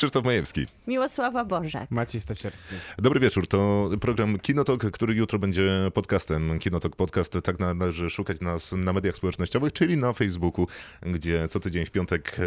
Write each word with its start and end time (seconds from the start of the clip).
Krzysztof 0.00 0.24
Majewski. 0.24 0.66
Miłosława 0.86 1.44
Bożek. 1.44 1.90
Maciej 1.90 2.20
Stasierski. 2.20 2.74
Dobry 2.98 3.20
wieczór, 3.20 3.46
to 3.46 3.90
program 4.00 4.38
Kinotok, 4.38 4.90
który 4.90 5.14
jutro 5.14 5.38
będzie 5.38 5.70
podcastem. 5.94 6.58
Kinotok 6.58 6.96
Podcast, 6.96 7.38
tak 7.44 7.58
należy 7.58 8.10
szukać 8.10 8.40
nas 8.40 8.72
na 8.72 8.92
mediach 8.92 9.16
społecznościowych, 9.16 9.72
czyli 9.72 9.96
na 9.96 10.12
Facebooku, 10.12 10.66
gdzie 11.02 11.48
co 11.48 11.60
tydzień 11.60 11.86
w 11.86 11.90
piątek 11.90 12.36
e, 12.38 12.42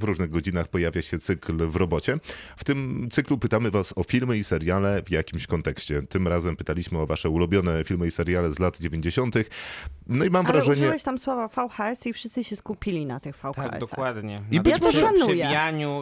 w 0.00 0.04
różnych 0.04 0.30
godzinach 0.30 0.68
pojawia 0.68 1.02
się 1.02 1.18
cykl 1.18 1.68
w 1.68 1.76
robocie. 1.76 2.18
W 2.56 2.64
tym 2.64 3.08
cyklu 3.10 3.38
pytamy 3.38 3.70
was 3.70 3.94
o 3.96 4.02
filmy 4.02 4.38
i 4.38 4.44
seriale 4.44 5.02
w 5.02 5.10
jakimś 5.10 5.46
kontekście. 5.46 6.02
Tym 6.02 6.28
razem 6.28 6.56
pytaliśmy 6.56 6.98
o 6.98 7.06
wasze 7.06 7.30
ulubione 7.30 7.84
filmy 7.84 8.06
i 8.06 8.10
seriale 8.10 8.52
z 8.52 8.58
lat 8.58 8.78
90. 8.78 9.34
No 10.06 10.24
i 10.24 10.30
mam 10.30 10.46
Ale 10.46 10.52
wrażenie... 10.52 10.76
użyłeś 10.76 11.02
tam 11.02 11.18
słowa 11.18 11.48
VHS 11.48 12.06
i 12.06 12.12
wszyscy 12.12 12.44
się 12.44 12.56
skupili 12.56 13.06
na 13.06 13.20
tych 13.20 13.36
VHS-ach. 13.36 13.70
Tak, 13.70 13.80
dokładnie. 13.80 14.42
I 14.50 14.56
Na 14.56 14.62
być 14.62 14.74
tym 14.74 14.82
może- 14.84 15.08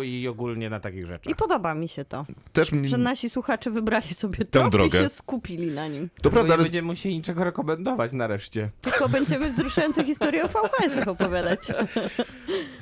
i 0.03 0.29
ogólnie 0.29 0.71
na 0.71 0.81
takich 0.97 1.07
rzeczach. 1.07 1.33
I 1.33 1.37
podoba 1.37 1.75
mi 1.75 1.89
się 1.89 2.05
to, 2.05 2.27
Też 2.53 2.73
mnie... 2.73 2.89
że 2.89 2.99
nasi 2.99 3.31
słuchacze 3.31 3.71
wybrali 3.71 4.15
sobie 4.15 4.39
Tę 4.39 4.45
to 4.45 4.71
drogę. 4.71 4.99
i 4.99 5.03
się 5.03 5.09
skupili 5.09 5.67
na 5.67 5.89
nim. 5.89 6.09
To 6.23 6.31
prawda, 6.31 6.49
nie 6.49 6.55
ale 6.55 6.63
będziemy 6.63 6.87
musieli 6.87 7.15
niczego 7.17 7.45
rekomendować 7.45 8.13
nareszcie. 8.13 8.71
Tylko 8.81 9.09
będziemy 9.09 9.51
wzruszające 9.53 10.05
historie 10.05 10.45
o 10.45 10.49
VHS-ach 10.49 11.09
opowiadać. 11.09 11.61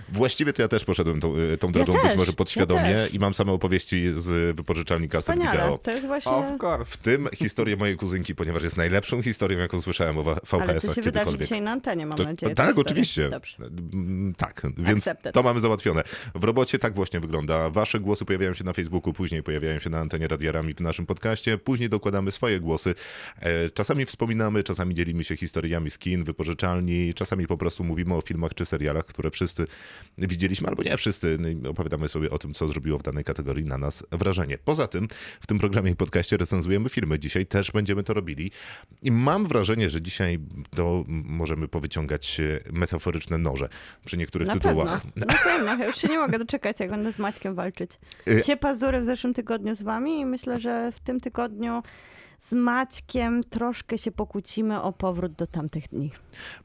Właściwie 0.09 0.53
to 0.53 0.63
ja 0.63 0.69
też 0.69 0.85
poszedłem 0.85 1.21
tą, 1.21 1.35
e, 1.37 1.59
tą 1.59 1.73
drogą, 1.73 1.93
też, 1.93 2.03
być 2.03 2.17
może 2.17 2.31
ja 2.33 2.37
podświadomie 2.37 2.83
też. 2.95 3.15
i 3.15 3.19
mam 3.19 3.35
same 3.35 3.53
opowieści 3.53 4.13
z 4.15 4.57
wypożyczalni 4.57 5.09
kaset 5.09 5.23
Wspaniale. 5.23 5.53
wideo. 5.53 5.79
To 5.79 5.91
jest 5.91 6.07
właśnie... 6.07 6.33
Of 6.33 6.47
course. 6.63 6.85
W 6.85 6.97
tym 6.97 7.29
historię 7.35 7.77
mojej 7.77 7.97
kuzynki, 7.97 8.35
ponieważ 8.35 8.63
jest 8.63 8.77
najlepszą 8.77 9.23
historią, 9.23 9.59
jaką 9.59 9.83
słyszałem 9.83 10.19
o 10.19 10.23
wa- 10.23 10.33
Ale 10.33 10.41
to 10.41 10.57
VHS-ach 10.57 10.95
się 10.95 11.03
wydarzy 11.03 11.39
dzisiaj 11.39 11.63
na 11.63 11.71
antenie, 11.71 12.07
mam 12.07 12.19
To- 12.19 12.25
nadzieję. 12.25 12.55
tak, 12.55 12.79
oczywiście. 12.79 13.29
Dobrze. 13.29 13.57
Mm, 13.93 14.35
Tak, 14.39 14.63
więc 14.79 14.99
Accepted. 14.99 15.35
to 15.35 15.43
mamy 15.43 15.61
załatwione. 15.61 16.03
W 16.35 16.45
robocie 16.45 16.79
tak 16.79 16.95
właśnie 16.95 17.21
wygląda. 17.21 17.71
Wasze 17.71 18.01
głosy 18.05 18.25
pojawiają 18.25 18.55
się 18.55 18.65
na 18.65 18.73
Facebooku, 18.73 19.13
później 19.13 19.43
pojawiają 19.43 19.79
się 19.79 19.91
na 19.91 19.99
antenie 20.01 20.29
radiarami 20.29 20.75
w 20.75 20.81
naszym 20.81 21.07
podcaście, 21.07 21.59
później 21.59 21.89
dokładamy 21.89 22.31
swoje 22.31 22.61
głosy. 22.61 22.95
E, 23.41 23.71
Czasami 23.71 24.07
wspominamy, 24.07 24.63
czasami 24.63 24.95
dzielimy 24.95 25.25
się 25.25 25.37
historiami 25.37 25.91
z 25.91 25.99
kin, 25.99 26.25
wypożyczalni, 26.25 27.15
czasami 27.15 27.47
po 27.47 27.57
prostu 27.59 27.85
mówimy 27.85 28.15
o 28.15 28.21
filmach 28.21 28.55
czy 28.55 28.67
serialach, 28.67 29.05
które 29.05 29.31
wszyscy 29.31 29.67
widzieliśmy, 30.19 30.69
albo 30.69 30.83
nie 30.83 30.97
wszyscy. 30.97 31.39
No 31.63 31.71
Opowiadamy 31.71 32.09
sobie 32.09 32.31
o 32.31 32.39
tym, 32.39 32.55
co 32.55 32.69
zrobiło 32.69 32.99
w 32.99 33.03
danej 33.03 33.25
kategorii 33.25 33.65
na 33.65 33.79
nas 33.79 34.05
wrażenie. 34.13 34.59
Poza 34.59 34.87
tym 34.89 35.09
w 35.41 35.47
tym 35.47 35.59
programie 35.59 35.91
i 35.91 35.97
podcaście 35.97 36.37
recenzujemy 36.37 36.89
filmy. 36.89 37.19
Dzisiaj 37.19 37.47
też 37.47 37.71
będziemy 37.71 38.03
to 38.03 38.15
robili 38.15 38.51
i 39.03 39.13
mam 39.13 39.47
wrażenie, 39.47 39.91
że 39.91 40.03
dzisiaj 40.03 40.39
to 40.77 41.05
możemy 41.09 41.69
powyciągać 41.69 42.41
e, 42.41 42.61
metaforyczne 42.73 43.39
noże 43.39 43.69
przy 44.05 44.17
niektórych 44.17 44.49
Na 44.49 44.55
tytułach. 44.55 45.03
pewno. 45.03 45.27
Na 45.27 45.35
pewno. 45.45 45.77
Ja 45.85 45.87
już 45.87 45.97
się 45.97 46.09
nie 46.09 46.19
mogę 46.19 46.39
doczekać, 46.39 46.81
jak 46.81 46.91
będę 46.91 47.13
z 47.13 47.19
Maćkiem 47.19 47.55
walczyć. 47.55 47.91
Y- 48.29 48.41
Psie 48.41 48.57
pazury 48.57 49.01
w 49.01 49.05
zeszłym 49.05 49.35
tygodniu 49.35 49.75
z 49.75 49.83
wami 49.83 50.21
i 50.21 50.27
myślę, 50.27 50.61
że 50.61 50.93
w 50.93 51.01
tym 51.01 51.21
tygodniu 51.21 51.83
z 52.49 52.53
Maćkiem 52.53 53.45
troszkę 53.45 53.99
się 53.99 54.11
pokłócimy 54.13 54.83
o 54.83 54.93
powrót 54.93 55.33
do 55.33 55.47
tamtych 55.47 55.89
dni. 55.89 56.11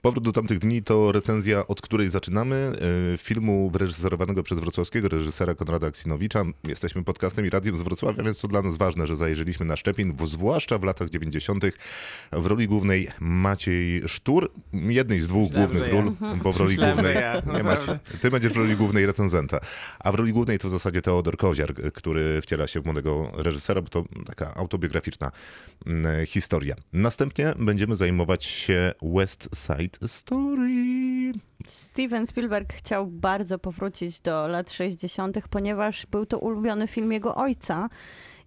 Powrót 0.01 0.23
do 0.23 0.31
tamtych 0.31 0.59
dni 0.59 0.83
to 0.83 1.11
recenzja, 1.11 1.67
od 1.67 1.81
której 1.81 2.09
zaczynamy. 2.09 2.71
e, 3.13 3.17
Filmu 3.17 3.69
wyreżyserowanego 3.69 4.43
przez 4.43 4.59
wrocławskiego 4.59 5.09
reżysera 5.09 5.55
Konrada 5.55 5.87
Aksinowicza. 5.87 6.43
Jesteśmy 6.67 7.03
podcastem 7.03 7.45
i 7.45 7.49
radiem 7.49 7.77
z 7.77 7.81
Wrocławia, 7.81 8.23
więc 8.23 8.39
to 8.41 8.47
dla 8.47 8.61
nas 8.61 8.77
ważne, 8.77 9.07
że 9.07 9.15
zajrzeliśmy 9.15 9.65
na 9.65 9.75
szczepień, 9.77 10.13
w- 10.17 10.27
zwłaszcza 10.27 10.77
w 10.77 10.83
latach 10.83 11.09
90. 11.09 11.63
W 12.31 12.45
roli 12.45 12.67
głównej 12.67 13.07
Maciej 13.19 14.01
Sztur, 14.07 14.51
jednej 14.73 15.19
z 15.21 15.27
dwóch 15.27 15.43
Myślałem, 15.49 15.67
głównych 15.69 15.93
ja. 15.93 16.01
ról, 16.01 16.37
bo 16.43 16.53
w 16.53 16.57
roli 16.57 16.69
Myślałem, 16.71 16.95
głównej... 16.95 17.15
ja, 17.15 17.33
Nie, 17.33 17.41
naprawdę. 17.53 17.69
Maciej, 17.93 18.19
ty 18.21 18.31
będziesz 18.31 18.53
w 18.53 18.57
roli 18.57 18.75
głównej 18.75 19.05
recenzenta, 19.05 19.59
a 19.99 20.11
w 20.11 20.15
roli 20.15 20.33
głównej 20.33 20.59
to 20.59 20.67
w 20.67 20.71
zasadzie 20.71 21.01
Teodor 21.01 21.37
Koziar, 21.37 21.73
który 21.93 22.41
wciela 22.41 22.67
się 22.67 22.81
w 22.81 22.85
młodego 22.85 23.31
reżysera, 23.33 23.81
bo 23.81 23.89
to 23.89 24.03
taka 24.25 24.55
autobiograficzna 24.55 25.31
historia. 26.25 26.75
Następnie 26.93 27.53
będziemy 27.59 27.95
zajmować 27.95 28.45
się 28.45 28.91
West 29.01 29.49
Side 29.55 30.07
Story. 30.07 31.33
Steven 31.67 32.27
Spielberg 32.27 32.73
chciał 32.73 33.07
bardzo 33.07 33.59
powrócić 33.59 34.19
do 34.19 34.47
lat 34.47 34.71
60., 34.71 35.37
ponieważ 35.49 36.05
był 36.05 36.25
to 36.25 36.39
ulubiony 36.39 36.87
film 36.87 37.11
jego 37.11 37.35
ojca. 37.35 37.89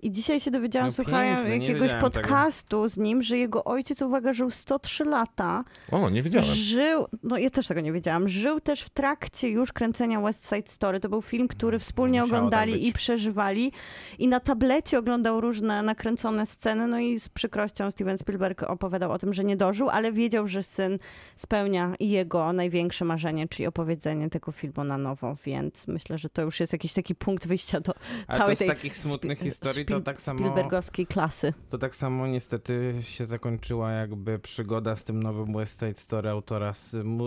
I 0.02 0.10
dzisiaj 0.10 0.40
się 0.40 0.50
dowiedziałam, 0.50 0.88
No 0.88 0.92
słuchając 0.92 1.48
jakiegoś 1.48 1.80
wiedziałem 1.80 1.88
tego. 1.90 2.00
podcastu 2.10 2.88
z 2.88 2.96
nim, 2.96 3.22
że 3.22 3.38
jego 3.38 3.64
ojciec, 3.64 4.02
uwaga, 4.02 4.32
żył 4.32 4.50
103 4.50 5.04
lata. 5.04 5.64
O, 5.90 6.10
nie 6.10 6.22
wiedziałem. 6.22 6.48
Żył, 6.48 7.06
no 7.22 7.38
ja 7.38 7.50
też 7.50 7.66
tego 7.66 7.80
nie 7.80 7.92
wiedziałam, 7.92 8.28
żył 8.28 8.60
też 8.60 8.82
w 8.82 8.90
trakcie 8.90 9.48
już 9.48 9.72
kręcenia 9.72 10.20
West 10.20 10.48
Side 10.48 10.68
Story. 10.68 11.00
To 11.00 11.08
był 11.08 11.22
film, 11.22 11.48
który 11.48 11.78
wspólnie 11.78 12.20
Musiało 12.20 12.38
oglądali 12.38 12.72
tak 12.72 12.82
i 12.82 12.92
przeżywali. 12.92 13.72
I 14.18 14.28
na 14.28 14.40
tablecie 14.40 14.98
oglądał 14.98 15.40
różne 15.40 15.82
nakręcone 15.82 16.46
sceny. 16.46 16.86
No 16.86 16.98
i 16.98 17.18
z 17.20 17.28
przykrością 17.28 17.90
Steven 17.90 18.18
Spielberg 18.18 18.62
opowiadał 18.62 19.12
o 19.12 19.18
tym, 19.18 19.34
że 19.34 19.44
nie 19.44 19.56
dożył, 19.56 19.88
ale 19.88 20.12
wiedział, 20.12 20.48
że 20.48 20.62
syn 20.62 20.98
spełnia 21.36 21.94
jego 22.00 22.52
największe 22.52 23.04
marzenie, 23.04 23.48
czyli 23.48 23.66
opowiedzenie 23.66 24.30
tego 24.30 24.52
filmu 24.52 24.84
na 24.84 24.98
nowo. 24.98 25.36
Więc 25.44 25.88
myślę, 25.88 26.18
że 26.18 26.28
to 26.28 26.42
już 26.42 26.60
jest 26.60 26.72
jakiś 26.72 26.92
taki 26.92 27.14
punkt 27.14 27.46
wyjścia 27.46 27.80
do 27.80 27.92
Ale 28.26 28.38
całej 28.38 28.52
to 28.52 28.56
z 28.56 28.58
tej 28.58 28.68
takich 28.68 28.96
smutnych 28.96 29.38
historii 29.38 29.91
to 29.92 30.00
tak 30.00 30.20
samo- 30.20 30.38
Spielbergowskiej 30.40 31.06
klasy. 31.06 31.52
To 31.70 31.78
tak 31.78 31.96
samo 31.96 32.26
niestety 32.26 32.94
się 33.00 33.24
zakończyła 33.24 33.92
jakby 33.92 34.38
przygoda 34.38 34.96
z 34.96 35.04
tym 35.04 35.22
nowym 35.22 35.52
West 35.56 35.80
Side 35.80 35.94
Story 35.94 36.28
autora, 36.30 36.72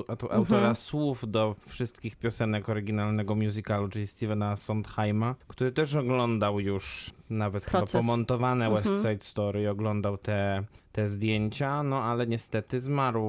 auto- 0.07 0.31
autora 0.31 0.57
Mhm. 0.57 0.75
słów 0.75 1.31
do 1.31 1.55
wszystkich 1.67 2.15
piosenek 2.15 2.69
oryginalnego 2.69 3.35
musicalu, 3.35 3.87
czyli 3.89 4.07
Stevena 4.07 4.55
Sondheima, 4.55 5.35
który 5.47 5.71
też 5.71 5.95
oglądał 5.95 6.59
już 6.59 7.11
nawet 7.30 7.66
Proces. 7.66 7.91
chyba 7.91 8.02
pomontowane 8.02 8.69
West 8.72 8.88
Mhm. 8.88 9.02
Side 9.13 9.24
Story 9.25 9.62
i 9.62 9.68
oglądał 9.68 10.18
te, 10.18 10.63
te 10.91 11.08
zdjęcia, 11.08 11.84
no 11.84 12.03
ale 12.03 12.28
niestety 12.28 12.80
zmarł, 12.80 13.24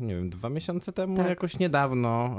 nie 0.00 0.16
wiem, 0.16 0.30
dwa 0.30 0.48
miesiące 0.48 0.92
temu, 0.92 1.16
Tak. 1.16 1.28
jakoś 1.28 1.58
niedawno, 1.58 2.36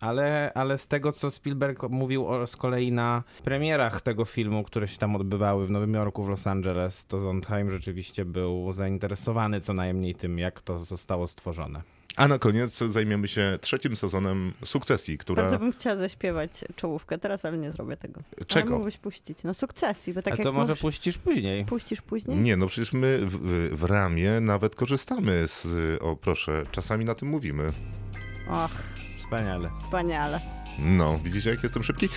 ale, 0.00 0.52
ale 0.54 0.78
z 0.78 0.88
tego, 0.88 1.12
co 1.12 1.30
Spielberg 1.30 1.82
mówił 1.82 2.26
o, 2.28 2.46
z 2.46 2.56
kolei 2.56 2.92
na 2.92 3.22
premierach 3.44 4.00
tego 4.00 4.24
filmu, 4.24 4.62
które 4.62 4.88
się 4.88 4.98
tam 4.98 5.16
odbywały 5.16 5.66
w 5.66 5.70
Nowym 5.70 5.94
Jorku, 5.94 6.22
w 6.22 6.28
Los 6.28 6.46
Angeles, 6.46 7.06
to 7.06 7.18
Sondheim 7.18 7.70
rzeczywiście 7.70 8.24
był 8.24 8.72
zainteresowany 8.72 9.60
co 9.60 9.72
najmniej 9.72 10.14
tym, 10.14 10.38
jak 10.38 10.60
to 10.62 10.78
zostało 10.78 11.26
stworzone. 11.26 11.82
A 12.18 12.28
na 12.28 12.38
koniec 12.38 12.78
zajmiemy 12.78 13.28
się 13.28 13.58
trzecim 13.60 13.96
sezonem 13.96 14.52
Sukcesji, 14.64 15.18
która... 15.18 15.42
Bardzo 15.42 15.58
bym 15.58 15.72
chciała 15.72 15.96
zaśpiewać 15.96 16.50
czołówkę 16.76 17.18
teraz, 17.18 17.44
ale 17.44 17.58
nie 17.58 17.72
zrobię 17.72 17.96
tego. 17.96 18.20
Ale 18.36 18.46
Czego? 18.46 18.70
mógłbyś 18.74 18.96
puścić. 18.96 19.38
No 19.44 19.54
sukcesji, 19.54 20.12
bo 20.14 20.22
tak 20.22 20.34
A 20.34 20.36
jak 20.36 20.44
to 20.44 20.52
może 20.52 20.68
mówisz, 20.72 20.80
puścisz 20.82 21.18
później. 21.18 21.64
puścisz 21.64 22.00
później? 22.00 22.36
Nie, 22.36 22.56
no 22.56 22.66
przecież 22.66 22.92
my 22.92 23.18
w, 23.18 23.30
w, 23.30 23.76
w 23.78 23.84
ramie 23.84 24.40
nawet 24.40 24.74
korzystamy 24.74 25.44
z... 25.48 25.66
O 26.02 26.16
proszę, 26.16 26.64
czasami 26.72 27.04
na 27.04 27.14
tym 27.14 27.28
mówimy. 27.28 27.72
Och, 28.50 28.70
Wspaniale. 29.18 29.70
wspaniale. 29.76 30.40
No, 30.78 31.18
widzicie 31.24 31.50
jak 31.50 31.62
jestem 31.62 31.82
szybki? 31.82 32.06
E, 32.06 32.08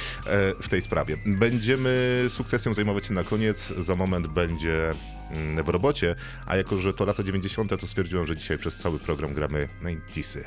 w 0.62 0.69
tej 0.69 0.81
sprawie. 0.81 1.18
Będziemy 1.25 2.25
sukcesją 2.29 2.73
zajmować 2.73 3.06
się 3.06 3.13
na 3.13 3.23
koniec. 3.23 3.73
Za 3.78 3.95
moment 3.95 4.28
będzie 4.28 4.94
w 5.64 5.69
robocie, 5.69 6.16
a 6.46 6.56
jako, 6.56 6.80
że 6.80 6.94
to 6.94 7.06
lata 7.06 7.24
90., 7.24 7.80
to 7.81 7.88
stwierdziłem, 7.88 8.25
że 8.25 8.38
dzisiaj 8.38 8.58
przez 8.58 8.75
cały 8.75 9.00
program 9.00 9.34
gramy 9.34 9.68
90sy. 9.81 10.44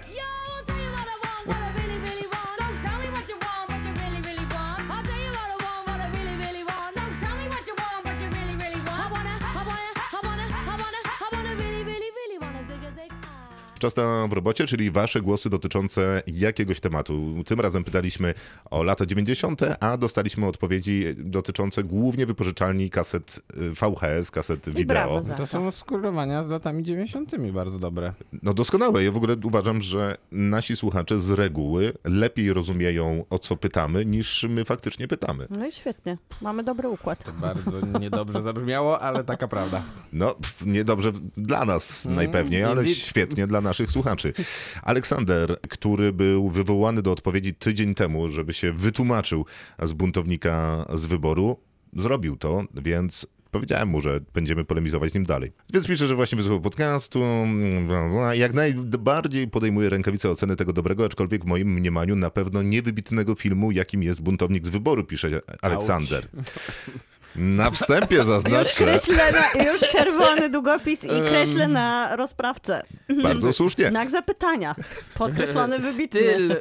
Czas 13.84 13.96
na 13.96 14.26
w 14.26 14.32
robocie, 14.32 14.66
czyli 14.66 14.90
wasze 14.90 15.20
głosy 15.20 15.50
dotyczące 15.50 16.22
jakiegoś 16.26 16.80
tematu. 16.80 17.44
Tym 17.46 17.60
razem 17.60 17.84
pytaliśmy 17.84 18.34
o 18.70 18.82
lata 18.82 19.06
90., 19.06 19.60
a 19.80 19.96
dostaliśmy 19.96 20.46
odpowiedzi 20.46 21.04
dotyczące 21.18 21.84
głównie 21.84 22.26
wypożyczalni 22.26 22.90
kaset 22.90 23.40
y, 23.56 23.70
VHS, 23.70 24.30
kaset 24.30 24.68
wideo. 24.68 24.84
brawo 24.84 25.20
To 25.36 25.46
są 25.46 25.70
skórowania 25.70 26.42
z 26.42 26.48
latami 26.48 26.82
90. 26.82 27.52
bardzo 27.52 27.78
dobre. 27.78 28.12
No 28.42 28.54
doskonałe. 28.54 29.04
Ja 29.04 29.12
w 29.12 29.16
ogóle 29.16 29.36
uważam, 29.44 29.82
że 29.82 30.16
nasi 30.32 30.76
słuchacze 30.76 31.20
z 31.20 31.30
reguły 31.30 31.92
lepiej 32.04 32.52
rozumieją, 32.52 33.24
o 33.30 33.38
co 33.38 33.56
pytamy, 33.56 34.04
niż 34.04 34.46
my 34.48 34.64
faktycznie 34.64 35.08
pytamy. 35.08 35.46
No 35.58 35.66
i 35.66 35.72
świetnie. 35.72 36.18
Mamy 36.42 36.62
dobry 36.62 36.88
układ. 36.88 37.24
To 37.24 37.32
bardzo 37.32 37.86
niedobrze 38.00 38.42
zabrzmiało, 38.42 39.00
ale 39.00 39.24
taka 39.24 39.48
prawda. 39.48 39.82
No, 40.12 40.34
pff, 40.34 40.66
niedobrze 40.66 41.12
dla 41.36 41.64
nas 41.64 42.04
Mm, 42.06 42.16
najpewniej, 42.16 42.64
ale 42.64 42.86
świetnie 42.86 43.46
dla 43.46 43.60
naszych 43.60 43.73
słuchaczy. 43.90 44.32
Aleksander, 44.82 45.60
który 45.68 46.12
był 46.12 46.50
wywołany 46.50 47.02
do 47.02 47.12
odpowiedzi 47.12 47.54
tydzień 47.54 47.94
temu, 47.94 48.28
żeby 48.28 48.54
się 48.54 48.72
wytłumaczył 48.72 49.46
z 49.82 49.92
buntownika 49.92 50.84
z 50.94 51.06
wyboru, 51.06 51.56
zrobił 51.96 52.36
to, 52.36 52.64
więc 52.74 53.26
powiedziałem 53.54 53.88
mu, 53.88 54.00
że 54.00 54.20
będziemy 54.34 54.64
polemizować 54.64 55.10
z 55.10 55.14
nim 55.14 55.24
dalej. 55.24 55.52
Więc 55.72 55.86
pisze, 55.86 56.06
że 56.06 56.14
właśnie 56.14 56.36
wysłuchał 56.36 56.60
podcastu, 56.60 57.24
mm, 57.24 57.86
bla, 57.86 58.08
bla, 58.08 58.34
jak 58.34 58.52
najbardziej 58.52 59.48
podejmuje 59.48 59.88
rękawice 59.88 60.30
oceny 60.30 60.56
tego 60.56 60.72
dobrego, 60.72 61.04
aczkolwiek 61.04 61.44
w 61.44 61.46
moim 61.46 61.68
mniemaniu 61.68 62.16
na 62.16 62.30
pewno 62.30 62.62
niewybitnego 62.62 63.34
filmu, 63.34 63.70
jakim 63.72 64.02
jest 64.02 64.20
Buntownik 64.20 64.66
z 64.66 64.68
wyboru, 64.68 65.04
pisze 65.04 65.40
Aleksander. 65.62 66.28
Na 67.36 67.70
wstępie 67.70 68.16
Już 68.16 68.26
zaznaczę, 68.26 68.84
kreślę 68.84 69.32
na, 69.32 69.64
już 69.64 69.80
czerwony 69.80 70.50
długopis 70.50 71.04
i 71.04 71.08
kreślę 71.08 71.68
na 71.68 72.16
rozprawce. 72.16 72.82
bardzo 73.22 73.52
słusznie, 73.52 73.88
Znak 73.88 74.10
zapytania. 74.10 74.74
Podkreślony 75.14 75.78
wybitny. 75.92 76.20
Styl, 76.20 76.52
y, 76.52 76.56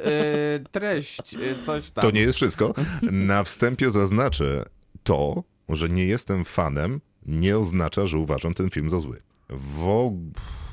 treść, 0.70 1.34
y, 1.34 1.62
coś 1.62 1.90
tam. 1.90 2.02
to 2.02 2.10
nie 2.10 2.20
jest 2.20 2.36
wszystko. 2.36 2.74
Na 3.02 3.44
wstępie 3.44 3.90
zaznaczę 3.90 4.64
to, 5.04 5.42
że 5.68 5.88
nie 5.88 6.06
jestem 6.06 6.44
fanem, 6.44 7.00
nie 7.26 7.58
oznacza, 7.58 8.06
że 8.06 8.18
uważam 8.18 8.54
ten 8.54 8.70
film 8.70 8.90
za 8.90 9.00
zły. 9.00 9.22
W 9.48 9.86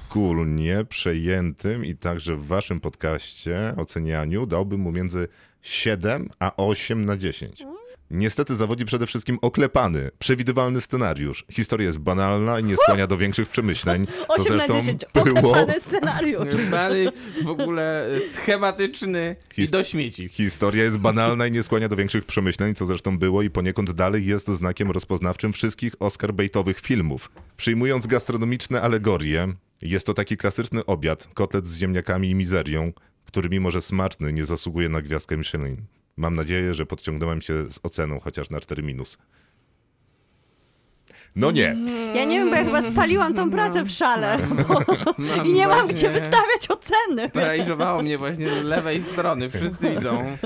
ogólnie 0.09 0.85
przejętym 0.89 1.85
i 1.85 1.95
także 1.95 2.35
w 2.35 2.45
waszym 2.45 2.79
podcaście 2.79 3.73
ocenianiu 3.77 4.45
dałbym 4.45 4.81
mu 4.81 4.91
między 4.91 5.27
7 5.61 6.29
a 6.39 6.55
8 6.57 7.05
na 7.05 7.17
10. 7.17 7.65
Niestety 8.11 8.55
zawodzi 8.55 8.85
przede 8.85 9.07
wszystkim 9.07 9.37
oklepany, 9.41 10.11
przewidywalny 10.19 10.81
scenariusz. 10.81 11.45
Historia 11.51 11.87
jest 11.87 11.99
banalna 11.99 12.59
i 12.59 12.63
nie 12.63 12.77
skłania 12.77 13.07
do 13.07 13.17
większych 13.17 13.49
przemyśleń, 13.49 14.07
co 14.07 14.33
8 14.33 14.43
na 14.43 14.57
zresztą 14.57 14.79
10. 14.79 15.05
było... 15.13 15.51
Oklepany 15.51 15.79
scenariusz. 15.81 16.65
Bany 16.71 17.11
w 17.43 17.49
ogóle 17.49 18.07
schematyczny 18.31 19.35
i 19.57 19.61
His- 19.61 19.69
do 19.71 19.83
śmieci. 19.83 20.29
Historia 20.29 20.83
jest 20.83 20.97
banalna 20.97 21.47
i 21.47 21.51
nie 21.51 21.63
skłania 21.63 21.89
do 21.89 21.95
większych 21.95 22.25
przemyśleń, 22.25 22.75
co 22.75 22.85
zresztą 22.85 23.17
było 23.19 23.41
i 23.41 23.49
poniekąd 23.49 23.91
dalej 23.91 24.25
jest 24.25 24.47
znakiem 24.47 24.91
rozpoznawczym 24.91 25.53
wszystkich 25.53 25.93
Oscar 25.99 26.33
baitowych 26.33 26.79
filmów. 26.79 27.31
Przyjmując 27.57 28.07
gastronomiczne 28.07 28.81
alegorie, 28.81 29.53
jest 29.81 30.05
to 30.05 30.13
taki 30.13 30.37
klasyczny 30.37 30.85
obiad, 30.85 31.27
kotlet 31.33 31.67
z 31.67 31.77
ziemniakami 31.77 32.29
i 32.29 32.35
mizerią, 32.35 32.93
który 33.25 33.49
mimo 33.49 33.71
że 33.71 33.81
smaczny, 33.81 34.33
nie 34.33 34.45
zasługuje 34.45 34.89
na 34.89 35.01
gwiazdkę 35.01 35.37
Michelin. 35.37 35.85
Mam 36.17 36.35
nadzieję, 36.35 36.73
że 36.73 36.85
podciągnąłem 36.85 37.41
się 37.41 37.71
z 37.71 37.79
oceną 37.83 38.19
chociaż 38.19 38.49
na 38.49 38.59
4 38.59 38.83
minus. 38.83 39.17
No 41.35 41.51
nie. 41.51 41.75
Ja 42.15 42.25
nie 42.25 42.39
wiem, 42.39 42.49
bo 42.49 42.55
ja 42.55 42.63
chyba 42.65 42.81
spaliłam 42.81 43.33
tą 43.33 43.51
pracę 43.51 43.83
w 43.83 43.89
szale. 43.91 44.37
Mam 45.17 45.47
I 45.47 45.53
nie 45.53 45.67
mam 45.67 45.77
właśnie- 45.77 45.93
gdzie 45.93 46.09
wystawiać 46.09 46.67
oceny. 46.69 47.27
Sparaliżowało 47.29 48.01
mnie 48.01 48.17
właśnie 48.17 48.49
z 48.49 48.63
lewej 48.63 49.03
strony, 49.03 49.49
wszyscy 49.49 49.89
widzą. 49.95 50.37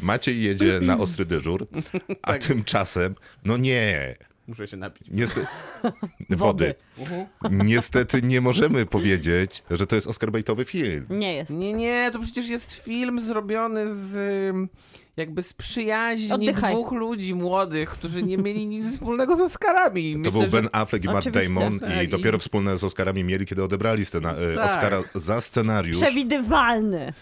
Maciej 0.00 0.42
jedzie 0.42 0.80
na 0.82 0.98
ostry 0.98 1.24
dyżur, 1.24 1.66
a 2.22 2.32
Tak. 2.32 2.42
tymczasem, 2.44 3.14
no 3.44 3.56
nie, 3.56 4.16
Muszę 4.46 4.68
się 4.68 4.76
napić. 4.76 5.08
Niestety. 5.10 5.46
Wody. 6.30 6.74
Niestety 7.50 8.22
nie 8.22 8.40
możemy 8.40 8.86
powiedzieć, 8.86 9.62
że 9.70 9.86
to 9.86 9.94
jest 9.94 10.06
Oscar 10.06 10.32
baitowy 10.32 10.64
film. 10.64 11.06
Nie 11.10 11.34
jest. 11.34 11.50
Nie, 11.50 11.72
nie, 11.72 12.10
to 12.12 12.18
przecież 12.18 12.48
jest 12.48 12.72
film 12.72 13.20
zrobiony 13.20 13.94
z 13.94 14.16
jakby 15.16 15.42
z 15.42 15.52
przyjaźni 15.52 16.32
Oddychaj. 16.32 16.72
dwóch 16.74 16.92
ludzi 16.92 17.34
młodych, 17.34 17.88
którzy 17.90 18.22
nie 18.22 18.38
mieli 18.38 18.66
nic 18.66 18.92
wspólnego 18.92 19.36
z 19.36 19.40
Oscarami. 19.40 20.12
To 20.12 20.18
Myślę, 20.18 20.32
był 20.40 20.50
Ben 20.50 20.68
Affleck 20.72 21.04
i 21.04 21.08
Matt. 21.08 21.28
Damon 21.30 21.80
Tak, 21.80 22.00
i 22.02 22.04
i- 22.04 22.08
dopiero 22.08 22.38
wspólne 22.38 22.78
z 22.78 22.84
Oscarami 22.84 23.24
mieli, 23.24 23.46
kiedy 23.46 23.62
odebrali 23.64 24.04
scena, 24.04 24.34
e, 24.34 24.54
Tak. 24.54 24.70
Oscara 24.70 25.02
za 25.14 25.40
scenariusz. 25.40 25.96
Przewidywalny. 25.96 27.12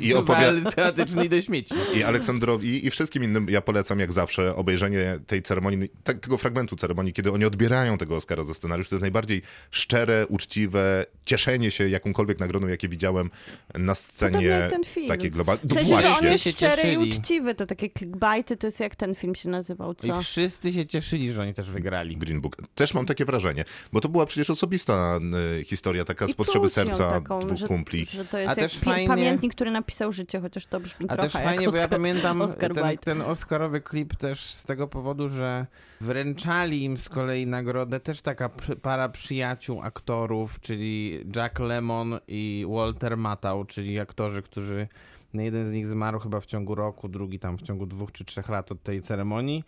I, 0.00 0.14
opowia- 0.14 0.52
Festiwal 0.54 0.72
teatryczny 0.72 1.24
i 1.24 1.28
do 1.28 1.40
śmieci. 1.40 1.74
I 1.94 2.02
Aleksandrowi 2.02 2.86
i 2.86 2.90
wszystkim 2.90 3.24
innym 3.24 3.46
ja 3.50 3.60
polecam 3.60 4.00
jak 4.00 4.12
zawsze 4.12 4.56
obejrzenie 4.56 5.18
tej 5.26 5.42
ceremonii, 5.42 5.88
te, 6.04 6.14
tego 6.14 6.38
fragmentu 6.38 6.76
ceremonii, 6.76 7.12
kiedy 7.12 7.32
oni 7.32 7.44
odbierają 7.44 7.98
tego 7.98 8.16
Oscara 8.16 8.44
za 8.44 8.54
scenariusz. 8.54 8.88
To 8.88 8.94
jest 8.94 9.00
najbardziej 9.00 9.42
szczere, 9.70 10.26
uczciwe 10.26 11.06
cieszenie 11.24 11.70
się 11.70 11.88
jakąkolwiek 11.88 12.40
nagrodą, 12.40 12.66
jakie 12.66 12.88
widziałem 12.88 13.30
na 13.74 13.94
scenie 13.94 14.68
takiej 15.08 15.30
globalnej. 15.30 15.66
W 15.66 15.68
No 15.68 15.74
sensie, 15.74 16.00
że 16.00 16.18
on 16.18 16.24
jest 16.24 16.44
się 16.44 16.50
szczery 16.50 16.72
i 16.74 16.76
cieszyli. 16.76 17.10
To 17.56 17.66
takie 17.66 17.90
clickbaity, 17.90 18.56
to 18.56 18.66
jest 18.66 18.80
jak 18.80 18.96
ten 18.96 19.14
film 19.14 19.34
się 19.34 19.48
nazywał, 19.48 19.94
co? 19.94 20.06
I 20.06 20.22
wszyscy 20.22 20.72
się 20.72 20.86
cieszyli, 20.86 21.30
że 21.30 21.42
oni 21.42 21.54
też 21.54 21.70
wygrali. 21.70 22.16
Green 22.16 22.40
Book. 22.40 22.56
Też 22.74 22.94
mam 22.94 23.06
takie 23.06 23.24
wrażenie, 23.24 23.64
bo 23.92 24.00
to 24.00 24.08
była 24.08 24.26
przecież 24.26 24.50
osobista 24.50 25.18
y, 25.60 25.64
historia, 25.64 26.04
taka 26.04 26.26
z 26.26 26.30
I 26.30 26.34
potrzeby 26.34 26.70
serca 26.70 27.10
taką, 27.10 27.40
dwóch 27.40 27.58
że, 27.58 27.66
kumpli. 27.68 28.06
Że 28.06 28.24
to 28.24 28.38
jest 28.38 28.58
A 28.58 28.60
jak 28.60 28.70
też 28.70 28.78
fajnie- 28.78 29.06
pamiętnik, 29.06 29.54
który 29.54 29.70
napisał 29.70 30.12
życie, 30.12 30.40
chociaż 30.40 30.66
to 30.66 30.80
brzmi 30.80 31.06
A 31.08 31.12
trochę 31.12 31.22
też 31.22 31.32
fajnie, 31.42 31.64
jak 31.64 31.70
bo 31.70 31.76
ja 31.76 31.84
Oscar, 31.84 31.98
pamiętam 31.98 32.42
Oscar 32.42 32.74
ten, 32.74 32.98
ten 32.98 33.22
Oscarowy 33.22 33.80
klip 33.80 34.16
też 34.16 34.40
z 34.40 34.64
tego 34.64 34.88
powodu, 34.88 35.28
że 35.28 35.66
wręczali 36.00 36.84
im 36.84 36.96
z 36.98 37.08
kolei 37.08 37.46
nagrodę 37.46 38.00
też 38.00 38.20
taka 38.20 38.50
para 38.82 39.08
przyjaciół 39.08 39.82
aktorów, 39.82 40.60
czyli 40.60 41.20
Jack 41.36 41.58
Lemmon 41.58 42.18
i 42.28 42.66
Walter 42.68 43.16
Matthau, 43.16 43.64
czyli 43.64 44.00
aktorzy, 44.00 44.42
którzy 44.42 44.88
jeden 45.34 45.66
z 45.66 45.72
nich 45.72 45.86
zmarł 45.86 46.18
chyba 46.18 46.40
w 46.40 46.46
ciągu 46.46 46.74
roku, 46.74 47.08
drugi 47.08 47.38
tam 47.38 47.58
w 47.58 47.62
ciągu 47.62 47.86
dwóch 47.86 48.12
czy 48.12 48.24
trzech 48.24 48.48
lat 48.48 48.72
od 48.72 48.82
tej 48.82 49.02
ceremonii. 49.02 49.64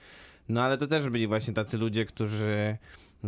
No 0.48 0.62
ale 0.62 0.78
to 0.78 0.86
też 0.86 1.08
byli 1.08 1.26
właśnie 1.26 1.54
tacy 1.54 1.78
ludzie, 1.78 2.04
którzy 2.04 2.76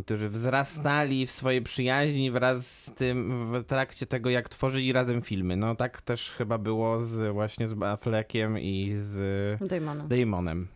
którzy 0.02 0.28
wzrastali 0.28 1.26
w 1.26 1.30
swojej 1.30 1.62
przyjaźni 1.62 2.30
wraz 2.30 2.84
z 2.84 2.94
tym 2.94 3.48
w 3.52 3.64
trakcie 3.64 4.06
tego, 4.06 4.30
jak 4.30 4.48
tworzyli 4.48 4.92
razem 4.92 5.22
filmy. 5.22 5.56
No 5.56 5.74
tak 5.74 6.02
też 6.02 6.30
chyba 6.30 6.58
było 6.58 7.00
z, 7.00 7.32
właśnie 7.32 7.68
z 7.68 7.82
Affleckiem 7.82 8.58
i 8.58 8.92
z 8.96 9.68
Damonem. 9.68 10.08
Damonem. 10.08 10.68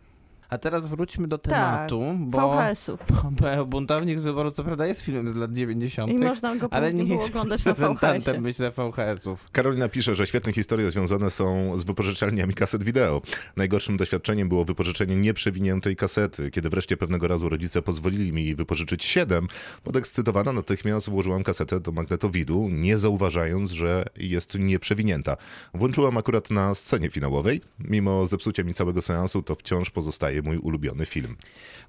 A 0.51 0.57
teraz 0.57 0.87
wróćmy 0.87 1.27
do 1.27 1.37
Tak, 1.37 1.51
tematu, 1.51 2.03
bo, 2.19 2.37
VHS-ów. 2.37 2.99
bo 3.57 3.65
Buntownik 3.65 4.19
z 4.19 4.21
wyboru 4.21 4.51
co 4.51 4.63
prawda 4.63 4.87
jest 4.87 5.01
filmem 5.01 5.29
z 5.29 5.35
lat 5.35 5.53
90., 5.53 6.11
I 6.11 6.15
można 6.15 6.55
go 6.55 6.67
ale 6.71 6.93
nie 6.93 7.03
było 7.03 7.19
jest 7.19 7.29
oglądać 7.29 7.65
na 7.65 7.71
reprezentantem, 7.71 8.41
myślę, 8.41 8.71
VHS-ów. 8.71 9.49
Karolina 9.51 9.89
pisze, 9.89 10.15
że 10.15 10.27
świetne 10.27 10.53
historie 10.53 10.91
związane 10.91 11.29
są 11.29 11.77
z 11.77 11.83
wypożyczalniami 11.83 12.53
kaset 12.53 12.83
wideo. 12.83 13.21
Najgorszym 13.57 13.97
doświadczeniem 13.97 14.49
było 14.49 14.65
wypożyczenie 14.65 15.15
nieprzewiniętej 15.15 15.95
kasety. 15.95 16.51
Kiedy 16.51 16.69
wreszcie 16.69 16.97
pewnego 16.97 17.27
razu 17.27 17.49
rodzice 17.49 17.81
pozwolili 17.81 18.33
mi 18.33 18.55
wypożyczyć 18.55 19.05
7, 19.05 19.47
podekscytowana 19.83 20.53
natychmiast 20.53 21.09
włożyłam 21.09 21.43
kasetę 21.43 21.79
do 21.79 21.91
magnetowidu, 21.91 22.69
nie 22.71 22.97
zauważając, 22.97 23.71
że 23.71 24.05
jest 24.17 24.59
nieprzewinięta. 24.59 25.37
Włączyłam 25.73 26.17
akurat 26.17 26.49
na 26.49 26.75
scenie 26.75 27.09
finałowej. 27.09 27.61
Mimo 27.79 28.25
zepsucia 28.25 28.63
mi 28.63 28.73
całego 28.73 29.01
seansu, 29.01 29.43
to 29.43 29.55
wciąż 29.55 29.89
pozostaje 29.89 30.40
mój 30.43 30.57
ulubiony 30.57 31.05
film. 31.05 31.37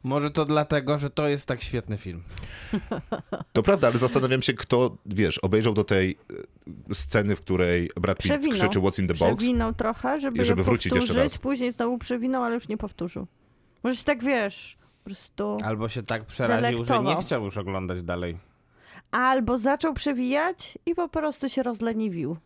Może 0.02 0.30
to 0.30 0.44
dlatego, 0.44 0.98
że 0.98 1.10
to 1.10 1.28
jest 1.28 1.48
tak 1.48 1.62
świetny 1.62 1.96
film. 1.96 2.22
To 3.52 3.62
prawda, 3.62 3.88
ale 3.88 3.98
zastanawiam 3.98 4.42
się, 4.42 4.52
kto, 4.52 4.96
wiesz, 5.06 5.38
obejrzał 5.38 5.72
do 5.74 5.84
tej 5.84 6.18
e, 6.90 6.94
sceny, 6.94 7.36
w 7.36 7.40
której 7.40 7.90
Brad 8.00 8.18
Pitt 8.18 8.24
Przewinął. 8.32 8.58
krzyczy 8.58 8.78
What's 8.78 9.00
in 9.00 9.08
the 9.08 9.14
box. 9.14 9.36
Przewinął 9.36 9.72
trochę, 9.74 10.20
żeby, 10.20 10.44
żeby 10.44 10.62
wrócić 10.64 10.94
jeszcze 10.94 11.14
raz. 11.14 11.38
później 11.38 11.72
znowu 11.72 11.98
przewinął, 11.98 12.42
ale 12.44 12.54
już 12.54 12.68
nie 12.68 12.76
powtórzył. 12.76 13.26
Może 13.82 13.96
się 13.96 14.04
tak, 14.04 14.24
wiesz, 14.24 14.76
po 14.98 15.04
prostu... 15.04 15.56
Albo 15.64 15.88
się 15.88 16.02
tak 16.02 16.24
przeraził, 16.26 16.62
że 16.62 16.68
nie 16.70 16.76
Delektował. 16.86 17.22
chciał 17.22 17.44
już 17.44 17.56
oglądać 17.56 18.02
dalej. 18.02 18.38
Albo 19.10 19.58
zaczął 19.58 19.94
przewijać 19.94 20.78
i 20.86 20.94
po 20.94 21.08
prostu 21.08 21.48
się 21.48 21.62
rozleniwił. 21.62 22.36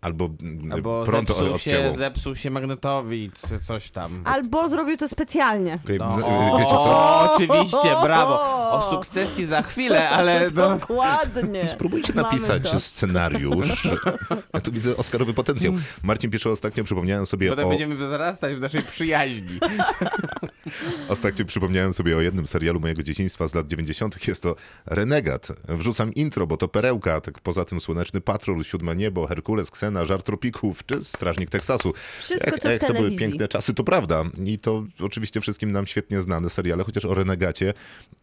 Albo, 0.00 0.28
Albo 0.72 1.04
pronto 1.06 1.34
zepsuł 1.34 1.54
odcięło. 1.54 1.92
się, 1.92 1.94
zepsuł 1.98 2.36
się 2.36 2.50
magnetowid, 2.50 3.40
czy 3.48 3.60
coś 3.60 3.90
tam. 3.90 4.22
Albo 4.24 4.68
zrobił 4.68 4.96
to 4.96 5.08
specjalnie. 5.08 5.78
Okej, 5.84 5.98
No, 5.98 6.14
o, 6.52 6.58
wiecie 6.58 6.70
co? 6.70 6.84
O, 6.90 7.34
oczywiście, 7.34 7.88
brawo. 8.02 8.40
O 8.72 8.90
sukcesji 8.90 9.46
za 9.46 9.62
chwilę, 9.62 10.10
ale 10.10 10.40
no, 10.54 10.78
Dokładnie. 10.78 11.68
Spróbujcie 11.68 12.12
napisać 12.12 12.82
scenariusz. 12.82 13.88
Ja 14.54 14.60
tu 14.60 14.72
widzę 14.72 14.96
Oscarowy 14.96 15.34
potencjał. 15.34 15.72
Marcin 16.02 16.30
pisze 16.30 16.50
ostatnio, 16.50 16.84
przypomniałem 16.84 17.26
sobie 17.26 17.48
potem 17.50 17.66
o... 17.66 17.68
będziemy 17.68 17.96
wzrastać 17.96 18.54
w 18.54 18.60
naszej 18.60 18.82
przyjaźni. 18.82 19.58
Ostatnio 21.08 21.44
przypomniałem 21.44 21.92
sobie 21.92 22.16
o 22.16 22.20
jednym 22.20 22.46
serialu 22.46 22.80
mojego 22.80 23.02
dzieciństwa 23.02 23.48
z 23.48 23.54
lat 23.54 23.66
90. 23.66 24.28
Jest 24.28 24.42
to 24.42 24.56
Renegat. 24.86 25.48
Wrzucam 25.68 26.14
intro, 26.14 26.46
bo 26.46 26.56
to 26.56 26.68
perełka. 26.68 27.20
Tak 27.20 27.40
poza 27.40 27.64
tym 27.64 27.80
Słoneczny 27.80 28.20
Patrol, 28.20 28.64
Siódme 28.64 28.96
Niebo, 28.96 29.26
Herkules, 29.26 29.70
Ksena, 29.70 30.04
Żar 30.04 30.22
Tropików 30.22 30.86
czy 30.86 31.04
Strażnik 31.04 31.50
Teksasu. 31.50 31.92
Wszystko, 32.18 32.50
jak 32.50 32.60
co 32.60 32.68
w 32.68 32.72
jak 32.72 32.84
to 32.84 32.94
były 32.94 33.10
piękne 33.10 33.48
czasy, 33.48 33.74
to 33.74 33.84
prawda. 33.84 34.24
I 34.44 34.58
to 34.58 34.84
oczywiście 35.00 35.40
wszystkim 35.40 35.72
nam 35.72 35.86
świetnie 35.86 36.20
znane 36.20 36.50
seriale, 36.50 36.84
chociaż 36.84 37.04
o 37.04 37.14
Renegacie 37.14 37.74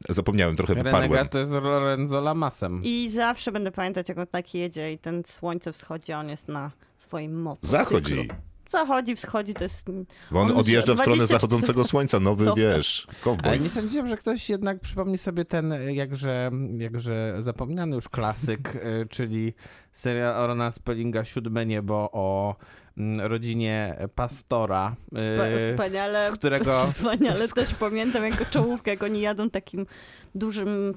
zapomniałem, 0.10 0.56
trochę 0.56 0.76
wyparłem. 0.76 1.02
Renegat 1.02 1.32
to 1.32 1.40
jest 1.40 1.52
Lorenzo 1.52 2.22
Lamasem. 2.22 2.82
I 2.84 3.10
zawsze 3.10 3.52
będę 3.52 3.72
pamiętać, 3.72 4.10
jak 4.10 4.18
on 4.18 4.28
tak 4.28 4.54
jedzie 4.54 4.94
i 4.94 4.98
ten 4.98 5.24
słońce 5.24 5.74
wschodzi, 5.74 6.12
a 6.12 6.20
on 6.20 6.30
jest 6.30 6.48
na 6.48 6.72
swoim 6.98 7.42
motocyklu. 7.42 7.78
Zachodzi, 7.78 8.30
Zachodzi, 8.70 9.16
wschodzi, 9.16 9.54
to 9.54 9.64
jest... 9.64 9.92
bo 10.32 10.42
on 10.42 10.52
On 10.52 10.58
odjeżdża 10.58 10.94
w 10.94 11.00
stronę 11.00 11.18
24 11.18 11.28
zachodzącego 11.28 11.84
słońca, 11.84 12.20
nowy, 12.20 12.46
Dobra. 12.46 12.64
wiesz, 12.64 13.08
kowboj. 13.24 13.50
Ale 13.50 13.60
nie 13.60 13.70
sądziłem, 13.70 14.08
że 14.08 14.18
ktoś 14.18 14.50
jednak 14.50 14.80
przypomni 14.80 15.18
sobie 15.18 15.46
ten 15.46 15.74
jakże, 15.90 16.52
jakże 16.78 17.36
zapomniany 17.40 17.96
już 17.96 18.10
klasyk, 18.10 18.76
y, 18.76 19.06
czyli 19.10 19.54
serial 19.92 20.44
Orona 20.44 20.72
Spellinga 20.72 21.24
Siódme 21.24 21.66
Niebo 21.66 22.10
o 22.12 22.56
mm, 22.98 23.22
rodzinie 23.28 23.98
pastora, 24.16 24.96
Spa- 25.08 25.20
e, 25.22 25.72
wspaniale. 25.72 26.28
z 26.28 26.32
którego- 26.32 26.88
Wspaniale 26.96 27.48
też 27.48 27.74
pamiętam 27.74 28.26
jako 28.26 28.46
czołówkę, 28.46 28.92
jak 28.92 29.04
oni 29.04 29.22
jadą 29.22 29.50
takim 29.50 29.86
dużym 30.36 30.94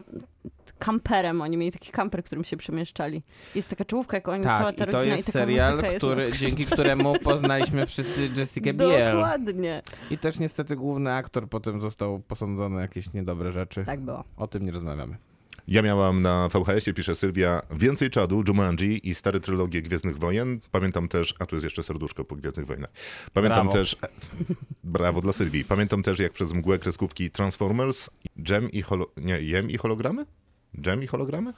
kamperem. 0.84 1.42
Oni 1.42 1.56
mieli 1.56 1.72
taki 1.72 1.92
kamper, 1.92 2.24
którym 2.24 2.44
się 2.44 2.56
przemieszczali. 2.56 3.22
Jest 3.54 3.68
taka 3.68 3.84
czołówka, 3.84 4.16
jak 4.16 4.28
oni, 4.28 4.44
cała 4.44 4.58
Tak, 4.58 4.76
ta 4.76 4.84
i 4.84 4.86
to 4.86 4.92
rodzina 4.92 5.16
jest 5.16 5.28
i 5.28 5.32
taka 5.32 5.38
serial, 5.38 5.74
muzyka 5.74 5.92
jest 5.92 6.02
na 6.02 6.08
który, 6.08 6.22
skrzydłach. 6.22 6.50
dzięki 6.50 6.72
któremu 6.72 7.14
poznaliśmy 7.24 7.86
wszyscy 7.86 8.30
Jessica 8.36 8.72
Biel. 8.72 9.12
Dokładnie. 9.12 9.82
I 10.10 10.18
też 10.18 10.38
niestety 10.38 10.76
główny 10.76 11.12
aktor 11.12 11.48
potem 11.48 11.80
został 11.80 12.20
posądzony 12.20 12.76
o 12.76 12.80
jakieś 12.80 13.12
niedobre 13.12 13.52
rzeczy. 13.52 13.84
Tak 13.84 14.00
było. 14.00 14.24
O 14.36 14.46
tym 14.46 14.64
nie 14.64 14.72
rozmawiamy. 14.72 15.16
Ja 15.68 15.82
miałam 15.82 16.22
na 16.22 16.48
VHS-ie, 16.48 16.94
pisze 16.94 17.16
Sylwia, 17.16 17.62
więcej 17.70 18.10
czadu, 18.10 18.44
Jumanji 18.48 19.08
i 19.08 19.14
stare 19.14 19.40
trylogie 19.40 19.82
Gwiezdnych 19.82 20.18
Wojen. 20.18 20.60
Pamiętam 20.70 21.08
też, 21.08 21.34
a 21.38 21.46
tu 21.46 21.56
jest 21.56 21.64
jeszcze 21.64 21.82
serduszko 21.82 22.24
po 22.24 22.36
Gwiezdnych 22.36 22.66
Wojnach. 22.66 22.90
Pamiętam 23.32 23.66
Brawo. 23.66 23.72
też, 23.72 23.96
brawo 24.84 25.20
dla 25.20 25.32
Sylwii. 25.32 25.64
Pamiętam 25.64 26.02
też, 26.02 26.18
jak 26.18 26.32
przez 26.32 26.52
mgłę 26.52 26.78
kreskówki 26.78 27.30
Transformers, 27.30 28.10
Gem 28.36 28.70
i 28.70 28.82
holo... 28.82 29.06
nie, 29.16 29.40
Jem 29.40 29.70
i 29.70 29.76
hologramy? 29.76 30.26
Gem 30.74 31.02
i 31.02 31.06
hologramy? 31.06 31.52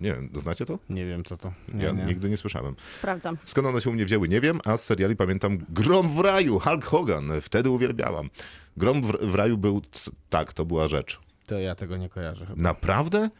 Nie 0.00 0.14
wiem, 0.14 0.30
znacie 0.36 0.66
to? 0.66 0.78
Nie 0.90 1.06
wiem 1.06 1.24
co 1.24 1.36
to. 1.36 1.52
Nie, 1.74 1.84
ja 1.84 1.92
nie. 1.92 2.04
nigdy 2.04 2.30
nie 2.30 2.36
słyszałem. 2.36 2.74
Sprawdzam. 2.98 3.36
Skąd 3.44 3.66
one 3.66 3.80
się 3.80 3.90
u 3.90 3.92
mnie 3.92 4.04
wzięły, 4.04 4.28
nie 4.28 4.40
wiem, 4.40 4.60
a 4.64 4.76
z 4.76 4.84
seriali 4.84 5.16
pamiętam 5.16 5.58
Grom 5.68 6.10
w 6.16 6.20
raju, 6.20 6.58
Hulk 6.58 6.84
Hogan. 6.84 7.30
Wtedy 7.40 7.70
uwielbiałam. 7.70 8.30
Grom 8.76 9.02
w, 9.02 9.06
w 9.06 9.34
raju 9.34 9.58
był, 9.58 9.82
tak, 10.30 10.52
to 10.52 10.64
była 10.64 10.88
rzecz. 10.88 11.20
To 11.46 11.58
ja 11.58 11.74
tego 11.74 11.96
nie 11.96 12.08
kojarzę 12.08 12.46
chyba. 12.46 12.62
Naprawdę? 12.62 13.30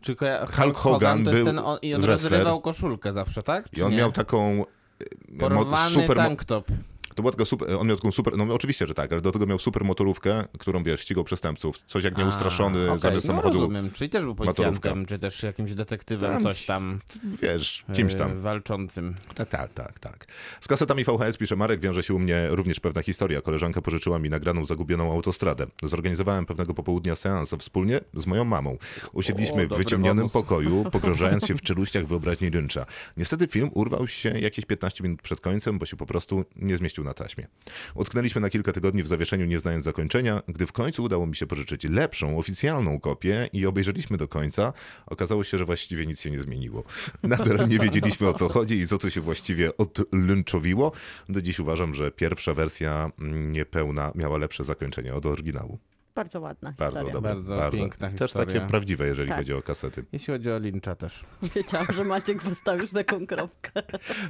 Czy 0.00 0.14
koja- 0.16 0.38
Hulk, 0.38 0.54
Hulk 0.56 0.76
Hogan 0.76 1.18
jest 1.18 1.30
był 1.30 1.44
ten, 1.46 1.58
on, 1.58 1.78
i 1.82 1.94
on 1.94 2.02
wrestler. 2.02 2.32
rozrywał 2.32 2.60
koszulkę 2.60 3.12
zawsze, 3.12 3.42
tak? 3.42 3.66
I 3.72 3.76
Czy 3.76 3.84
on 3.84 3.90
nie? 3.90 3.96
miał 3.96 4.12
taką... 4.12 4.64
e, 5.00 5.38
Porwany 5.38 5.90
super, 5.90 6.16
tank 6.16 6.44
top. 6.44 6.68
To 7.16 7.22
była 7.22 7.32
taka 7.32 7.44
super, 7.44 7.70
on 7.78 7.86
miał 7.86 7.96
taką 7.96 8.12
super, 8.12 8.36
no 8.36 8.54
oczywiście, 8.54 8.86
że 8.86 8.94
tak, 8.94 9.12
ale 9.12 9.20
do 9.20 9.32
tego 9.32 9.46
miał 9.46 9.58
super 9.58 9.84
motorówkę, 9.84 10.44
którą 10.58 10.82
wiesz, 10.82 11.00
ścigał 11.00 11.24
przestępców. 11.24 11.78
Coś 11.86 12.04
jak 12.04 12.18
nieustraszony 12.18 12.80
A, 12.80 12.88
okej, 12.88 12.98
zamiast 12.98 13.26
no 13.26 13.32
samochodu, 13.32 13.60
rozumiem, 13.60 13.90
czyli 13.90 14.10
też 14.10 14.22
był 14.22 14.30
motorówka. 14.34 14.62
policjantem, 14.62 15.06
czy 15.06 15.18
też 15.18 15.42
jakimś 15.42 15.74
detektywem, 15.74 16.32
Tam 16.32 16.42
coś 16.42 16.66
tam 16.66 16.98
wiesz, 17.42 17.84
kimś 17.94 18.14
tam. 18.14 18.40
walczącym. 18.40 19.14
Tak, 19.34 19.48
tak, 19.48 19.72
tak, 19.72 19.98
tak. 19.98 20.26
Z 20.60 20.68
kasetami 20.68 21.04
VHS 21.04 21.36
pisze 21.36 21.56
Marek, 21.56 21.80
wiąże 21.80 22.02
się 22.02 22.14
u 22.14 22.18
mnie 22.18 22.48
również 22.50 22.80
pewna 22.80 23.02
historia. 23.02 23.42
Koleżanka 23.42 23.82
pożyczyła 23.82 24.18
mi 24.18 24.30
nagraną 24.30 24.66
zagubioną 24.66 25.12
autostradę. 25.12 25.66
Zorganizowałem 25.82 26.46
pewnego 26.46 26.74
popołudnia 26.74 27.16
seans 27.16 27.54
wspólnie 27.58 28.00
z 28.14 28.26
moją 28.26 28.44
mamą. 28.44 28.76
Usiedliśmy 29.12 29.64
O, 29.70 29.74
w 29.74 29.78
wyciemnionym 29.78 30.16
bonus. 30.16 30.32
pokoju, 30.32 30.84
pogrążając 30.92 31.46
się 31.46 31.54
w 31.54 31.62
czeluściach 31.62 32.06
wyobraźni 32.06 32.50
Lyncha. 32.50 32.86
Niestety 33.16 33.46
film 33.46 33.70
urwał 33.74 34.08
się 34.08 34.28
jakieś 34.28 34.64
15 34.64 35.04
minut 35.04 35.22
przed 35.22 35.40
końcem, 35.40 35.78
bo 35.78 35.86
się 35.86 35.96
po 35.96 36.06
prostu 36.06 36.44
nie 36.56 36.76
zmieścił 36.76 37.04
na 37.06 37.14
taśmie. 37.14 37.46
Utknęliśmy 37.94 38.40
na 38.40 38.50
kilka 38.50 38.72
tygodni 38.72 39.02
w 39.02 39.06
zawieszeniu, 39.06 39.46
nie 39.46 39.58
znając 39.58 39.84
zakończenia. 39.84 40.42
Gdy 40.48 40.66
w 40.66 40.72
końcu 40.72 41.02
udało 41.02 41.26
mi 41.26 41.36
się 41.36 41.46
pożyczyć 41.46 41.84
lepszą, 41.84 42.38
oficjalną 42.38 43.00
kopię 43.00 43.48
i 43.52 43.66
obejrzeliśmy 43.66 44.16
do 44.16 44.28
końca, 44.28 44.72
okazało 45.06 45.44
się, 45.44 45.58
że 45.58 45.64
właściwie 45.64 46.06
nic 46.06 46.20
się 46.20 46.30
nie 46.30 46.40
zmieniło. 46.40 46.84
Nadal 47.22 47.68
nie 47.68 47.78
wiedzieliśmy 47.78 48.28
o 48.28 48.34
co 48.34 48.48
chodzi 48.48 48.80
i 48.80 48.86
co 48.86 48.98
tu 48.98 49.10
się 49.10 49.20
właściwie 49.20 49.76
odlynczowiło. 49.76 50.92
Do 51.28 51.42
dziś 51.42 51.58
uważam, 51.58 51.94
że 51.94 52.10
pierwsza 52.10 52.54
wersja 52.54 53.10
mm, 53.18 53.52
niepełna 53.52 54.12
miała 54.14 54.38
lepsze 54.38 54.64
zakończenie 54.64 55.14
od 55.14 55.26
oryginału. 55.26 55.78
Bardzo 56.16 56.40
ładna 56.40 56.72
Bardzo 56.78 56.98
historia. 57.00 57.12
dobre. 57.14 57.34
Bardzo 57.56 57.76
piękna 57.78 58.10
Też 58.10 58.20
historia. 58.20 58.54
takie 58.54 58.66
prawdziwe, 58.66 59.06
jeżeli 59.06 59.28
Tak. 59.28 59.38
chodzi 59.38 59.54
o 59.54 59.62
kasety. 59.62 60.04
Jeśli 60.12 60.32
chodzi 60.34 60.50
o 60.52 60.58
Lyncha 60.58 60.94
też. 60.94 61.24
Wiedziałam, 61.54 61.86
że 61.94 62.04
Maciek 62.04 62.42
wystawisz 62.42 62.90
taką 62.92 63.26
kropkę. 63.26 63.70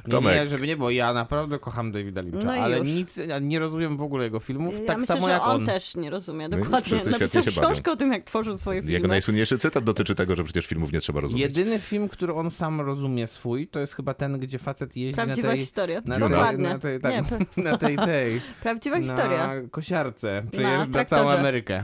Nie, 0.05 0.11
Tomek. 0.11 0.35
nie, 0.35 0.47
żeby 0.49 0.67
nie 0.67 0.77
było, 0.77 0.89
ja 0.89 1.13
naprawdę 1.13 1.59
kocham 1.59 1.91
Davida 1.91 2.21
Lyncha, 2.21 2.39
No 2.45 2.51
ale 2.53 2.79
już. 2.79 2.87
nic, 2.87 3.19
nie 3.41 3.59
rozumiem 3.59 3.97
w 3.97 4.01
ogóle 4.01 4.23
jego 4.23 4.39
filmów, 4.39 4.79
Ja 4.79 4.85
tak 4.85 4.97
myślę, 4.97 5.15
samo 5.15 5.29
jak 5.29 5.41
on, 5.41 5.49
on. 5.51 5.65
też 5.65 5.95
nie 5.95 6.09
rozumie 6.09 6.47
No 6.49 6.57
dokładnie. 6.57 6.87
świetnie 6.99 7.11
Napisał 7.11 7.43
się 7.43 7.51
bawią. 7.51 7.67
książkę 7.67 7.91
o 7.91 7.95
tym, 7.95 8.11
jak 8.13 8.23
tworzył 8.23 8.57
swoje 8.57 8.81
filmy. 8.81 8.93
Jego 8.93 9.07
najsłynniejszy 9.07 9.57
cytat 9.57 9.83
dotyczy 9.83 10.15
tego, 10.15 10.35
że 10.35 10.43
przecież 10.43 10.65
filmów 10.67 10.91
nie 10.91 10.99
trzeba 10.99 11.19
rozumieć. 11.21 11.57
Jedyny 11.57 11.79
film, 11.79 12.09
który 12.09 12.33
on 12.33 12.51
sam 12.51 12.81
rozumie 12.81 13.27
swój, 13.27 13.67
to 13.67 13.79
jest 13.79 13.93
chyba 13.95 14.13
ten, 14.13 14.39
gdzie 14.39 14.59
facet 14.59 14.95
jeździ 14.97 15.15
Prawdziwa 15.15 15.47
na 15.47 15.53
tej... 15.53 15.59
historia. 15.59 16.01
Na 16.05 16.19
Dokładnie. 16.19 16.69
na 16.69 16.79
tej, 16.79 16.99
tak, 16.99 17.13
Nie, 17.13 17.23
pra- 17.23 17.63
na 17.63 17.77
tej, 17.77 17.97
tej, 17.97 18.41
prawdziwa 18.61 18.99
historia. 18.99 19.47
na 19.47 19.53
kosiarce, 19.71 20.43
przejeżdża 20.51 21.05
całą. 21.05 21.29
Amerykę. 21.29 21.76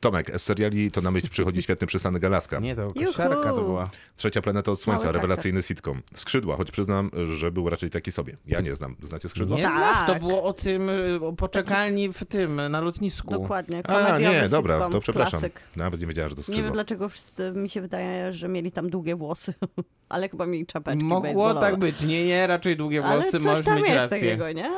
Tomek, 0.00 0.30
z 0.40 0.42
seriali 0.42 0.90
to 0.90 1.00
na 1.00 1.10
myśl 1.10 1.28
przychodzi 1.30 1.62
świetny 1.62 1.86
przystanek 1.86 2.24
Alaska. 2.24 2.58
Nie, 2.60 2.76
to 2.76 2.82
Juhu. 2.82 3.04
kosiarka 3.06 3.42
to 3.50 3.62
była. 3.64 3.90
Trzecia 4.16 4.42
planeta 4.42 4.72
od 4.72 4.80
Słońca, 4.80 5.04
Mały 5.04 5.14
rewelacyjny 5.14 5.62
sitcom. 5.62 6.02
Skrzydła, 6.14 6.56
choć 6.56 6.70
przyznam, 6.70 7.10
że 7.36 7.50
był 7.52 7.70
raczej 7.70 7.90
taki 7.90 8.12
sobie. 8.12 8.36
Ja 8.46 8.60
nie 8.60 8.74
znam. 8.74 8.96
Znacie 9.02 9.28
Skrzydła? 9.28 9.56
Nie 9.56 9.62
Tak. 9.62 9.72
znasz, 9.72 10.06
to 10.06 10.14
było 10.26 10.42
o 10.44 10.52
tym, 10.52 10.90
o 11.22 11.32
poczekalni 11.32 12.12
w 12.12 12.24
tym, 12.24 12.60
na 12.70 12.80
lotnisku. 12.80 13.30
Dokładnie. 13.30 13.82
A, 13.84 14.04
komediowy 14.04 14.36
nie, 14.42 14.48
dobra, 14.48 14.74
sitcom, 14.76 14.92
to 14.92 15.00
przepraszam. 15.00 15.40
Klasyk. 15.40 15.60
Nawet 15.76 16.00
nie 16.00 16.06
wiedziałem, 16.06 16.30
że 16.30 16.36
to 16.36 16.52
Nie 16.52 16.62
wiem 16.62 16.72
dlaczego 16.72 17.08
wszyscy 17.08 17.52
mi 17.52 17.68
się 17.68 17.80
wydaje, 17.80 18.32
że 18.32 18.48
mieli 18.48 18.72
tam 18.72 18.90
długie 18.90 19.16
włosy, 19.16 19.54
ale 20.08 20.28
chyba 20.28 20.46
mieli 20.46 20.66
czapeczki 20.66 21.04
Mogło 21.04 21.22
baseballowe. 21.22 21.60
tak 21.60 21.76
być. 21.78 22.00
Nie, 22.02 22.26
nie, 22.26 22.46
raczej 22.46 22.76
długie 22.76 23.04
Ale 23.04 23.14
włosy, 23.16 23.30
coś 23.32 23.42
możesz 23.42 23.64
tam 23.64 23.76
mieć 23.76 23.84
jest 23.86 23.96
rację. 23.96 24.18
takiego, 24.20 24.52
nie? 24.52 24.70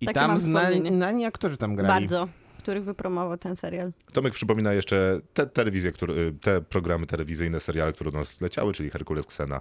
I 0.00 0.06
Takie 0.06 0.20
tam 0.20 0.28
mam 0.30 0.38
znani, 0.38 0.66
wspomnienie. 0.70 0.96
znani 0.96 1.24
aktorzy 1.24 1.56
tam 1.56 1.76
grali. 1.76 1.88
Bardzo. 1.88 2.28
Których 2.62 2.84
wypromował 2.84 3.38
ten 3.38 3.56
serial. 3.56 3.92
Tomek 4.12 4.34
przypomina 4.34 4.72
jeszcze 4.72 5.20
te 5.34 5.46
telewizje, 5.46 5.92
które, 5.92 6.14
te 6.40 6.60
programy 6.60 7.06
telewizyjne, 7.06 7.60
seriale, 7.60 7.92
które 7.92 8.12
do 8.12 8.18
nas 8.18 8.40
leciały, 8.40 8.72
czyli 8.74 8.90
Herkules, 8.90 9.26
Ksena, 9.26 9.60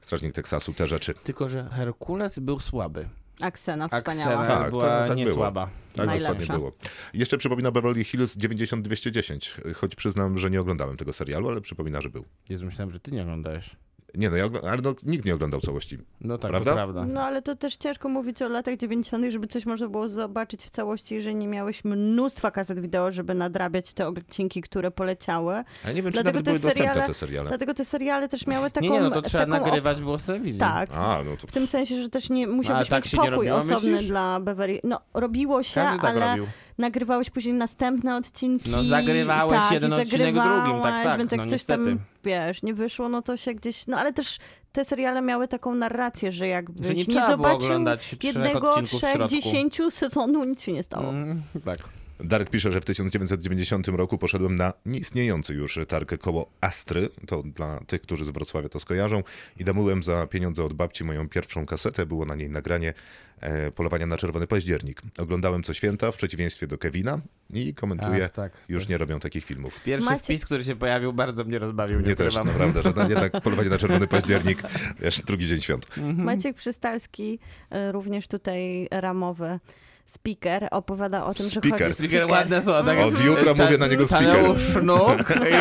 Strażnik 0.00 0.32
Teksasu, 0.34 0.72
te 0.72 0.86
rzeczy. 0.86 1.14
Tylko, 1.14 1.48
że 1.48 1.68
Herkules 1.72 2.38
był 2.38 2.60
słaby. 2.60 3.08
Aksena 3.40 3.88
wspaniała. 3.88 4.44
Ksena 4.44 4.60
Tak, 4.60 4.70
była 4.70 4.84
tak 4.86 5.04
było. 5.04 5.14
niesłaba. 5.14 5.70
Tak 5.96 6.18
dokładnie 6.18 6.46
było. 6.46 6.72
Jeszcze 7.14 7.38
przypomina 7.38 7.70
Beverly 7.70 8.04
Hills 8.04 8.36
90210, 8.36 9.56
choć 9.74 9.94
przyznam, 9.94 10.38
że 10.38 10.50
nie 10.50 10.60
oglądałem 10.60 10.96
tego 10.96 11.12
serialu, 11.12 11.48
ale 11.48 11.60
przypomina, 11.60 12.00
że 12.00 12.10
był. 12.10 12.24
Jezu, 12.48 12.64
myślałem, 12.64 12.92
że 12.92 13.00
ty 13.00 13.12
nie 13.12 13.22
oglądałeś. 13.22 13.76
Nie 14.14 14.30
no, 14.30 14.36
ja 14.36 14.46
ogl- 14.46 14.68
ale 14.68 14.82
no, 14.82 14.94
nikt 15.02 15.24
nie 15.24 15.34
oglądał 15.34 15.60
całości. 15.60 15.98
No 16.20 16.38
tak, 16.38 16.50
Prawda? 16.50 16.70
to 16.70 16.74
prawda. 16.76 17.04
No 17.06 17.22
ale 17.22 17.42
to 17.42 17.56
też 17.56 17.76
ciężko 17.76 18.08
mówić 18.08 18.42
o 18.42 18.48
latach 18.48 18.76
90., 18.76 19.24
żeby 19.28 19.46
coś 19.46 19.66
można 19.66 19.88
było 19.88 20.08
zobaczyć 20.08 20.64
w 20.64 20.70
całości, 20.70 21.14
jeżeli 21.14 21.36
nie 21.36 21.48
miałeś 21.48 21.84
mnóstwa 21.84 22.50
kaset 22.50 22.80
wideo, 22.80 23.12
żeby 23.12 23.34
nadrabiać 23.34 23.92
te 23.92 24.08
odcinki, 24.08 24.60
które 24.60 24.90
poleciały. 24.90 25.54
Ale 25.84 25.94
nie 25.94 26.02
wiem, 26.02 26.12
czy 26.12 26.22
Dlatego 26.22 26.38
nawet 26.38 26.44
te 26.44 26.50
były 26.50 26.62
dostępne 26.62 26.92
seriale- 26.94 27.06
te 27.06 27.14
seriale. 27.14 27.48
Dlatego 27.48 27.74
te 27.74 27.84
seriale 27.84 28.28
też 28.28 28.46
miały 28.46 28.70
taką... 28.70 28.86
nie, 28.86 28.92
nie, 28.92 29.00
no 29.00 29.10
to 29.10 29.22
trzeba 29.22 29.46
taką 29.46 29.56
op- 29.56 29.66
nagrywać 29.66 30.00
było 30.00 30.18
z 30.18 30.24
telewizji. 30.24 30.60
Tak. 30.60 30.90
A, 30.94 31.22
no 31.24 31.36
to 31.36 31.46
W 31.46 31.52
tym 31.52 31.66
sensie, 31.66 32.02
że 32.02 32.08
też 32.08 32.30
nie 32.30 32.46
musiałbyś 32.46 32.70
ale 32.76 32.86
tak 32.86 33.04
mieć 33.04 33.10
się 33.12 33.18
nie 33.18 33.30
pokój 33.30 33.36
robiło, 33.48 33.56
osobny 33.56 33.90
myślisz? 33.90 34.08
dla 34.08 34.40
Beverly. 34.40 34.80
No, 34.84 35.00
robiło 35.14 35.62
się, 35.62 35.74
Każdy 35.80 36.00
tak 36.02 36.16
ale 36.16 36.30
robił. 36.30 36.46
Nagrywałeś 36.80 37.30
później 37.30 37.54
następne 37.54 38.16
odcinki. 38.16 38.70
No, 38.70 38.84
zagrywałeś 38.84 39.60
tak, 39.60 39.72
jeden 39.72 39.92
odcinek 39.92 40.34
drugim, 40.34 40.82
tak, 40.82 41.04
tak, 41.04 41.18
Więc 41.18 41.32
jak 41.32 41.40
no 41.40 41.46
coś 41.46 41.64
tam, 41.64 41.98
wiesz, 42.24 42.62
nie 42.62 42.74
wyszło, 42.74 43.08
no 43.08 43.22
to 43.22 43.36
się 43.36 43.54
gdzieś... 43.54 43.86
No 43.86 43.98
ale 43.98 44.12
też 44.12 44.38
te 44.72 44.84
seriale 44.84 45.22
miały 45.22 45.48
taką 45.48 45.74
narrację, 45.74 46.32
że 46.32 46.48
jakbyś 46.48 46.86
Że 46.86 46.94
nie 46.94 47.04
nie, 47.04 47.26
zobaczył 47.26 47.84
jednego, 48.22 48.82
trzech, 48.82 49.26
dziesięciu 49.28 49.90
sezonu, 49.90 50.44
nic 50.44 50.62
się 50.62 50.72
nie 50.72 50.82
stało. 50.82 51.08
Mm, 51.08 51.42
tak. 51.64 51.78
Darek 52.24 52.50
pisze, 52.50 52.72
że 52.72 52.80
w 52.80 52.84
1990 52.84 53.88
roku 53.88 54.18
poszedłem 54.18 54.56
na 54.56 54.72
nieistniejący 54.86 55.54
już 55.54 55.78
targ 55.88 56.18
koło 56.18 56.50
Astry. 56.60 57.08
To 57.26 57.42
dla 57.42 57.80
tych, 57.86 58.00
którzy 58.00 58.24
z 58.24 58.30
Wrocławia 58.30 58.68
to 58.68 58.80
skojarzą. 58.80 59.22
I 59.58 59.64
damyłem 59.64 60.02
za 60.02 60.26
pieniądze 60.26 60.64
od 60.64 60.72
babci 60.72 61.04
moją 61.04 61.28
pierwszą 61.28 61.66
kasetę. 61.66 62.06
Było 62.06 62.24
na 62.24 62.34
niej 62.34 62.50
nagranie 62.50 62.94
e, 63.40 63.70
Polowania 63.70 64.06
na 64.06 64.16
Czerwony 64.16 64.46
Październik. 64.46 65.02
Oglądałem 65.18 65.62
co 65.62 65.74
święta, 65.74 66.12
w 66.12 66.16
przeciwieństwie 66.16 66.66
do 66.66 66.78
Kevina 66.78 67.20
i 67.50 67.74
komentuję, 67.74 68.24
Ach, 68.24 68.32
tak. 68.32 68.52
już 68.68 68.88
nie 68.88 68.98
robią 68.98 69.20
takich 69.20 69.44
filmów. 69.44 69.82
Pierwszy 69.82 70.10
Macie- 70.10 70.24
wpis, 70.24 70.44
który 70.44 70.64
się 70.64 70.76
pojawił, 70.76 71.12
bardzo 71.12 71.44
mnie 71.44 71.58
rozbawił. 71.58 72.00
Nie 72.00 72.14
też, 72.14 72.34
naprawdę, 72.34 72.82
że 72.82 72.92
nie 73.08 73.14
tak 73.14 73.42
Polowanie 73.42 73.68
na 73.70 73.78
Czerwony 73.78 74.06
Październik, 74.06 74.62
wiesz, 75.00 75.22
drugi 75.22 75.46
dzień 75.46 75.60
świąt. 75.60 75.86
Mhm. 75.98 76.24
Maciek 76.24 76.56
Przystalski, 76.56 77.38
y, 77.88 77.92
również 77.92 78.28
tutaj 78.28 78.88
ramowy 78.90 79.58
speaker, 80.10 80.68
opowiada 80.70 81.24
o 81.24 81.34
tym, 81.34 81.46
Speaker. 81.46 81.78
że 81.78 81.84
chodzi... 81.84 81.94
Speaker, 81.96 82.30
ładne 82.30 82.62
słowa. 82.64 82.82
Tak 82.84 82.98
Od 82.98 83.24
jutra 83.24 83.54
mówię 83.64 83.78
na 83.78 83.86
niego 83.86 84.06
speaker. 84.06 84.58
Sznuk 84.58 85.32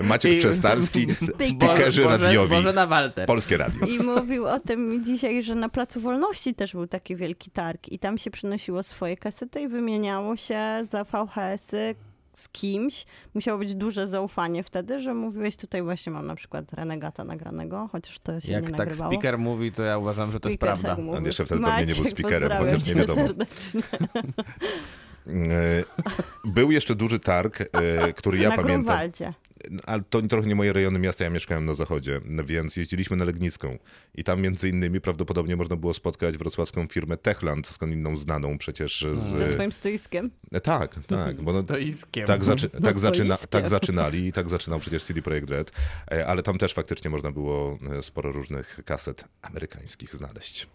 i, 0.00 0.04
Maciek 0.04 0.32
i- 0.32 0.38
Przestalski, 0.38 1.06
Speaker. 1.14 1.48
speakerzy 1.48 2.02
Boże- 2.02 2.18
radiowi, 2.24 2.54
Bożena 2.54 2.86
Walter. 2.86 3.26
Polskie 3.26 3.56
Radio. 3.56 3.86
I 3.86 3.98
mówił 3.98 4.46
o 4.46 4.60
tym 4.60 5.04
dzisiaj, 5.04 5.42
że 5.42 5.54
na 5.54 5.68
Placu 5.68 6.00
Wolności 6.00 6.54
też 6.54 6.72
był 6.72 6.86
taki 6.86 7.16
wielki 7.16 7.50
targ 7.50 7.88
i 7.88 7.98
tam 7.98 8.18
się 8.18 8.30
przynosiło 8.30 8.82
swoje 8.82 9.16
kasety 9.16 9.60
i 9.60 9.68
wymieniało 9.68 10.36
się 10.36 10.60
za 10.90 11.04
VHS-y 11.04 11.94
z 12.32 12.48
kimś. 12.48 13.06
Musiało 13.34 13.58
być 13.58 13.74
duże 13.74 14.08
zaufanie 14.08 14.62
wtedy, 14.62 15.00
że 15.00 15.14
mówiłeś 15.14 15.56
tutaj 15.56 15.82
właśnie 15.82 16.12
mam 16.12 16.26
na 16.26 16.34
przykład 16.34 16.72
Renegata 16.72 17.24
nagranego, 17.24 17.88
chociaż 17.92 18.20
to 18.20 18.40
się 18.40 18.52
Jak 18.52 18.62
nie 18.64 18.70
tak 18.70 18.78
nagrywało. 18.78 19.12
speaker 19.12 19.38
mówi, 19.38 19.72
to 19.72 19.82
ja 19.82 19.98
uważam, 19.98 20.32
że 20.32 20.40
to 20.40 20.48
jest 20.48 20.60
prawda. 20.60 20.96
tak. 20.96 21.04
On 21.16 21.24
jeszcze 21.24 21.44
wtedy 21.46 21.60
pewnie 21.60 21.86
nie 21.86 21.94
był 21.94 22.04
Maciek, 22.04 22.18
speakerem, 22.18 22.50
chociaż 22.58 22.86
nie 22.88 22.94
wiadomo. 22.94 23.22
serdecznie. 23.26 23.80
E, 25.28 25.84
Był 26.44 26.70
jeszcze 26.70 26.94
duży 26.94 27.20
targ, 27.20 27.60
e, 27.60 28.12
który 28.12 28.38
ja 28.38 28.48
na 28.48 28.56
pamiętam. 28.56 28.76
Grunwaldzie. 28.84 29.34
Ale 29.86 30.02
to 30.10 30.22
trochę 30.22 30.48
nie 30.48 30.54
moje 30.54 30.72
rejony 30.72 30.98
miasta, 30.98 31.24
ja 31.24 31.30
mieszkałem 31.30 31.64
na 31.64 31.74
zachodzie, 31.74 32.20
no 32.24 32.44
więc 32.44 32.76
jeździliśmy 32.76 33.16
na 33.16 33.24
Legnicką 33.24 33.78
i 34.14 34.24
tam 34.24 34.40
między 34.40 34.68
innymi 34.68 35.00
prawdopodobnie 35.00 35.56
można 35.56 35.76
było 35.76 35.94
spotkać 35.94 36.38
wrocławską 36.38 36.86
firmę 36.86 37.16
Techland, 37.16 37.66
skąd 37.66 37.92
inną 37.92 38.16
znaną 38.16 38.58
przecież 38.58 39.06
Ze 39.14 39.46
z... 39.46 39.52
swoim 39.54 39.72
stoiskiem. 39.72 40.30
E, 40.52 40.60
Tak, 40.60 40.94
tak, 41.06 41.42
bo 41.42 41.52
no, 41.52 41.62
Stoiskiem. 41.68 42.26
tak, 42.26 42.44
zaczy, 42.44 42.70
No, 42.74 42.80
tak, 42.80 42.98
zaczyna, 42.98 43.34
stoiskiem. 43.36 43.48
tak 43.60 43.68
zaczynali 43.68 44.26
i 44.26 44.32
tak 44.32 44.48
zaczynał 44.50 44.80
przecież 44.80 45.04
CD 45.04 45.22
Projekt 45.22 45.50
Red, 45.50 45.72
E, 46.12 46.26
ale 46.26 46.42
tam 46.42 46.58
też 46.58 46.74
faktycznie 46.74 47.10
można 47.10 47.32
było 47.32 47.78
e, 47.98 48.02
sporo 48.02 48.32
różnych 48.32 48.80
kaset 48.84 49.24
amerykańskich 49.42 50.14
znaleźć. 50.14 50.66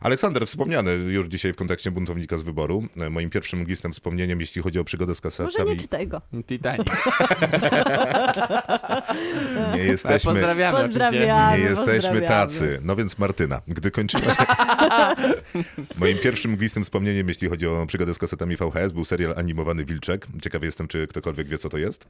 Aleksander, 0.00 0.46
wspomniany 0.46 0.92
już 0.92 1.26
dzisiaj 1.26 1.52
w 1.52 1.56
kontekście 1.56 1.90
buntownika 1.90 2.38
z 2.38 2.42
wyboru, 2.42 2.84
e, 2.96 3.10
moim 3.10 3.30
pierwszym 3.30 3.60
mgistym 3.60 3.92
wspomnieniem, 3.92 4.40
jeśli 4.40 4.62
chodzi 4.62 4.78
o 4.78 4.84
przygodę 4.84 5.14
z 5.14 5.24
Może 5.24 5.36
kasetami, 5.36 5.70
nie 5.70 5.76
czytaj 5.76 6.06
go. 6.06 6.22
Titanic. 6.46 6.88
nie 9.74 9.84
jesteśmy... 9.84 10.32
pozdrawiamy. 10.32 10.84
Pozdrawiamy. 10.84 11.58
Nie 11.58 11.64
jesteśmy 11.64 11.94
pozdrawiamy. 11.94 12.26
tacy. 12.26 12.78
No 12.82 12.96
więc 12.96 13.18
Martyna, 13.18 13.62
gdy 13.68 13.90
kończyła 13.90 14.34
się... 14.34 14.44
Moim 15.98 16.18
pierwszym 16.18 16.50
mglistym 16.50 16.84
wspomnieniem, 16.84 17.28
jeśli 17.28 17.48
chodzi 17.48 17.66
o 17.66 17.86
przygodę 17.86 18.14
z 18.14 18.18
kasetami 18.18 18.56
VHS, 18.56 18.92
był 18.92 19.04
serial 19.04 19.34
animowany 19.36 19.84
Wilczek. 19.84 20.26
Ciekawy 20.42 20.66
jestem, 20.66 20.88
czy 20.88 21.06
ktokolwiek 21.06 21.48
wie, 21.48 21.58
co 21.58 21.68
to 21.68 21.78
jest. 21.78 22.08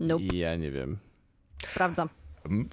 Nope. 0.00 0.24
I 0.24 0.38
ja 0.38 0.56
nie 0.56 0.70
wiem. 0.70 0.98
Sprawdzam. 1.70 2.08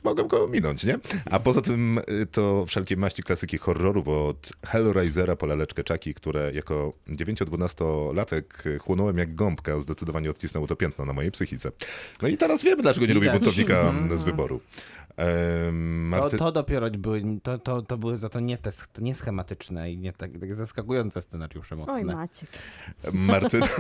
Mogę 0.03 0.24
go 0.24 0.44
ominąć, 0.44 0.84
nie? 0.84 1.00
A 1.32 1.39
poza 1.39 1.62
tym 1.62 1.98
y, 2.22 2.25
to 2.25 2.65
wszelkie 2.65 2.98
maści 2.98 3.24
klasyki 3.24 3.58
horrorów 3.58 4.08
od 4.08 4.50
Hellraisera 4.65 5.36
po 5.36 5.46
laleczkę 5.46 5.84
Chucky, 5.89 6.13
które 6.13 6.51
jako 6.53 6.94
9-12-latek 7.10 8.44
y, 8.65 8.79
chłonąłem 8.79 9.17
jak 9.17 9.36
gąbka, 9.36 9.79
zdecydowanie 9.79 10.29
odcisnęło 10.29 10.67
to 10.67 10.75
piętno 10.75 11.05
na 11.05 11.13
mojej 11.13 11.32
psychice. 11.32 11.72
No 12.22 12.27
i 12.27 12.38
teraz 12.38 12.63
wiemy, 12.63 12.82
dlaczego 12.82 13.05
nie 13.05 13.13
lubię 13.13 13.32
buntownika 13.32 13.79
Mhm. 13.82 14.17
z 14.20 14.24
wyboru. 14.24 14.60
Ehm, 15.18 16.12
To, 16.12 16.18
Marty... 16.20 16.38
to 16.38 16.52
dopiero 16.52 16.90
były, 16.90 17.24
to, 17.44 17.60
to, 17.60 17.82
to 17.82 17.98
były 17.98 18.18
za 18.18 18.30
to 18.30 18.40
nie 18.40 18.58
te 18.58 18.72
nie 19.00 19.16
schematyczne 19.16 19.92
i 19.92 19.98
nie 19.98 20.14
tak, 20.14 20.32
tak 20.40 20.56
zaskakujące 20.56 21.22
scenariusze 21.22 21.76
Oj, 21.76 21.86
mocne. 21.86 22.16
Maciek. 22.16 22.50
Martyna... 23.14 23.66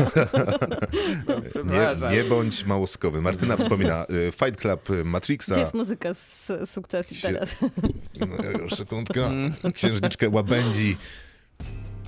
nie, 1.35 1.49
Przepraszam. 1.49 2.11
nie 2.11 2.23
bądź 2.23 2.65
małoskowy. 2.65 3.21
Martyna 3.21 3.57
wspomina 3.57 4.05
y, 4.09 4.31
Fight 4.31 4.61
Club 4.61 4.89
y, 4.89 5.05
Matrixa. 5.05 5.51
Gdzie 5.51 5.61
jest 5.61 5.73
muzyka 5.73 6.13
z 6.13 6.51
sukcesji 6.69 7.17
teraz? 7.21 7.55
No, 8.19 8.59
już 8.61 8.73
sekundka. 8.73 9.21
Księżniczkę 9.73 10.29
łabędzi 10.29 10.97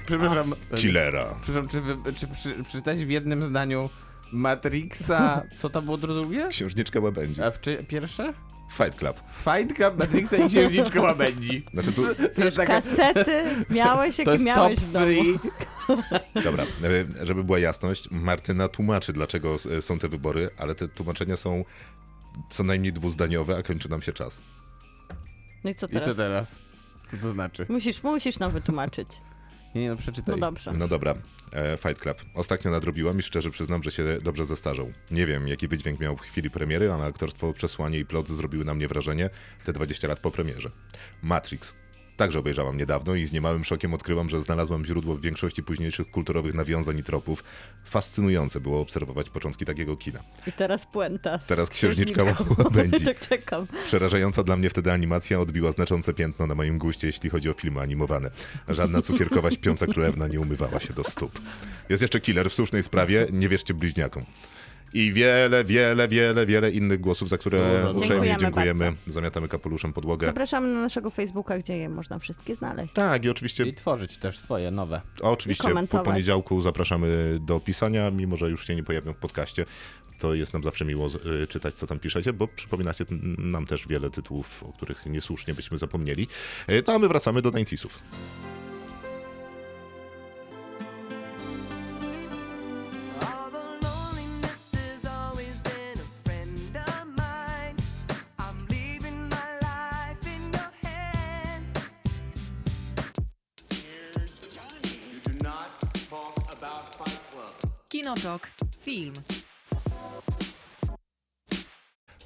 Przepraszam, 0.06 0.56
killera. 0.76 1.26
przepraszam 1.42 1.68
czy, 1.70 1.82
wy, 1.82 2.14
czy 2.14 2.28
przy, 2.28 2.64
przeczytałeś 2.64 3.06
w 3.06 3.10
jednym 3.10 3.44
zdaniu 3.44 3.90
Matrixa, 4.32 5.44
co 5.56 5.70
to 5.70 5.82
było 5.82 5.98
drugie? 5.98 6.48
Księżniczka 6.48 7.00
łabędzi. 7.00 7.42
A 7.42 7.52
w 7.52 7.62
czy, 7.62 7.84
pierwsze? 7.88 8.34
Fight 8.72 8.96
Club. 8.96 9.20
Fight 9.32 9.76
Club 9.76 10.00
Matrixa 10.00 10.38
i 10.38 10.50
Księżniczka 10.50 11.02
Łabędzi. 11.02 11.66
Znaczy 11.74 11.92
tu, 11.94 12.02
To 12.36 12.44
jest 12.46 12.58
taka... 12.58 12.82
Kasety 12.82 13.44
miałeś, 13.70 14.16
To 14.16 14.22
jakie 14.22 14.32
jest 14.32 14.46
top 14.46 14.56
miałeś 14.56 14.80
w 14.80 14.92
domu. 14.92 15.40
Dobra, 16.44 16.64
e, 16.64 17.26
żeby 17.26 17.44
była 17.44 17.60
jasność, 17.60 18.12
Martyna 18.12 18.68
tłumaczy, 18.68 19.14
dlaczego 19.14 19.54
s- 19.56 19.68
są 19.82 20.00
te 20.00 20.10
wybory, 20.10 20.50
ale 20.58 20.76
te 20.76 20.88
tłumaczenia 20.88 21.38
są 21.38 21.66
co 22.50 22.64
najmniej 22.64 22.94
dwuzdaniowe, 22.94 23.58
a 23.58 23.64
kończy 23.64 23.90
nam 23.90 24.02
się 24.02 24.14
czas. 24.14 24.42
No 25.64 25.70
i 25.70 25.76
co 25.76 25.88
I 25.88 25.90
teraz? 25.90 26.06
co 26.08 26.16
teraz? 26.16 26.56
Co 27.12 27.18
to 27.18 27.32
znaczy? 27.32 27.66
Musisz, 27.70 28.04
musisz 28.04 28.40
nam 28.40 28.52
wytłumaczyć. 28.52 29.08
Nie, 29.76 29.82
nie, 29.82 29.90
no 29.90 29.96
przeczytaj. 29.98 30.36
No 30.36 30.42
dobrze. 30.42 30.74
No 30.74 30.88
dobra, 30.88 31.12
e, 31.12 31.16
Fight 31.78 32.00
Club. 32.00 32.18
Ostatnio 32.34 32.72
nadrobiłam 32.72 33.20
i 33.20 33.22
szczerze 33.22 33.52
przyznam, 33.52 33.84
że 33.84 33.92
się 33.92 34.04
dobrze 34.22 34.46
zestarzał. 34.46 34.92
Nie 35.12 35.26
wiem, 35.26 35.48
jaki 35.48 35.68
wydźwięk 35.68 36.00
miał 36.00 36.18
w 36.18 36.22
chwili 36.22 36.50
premiery, 36.50 36.92
ale 36.92 37.06
aktorstwo, 37.06 37.54
przesłanie 37.54 38.00
i 38.00 38.06
plot 38.06 38.30
zrobiły 38.30 38.66
na 38.66 38.74
mnie 38.74 38.88
wrażenie 38.88 39.30
te 39.66 39.74
20 39.74 40.08
lat 40.08 40.20
po 40.20 40.32
premierze. 40.32 40.72
Matrix. 41.22 41.74
Także 42.18 42.40
obejrzałam 42.40 42.78
niedawno 42.78 43.16
i 43.16 43.26
z 43.26 43.32
niemałym 43.32 43.66
szokiem 43.66 43.94
odkryłam, 43.94 44.30
że 44.30 44.42
znalazłam 44.42 44.86
źródło 44.86 45.16
w 45.16 45.22
większości 45.22 45.64
późniejszych 45.64 46.12
kulturowych 46.12 46.54
nawiązań 46.54 46.98
i 46.98 47.04
tropów. 47.04 47.44
Fascynujące 47.84 48.60
było 48.60 48.82
obserwować 48.82 49.30
początki 49.30 49.66
takiego 49.66 49.98
kina. 49.98 50.20
I 50.48 50.52
teraz 50.52 50.86
puenta. 50.86 51.40
Teraz 51.40 51.70
księżniczka 51.70 52.24
łabędzi. 52.58 53.06
tak 53.14 53.20
czekam. 53.20 53.68
Przerażająca 53.86 54.44
dla 54.44 54.56
mnie 54.58 54.70
wtedy 54.70 54.92
animacja 54.92 55.40
odbiła 55.40 55.72
znaczące 55.72 56.14
piętno 56.14 56.48
na 56.48 56.56
moim 56.56 56.78
guście, 56.78 57.08
jeśli 57.08 57.30
chodzi 57.30 57.50
o 57.50 57.54
filmy 57.54 57.82
animowane. 57.82 58.32
Żadna 58.68 59.02
cukierkowa 59.02 59.52
śpiąca 59.52 59.88
królewna 59.88 60.28
nie 60.28 60.40
umywała 60.40 60.80
się 60.80 60.94
do 60.94 61.04
stóp. 61.04 61.40
Jest 61.90 62.02
jeszcze 62.02 62.20
killer 62.20 62.50
w 62.50 62.54
słusznej 62.54 62.84
sprawie, 62.84 63.28
nie 63.32 63.50
wierzcie 63.50 63.74
bliźniakom. 63.74 64.26
I 64.94 65.14
wiele, 65.14 65.66
wiele, 65.66 66.08
wiele, 66.08 66.46
wiele 66.46 66.72
innych 66.72 67.00
głosów, 67.00 67.30
za 67.30 67.38
które 67.38 67.60
Dużo, 67.76 67.88
dużo. 67.88 68.00
uprzejmie 68.00 68.38
Dziękujemy 68.40 68.66
dziękujemy. 68.80 68.94
Zamiatamy 69.08 69.48
kapeluszem 69.48 69.94
podłogę. 69.94 70.26
Zapraszamy 70.28 70.68
na 70.74 70.82
naszego 70.82 71.10
Facebooka, 71.10 71.58
gdzie 71.58 71.78
je 71.78 71.90
można 71.90 72.20
wszystkie 72.20 72.56
znaleźć. 72.56 72.94
Tak, 72.94 73.26
i 73.26 73.30
oczywiście, 73.30 73.64
I 73.64 73.74
tworzyć 73.74 74.18
też 74.18 74.40
swoje 74.40 74.72
nowe. 74.72 75.02
oczywiście 75.22 75.64
po 75.90 76.00
poniedziałku 76.00 76.62
zapraszamy 76.62 77.38
do 77.42 77.60
pisania, 77.60 78.12
mimo 78.12 78.38
że 78.38 78.50
już 78.50 78.68
się 78.68 78.76
nie 78.76 78.84
pojawią 78.84 79.14
w 79.14 79.18
podcaście. 79.18 79.66
To 80.20 80.34
jest 80.34 80.54
nam 80.54 80.64
zawsze 80.64 80.86
miło 80.86 81.10
y, 81.44 81.48
czytać, 81.48 81.74
co 81.74 81.88
tam 81.88 82.00
piszecie, 82.00 82.34
bo 82.34 82.48
przypominacie 82.48 83.06
nam 83.38 83.66
też 83.66 83.88
wiele 83.88 84.10
tytułów, 84.10 84.64
o 84.64 84.74
których 84.74 85.06
niesłusznie 85.06 85.54
byśmy 85.54 85.78
zapomnieli. 85.78 86.28
Y, 86.70 86.84
To 86.84 86.94
a 86.94 87.00
my 87.00 87.08
wracamy 87.08 87.42
do 87.42 87.50
90sów. 87.52 87.90
Kinotok. 107.98 108.52
Film. 108.82 109.14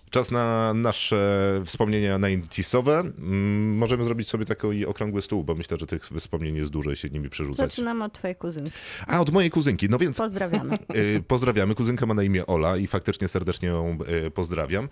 Czas 0.10 0.32
na 0.32 0.74
nasze 0.74 1.62
wspomnienia 1.66 2.20
90sowe. 2.20 3.00
Mm, 3.00 3.78
Możemy 3.78 4.04
zrobić 4.04 4.30
sobie 4.30 4.46
taki 4.46 4.86
okrągły 4.86 5.22
stół, 5.22 5.44
bo 5.44 5.56
myślę, 5.56 5.78
że 5.78 5.88
tych 5.88 6.06
wspomnień 6.06 6.56
jest 6.56 6.72
dużo 6.72 6.92
i 6.92 6.96
się 6.96 7.10
nimi 7.10 7.30
przerzucać. 7.30 7.72
Zaczynamy 7.72 8.04
od 8.04 8.14
twojej 8.14 8.36
kuzynki. 8.36 8.72
A, 9.08 9.20
od 9.20 9.32
mojej 9.32 9.50
kuzynki. 9.50 9.90
No 9.90 9.98
więc 9.98 10.18
Pozdrawiamy. 10.18 10.78
y, 11.18 11.24
pozdrawiamy. 11.28 11.76
Kuzynka 11.76 12.06
ma 12.06 12.14
na 12.14 12.24
imię 12.24 12.46
Ola 12.46 12.78
i 12.78 12.88
faktycznie 12.88 13.28
serdecznie 13.28 13.68
ją 13.70 13.98
y, 14.28 14.32
pozdrawiam. 14.32 14.90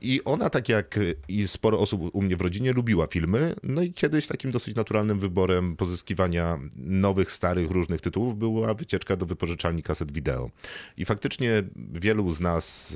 I 0.00 0.20
ona, 0.24 0.50
tak 0.50 0.68
jak 0.68 0.98
i 1.28 1.48
sporo 1.48 1.78
osób 1.78 2.10
u 2.12 2.22
mnie 2.22 2.36
w 2.36 2.40
rodzinie, 2.40 2.72
lubiła 2.72 3.06
filmy. 3.06 3.54
No 3.62 3.82
i 3.82 3.92
kiedyś 3.92 4.26
takim 4.26 4.50
dosyć 4.50 4.74
naturalnym 4.74 5.20
wyborem 5.20 5.76
pozyskiwania 5.76 6.58
nowych, 6.76 7.32
starych, 7.32 7.70
różnych 7.70 8.00
tytułów 8.00 8.38
była 8.38 8.74
wycieczka 8.74 9.16
do 9.16 9.26
wypożyczalni 9.26 9.82
kaset 9.82 10.12
wideo. 10.12 10.50
I 10.96 11.04
faktycznie 11.04 11.62
wielu 11.92 12.34
z 12.34 12.40
nas 12.40 12.94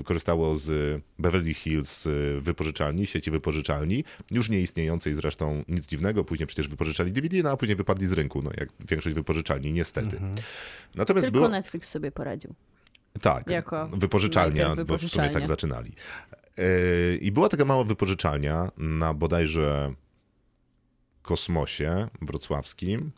y, 0.00 0.04
korzystało 0.04 0.56
z 0.56 1.02
Beverly 1.18 1.54
Hills 1.54 2.06
y, 2.06 2.38
wypożyczalni, 2.40 3.06
sieci 3.06 3.30
wypożyczalni, 3.30 4.04
już 4.30 4.48
nie 4.48 4.60
istniejącej 4.60 5.14
zresztą 5.14 5.64
nic 5.68 5.86
dziwnego. 5.86 6.24
Później 6.24 6.46
przecież 6.46 6.68
wypożyczali 6.68 7.12
DVD, 7.12 7.42
no 7.42 7.50
a 7.50 7.56
później 7.56 7.76
wypadli 7.76 8.06
z 8.06 8.12
rynku, 8.12 8.42
no 8.42 8.50
jak 8.56 8.68
większość 8.88 9.14
wypożyczalni, 9.14 9.72
niestety. 9.72 10.20
Natomiast 10.94 11.24
Tylko 11.24 11.38
było... 11.38 11.48
Netflix 11.48 11.88
sobie 11.88 12.12
poradził. 12.12 12.54
Tak, 13.20 13.50
Jako 13.50 13.88
wypożyczalnia, 13.88 14.76
bo 14.86 14.98
w 14.98 15.08
sumie 15.08 15.30
tak 15.30 15.46
zaczynali. 15.46 15.92
Yy, 16.56 17.18
I 17.20 17.32
była 17.32 17.48
taka 17.48 17.64
mała 17.64 17.84
wypożyczalnia 17.84 18.70
na 18.76 19.14
bodajże 19.14 19.94
kosmosie 21.22 22.08
wrocławskim 22.22 23.10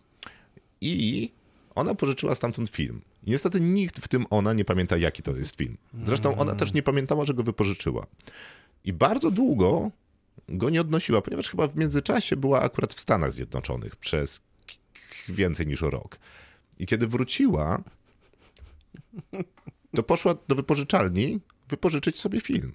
i 0.81 1.33
ona 1.75 1.95
pożyczyła 1.95 2.35
stamtąd 2.35 2.71
film. 2.71 3.01
I 3.25 3.31
niestety 3.31 3.61
nikt 3.61 3.99
w 4.05 4.09
tym 4.09 4.25
ona 4.31 4.53
nie 4.53 4.65
pamięta, 4.65 4.97
jaki 4.97 5.23
to 5.23 5.37
jest 5.37 5.57
film. 5.57 5.77
Zresztą 6.05 6.37
ona 6.37 6.55
też 6.55 6.73
nie 6.73 6.83
pamiętała, 6.83 7.25
że 7.25 7.35
go 7.35 7.43
wypożyczyła. 7.43 8.07
I 8.85 8.93
bardzo 8.93 9.31
długo 9.31 9.91
go 10.49 10.71
nie 10.71 10.81
odnosiła, 10.81 11.23
ponieważ 11.23 11.51
chyba 11.51 11.67
w 11.67 11.77
międzyczasie 11.77 12.37
była 12.37 12.63
akurat 12.63 12.95
w 12.95 13.01
Stanach 13.01 13.33
Zjednoczonych 13.33 13.97
przez 13.97 14.41
więcej 15.29 15.67
niż 15.67 15.81
rok. 15.81 16.19
I 16.79 16.87
kiedy 16.87 17.07
wróciła, 17.07 17.83
to 19.99 20.03
poszła 20.03 20.35
do 20.49 20.55
wypożyczalni 20.55 21.41
wypożyczyć 21.69 22.21
sobie 22.21 22.41
film. 22.41 22.75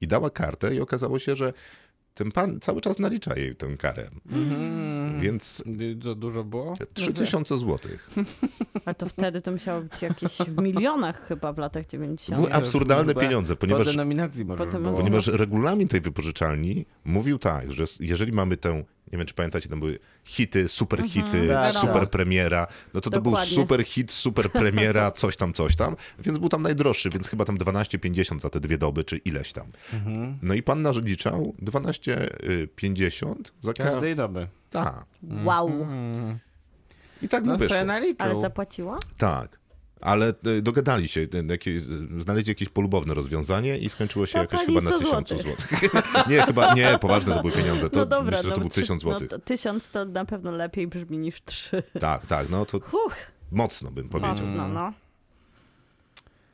I 0.00 0.06
dała 0.06 0.30
kartę 0.30 0.74
i 0.74 0.80
okazało 0.80 1.18
się, 1.18 1.36
że 1.36 1.52
ten 2.14 2.32
pan 2.32 2.60
cały 2.60 2.80
czas 2.80 2.98
nalicza 2.98 3.36
jej 3.38 3.56
tę 3.56 3.76
karę. 3.76 4.10
Więc 5.20 5.62
Y, 5.80 5.96
To 6.02 6.14
dużo 6.14 6.44
było? 6.44 6.74
3000 6.94 7.58
złotych. 7.58 8.10
Ale 8.84 8.94
to 8.94 9.06
wtedy 9.06 9.40
to 9.40 9.52
musiało 9.52 9.80
być 9.80 10.02
jakieś 10.02 10.36
w 10.38 10.62
milionach 10.62 11.28
chyba 11.28 11.52
w 11.52 11.58
latach 11.58 11.86
90. 11.86 12.40
Były 12.42 12.52
absurdalne 12.54 13.14
pieniądze, 13.14 13.56
Po 13.56 13.60
ponieważ, 13.60 13.86
denominacji 13.86 14.44
może 14.44 14.66
Potem- 14.66 14.82
było. 14.82 14.96
ponieważ 14.96 15.26
regulamin 15.26 15.88
tej 15.88 16.00
wypożyczalni 16.00 16.86
mówił 17.04 17.38
tak, 17.38 17.72
że 17.72 17.84
jeżeli 18.00 18.32
mamy 18.32 18.56
tę 18.56 18.84
Nie 19.12 19.18
wiem, 19.18 19.26
czy 19.26 19.34
pamiętacie, 19.34 19.68
tam 19.68 19.80
były 19.80 19.98
hity, 20.24 20.68
super 20.68 21.02
hity, 21.08 21.48
Tak, 21.48 21.72
super 21.72 22.00
tak. 22.00 22.10
premiera. 22.10 22.66
No 22.94 23.00
to 23.00 23.10
to 23.10 23.20
był 23.20 23.32
Dokładnie. 23.32 23.54
super 23.54 23.84
hit, 23.84 24.12
super 24.12 24.50
premiera, 24.52 25.10
coś 25.20 25.36
tam, 25.36 25.52
coś 25.52 25.76
tam, 25.76 25.96
więc 26.18 26.38
był 26.38 26.48
tam 26.48 26.62
najdroższy, 26.62 27.10
więc 27.10 27.28
chyba 27.28 27.44
tam 27.44 27.58
12,50 27.58 28.40
za 28.40 28.50
te 28.50 28.60
dwie 28.60 28.78
doby, 28.78 29.04
czy 29.04 29.16
ileś 29.16 29.52
tam. 29.52 29.66
No 30.42 30.54
i 30.54 30.62
pan 30.62 30.82
narzędziczał 30.82 31.54
12,50 31.62 33.34
za 33.60 33.72
ka- 33.72 33.84
Każdej 33.84 34.16
doby. 34.16 34.48
Tak. 34.70 35.04
Wow. 35.44 35.86
I 37.22 37.28
tak 37.28 37.44
mu 37.44 37.50
No 37.52 37.58
wyszło. 37.58 37.74
sobie 37.74 37.86
naliczył. 37.86 38.26
Ale 38.30 38.40
zapłaciła? 38.40 38.98
Tak. 39.18 39.58
Ale 40.00 40.28
e, 40.28 40.62
dogadali 40.62 41.08
się, 41.08 41.26
jakie, 41.48 41.80
znaleźli 42.18 42.50
jakieś 42.50 42.68
polubowne 42.68 43.14
rozwiązanie 43.14 43.78
i 43.78 43.88
skończyło 43.88 44.26
się 44.26 44.32
To 44.32 44.38
jakoś 44.38 44.60
chyba 44.60 44.80
na 44.80 44.90
100 44.90 44.98
1000 44.98 45.28
złotych. 45.28 45.70
nie, 46.30 46.42
chyba 46.42 46.74
nie, 46.74 46.98
poważne 46.98 47.34
to 47.34 47.40
były 47.40 47.52
pieniądze. 47.52 47.90
To 47.90 47.98
no 47.98 48.06
dobra, 48.06 48.36
myślę, 48.36 48.42
że 48.42 48.50
to 48.50 48.56
no 48.56 48.60
był 48.60 48.70
trzy- 48.70 48.80
1000 48.80 49.02
złotych. 49.02 49.30
No 49.30 49.38
to 49.38 49.44
tysiąc 49.44 49.90
to 49.90 50.04
na 50.04 50.24
pewno 50.24 50.50
lepiej 50.50 50.86
brzmi 50.86 51.18
niż 51.18 51.44
trzy. 51.44 51.82
Tak, 52.00 52.26
tak, 52.26 52.50
no 52.50 52.64
to 52.64 52.80
Huch, 52.80 53.16
mocno 53.52 53.90
bym 53.90 54.08
powiedział. 54.08 54.34
mocno, 54.34 54.68
no. 54.68 54.92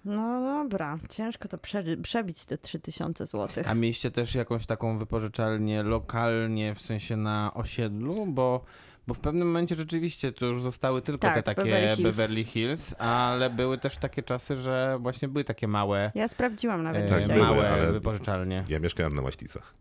No 0.05 0.41
dobra, 0.41 0.99
ciężko 1.11 1.49
to 1.49 1.59
prze, 1.59 1.85
przebić 2.03 2.45
te 2.45 2.59
3000 2.59 3.27
złotych. 3.27 3.69
A 3.71 3.75
mieliście 3.75 4.11
też 4.11 4.35
jakąś 4.35 4.67
taką 4.67 4.99
wypożyczalnię 4.99 5.83
lokalnie, 5.83 6.75
w 6.75 6.81
sensie 6.81 7.17
na 7.17 7.55
osiedlu, 7.55 8.27
bo, 8.27 8.65
bo 9.07 9.15
w 9.15 9.19
pewnym 9.19 9.47
momencie 9.47 9.75
rzeczywiście 9.75 10.33
to 10.33 10.47
już 10.47 10.63
zostały 10.63 11.03
tylko 11.03 11.21
Tak, 11.27 11.35
te 11.35 11.43
takie 11.43 11.63
Beverly 11.63 11.97
Hills. 11.97 12.03
Beverly 12.17 12.45
Hills, 12.45 12.95
ale 12.99 13.51
były 13.51 13.79
też 13.79 13.97
takie 13.97 14.23
czasy, 14.23 14.57
że 14.57 14.99
właśnie 15.01 15.29
były 15.29 15.45
takie 15.45 15.69
małe, 15.69 16.13
Ja 16.15 16.29
sprawdziłam 16.29 16.83
nawet 16.83 17.03
e, 17.03 17.09
Tak, 17.09 17.21
dzisiaj. 17.21 17.37
były, 17.37 17.49
małe 17.49 17.71
ale- 17.71 17.93
wypożyczalnie. 17.93 18.65
Ja 18.69 18.79
mieszkałem 18.79 19.15
na 19.15 19.23
Łaśticach. 19.23 19.75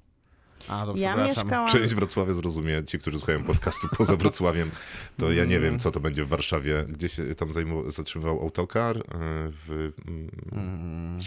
A, 0.68 0.86
to 0.86 0.94
Ja 0.98 1.16
mieszkałam... 1.16 1.68
Część 1.68 1.96
Wrocławia 1.96 2.34
zrozumie, 2.34 2.84
ci, 2.84 3.00
którzy 3.00 3.18
słuchają 3.18 3.44
podcastu 3.44 3.88
poza 3.98 4.16
Wrocławiem, 4.16 4.72
to 5.18 5.32
ja 5.32 5.46
nie 5.46 5.60
wiem, 5.60 5.80
co 5.80 5.92
to 5.92 6.00
będzie 6.00 6.26
w 6.26 6.28
Warszawie. 6.28 6.86
Gdzie 6.90 7.10
się 7.10 7.36
tam 7.36 7.54
zajmował, 7.54 7.92
zatrzymywał 7.92 8.42
autokar? 8.42 8.98
e, 8.98 9.02
W, 9.50 9.92
mm, 10.08 10.32
Mm, 10.52 11.18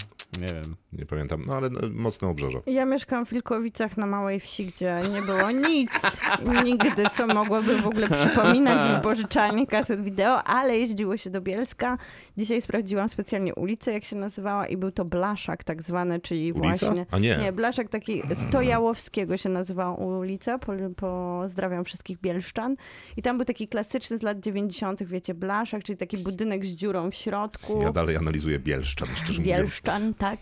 nie 0.41 0.47
wiem. 0.47 0.77
nie 0.93 1.07
pamiętam, 1.07 1.43
no 1.47 1.55
ale 1.57 1.71
no, 1.71 1.81
mocne 1.93 2.29
obrzeże. 2.29 2.59
Ja 2.67 2.85
mieszkam 2.85 3.27
w 3.27 3.31
Wilkowicach 3.31 3.97
na 3.97 4.07
małej 4.07 4.41
wsi, 4.41 4.67
gdzie 4.67 5.01
nie 5.13 5.23
było 5.23 5.51
nic, 5.51 5.91
nigdy, 6.65 7.03
co 7.13 7.27
mogłoby 7.27 7.79
w 7.81 7.87
ogóle 7.87 8.09
przypominać 8.09 8.97
wypożyczalnię 8.97 9.67
kaset 9.67 10.05
wideo, 10.05 10.43
ale 10.45 10.79
jeździło 10.79 11.17
się 11.17 11.31
do 11.31 11.41
Bielska. 11.41 11.99
Dzisiaj 12.39 12.63
sprawdziłam 12.63 13.09
specjalnie 13.09 13.55
ulicę, 13.55 13.93
jak 13.93 14.05
się 14.05 14.17
nazywała 14.17 14.67
i 14.67 14.77
był 14.77 14.91
to 14.91 15.05
Blaszak 15.05 15.65
tak 15.65 15.83
zwany, 15.83 16.21
czyli 16.21 16.53
Ulica? 16.53 16.87
właśnie... 16.87 17.07
A 17.11 17.19
nie. 17.19 17.37
Nie, 17.37 17.53
Blaszak 17.53 17.89
taki 17.89 18.23
Stojałowskiego 19.25 19.37
się 19.37 19.49
nazywała 19.49 19.95
ulica, 19.95 20.59
po, 20.59 20.73
pozdrawiam 20.97 21.85
wszystkich 21.85 22.21
bielszczan. 22.21 22.77
I 23.17 23.23
tam 23.23 23.37
był 23.37 23.45
taki 23.45 23.69
klasyczny 23.69 24.19
z 24.19 24.23
lat 24.23 24.41
90., 24.41 25.03
wiecie, 25.03 25.35
Blaszak, 25.35 25.83
czyli 25.83 25.99
taki 25.99 26.19
budynek 26.19 26.67
z 26.67 26.69
dziurą 26.69 27.11
w 27.11 27.15
środku. 27.15 27.83
Ja 27.83 27.93
dalej 27.93 28.17
analizuję 28.17 28.59
Bielszczan, 28.59 29.09
szczerze 29.15 29.41
mówiąc. 29.41 29.47
Bielszczan, 29.47 30.15
tak. 30.15 30.39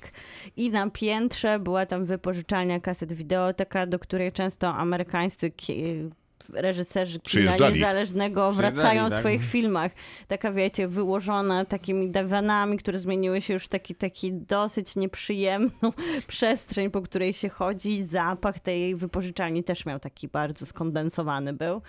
I 0.56 0.70
na 0.70 0.90
piętrze 0.90 1.58
była 1.58 1.86
tam 1.86 2.04
wypożyczalnia 2.04 2.80
kaset 2.80 3.12
wideo, 3.12 3.52
taka, 3.52 3.86
do 3.86 3.98
której 3.98 4.32
często 4.32 4.74
amerykańscy 4.74 5.50
reżyserzy 6.50 7.20
kina 7.20 7.56
niezależnego 7.56 8.52
wracają 8.52 9.06
w 9.06 9.10
tak. 9.10 9.18
swoich 9.18 9.44
filmach. 9.44 9.92
Taka, 10.28 10.52
wiecie, 10.52 10.88
wyłożona 10.88 11.64
takimi 11.64 12.10
dywanami, 12.10 12.78
które 12.78 12.98
zmieniły 12.98 13.40
się 13.40 13.54
już 13.54 13.64
w 13.64 13.68
taki, 13.68 13.94
taki 13.94 14.32
dosyć 14.32 14.96
nieprzyjemną 14.96 15.92
przestrzeń, 16.26 16.90
po 16.90 17.02
której 17.02 17.34
się 17.34 17.48
chodzi. 17.48 18.04
Zapach 18.04 18.60
tej 18.60 18.96
wypożyczalni 18.96 19.64
też 19.64 19.86
miał 19.86 19.98
taki 19.98 20.28
bardzo 20.28 20.66
skondensowany 20.66 21.52
był. 21.52 21.82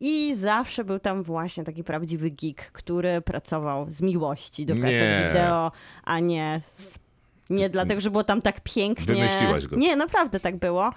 I 0.00 0.36
zawsze 0.36 0.84
był 0.84 0.98
tam 0.98 1.22
właśnie 1.22 1.64
taki 1.64 1.84
prawdziwy 1.84 2.30
geek, 2.30 2.72
który 2.72 3.20
pracował 3.20 3.90
z 3.90 4.02
miłości 4.02 4.66
do 4.66 4.74
kaset 4.74 5.28
wideo, 5.28 5.72
a 6.04 6.18
nie 6.20 6.60
z 6.64 7.05
nie 7.50 7.70
dlatego, 7.70 8.00
że 8.00 8.10
było 8.10 8.24
tam 8.24 8.42
tak 8.42 8.60
pięknie. 8.60 9.14
Wymyśliłaś 9.14 9.66
go. 9.66 9.76
Nie, 9.76 9.96
naprawdę 9.96 10.40
tak 10.40 10.56
było. 10.56 10.90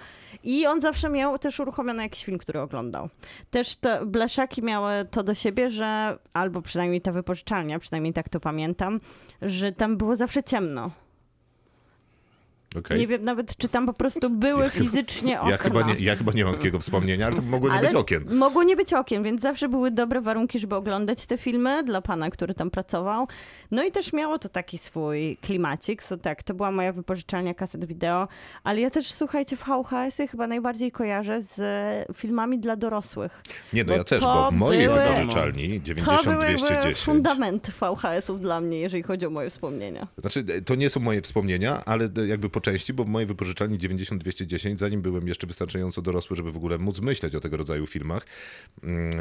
I 0.44 0.68
on 0.68 0.82
zawsze 0.82 1.10
miał 1.10 1.40
też 1.40 1.60
uruchomiony 1.60 2.04
jakiś 2.04 2.26
film, 2.26 2.38
który 2.38 2.60
oglądał. 2.62 3.10
Też 3.50 3.76
te 3.76 4.06
blaszaki 4.06 4.64
miały 4.64 4.92
to 5.12 5.24
do 5.24 5.36
siebie, 5.36 5.70
że, 5.70 6.18
albo 6.34 6.62
przynajmniej 6.62 7.02
ta 7.02 7.12
wypożyczalnia, 7.12 7.80
przynajmniej 7.80 8.14
tak 8.14 8.30
to 8.30 8.40
pamiętam, 8.40 9.00
że 9.42 9.72
tam 9.72 9.98
było 9.98 10.16
zawsze 10.16 10.44
ciemno. 10.44 10.92
Okej. 12.76 13.00
Nie 13.00 13.08
wiem 13.08 13.24
nawet, 13.24 13.58
czy 13.58 13.68
tam 13.68 13.86
po 13.86 13.94
prostu 13.94 14.30
były 14.30 14.70
fizycznie 14.70 15.40
okna. 15.40 15.52
Ja 15.52 15.58
chyba, 15.58 15.82
nie, 15.82 15.94
ja 16.00 16.16
chyba 16.16 16.32
nie 16.32 16.46
mam 16.46 16.54
takiego 16.56 16.80
wspomnienia, 16.80 17.26
ale 17.26 17.36
to 17.36 17.42
mogło 17.42 17.70
nie 17.70 17.76
Ale 17.76 17.88
być 17.88 17.96
okien. 17.96 18.36
Mogło 18.36 18.64
nie 18.64 18.76
być 18.76 18.94
okien, 18.94 19.24
więc 19.24 19.42
zawsze 19.42 19.70
były 19.70 19.92
dobre 19.92 20.22
warunki, 20.22 20.60
żeby 20.60 20.76
oglądać 20.76 21.26
te 21.26 21.38
filmy 21.38 21.84
dla 21.84 22.02
pana, 22.02 22.30
który 22.30 22.54
tam 22.54 22.72
pracował. 22.72 23.28
No 23.72 23.84
i 23.84 23.92
też 23.92 24.14
miało 24.14 24.40
to 24.40 24.50
taki 24.50 24.78
swój 24.78 25.38
klimacik. 25.42 26.04
So, 26.04 26.18
tak, 26.18 26.44
to 26.44 26.54
była 26.54 26.72
moja 26.72 26.94
wypożyczalnia 26.94 27.54
kaset 27.54 27.86
wideo, 27.86 28.28
ale 28.64 28.82
ja 28.82 28.90
też, 28.90 29.12
słuchajcie, 29.12 29.56
VHS-y 29.56 30.28
chyba 30.28 30.48
najbardziej 30.48 30.92
kojarzę 30.92 31.44
z 31.44 31.58
filmami 32.18 32.60
dla 32.60 32.76
dorosłych. 32.76 33.42
Nie, 33.74 33.84
no 33.84 33.88
bo 33.92 33.98
ja 33.98 34.04
też, 34.04 34.22
bo 34.22 34.52
w 34.52 34.56
mojej 34.56 34.88
były- 34.88 35.00
wypożyczalni 35.00 35.82
To 35.82 36.24
były 36.24 36.46
jakby 36.46 36.66
90-210... 36.68 37.06
fundament 37.06 37.70
VHS-ów 37.70 38.42
dla 38.42 38.62
mnie, 38.62 38.80
jeżeli 38.80 39.04
chodzi 39.04 39.26
o 39.26 39.30
moje 39.30 39.50
wspomnienia. 39.50 40.08
Znaczy, 40.18 40.44
to 40.66 40.76
nie 40.76 40.90
są 40.90 41.00
moje 41.00 41.22
wspomnienia, 41.22 41.82
ale 41.86 42.10
jakby 42.28 42.50
po 42.60 42.64
części, 42.64 42.94
bo 42.94 43.04
w 43.04 43.08
mojej 43.08 43.28
wypożyczalni 43.28 43.80
90-210, 43.80 44.78
zanim 44.78 45.02
byłem 45.02 45.28
jeszcze 45.28 45.48
wystarczająco 45.48 46.02
dorosły, 46.02 46.36
żeby 46.36 46.52
w 46.52 46.58
ogóle 46.58 46.78
móc 46.78 47.00
myśleć 47.02 47.36
o 47.36 47.40
tego 47.40 47.58
rodzaju 47.58 47.88
filmach, 47.88 48.26
mm, 48.84 49.12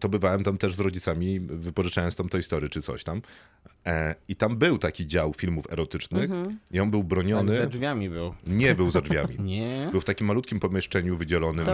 to 0.00 0.08
bywałem 0.08 0.44
tam 0.44 0.58
też 0.58 0.74
z 0.74 0.80
rodzicami, 0.80 1.40
wypożyczając 1.40 2.16
tam 2.16 2.28
Toy 2.28 2.42
Story 2.42 2.68
czy 2.68 2.82
coś 2.82 3.04
tam. 3.04 3.22
E, 3.86 4.14
I 4.28 4.36
tam 4.36 4.56
był 4.56 4.78
taki 4.78 5.06
dział 5.06 5.32
filmów 5.32 5.72
erotycznych 5.72 6.30
Mhm. 6.30 6.58
i 6.70 6.80
on 6.80 6.90
był 6.90 7.00
Tak, 7.00 7.08
broniony. 7.08 7.56
za 7.56 7.66
drzwiami 7.66 8.10
był. 8.10 8.34
Nie 8.46 8.74
był 8.74 8.90
za 8.90 9.00
drzwiami. 9.00 9.36
Nie? 9.52 9.88
Był 9.92 10.00
w 10.00 10.04
takim 10.04 10.26
malutkim 10.26 10.60
pomieszczeniu 10.60 11.16
wydzielonym 11.16 11.66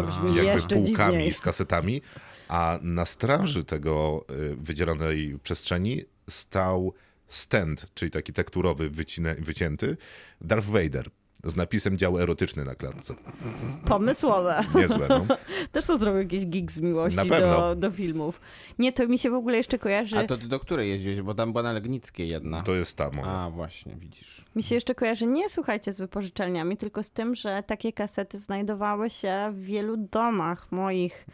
jakby 0.45 0.75
półkami 0.75 1.13
dziwniej. 1.13 1.35
z 1.35 1.41
kasetami, 1.41 2.03
a 2.49 2.79
na 2.83 3.07
straży 3.07 3.65
tego 3.65 4.25
y, 4.53 4.57
wydzielonej 4.57 5.39
przestrzeni 5.43 6.03
stał 6.31 6.93
stand, 7.29 7.87
czyli 7.95 8.11
taki 8.11 8.33
tekturowy 8.33 8.91
wycinę, 8.91 9.35
wycięty, 9.35 9.97
Darth 10.41 10.67
Vader 10.69 11.11
z 11.51 11.57
napisem 11.57 11.99
dział 11.99 12.19
erotyczny 12.19 12.65
na 12.65 12.75
klatce. 12.75 13.15
Pomysłowe. 13.85 14.65
Niezłe, 14.75 15.07
no. 15.09 15.27
Też 15.73 15.85
to 15.85 15.99
zrobił 15.99 16.21
jakiś 16.23 16.47
geek 16.47 16.73
z 16.73 16.81
miłości 16.81 17.29
do, 17.29 17.75
do 17.77 17.91
filmów. 17.91 18.41
Nie, 18.79 18.93
to 18.93 19.07
mi 19.09 19.19
się 19.19 19.31
w 19.31 19.35
ogóle 19.35 19.57
jeszcze 19.57 19.79
kojarzy... 19.79 20.19
A 20.19 20.25
to 20.25 20.37
ty 20.39 20.47
do 20.49 20.61
której 20.61 20.91
jeździłeś? 20.91 21.23
Bo 21.23 21.35
tam 21.35 21.53
była 21.53 21.63
na 21.63 21.73
Legnickiej 21.73 22.29
jedna. 22.29 22.63
To 22.63 22.75
jest 22.75 22.97
ta 22.97 23.11
moja. 23.11 23.29
A, 23.33 23.51
właśnie, 23.51 23.97
widzisz. 23.97 24.45
Mi 24.57 24.63
się 24.63 24.75
jeszcze 24.75 24.95
kojarzy 24.95 25.27
nie 25.27 25.49
słuchajcie 25.49 25.93
z 25.93 25.99
wypożyczalniami, 25.99 26.77
tylko 26.77 27.03
z 27.03 27.11
tym, 27.11 27.35
że 27.35 27.63
takie 27.67 27.93
kasety 27.93 28.39
znajdowały 28.39 29.11
się 29.11 29.51
w 29.53 29.63
wielu 29.63 29.97
domach 29.97 30.73
moich 30.73 31.27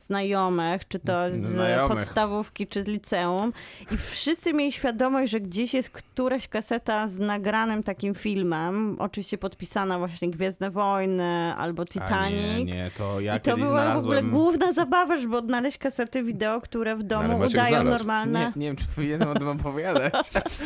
znajomych, 0.00 0.88
czy 0.88 0.98
to 0.98 1.12
z 1.30 1.34
Znajomych. 1.34 1.96
podstawówki, 1.96 2.66
czy 2.66 2.82
z 2.82 2.86
liceum. 2.86 3.52
I 3.90 3.96
wszyscy 3.96 4.52
mieli 4.52 4.72
świadomość, 4.72 5.32
że 5.32 5.40
gdzieś 5.40 5.74
jest 5.74 5.90
któraś 5.90 6.48
kaseta 6.48 7.08
z 7.08 7.18
nagranym 7.18 7.82
takim 7.82 8.14
filmem, 8.14 8.96
oczywiście 8.98 9.38
podpisana 9.56 9.98
właśnie 9.98 10.30
Gwiezdne 10.30 10.70
Wojny 10.70 11.54
albo 11.56 11.84
Titanic. 11.86 12.40
nie, 12.40 12.64
nie, 12.64 12.90
to 12.98 13.20
ja 13.20 13.36
I 13.36 13.40
to 13.40 13.56
była 13.56 13.66
w 13.68 13.70
ogóle 13.72 13.82
znalazłem... 14.02 14.30
główna 14.30 14.72
zabawa, 14.72 15.16
żeby 15.16 15.36
odnaleźć 15.36 15.78
kasety 15.78 16.22
wideo, 16.22 16.60
które 16.60 16.96
w 16.96 17.02
domu 17.02 17.38
Maciek 17.38 17.50
udają 17.50 17.68
znalazł. 17.80 17.90
normalne. 17.98 18.40
Nie, 18.40 18.60
nie 18.60 18.66
wiem, 18.66 18.76
czy 18.76 18.84
powinienem 18.96 19.28
o 19.28 19.34
tym 19.34 19.48
opowiadać, 19.48 20.12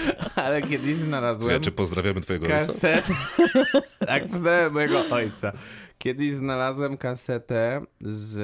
ale 0.44 0.62
kiedyś 0.62 0.96
znalazłem 0.96 1.52
Ja, 1.52 1.60
czy 1.60 1.72
pozdrawiamy 1.72 2.20
twojego 2.20 2.46
ojca? 2.46 2.66
kasetę. 2.66 3.12
tak, 4.06 4.28
pozdrawiam 4.28 4.72
mojego 4.72 5.04
ojca. 5.10 5.52
Kiedyś 6.02 6.34
znalazłem 6.34 6.96
kasetę 6.96 7.80
z 8.00 8.36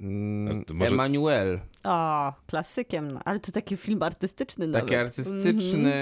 mm, 0.00 0.64
może- 0.74 0.90
Emanuel. 0.90 1.60
O, 1.84 2.32
klasykiem, 2.46 3.10
no. 3.10 3.20
ale 3.24 3.40
to 3.40 3.52
taki 3.52 3.76
film 3.76 4.02
artystyczny 4.02 4.68
Taki 4.72 4.92
nawet. 4.92 5.06
artystyczny, 5.08 5.92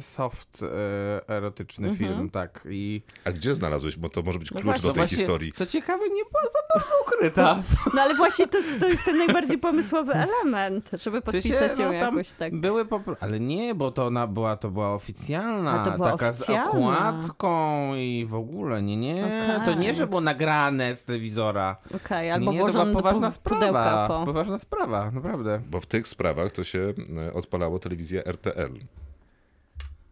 soft, 0.00 0.62
e, 0.62 1.28
erotyczny 1.28 1.88
Mhm. 1.88 2.10
film, 2.14 2.30
tak. 2.30 2.60
I 2.70 3.02
A 3.24 3.32
gdzie 3.32 3.54
znalazłeś? 3.54 3.96
Bo 3.96 4.08
to 4.08 4.22
może 4.22 4.38
być 4.38 4.50
No 4.50 4.54
klucz 4.60 4.64
właśnie. 4.64 4.82
do 4.88 4.92
tej 4.94 5.00
właśnie, 5.00 5.16
historii. 5.18 5.52
co 5.52 5.66
ciekawe, 5.66 6.04
nie 6.08 6.22
była 6.24 6.42
za 6.52 6.58
bardzo 6.74 6.94
ukryta. 7.06 7.62
No 7.94 8.02
ale 8.02 8.14
właśnie 8.14 8.46
to, 8.46 8.58
to 8.80 8.88
jest 8.88 9.04
ten 9.04 9.18
najbardziej 9.18 9.58
pomysłowy 9.58 10.12
element, 10.12 10.90
żeby 11.02 11.20
podpisać 11.20 11.78
ją 11.78 11.92
no, 11.92 12.00
tam 12.00 12.14
jakoś 12.16 12.32
tak. 12.32 12.54
Były 12.60 12.84
popro... 12.84 13.16
Ale 13.20 13.40
nie, 13.40 13.74
bo 13.74 13.90
to 13.90 14.06
ona 14.06 14.26
była, 14.26 14.56
to 14.56 14.70
była 14.70 14.94
oficjalna, 14.94 15.80
A, 15.80 15.84
to 15.84 15.90
była 15.90 16.12
taka 16.12 16.28
oficjalna. 16.28 16.64
z 16.64 16.68
okładką 16.68 17.94
i 17.96 18.26
w 18.28 18.34
ogóle, 18.34 18.82
nie, 18.82 18.96
nie. 18.96 19.60
To 19.64 19.74
nie, 19.74 19.94
że 19.94 20.06
było 20.06 20.20
nagrane 20.32 20.96
z 20.96 21.04
telewizora. 21.04 21.76
Okej, 21.96 22.26
Nie, 22.26 22.34
albo 22.34 22.52
nie, 22.52 22.58
to 22.58 22.72
była 22.72 22.86
poważna 22.86 23.30
sprawa. 23.30 24.08
po... 24.08 24.24
Poważna 24.26 24.58
sprawa, 24.58 25.10
naprawdę. 25.10 25.60
Bo 25.70 25.80
w 25.80 25.86
tych 25.86 26.08
sprawach 26.08 26.52
to 26.52 26.64
się 26.64 26.92
e, 27.26 27.32
odpalało 27.32 27.78
telewizja 27.78 28.22
RTL. 28.24 28.72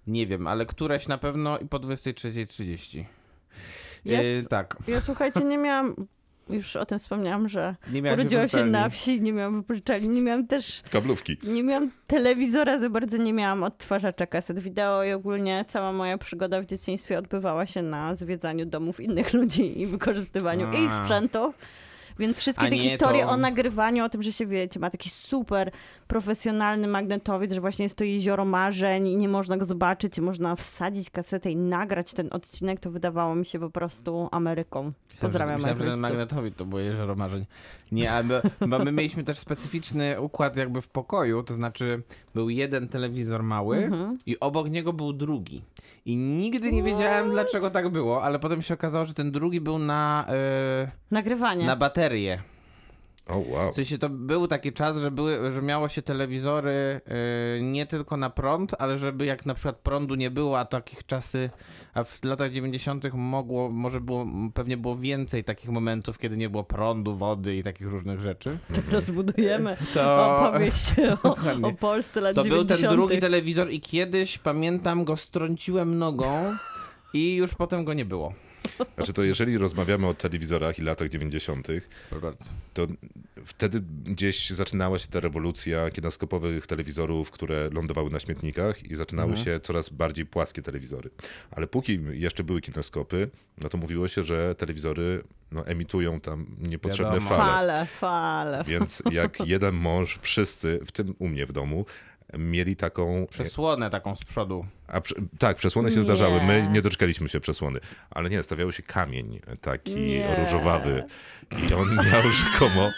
Nie 0.06 0.26
wiem, 0.26 0.46
ale 0.46 0.66
któraś 0.66 1.08
na 1.08 1.18
pewno 1.18 1.58
i 1.58 1.66
po 1.68 1.78
23.30. 1.78 3.04
Jest- 4.04 4.24
Yy, 4.24 4.46
tak. 4.48 4.76
Ja 4.88 5.00
słuchajcie, 5.00 5.40
nie 5.44 5.58
miałam 5.58 5.94
już 6.48 6.76
o 6.76 6.86
tym 6.86 6.98
wspomniałam, 6.98 7.48
że 7.48 7.74
urodziłam 8.12 8.48
się 8.48 8.64
na 8.64 8.88
wsi, 8.88 9.20
nie 9.20 9.32
miałam 9.32 9.56
wypożyczalni, 9.56 10.08
nie 10.08 10.22
miałam 10.22 10.46
też 10.46 10.82
Kablówki. 10.90 11.36
nie 11.42 11.62
miałam 11.62 11.90
telewizora, 12.06 12.78
za 12.78 12.90
bardzo 12.90 13.16
nie 13.16 13.32
miałam 13.32 13.62
odtwarzacza 13.62 14.26
kaset 14.26 14.58
wideo 14.58 15.04
i 15.04 15.12
ogólnie 15.12 15.64
cała 15.68 15.92
moja 15.92 16.18
przygoda 16.18 16.60
w 16.62 16.66
dzieciństwie 16.66 17.18
odbywała 17.18 17.66
się 17.66 17.82
na 17.82 18.16
zwiedzaniu 18.16 18.66
domów 18.66 19.00
innych 19.00 19.32
ludzi 19.34 19.80
i 19.80 19.86
wykorzystywaniu 19.86 20.68
A. 20.68 20.74
ich 20.74 20.92
sprzętów. 20.92 21.54
Więc 22.18 22.38
wszystkie 22.38 22.68
te 22.68 22.78
historie 22.78 23.24
to- 23.24 23.30
o 23.30 23.36
nagrywaniu, 23.36 24.04
o 24.04 24.08
tym, 24.08 24.22
że 24.22 24.32
się 24.32 24.46
wiecie, 24.46 24.80
ma 24.80 24.90
taki 24.90 25.10
super 25.10 25.70
profesjonalny 26.06 26.88
magnetowiec, 26.88 27.52
że 27.52 27.60
właśnie 27.60 27.82
jest 27.82 27.96
to 27.96 28.04
jezioro 28.04 28.44
marzeń 28.44 29.08
i 29.08 29.16
nie 29.16 29.28
można 29.28 29.56
go 29.56 29.64
zobaczyć 29.64 30.18
można 30.20 30.56
wsadzić 30.56 31.10
kasetę 31.10 31.50
i 31.50 31.56
nagrać 31.56 32.12
ten 32.12 32.28
odcinek, 32.32 32.80
to 32.80 32.90
wydawało 32.90 33.34
mi 33.34 33.46
się 33.46 33.58
po 33.58 33.70
prostu 33.70 34.28
Ameryką. 34.32 34.92
Pozdrawiam 35.20 35.56
Myślałem, 35.56 35.80
że 35.80 35.96
magnetowid 35.96 36.56
to 36.56 36.64
było 36.64 36.80
jezioro 36.80 37.14
marzeń. 37.16 37.46
Nie, 37.92 38.12
ale 38.12 38.42
bo 38.68 38.78
my 38.78 38.92
mieliśmy 38.92 39.24
też 39.24 39.38
specyficzny 39.38 40.20
układ 40.20 40.56
jakby 40.56 40.80
w 40.80 40.88
pokoju, 40.88 41.42
to 41.42 41.54
znaczy 41.54 42.02
był 42.34 42.50
jeden 42.50 42.88
telewizor 42.88 43.42
mały 43.42 43.76
Mhm. 43.76 44.18
i 44.26 44.40
obok 44.40 44.70
niego 44.70 44.92
był 44.92 45.12
drugi. 45.12 45.62
I 46.06 46.16
nigdy 46.16 46.72
nie 46.72 46.82
wiedziałem 46.82 47.30
dlaczego 47.30 47.70
tak 47.70 47.88
było, 47.88 48.22
ale 48.22 48.38
potem 48.38 48.62
się 48.62 48.74
okazało, 48.74 49.04
że 49.04 49.14
ten 49.14 49.32
drugi 49.32 49.60
był 49.60 49.78
na, 49.78 50.26
e, 50.28 50.90
Nagrywanie. 51.10 51.66
na 51.66 51.76
baterię. 51.76 52.42
O, 53.26 53.38
wow. 53.38 53.72
W 53.72 53.74
sensie 53.74 53.98
to 53.98 54.08
był 54.08 54.46
taki 54.46 54.72
czas, 54.72 54.98
że, 54.98 55.10
były, 55.10 55.52
że 55.52 55.62
miało 55.62 55.88
się 55.88 56.02
telewizory 56.02 57.00
y, 57.58 57.62
nie 57.62 57.86
tylko 57.86 58.16
na 58.16 58.30
prąd, 58.30 58.74
ale 58.78 58.98
żeby 58.98 59.26
jak 59.26 59.46
na 59.46 59.54
przykład 59.54 59.76
prądu 59.76 60.14
nie 60.14 60.30
było, 60.30 60.58
a 60.58 60.64
takich 60.64 61.06
czasy, 61.06 61.50
a 61.94 62.04
w 62.04 62.24
latach 62.24 62.52
90. 62.52 63.04
mogło, 63.14 63.70
może 63.70 64.00
było, 64.00 64.26
pewnie 64.54 64.76
było 64.76 64.96
więcej 64.96 65.44
takich 65.44 65.70
momentów, 65.70 66.18
kiedy 66.18 66.36
nie 66.36 66.50
było 66.50 66.64
prądu, 66.64 67.16
wody 67.16 67.56
i 67.56 67.62
takich 67.62 67.86
różnych 67.86 68.20
rzeczy. 68.20 68.58
Rozbudujemy 68.92 69.76
To, 69.94 70.36
opowieść 70.36 70.92
o, 71.22 71.36
o 71.68 71.72
Polsce 71.72 72.20
lat 72.20 72.34
to 72.34 72.42
był 72.42 72.64
90. 72.64 72.80
ten 72.80 72.90
drugi 72.90 73.18
telewizor 73.18 73.70
i 73.70 73.80
kiedyś, 73.80 74.38
pamiętam, 74.38 75.04
go 75.04 75.16
strąciłem 75.16 75.98
nogą 75.98 76.56
i 77.12 77.34
już 77.34 77.54
potem 77.54 77.84
go 77.84 77.94
nie 77.94 78.04
było. 78.04 78.45
Znaczy 78.96 79.12
to 79.12 79.22
jeżeli 79.22 79.58
rozmawiamy 79.58 80.06
o 80.06 80.14
telewizorach 80.14 80.78
i 80.78 80.82
latach 80.82 81.08
90., 81.08 81.68
to 82.74 82.86
wtedy 83.44 83.82
gdzieś 84.04 84.50
zaczynała 84.50 84.98
się 84.98 85.08
ta 85.08 85.20
rewolucja 85.20 85.90
kinoskopowych 85.90 86.66
telewizorów, 86.66 87.30
które 87.30 87.70
lądowały 87.72 88.10
na 88.10 88.20
śmietnikach 88.20 88.84
i 88.84 88.96
zaczynały 88.96 89.28
Mhm. 89.30 89.44
się 89.44 89.60
coraz 89.60 89.88
bardziej 89.88 90.26
płaskie 90.26 90.62
telewizory. 90.62 91.10
Ale 91.50 91.66
póki 91.66 91.98
jeszcze 92.10 92.44
były 92.44 92.60
kinoskopy, 92.60 93.30
no 93.62 93.68
to 93.68 93.78
mówiło 93.78 94.08
się, 94.08 94.24
że 94.24 94.54
telewizory 94.54 95.24
no, 95.52 95.66
emitują 95.66 96.20
tam 96.20 96.46
niepotrzebne 96.58 97.12
Wiadomo. 97.12 97.28
fale. 97.30 97.46
Fale, 97.46 97.86
fale. 97.86 98.64
Więc 98.66 99.02
jak 99.12 99.38
jeden 99.46 99.74
mąż, 99.74 100.18
wszyscy, 100.22 100.80
w 100.86 100.92
tym 100.92 101.14
u 101.18 101.28
mnie 101.28 101.46
w 101.46 101.52
domu, 101.52 101.86
mieli 102.38 102.76
taką. 102.76 103.26
Przesłonę 103.30 103.90
taką 103.90 104.16
z 104.16 104.24
przodu. 104.24 104.66
A, 104.88 105.00
tak, 105.38 105.56
przesłony 105.56 105.90
się 105.90 105.96
Nie. 105.96 106.02
zdarzały. 106.02 106.42
My 106.42 106.68
nie 106.72 106.82
doczekaliśmy 106.82 107.28
się 107.28 107.40
przesłony. 107.40 107.80
Ale 108.10 108.30
nie, 108.30 108.42
stawiał 108.42 108.72
się 108.72 108.82
kamień 108.82 109.40
taki 109.60 109.96
Nie. 109.96 110.36
różowawy. 110.44 111.04
I 111.70 111.74
on 111.74 111.96
miał 111.96 112.22
rzekomo 112.32 112.90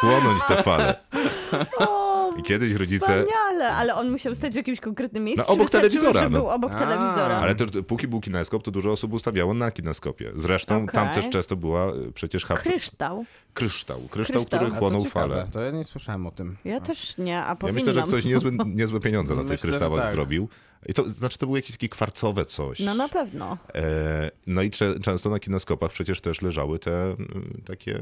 chłonąć 0.00 0.42
te 0.48 0.62
fale. 0.62 0.94
I 2.38 2.42
kiedyś 2.42 2.72
rodzice. 2.72 3.06
Wspaniale, 3.06 3.72
ale 3.72 3.94
on 3.94 4.10
musiał 4.10 4.34
stać 4.34 4.52
w 4.52 4.56
jakimś 4.56 4.80
konkretnym 4.80 5.24
miejscu. 5.24 5.44
No, 5.48 5.54
obok 5.54 5.70
telewizora, 5.70 6.20
że 6.20 6.28
no. 6.28 6.38
był 6.38 6.48
obok 6.48 6.72
A. 6.72 6.78
telewizora. 6.78 7.38
Ale 7.38 7.54
to, 7.54 7.82
póki 7.82 8.08
był 8.08 8.20
kineskop, 8.20 8.62
to 8.62 8.70
dużo 8.70 8.90
osób 8.90 9.12
ustawiało 9.12 9.54
na 9.54 9.70
kineskopie. 9.70 10.32
Zresztą 10.36 10.86
tam 10.86 11.08
Okej. 11.08 11.22
też 11.22 11.32
często 11.32 11.56
była 11.56 11.94
y, 11.94 12.12
przecież 12.12 12.44
hap... 12.44 12.58
Kryształ. 12.58 13.24
kryształ. 13.54 14.00
Kryształ, 14.10 14.44
który 14.44 14.70
chłonął 14.70 15.04
fale. 15.04 15.48
To 15.52 15.60
ja 15.60 15.70
nie 15.70 15.84
słyszałem 15.84 16.26
o 16.26 16.30
tym. 16.30 16.56
Ja 16.64 16.80
też 16.80 17.18
nie, 17.18 17.44
a 17.44 17.48
Ja 17.48 17.56
powinnam. 17.56 17.74
myślę, 17.74 17.94
że 17.94 18.02
ktoś 18.02 18.24
niezłe, 18.24 18.50
niezłe 18.80 19.00
pieniądze 19.00 19.34
na 19.34 19.44
tych 19.44 19.60
kryształach 19.60 20.02
tak. 20.02 20.12
zrobił. 20.12 20.48
I 20.86 20.94
to 20.94 21.08
znaczy, 21.08 21.38
to 21.38 21.46
było 21.46 21.56
jakieś 21.56 21.72
takie 21.72 21.88
kwarcowe 21.88 22.44
coś. 22.44 22.80
No 22.80 22.94
na 22.94 23.08
pewno. 23.08 23.58
E, 23.74 24.30
no 24.46 24.62
i 24.62 24.70
cze- 24.70 25.00
często 25.00 25.30
na 25.30 25.38
kineskopach 25.38 25.92
przecież 25.92 26.20
też 26.20 26.42
leżały 26.42 26.78
te 26.78 27.02
mm, 27.04 27.62
takie 27.66 28.00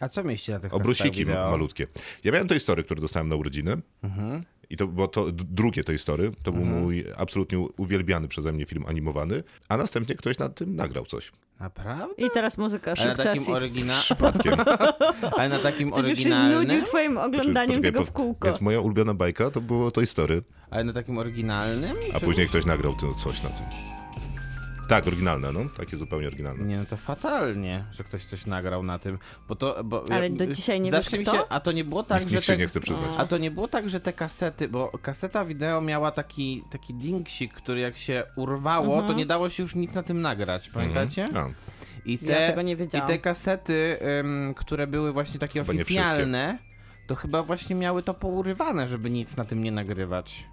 A 0.00 0.08
co 0.08 0.24
mieści 0.24 0.50
na 0.52 0.60
tych 0.60 0.74
obrusiki 0.74 1.08
kasetach 1.10 1.26
wideo? 1.26 1.50
malutkie. 1.50 1.86
Ja 2.24 2.32
miałem 2.32 2.48
tej 2.48 2.60
story, 2.60 2.84
które 2.84 3.00
dostałem 3.00 3.28
na 3.28 3.36
urodziny. 3.36 3.76
Mhm. 4.02 4.44
I 4.70 4.76
to 4.76 4.86
było 4.86 5.08
to 5.08 5.32
drugie 5.32 5.84
tej 5.84 5.98
story. 5.98 6.32
To 6.42 6.52
był 6.52 6.64
mój 6.64 7.04
absolutnie 7.16 7.58
uwielbiany 7.58 8.28
przeze 8.28 8.52
mnie 8.52 8.66
film 8.66 8.84
animowany. 8.86 9.42
A 9.68 9.76
następnie 9.76 10.14
ktoś 10.14 10.38
na 10.38 10.48
tym 10.48 10.76
nagrał 10.76 11.06
coś. 11.06 11.32
Naprawdę? 11.60 12.14
I 12.26 12.30
teraz 12.34 12.58
muzyka 12.58 12.92
Ale 12.98 13.08
na 13.10 13.14
takim, 13.16 13.34
szybciej. 13.34 13.54
orygina... 13.54 13.94
Przypadkiem. 14.00 14.54
Ale 15.36 15.48
na 15.48 15.58
takim 15.58 15.90
Ktoś 15.90 16.00
już 16.08 16.08
się 16.08 16.12
oryginalnym... 16.24 16.58
znudził 16.68 16.86
twoim 16.86 17.18
oglądaniem 17.18 17.76
Poczekaj, 17.76 17.92
tego 17.92 18.04
w 18.04 18.12
kółko. 18.12 18.48
Więc 18.48 18.60
moja 18.60 18.80
ulubiona 18.80 19.14
bajka 19.14 19.50
to 19.50 19.60
było 19.60 19.90
Toy 19.90 20.06
Story, 20.06 20.42
Ale 20.70 20.84
na 20.84 20.92
takim 20.92 21.18
oryginalnym? 21.18 21.96
a 22.14 22.18
Czy- 22.20 22.24
później 22.26 22.48
ktoś 22.48 22.66
nagrał 22.66 22.94
to 22.96 23.14
coś 23.14 23.42
na 23.42 23.48
tym. 23.50 23.66
Tak, 24.90 25.06
oryginalne, 25.06 25.52
no. 25.52 25.60
Takie 25.76 25.96
zupełnie 25.96 26.26
oryginalne. 26.26 26.64
Nie, 26.64 26.78
no 26.78 26.84
to 26.84 26.96
fatalnie, 26.96 27.84
że 27.92 28.04
ktoś 28.04 28.24
coś 28.24 28.46
nagrał 28.46 28.82
na 28.82 28.98
tym, 28.98 29.18
bo 29.48 29.56
to... 29.56 29.84
Bo 29.84 30.04
Ale 30.10 30.28
ja- 30.28 30.36
do 30.36 30.46
dzisiaj 30.46 30.80
nie 30.80 30.90
zawsze 30.90 31.18
wiesz, 31.18 31.28
kto? 31.28 31.36
się, 31.36 31.42
A 31.48 31.60
to 31.60 31.72
nie 31.72 31.84
było 31.84 32.02
tak, 32.02 32.20
Nikt, 32.20 32.30
że 32.30 32.36
nikt 32.36 32.46
się 32.46 32.52
te... 32.52 32.58
nie 32.58 32.66
chce 32.66 32.80
przyznać. 32.80 33.14
A 33.18 33.26
to 33.26 33.38
nie 33.38 33.50
było 33.50 33.68
tak, 33.68 33.88
że 33.90 34.00
te 34.00 34.12
kasety, 34.12 34.68
bo 34.68 34.98
kaseta 35.02 35.44
wideo 35.44 35.80
miała 35.80 36.10
taki, 36.10 36.64
taki 36.70 36.94
dinksik, 36.94 37.54
który 37.54 37.80
jak 37.80 37.96
się 37.96 38.22
urwało, 38.36 38.94
Mhm. 38.94 39.06
to 39.06 39.12
nie 39.18 39.26
dało 39.26 39.50
się 39.50 39.62
już 39.62 39.74
nic 39.74 39.94
na 39.94 40.02
tym 40.02 40.20
nagrać, 40.20 40.68
pamiętacie? 40.70 41.28
A, 41.34 41.48
I 42.04 42.18
Ja 42.22 42.28
te, 42.28 42.46
tego 42.48 42.62
nie 42.62 42.72
I 42.72 42.88
te 43.06 43.18
kasety, 43.18 43.98
ym, 44.20 44.54
które 44.54 44.86
były 44.86 45.12
właśnie 45.12 45.40
takie 45.40 45.64
Chyba 45.64 45.82
oficjalne, 45.82 46.58
to 47.06 47.14
chyba 47.14 47.42
właśnie 47.42 47.76
miały 47.76 48.02
to 48.02 48.14
pourywane, 48.14 48.88
żeby 48.88 49.10
nic 49.10 49.36
na 49.36 49.44
tym 49.44 49.62
nie 49.64 49.72
nagrywać. 49.72 50.46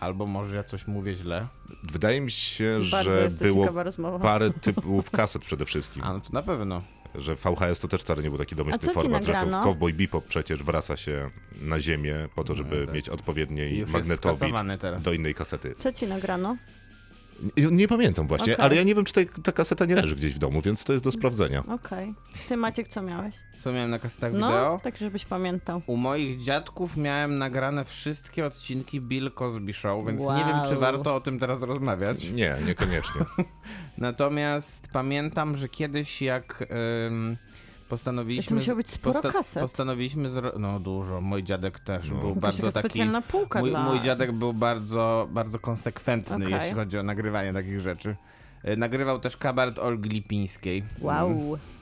Albo 0.00 0.26
może 0.26 0.56
ja 0.56 0.62
coś 0.62 0.86
mówię 0.86 1.14
źle. 1.14 1.46
wydaje 1.82 2.20
mi 2.20 2.30
się, 2.30 2.78
Bardzo 2.90 3.30
że 3.30 3.46
było 3.46 4.18
parę 4.18 4.50
typów 4.60 5.10
kaset 5.10 5.44
przede 5.44 5.66
wszystkim. 5.66 6.02
A 6.04 6.12
no 6.12 6.20
to 6.20 6.32
na 6.32 6.42
pewno. 6.42 6.82
Że 7.14 7.34
VHS 7.34 7.78
to 7.80 7.88
też 7.88 8.00
wcale 8.00 8.22
nie 8.22 8.28
był 8.28 8.38
taki 8.38 8.56
domyślny 8.56 8.78
co 8.78 8.86
ci 8.86 8.94
format. 8.94 9.24
Zresztą 9.24 9.44
nagrano? 9.46 9.64
Cowboy 9.64 9.92
Bebop 9.92 10.26
przecież 10.26 10.62
wraca 10.62 10.96
się 10.96 11.30
na 11.60 11.80
ziemię 11.80 12.28
po 12.34 12.44
to, 12.44 12.54
żeby 12.54 12.86
tak. 12.86 12.94
mieć 12.94 13.08
odpowiedni 13.08 13.62
Już 13.62 13.78
jest 13.78 13.92
magnetowid 13.92 14.54
do 15.02 15.12
innej 15.12 15.34
kasety. 15.34 15.74
Co 15.78 15.92
ci 15.92 16.06
nagrano? 16.06 16.56
Nie, 17.70 17.88
pamiętam 17.88 18.26
właśnie, 18.26 18.52
Okej. 18.52 18.64
ale 18.64 18.76
ja 18.76 18.82
nie 18.82 18.94
wiem, 18.94 19.04
czy 19.04 19.12
ta, 19.12 19.40
ta 19.42 19.52
kaseta 19.52 19.84
nie 19.84 19.94
leży 19.94 20.16
gdzieś 20.16 20.34
w 20.34 20.38
domu, 20.38 20.60
więc 20.60 20.84
to 20.84 20.92
jest 20.92 21.04
do 21.04 21.12
sprawdzenia. 21.12 21.64
Okej. 21.68 22.14
Ty 22.48 22.56
Maciek, 22.56 22.88
co 22.88 23.02
miałeś? 23.02 23.34
Co 23.60 23.72
miałem 23.72 23.90
na 23.90 23.98
kasetach 23.98 24.32
No, 24.32 24.48
wideo? 24.48 24.80
tak 24.82 24.96
żebyś 24.96 25.24
pamiętał. 25.24 25.82
U 25.86 25.96
moich 25.96 26.40
dziadków 26.42 26.96
miałem 26.96 27.38
nagrane 27.38 27.84
wszystkie 27.84 28.46
odcinki 28.46 29.00
Bill 29.00 29.30
Cosby 29.30 29.72
Show, 29.72 30.06
więc 30.06 30.20
nie 30.20 30.44
wiem, 30.44 30.56
czy 30.64 30.70
Wow. 30.72 30.80
warto 30.80 31.14
o 31.16 31.20
tym 31.20 31.38
teraz 31.38 31.62
rozmawiać. 31.62 32.30
Nie, 32.30 32.56
niekoniecznie. 32.66 33.20
Natomiast 33.98 34.88
pamiętam, 34.92 35.56
że 35.56 35.68
kiedyś 35.68 36.22
jak 36.22 36.64
ym, 37.06 37.36
postanowiliśmy... 37.90 38.56
musiało 38.56 38.76
być 38.76 38.90
sporo 38.90 39.32
kaset. 39.32 39.62
Postanowiliśmy... 39.62 40.28
No 40.58 40.80
dużo. 40.80 41.20
Mój 41.20 41.42
dziadek 41.42 41.78
też 41.80 42.10
No. 42.10 42.16
był 42.16 42.28
Jakaś 42.28 42.42
bardzo 42.42 42.62
taka 42.62 42.72
taki... 42.72 42.88
specjalna 42.88 43.22
półka 43.22 43.60
Mój, 43.60 43.70
dla... 43.70 43.84
mój 43.84 44.00
dziadek 44.00 44.32
był 44.32 44.52
bardzo, 44.52 45.28
bardzo 45.32 45.58
konsekwentny, 45.58 46.36
Okej. 46.46 46.52
jeśli 46.52 46.74
chodzi 46.74 46.98
o 46.98 47.02
nagrywanie 47.02 47.52
takich 47.52 47.80
rzeczy. 47.80 48.16
Y, 48.68 48.76
Nagrywał 48.76 49.18
też 49.20 49.36
kabaret 49.36 49.78
Olgi 49.78 50.08
Lipińskiej. 50.10 50.82
Wow. 51.00 51.30
Mm, 51.30 51.40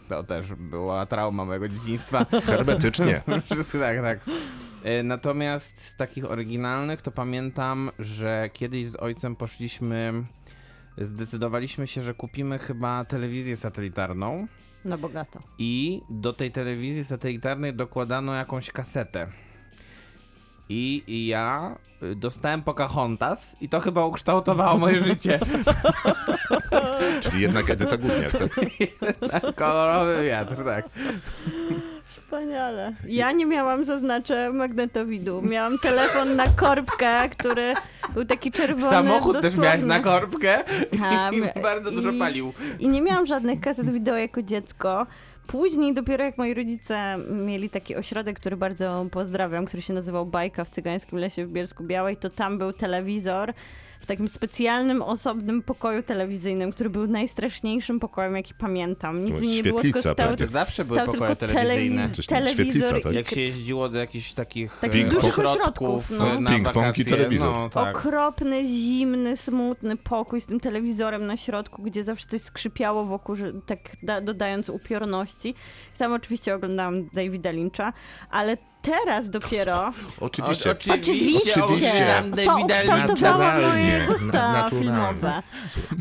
To 0.09 0.25
też 0.25 0.55
była 0.55 1.07
trauma 1.07 1.45
mojego 1.45 1.69
dzieciństwa. 1.69 2.27
Hermetycznie. 2.47 3.23
Wszystko 3.53 3.79
tak, 3.79 4.03
tak. 4.03 4.19
E, 4.85 5.03
Natomiast 5.03 5.81
z 5.83 5.97
takich 5.97 6.31
oryginalnych 6.31 7.03
to 7.03 7.11
pamiętam, 7.11 7.91
że 7.99 8.51
kiedyś 8.53 8.87
z 8.89 8.97
ojcem 8.97 9.37
poszliśmy, 9.37 10.25
zdecydowaliśmy 10.99 11.87
się, 11.87 12.03
że 12.03 12.15
kupimy 12.15 12.59
chyba 12.59 13.05
telewizję 13.05 13.57
satelitarną 13.57 14.47
Na 14.85 14.99
bogato. 14.99 15.41
i 15.59 16.03
do 16.11 16.33
tej 16.33 16.51
telewizji 16.51 17.05
satelitarnej 17.05 17.75
dokładano 17.75 18.35
jakąś 18.35 18.71
kasetę. 18.71 19.27
I, 20.69 21.03
I 21.07 21.27
ja 21.27 21.77
y, 22.03 22.17
dostałem 22.17 22.63
Pocahontas 22.63 23.57
i 23.61 23.69
to 23.69 23.81
chyba 23.81 24.05
ukształtowało 24.05 24.79
moje 24.79 25.05
życie. 25.05 25.39
Czyli 27.23 27.43
jednak 27.43 27.71
Edyta 27.71 27.97
Górniak, 27.97 28.33
tak? 28.33 28.61
Kolorowy 29.57 30.25
wiatr, 30.25 30.65
tak. 30.65 30.89
Wspaniale. 32.09 32.93
Ja 33.09 33.33
nie 33.33 33.47
miałam, 33.47 33.85
zaznaczę, 33.87 34.51
magnetowidu. 34.53 35.43
Miałam 35.43 35.79
telefon 35.79 36.37
na 36.37 36.45
korbkę, 36.47 37.29
który 37.29 37.75
był 38.15 38.25
taki 38.25 38.53
czerwony. 38.53 38.91
Samochód 38.91 39.41
też 39.41 39.57
miałeś 39.57 39.85
na 39.85 40.01
korbkę 40.01 40.65
A, 41.03 41.31
i 41.31 41.37
my- 41.41 41.53
bardzo 41.63 41.91
dużo 41.91 42.11
i- 42.11 42.19
palił. 42.19 42.53
I 42.79 42.89
nie 42.89 43.03
miałam 43.03 43.27
żadnych 43.27 43.61
kaset 43.61 43.91
wideo 43.91 44.17
jako 44.17 44.43
dziecko. 44.43 45.07
Później 45.47 45.95
dopiero 45.95 46.25
jak 46.25 46.39
moi 46.39 46.55
rodzice 46.55 47.17
mieli 47.31 47.71
taki 47.71 47.97
ośrodek, 47.97 48.41
który 48.41 48.57
bardzo 48.57 49.07
pozdrawiam, 49.11 49.67
który 49.67 49.83
się 49.83 49.95
nazywał 49.95 50.27
Bajka 50.27 50.65
w 50.65 50.71
Cygańskim 50.71 51.19
Lesie 51.19 51.47
w 51.47 51.51
Bielsku 51.51 51.85
Białej, 51.85 52.17
to 52.17 52.31
tam 52.31 52.59
był 52.59 52.73
telewizor 52.73 53.53
takim 54.09 54.29
specjalnym, 54.29 55.03
osobnym 55.03 55.63
pokoju 55.63 56.03
telewizyjnym, 56.03 56.73
który 56.73 56.91
był 56.91 57.07
najstraszniejszym 57.07 58.01
pokojem, 58.01 58.37
jaki 58.37 58.55
pamiętam. 58.55 59.25
Nic 59.25 59.41
nie 59.41 59.63
było, 59.63 59.81
tylko 59.81 60.01
stał, 60.01 60.15
prawie. 60.15 60.47
Zawsze 60.47 60.85
były 60.85 60.99
pokoje 61.01 61.37
tylko 61.37 61.37
telewizyjne. 61.37 62.09
telewiz- 62.09 62.27
telewizor 62.27 63.03
tak? 63.03 63.13
i 63.13 63.17
Jak 63.17 63.29
się 63.29 63.41
jeździło 63.41 63.89
do 63.89 63.99
jakichś 63.99 64.33
takich 64.33 64.79
Takich 64.81 65.07
e, 65.07 65.11
dużych 65.11 65.39
ośrodków 65.39 66.11
no. 66.11 66.41
na 66.41 66.59
wakacje. 66.59 67.05
telewizor. 67.05 67.55
No, 67.55 67.71
tak. 67.71 67.97
Okropny, 67.97 68.67
zimny, 68.67 69.37
smutny 69.37 69.97
pokój 69.97 70.41
z 70.41 70.47
tym 70.47 70.61
telewizorem 70.61 71.27
na 71.27 71.37
środku, 71.37 71.83
gdzie 71.83 72.05
zawsze 72.05 72.27
coś 72.27 72.41
skrzypiało 72.43 73.05
wokół, 73.05 73.37
że 73.37 73.53
tak 73.67 73.79
da, 74.03 74.21
dodając 74.21 74.69
upiorności. 74.69 75.55
Tam 75.99 76.13
oczywiście 76.13 76.55
oglądałam 76.55 77.09
Davida 77.09 77.51
Lyncha, 77.51 77.93
ale 78.31 78.57
teraz 78.91 79.31
dopiero 79.31 79.93
Oczywiście. 80.21 80.71
O- 80.71 80.73
Oczywiście, 80.73 81.65
oglądam 81.65 82.45
to 82.47 82.59
ukształtowało 82.59 83.69
moje 83.69 84.07
gusta 84.07 84.27
na- 84.27 84.53
naturalnie. 84.53 84.81
filmowe. 84.81 85.43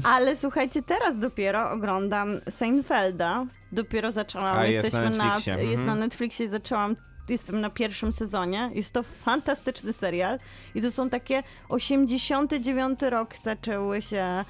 Ale 0.04 0.38
słuchajcie, 0.38 0.82
teraz 0.84 1.20
dopiero 1.20 1.72
oglądam 1.72 2.40
Seinfelda. 2.50 3.46
Dopiero 3.72 4.12
zaczęłam, 4.12 4.58
A, 4.58 4.66
jest 4.66 4.86
jesteśmy 4.86 5.18
na 5.18 5.24
Netflixie, 5.26 5.54
jest 5.54 5.80
mhm. 5.80 5.86
na 5.86 5.96
Netflixie 5.96 6.46
i 6.46 6.50
zaczęłam 6.50 6.96
Jestem 7.30 7.62
na 7.62 7.70
pierwszym 7.70 8.14
sezonie. 8.14 8.72
Jest 8.74 8.94
to 8.94 9.04
fantastyczny 9.04 9.94
serial. 9.94 10.40
I 10.76 10.82
to 10.82 10.92
są 10.92 11.10
takie 11.10 11.44
89 11.70 13.00
rok 13.02 13.38
zaczęły 13.38 14.02
się 14.02 14.46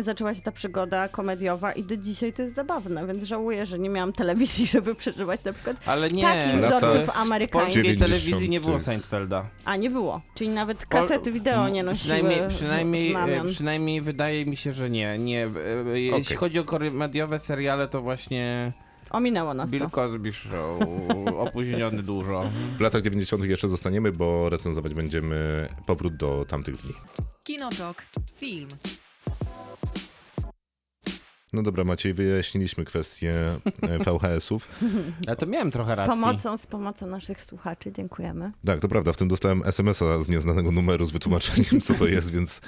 zaczęła 0.00 0.34
się 0.34 0.42
ta 0.42 0.52
przygoda 0.52 1.08
komediowa 1.08 1.72
i 1.72 1.82
do 1.84 1.96
dzisiaj 1.96 2.32
to 2.32 2.42
jest 2.42 2.54
zabawne, 2.54 3.06
więc 3.06 3.24
żałuję, 3.24 3.66
że 3.66 3.78
nie 3.78 3.88
miałam 3.88 4.12
telewizji, 4.12 4.66
żeby 4.76 4.94
przeżywać 4.94 5.44
na 5.44 5.52
przykład 5.52 5.76
Ale 5.88 6.10
nie, 6.10 6.22
takich 6.22 6.60
lata- 6.60 6.78
wzorców 6.78 7.06
w 7.14 7.16
amerykańskich. 7.18 7.74
polskiej 7.74 7.82
90. 7.96 8.10
telewizji 8.10 8.48
nie 8.48 8.60
było 8.60 8.80
Seinfelda. 8.80 9.48
A 9.64 9.76
nie 9.76 9.90
było. 9.90 10.20
Czyli 10.34 10.50
nawet 10.50 10.78
Pol- 10.78 10.86
kasety 10.88 11.32
wideo 11.32 11.68
nie 11.68 11.82
nosiły 11.82 12.14
Przynajmniej, 12.14 12.48
w- 12.50 12.54
przynajmniej, 12.54 13.10
znamion. 13.10 13.46
e, 13.46 13.50
przynajmniej 13.50 14.00
wydaje 14.00 14.46
mi 14.46 14.56
się, 14.56 14.72
że 14.72 14.90
nie. 14.90 15.18
nie. 15.18 15.46
e, 15.46 15.50
e, 15.92 16.00
Jeśli 16.00 16.22
Okej. 16.22 16.36
chodzi 16.36 16.58
o 16.58 16.64
komediowe 16.64 17.38
seriale, 17.38 17.88
to 17.88 18.02
właśnie 18.02 18.72
Ominęło 19.10 19.54
nas 19.54 19.70
Bill 19.70 19.80
to. 19.80 19.90
Cosby 19.90 20.32
Show, 20.32 20.80
opóźniony 21.46 22.02
dużo. 22.02 22.50
W 22.78 22.80
latach 22.80 23.02
90. 23.02 23.44
jeszcze 23.44 23.68
zostaniemy, 23.68 24.12
bo 24.12 24.48
recenzować 24.48 24.94
będziemy 24.94 25.68
powrót 25.86 26.16
do 26.16 26.44
tamtych 26.48 26.76
dni. 26.76 26.92
Kinotok. 27.44 28.02
Film. 28.36 28.68
No 31.52 31.62
dobra, 31.62 31.84
Maciej, 31.84 32.14
wyjaśniliśmy 32.14 32.84
kwestię 32.84 33.34
e, 33.82 33.98
VHS-ów. 33.98 34.68
Ale 35.26 35.36
to 35.36 35.46
miałem 35.46 35.70
trochę 35.70 35.94
Z 35.94 35.98
racji. 35.98 36.14
pomocą, 36.14 36.56
z 36.56 36.66
pomocą 36.66 37.06
naszych 37.06 37.44
słuchaczy, 37.44 37.92
dziękujemy. 37.92 38.52
Tak, 38.66 38.80
to 38.80 38.88
prawda, 38.88 39.12
w 39.12 39.16
tym 39.16 39.28
dostałem 39.28 39.62
SMS-a 39.64 40.22
z 40.22 40.28
nieznanego 40.28 40.72
numeru 40.72 41.06
z 41.06 41.10
wytłumaczeniem, 41.12 41.80
co 41.80 41.94
to 41.94 42.06
jest, 42.06 42.32
więc 42.32 42.60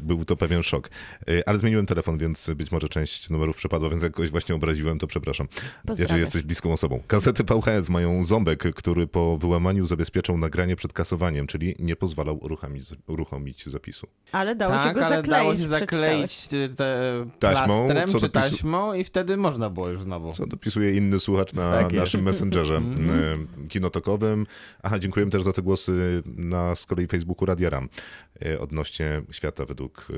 był 0.00 0.24
to 0.24 0.36
pewien 0.36 0.62
szok. 0.62 0.90
E, 1.28 1.48
Ale 1.48 1.58
zmieniłem 1.58 1.86
telefon, 1.86 2.18
więc 2.18 2.50
być 2.56 2.72
może 2.72 2.88
część 2.88 3.30
numerów 3.30 3.56
przepadła, 3.56 3.90
więc 3.90 4.02
jakoś 4.02 4.30
właśnie 4.30 4.54
obraziłem, 4.54 4.98
to 4.98 5.06
przepraszam. 5.06 5.48
Pozdrawiam. 5.48 5.98
Jeżeli 5.98 6.20
jesteś 6.20 6.42
bliską 6.42 6.72
osobą. 6.72 7.00
Kasety 7.06 7.44
VHS 7.44 7.88
mają 7.88 8.24
ząbek, 8.24 8.74
który 8.74 9.06
po 9.06 9.38
wyłamaniu 9.38 9.86
zabezpieczał 9.86 10.38
nagranie 10.38 10.76
przed 10.76 10.92
kasowaniem, 10.92 11.46
czyli 11.46 11.74
nie 11.78 11.96
pozwalał 11.96 12.38
uruchomić, 12.44 12.84
uruchomić 13.06 13.66
zapisu. 13.66 14.06
Ale 14.32 14.54
dało 14.56 14.78
się 14.78 14.84
tak, 14.84 14.94
go 14.94 15.06
ale 15.06 15.16
zakleić. 15.16 15.30
dało 15.30 15.56
się 15.56 15.62
zakleić 15.68 16.48
te 16.48 16.68
Taśmą, 17.38 17.86
plastrem 17.88 18.17
co 18.20 18.26
czy 18.26 18.32
dopisu- 18.32 18.50
taśmą 18.50 18.92
i 18.94 19.04
wtedy 19.04 19.36
można 19.36 19.70
było 19.70 19.88
już 19.88 20.02
znowu. 20.02 20.32
Co 20.32 20.46
dopisuje 20.46 20.96
inny 20.96 21.20
słuchacz 21.20 21.52
na 21.52 21.70
Tak 21.72 21.92
naszym 21.92 22.22
messengerze 22.22 22.76
Mhm. 22.76 23.10
e, 23.64 23.68
kinotokowym. 23.68 24.46
Aha, 24.82 24.98
dziękujemy 24.98 25.32
też 25.32 25.42
za 25.42 25.52
te 25.52 25.62
głosy 25.62 26.22
na 26.26 26.76
z 26.76 26.86
kolei 26.86 27.06
Facebooku 27.06 27.46
Radia 27.46 27.70
Ram 27.70 27.88
e, 28.46 28.60
odnośnie 28.60 29.22
świata 29.30 29.64
według, 29.64 30.08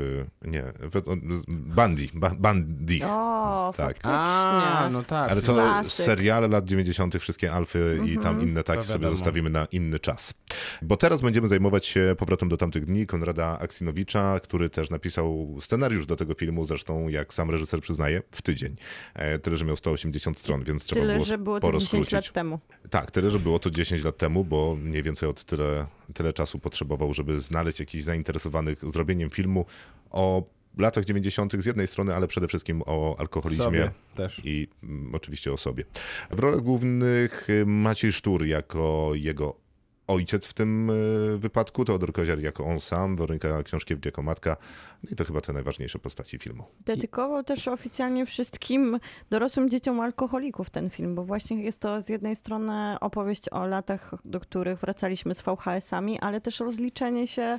e, 0.42 0.48
nie, 0.48 0.64
wed, 0.80 1.04
Bandy, 1.48 2.08
ba, 2.14 2.30
Bandy. 2.38 2.98
O, 3.06 3.72
Tak. 3.76 3.86
faktycznie. 3.86 4.10
A, 4.12 4.88
no 4.92 5.02
tak. 5.04 5.30
Ale 5.30 5.42
to 5.42 5.52
Klasyk. 5.54 5.92
seriale 5.92 6.48
lat 6.48 6.64
90., 6.64 7.18
wszystkie 7.18 7.52
alfy 7.52 8.00
i 8.06 8.18
tam 8.18 8.42
inne 8.42 8.62
tak 8.64 8.76
To 8.76 8.84
sobie 8.84 9.08
zostawimy 9.08 9.50
na 9.50 9.64
inny 9.72 9.98
czas. 10.00 10.34
Bo 10.82 10.96
teraz 10.96 11.20
będziemy 11.20 11.48
zajmować 11.48 11.86
się 11.86 12.14
powrotem 12.18 12.48
do 12.48 12.56
tamtych 12.56 12.86
dni 12.86 13.06
Konrada 13.06 13.58
Aksinowicza, 13.58 14.40
który 14.40 14.70
też 14.70 14.90
napisał 14.90 15.56
scenariusz 15.60 16.06
do 16.06 16.16
tego 16.16 16.34
filmu, 16.34 16.64
zresztą 16.64 17.08
jak 17.08 17.34
sam 17.34 17.50
reżyser 17.50 17.80
przyznaje, 17.90 18.22
w 18.30 18.42
tydzień. 18.42 18.76
E, 19.14 19.38
Tyle, 19.38 19.56
że 19.56 19.64
miał 19.64 19.76
180 19.76 20.38
stron, 20.38 20.64
więc 20.64 20.84
trzeba 20.84 21.00
Tyle, 21.00 21.14
było 21.14 21.24
że 21.24 21.38
było 21.38 21.60
to 21.60 21.66
sporo 21.66 21.78
10 21.78 21.88
skrócić. 21.90 22.12
lat 22.12 22.32
temu. 22.32 22.60
Tak, 22.90 23.10
tyle, 23.10 23.30
że 23.30 23.38
było 23.38 23.58
to 23.58 23.70
10 23.70 24.04
lat 24.04 24.16
temu, 24.16 24.44
bo 24.44 24.76
mniej 24.76 25.02
więcej 25.02 25.28
od 25.28 25.44
tyle, 25.44 25.86
tyle 26.14 26.32
czasu 26.32 26.58
potrzebował, 26.58 27.14
żeby 27.14 27.40
znaleźć 27.40 27.80
jakichś 27.80 28.04
zainteresowanych 28.04 28.90
zrobieniem 28.90 29.30
filmu 29.30 29.64
o 30.10 30.42
latach 30.78 31.04
90. 31.04 31.52
z 31.62 31.66
jednej 31.66 31.86
strony, 31.86 32.14
ale 32.14 32.28
przede 32.28 32.48
wszystkim 32.48 32.82
o 32.86 33.16
alkoholizmie 33.18 33.90
i 34.44 34.68
mm, 34.82 35.14
oczywiście 35.14 35.52
o 35.52 35.56
sobie. 35.56 35.84
W 36.30 36.38
rolach 36.38 36.60
głównych 36.60 37.50
y, 37.50 37.66
Maciej 37.66 38.12
Sztur 38.12 38.46
jako 38.46 39.10
jego 39.14 39.56
ojciec 40.10 40.46
w 40.46 40.52
tym 40.52 40.90
y, 40.90 41.38
wypadku, 41.38 41.84
Teodor 41.84 42.12
Koziar 42.12 42.38
jako 42.38 42.64
on 42.64 42.80
sam, 42.80 43.16
Weronika 43.16 43.62
Książkiewicz 43.62 44.04
jako 44.04 44.22
matka. 44.22 44.56
No 45.04 45.10
i 45.12 45.16
to 45.16 45.24
chyba 45.24 45.40
te 45.40 45.52
najważniejsze 45.52 45.98
postaci 45.98 46.38
filmu. 46.38 46.64
Dedykował 46.80 47.44
też 47.44 47.68
oficjalnie 47.68 48.26
wszystkim 48.26 48.98
dorosłym 49.30 49.70
dzieciom 49.70 50.00
alkoholików 50.00 50.70
ten 50.70 50.90
film, 50.90 51.14
bo 51.14 51.24
właśnie 51.24 51.62
jest 51.62 51.78
to 51.78 52.02
z 52.02 52.08
jednej 52.08 52.36
strony 52.36 52.96
opowieść 53.00 53.48
o 53.52 53.66
latach, 53.66 54.14
do 54.24 54.40
których 54.40 54.78
wracaliśmy 54.78 55.34
z 55.34 55.42
VHS-ami, 55.42 56.18
ale 56.20 56.40
też 56.40 56.60
rozliczenie 56.60 57.26
się 57.26 57.58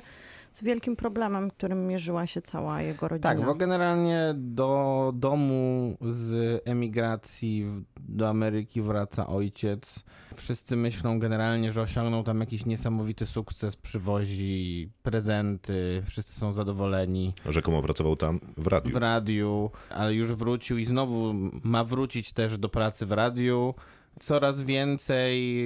z 0.52 0.62
wielkim 0.62 0.96
problemem, 0.96 1.50
którym 1.50 1.86
mierzyła 1.86 2.26
się 2.26 2.42
cała 2.42 2.82
jego 2.82 3.08
rodzina. 3.08 3.34
Tak, 3.34 3.44
bo 3.44 3.54
generalnie 3.54 4.34
do 4.36 5.12
domu 5.16 5.96
z 6.00 6.62
emigracji 6.68 7.64
w- 7.64 7.82
do 8.00 8.28
Ameryki 8.28 8.82
wraca 8.82 9.26
ojciec. 9.26 10.04
Wszyscy 10.36 10.76
myślą 10.76 11.18
generalnie, 11.18 11.72
że 11.72 11.82
osiągnął 11.82 12.22
tam 12.24 12.40
jakiś 12.40 12.66
niesamowity 12.66 13.26
sukces, 13.26 13.76
przywozi 13.76 14.88
prezenty, 15.02 16.02
wszyscy 16.06 16.32
są 16.40 16.52
zadowoleni 16.52 17.32
Rzekomo 17.48 17.82
pracował 17.82 18.16
tam 18.16 18.40
w 18.56 18.66
radiu. 18.66 18.92
w 18.92 18.96
radiu, 18.96 19.70
ale 19.90 20.14
już 20.14 20.32
wrócił 20.32 20.78
i 20.78 20.84
znowu 20.84 21.34
ma 21.62 21.84
wrócić 21.84 22.32
też 22.32 22.58
do 22.58 22.68
pracy 22.68 23.06
w 23.06 23.12
radiu. 23.12 23.74
Coraz 24.20 24.62
więcej 24.62 25.64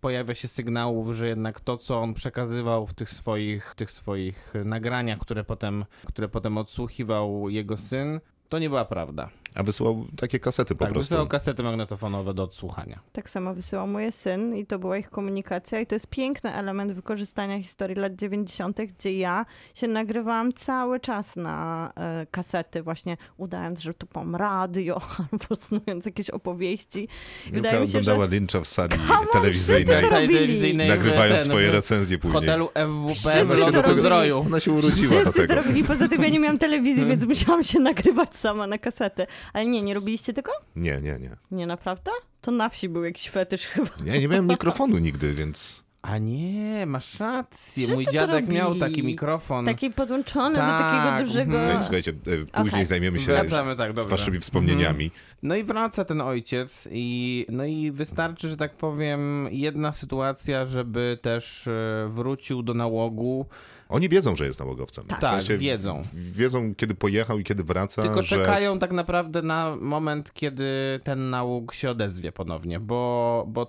pojawia 0.00 0.34
się 0.34 0.48
sygnałów, 0.48 1.12
że 1.12 1.28
jednak 1.28 1.60
to, 1.60 1.78
co 1.78 2.00
on 2.00 2.14
przekazywał 2.14 2.86
w 2.86 2.94
tych 2.94 3.10
swoich, 3.10 3.74
tych 3.76 3.92
swoich 3.92 4.52
nagraniach, 4.64 5.18
które 5.18 5.44
potem, 5.44 5.84
które 6.06 6.28
potem 6.28 6.58
odsłuchiwał 6.58 7.48
jego 7.48 7.76
syn, 7.76 8.20
to 8.48 8.58
nie 8.58 8.68
była 8.68 8.84
prawda. 8.84 9.30
A 9.56 9.62
wysyłał 9.62 10.04
takie 10.16 10.38
kasety 10.40 10.74
po 10.74 10.84
tak, 10.84 10.92
prostu. 10.92 11.08
wysyłał 11.08 11.26
kasety 11.26 11.62
magnetofonowe 11.62 12.34
do 12.34 12.42
odsłuchania. 12.42 13.00
Tak 13.12 13.30
samo 13.30 13.54
wysyłał 13.54 13.86
mój 13.86 14.12
syn 14.12 14.56
i 14.56 14.66
to 14.66 14.78
była 14.78 14.98
ich 14.98 15.10
komunikacja 15.10 15.80
i 15.80 15.86
to 15.86 15.94
jest 15.94 16.06
piękny 16.06 16.54
element 16.54 16.92
wykorzystania 16.92 17.58
historii 17.62 17.96
lat 17.96 18.16
90., 18.16 18.78
gdzie 18.82 19.18
ja 19.18 19.46
się 19.74 19.88
nagrywałam 19.88 20.52
cały 20.52 21.00
czas 21.00 21.36
na 21.36 21.92
e, 21.96 22.26
kasety, 22.30 22.82
właśnie 22.82 23.16
udając, 23.36 23.80
że 23.80 23.94
tu 23.94 24.06
mam 24.14 24.36
radio 24.36 25.00
albo 25.32 25.56
snując 25.56 26.06
jakieś 26.06 26.30
opowieści. 26.30 27.08
Wydaje 27.52 27.80
mi 27.80 27.88
się, 27.88 27.98
oglądała 27.98 28.24
że 28.28 28.34
Lyncha 28.34 28.60
w 28.60 28.66
sali 28.68 28.92
telewizyjnej, 29.32 30.08
telewizyjnej 30.08 30.86
w- 30.86 30.90
nagrywając 30.90 31.42
ten, 31.42 31.50
swoje 31.52 31.70
w- 31.70 31.74
recenzje 31.74 32.18
W 32.18 32.20
później. 32.20 32.40
hotelu 32.40 32.68
FWP 32.74 33.44
w 33.44 33.48
to 33.48 33.54
robili. 33.54 33.76
Lotosdroju. 33.76 34.38
Ona 34.46 34.60
się 34.60 34.72
urodziła 34.72 35.14
do 35.14 35.20
Wszyscy 35.20 35.40
tego. 35.40 35.54
to 35.54 35.62
robili, 35.62 35.84
poza 35.84 36.08
tym 36.08 36.22
ja 36.22 36.28
nie 36.28 36.40
miałam 36.40 36.58
telewizji, 36.58 37.06
więc 37.06 37.24
musiałam 37.24 37.64
się 37.64 37.80
nagrywać 37.90 38.34
sama 38.36 38.66
na 38.66 38.78
kasetę. 38.78 39.26
Ale 39.52 39.66
nie, 39.66 39.82
nie 39.82 39.94
robiliście 39.94 40.32
tego? 40.32 40.52
Nie, 40.76 41.00
nie, 41.00 41.18
nie. 41.18 41.36
Nie, 41.50 41.66
naprawdę? 41.66 42.10
To 42.40 42.50
na 42.50 42.68
wsi 42.68 42.88
był 42.88 43.04
jakiś 43.04 43.30
fetysz 43.30 43.66
chyba. 43.66 43.90
Ja 44.04 44.16
nie 44.16 44.28
miałem 44.28 44.46
mikrofonu 44.46 44.98
nigdy, 44.98 45.34
więc... 45.34 45.86
A 46.02 46.18
nie, 46.18 46.86
masz 46.86 47.20
rację. 47.20 47.84
Wszyscy 47.84 47.94
Mój 47.94 48.06
dziadek 48.12 48.48
miał 48.48 48.74
taki 48.74 49.02
mikrofon. 49.02 49.64
Taki 49.64 49.90
podłączony 49.90 50.54
do 50.54 50.60
Tak, 50.60 50.80
takiego 50.80 51.24
dużego... 51.24 51.52
No 51.52 51.58
mhm. 51.58 51.80
i 51.80 51.82
słuchajcie, 51.82 52.10
e, 52.10 52.14
później 52.46 52.68
Okej. 52.68 52.84
zajmiemy 52.84 53.18
się 53.18 53.32
Wracamy, 53.32 53.76
tak, 53.76 53.92
dobrze. 53.92 54.16
waszymi 54.16 54.40
wspomnieniami. 54.40 55.10
No 55.42 55.56
i 55.56 55.64
wraca 55.64 56.04
ten 56.04 56.20
ojciec 56.20 56.88
i 56.90 57.46
no 57.48 57.64
i 57.64 57.90
wystarczy, 57.90 58.48
że 58.48 58.56
tak 58.56 58.76
powiem, 58.76 59.48
jedna 59.50 59.92
sytuacja, 59.92 60.66
żeby 60.66 61.18
też 61.22 61.66
e, 61.68 62.06
wrócił 62.08 62.62
do 62.62 62.74
nałogu. 62.74 63.46
Oni 63.88 64.08
wiedzą, 64.08 64.36
że 64.36 64.46
jest 64.46 64.58
nałogowcem. 64.58 65.04
W 65.04 65.08
Tak, 65.08 65.44
wiedzą. 65.44 66.02
Wiedzą, 66.14 66.74
kiedy 66.74 66.94
pojechał 66.94 67.38
i 67.38 67.44
kiedy 67.44 67.64
wraca, 67.64 68.02
Tylko 68.02 68.22
że... 68.22 68.36
czekają 68.36 68.78
tak 68.78 68.92
naprawdę 68.92 69.42
na 69.42 69.76
moment, 69.80 70.32
kiedy 70.32 71.00
ten 71.04 71.30
nałóg 71.30 71.74
się 71.74 71.90
odezwie 71.90 72.32
ponownie, 72.32 72.80
bo, 72.80 73.44
bo 73.48 73.66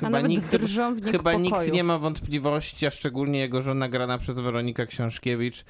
chyba 0.00 0.20
nikt, 0.20 0.56
chyba 1.10 1.32
nikt 1.32 1.72
nie 1.72 1.84
ma 1.84 1.98
wątpliwości, 1.98 2.86
a 2.86 2.90
szczególnie 2.90 3.38
jego 3.38 3.62
żona 3.62 3.88
grana 3.88 4.18
przez 4.18 4.38
Weronikę 4.38 4.86
Książkiewicz, 4.86 5.64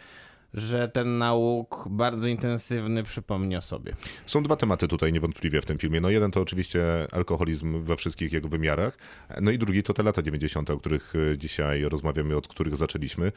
że 0.54 0.88
ten 0.88 1.18
nauk 1.18 1.84
bardzo 1.90 2.28
intensywny 2.28 3.02
przypomni 3.02 3.56
o 3.56 3.60
sobie. 3.60 3.96
Są 4.26 4.42
dwa 4.42 4.56
tematy 4.56 4.88
tutaj 4.88 5.12
niewątpliwie 5.12 5.62
w 5.62 5.66
tym 5.66 5.78
filmie. 5.78 6.00
No 6.00 6.10
jeden 6.10 6.30
to 6.30 6.40
oczywiście 6.40 6.82
alkoholizm 7.12 7.82
we 7.82 7.96
wszystkich 7.96 8.32
jego 8.32 8.48
wymiarach, 8.48 8.98
no 9.40 9.50
i 9.50 9.58
drugi 9.58 9.82
to 9.82 9.94
te 9.94 10.02
lata 10.02 10.22
90., 10.22 10.70
o 10.70 10.78
których 10.78 11.12
e, 11.32 11.38
dzisiaj 11.38 11.82
rozmawiamy, 11.82 12.36
od 12.36 12.48
których 12.48 12.76
zaczęliśmy. 12.76 13.32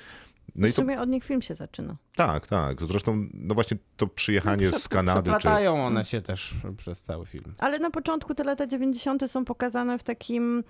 No 0.56 0.68
i 0.68 0.72
w 0.72 0.76
to 0.76 0.82
sumie 0.82 1.02
od 1.02 1.10
nich 1.10 1.24
film 1.24 1.42
się 1.42 1.56
zaczyna. 1.56 1.96
tak, 2.16 2.48
tak. 2.48 2.82
Zresztą 2.82 3.28
no 3.34 3.54
właśnie 3.54 3.78
to 3.98 4.08
przyjechanie 4.08 4.70
Prze- 4.70 4.80
z 4.80 4.88
Kanady 4.88 5.32
czy 5.32 5.38
Przeplatają 5.38 5.86
one 5.86 6.06
się 6.06 6.22
też 6.22 6.54
przez 6.78 7.02
cały 7.02 7.26
film. 7.26 7.54
Ale 7.58 7.80
na 7.80 7.90
początku 7.90 8.36
te 8.36 8.44
lata 8.44 8.68
90. 8.68 9.32
są 9.32 9.46
pokazane 9.46 10.00
w 10.00 10.04
takim, 10.04 10.64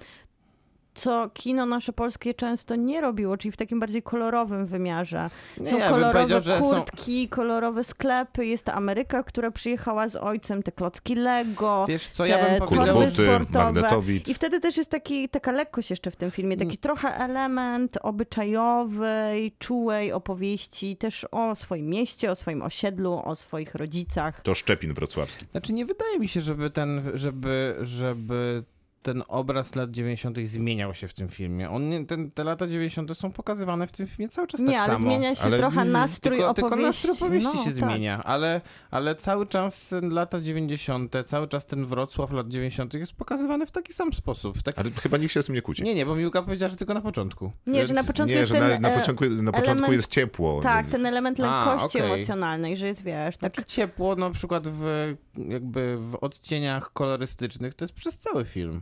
co 0.94 1.30
kino 1.34 1.66
nasze 1.66 1.94
polskie 1.94 2.34
często 2.34 2.76
nie 2.76 3.02
robiło, 3.02 3.38
czyli 3.38 3.52
w 3.52 3.58
takim 3.58 3.80
bardziej 3.80 4.04
kolorowym 4.04 4.66
wymiarze. 4.68 5.30
Nie, 5.58 5.66
Są 5.70 5.78
ja 5.78 5.84
bym 5.92 5.94
kolorowe 5.94 6.42
że 6.42 6.64
są- 6.64 6.70
kurtki, 6.70 7.30
kolorowe 7.30 7.84
sklepy, 7.84 8.46
jest 8.46 8.64
ta 8.66 8.74
Ameryka, 8.74 9.24
która 9.24 9.52
przyjechała 9.52 10.10
z 10.10 10.16
ojcem, 10.16 10.64
te 10.64 10.72
klocki 10.72 11.16
Lego. 11.16 11.86
Wiesz 11.88 12.10
co, 12.10 12.26
ja 12.26 12.38
bym 12.38 12.60
te 12.60 12.66
powiedział... 12.66 12.96
Kulbuty, 12.96 13.12
sportowe. 13.24 13.66
magnetowid. 13.66 14.28
I 14.28 14.34
wtedy 14.34 14.60
też 14.60 14.78
jest 14.78 14.90
taki, 14.90 15.30
taka 15.30 15.52
lekkość 15.52 15.90
jeszcze 15.90 16.12
w 16.12 16.16
tym 16.16 16.32
filmie, 16.32 16.58
taki 16.58 16.78
trochę 16.78 17.16
element 17.16 17.98
obyczajowej, 18.02 19.52
czułej 19.60 20.12
opowieści 20.14 20.98
też 20.98 21.26
o 21.32 21.56
swoim 21.56 21.88
mieście, 21.90 22.32
o 22.32 22.36
swoim 22.36 22.62
osiedlu, 22.62 23.22
o 23.26 23.36
swoich 23.36 23.76
rodzicach. 23.76 24.42
to 24.42 24.56
Szczepin 24.56 24.94
wrocławski. 24.94 25.46
Znaczy 25.52 25.74
nie 25.74 25.86
wydaje 25.86 26.20
mi 26.20 26.28
się, 26.28 26.42
żeby 26.42 26.70
ten, 26.70 27.12
żeby, 27.14 27.76
żeby 27.82 28.64
ten 29.02 29.24
obraz 29.28 29.76
lat 29.76 29.92
90. 29.92 30.38
zmieniał 30.44 30.94
się 30.94 31.08
w 31.08 31.14
tym 31.14 31.30
filmie. 31.30 31.70
On 31.70 31.90
nie, 31.90 32.06
ten, 32.06 32.32
te 32.32 32.44
lata 32.44 32.68
90. 32.68 33.18
są 33.18 33.32
pokazywane 33.32 33.88
w 33.88 33.92
tym 33.92 34.08
filmie 34.08 34.30
cały 34.30 34.48
czas 34.48 34.60
Nie, 34.62 34.68
tak 34.68 34.76
ale 34.78 34.86
samo. 34.98 35.00
zmienia 35.00 35.36
się 35.36 35.42
Ale 35.44 35.58
trochę 35.58 35.86
nie, 35.86 35.92
nastrój 35.92 36.38
tylko, 36.38 36.54
tylko 36.54 36.68
opowieści. 36.76 37.08
nastrój 37.08 37.28
opowieści 37.28 37.50
No, 37.58 37.64
się 37.64 37.70
tak. 37.70 37.74
zmienia, 37.74 38.24
ale, 38.24 38.62
ale 38.92 39.16
cały 39.16 39.48
czas 39.48 39.96
lata 40.02 40.42
90., 40.42 41.14
cały 41.26 41.48
czas 41.48 41.66
ten 41.66 41.86
Wrocław 41.86 42.32
lat 42.32 42.48
90. 42.48 42.94
jest 42.94 43.14
pokazywany 43.14 43.66
w 43.66 43.72
taki 43.72 43.94
sam 43.94 44.14
sposób. 44.14 44.62
Taki... 44.64 44.80
Ale 44.80 44.92
chyba 44.92 45.18
nikt 45.18 45.34
się 45.34 45.42
z 45.42 45.46
tym 45.46 45.56
nie 45.56 45.62
kłóci. 45.62 45.84
Nie, 45.84 45.96
nie, 45.96 46.06
bo 46.06 46.16
Miłka 46.16 46.42
powiedziała, 46.42 46.70
że 46.70 46.78
tylko 46.78 46.94
na 46.94 47.02
początku. 47.02 47.52
Nie, 47.68 47.86
że 47.86 47.94
na 47.94 47.98
Więc- 48.02 48.08
początku 48.08 48.34
Nie, 48.34 48.40
jest 48.40 48.52
że 48.52 48.60
na, 48.60 48.80
na 48.80 48.90
e, 48.90 49.00
początku, 49.00 49.26
na 49.26 49.52
początku 49.52 49.86
element- 49.86 49.94
jest 49.94 50.12
ciepło. 50.12 50.62
Tak, 50.62 50.88
ten 50.88 51.06
element 51.06 51.40
A, 51.40 51.66
lekkości 51.66 51.98
okej. 52.02 52.12
emocjonalnej, 52.14 52.78
że 52.78 52.88
jest, 52.88 53.04
wiesz, 53.04 53.38
tak... 53.38 53.56
Znaczy 53.56 53.70
ciepło 53.72 54.16
na 54.16 54.30
przykład 54.30 54.68
w, 54.68 55.14
jakby 55.48 55.98
w 55.98 56.16
odcieniach 56.22 56.94
kolorystycznych 56.94 57.74
to 57.74 57.86
jest 57.86 57.94
przez 57.94 58.20
cały 58.20 58.46
film. 58.46 58.82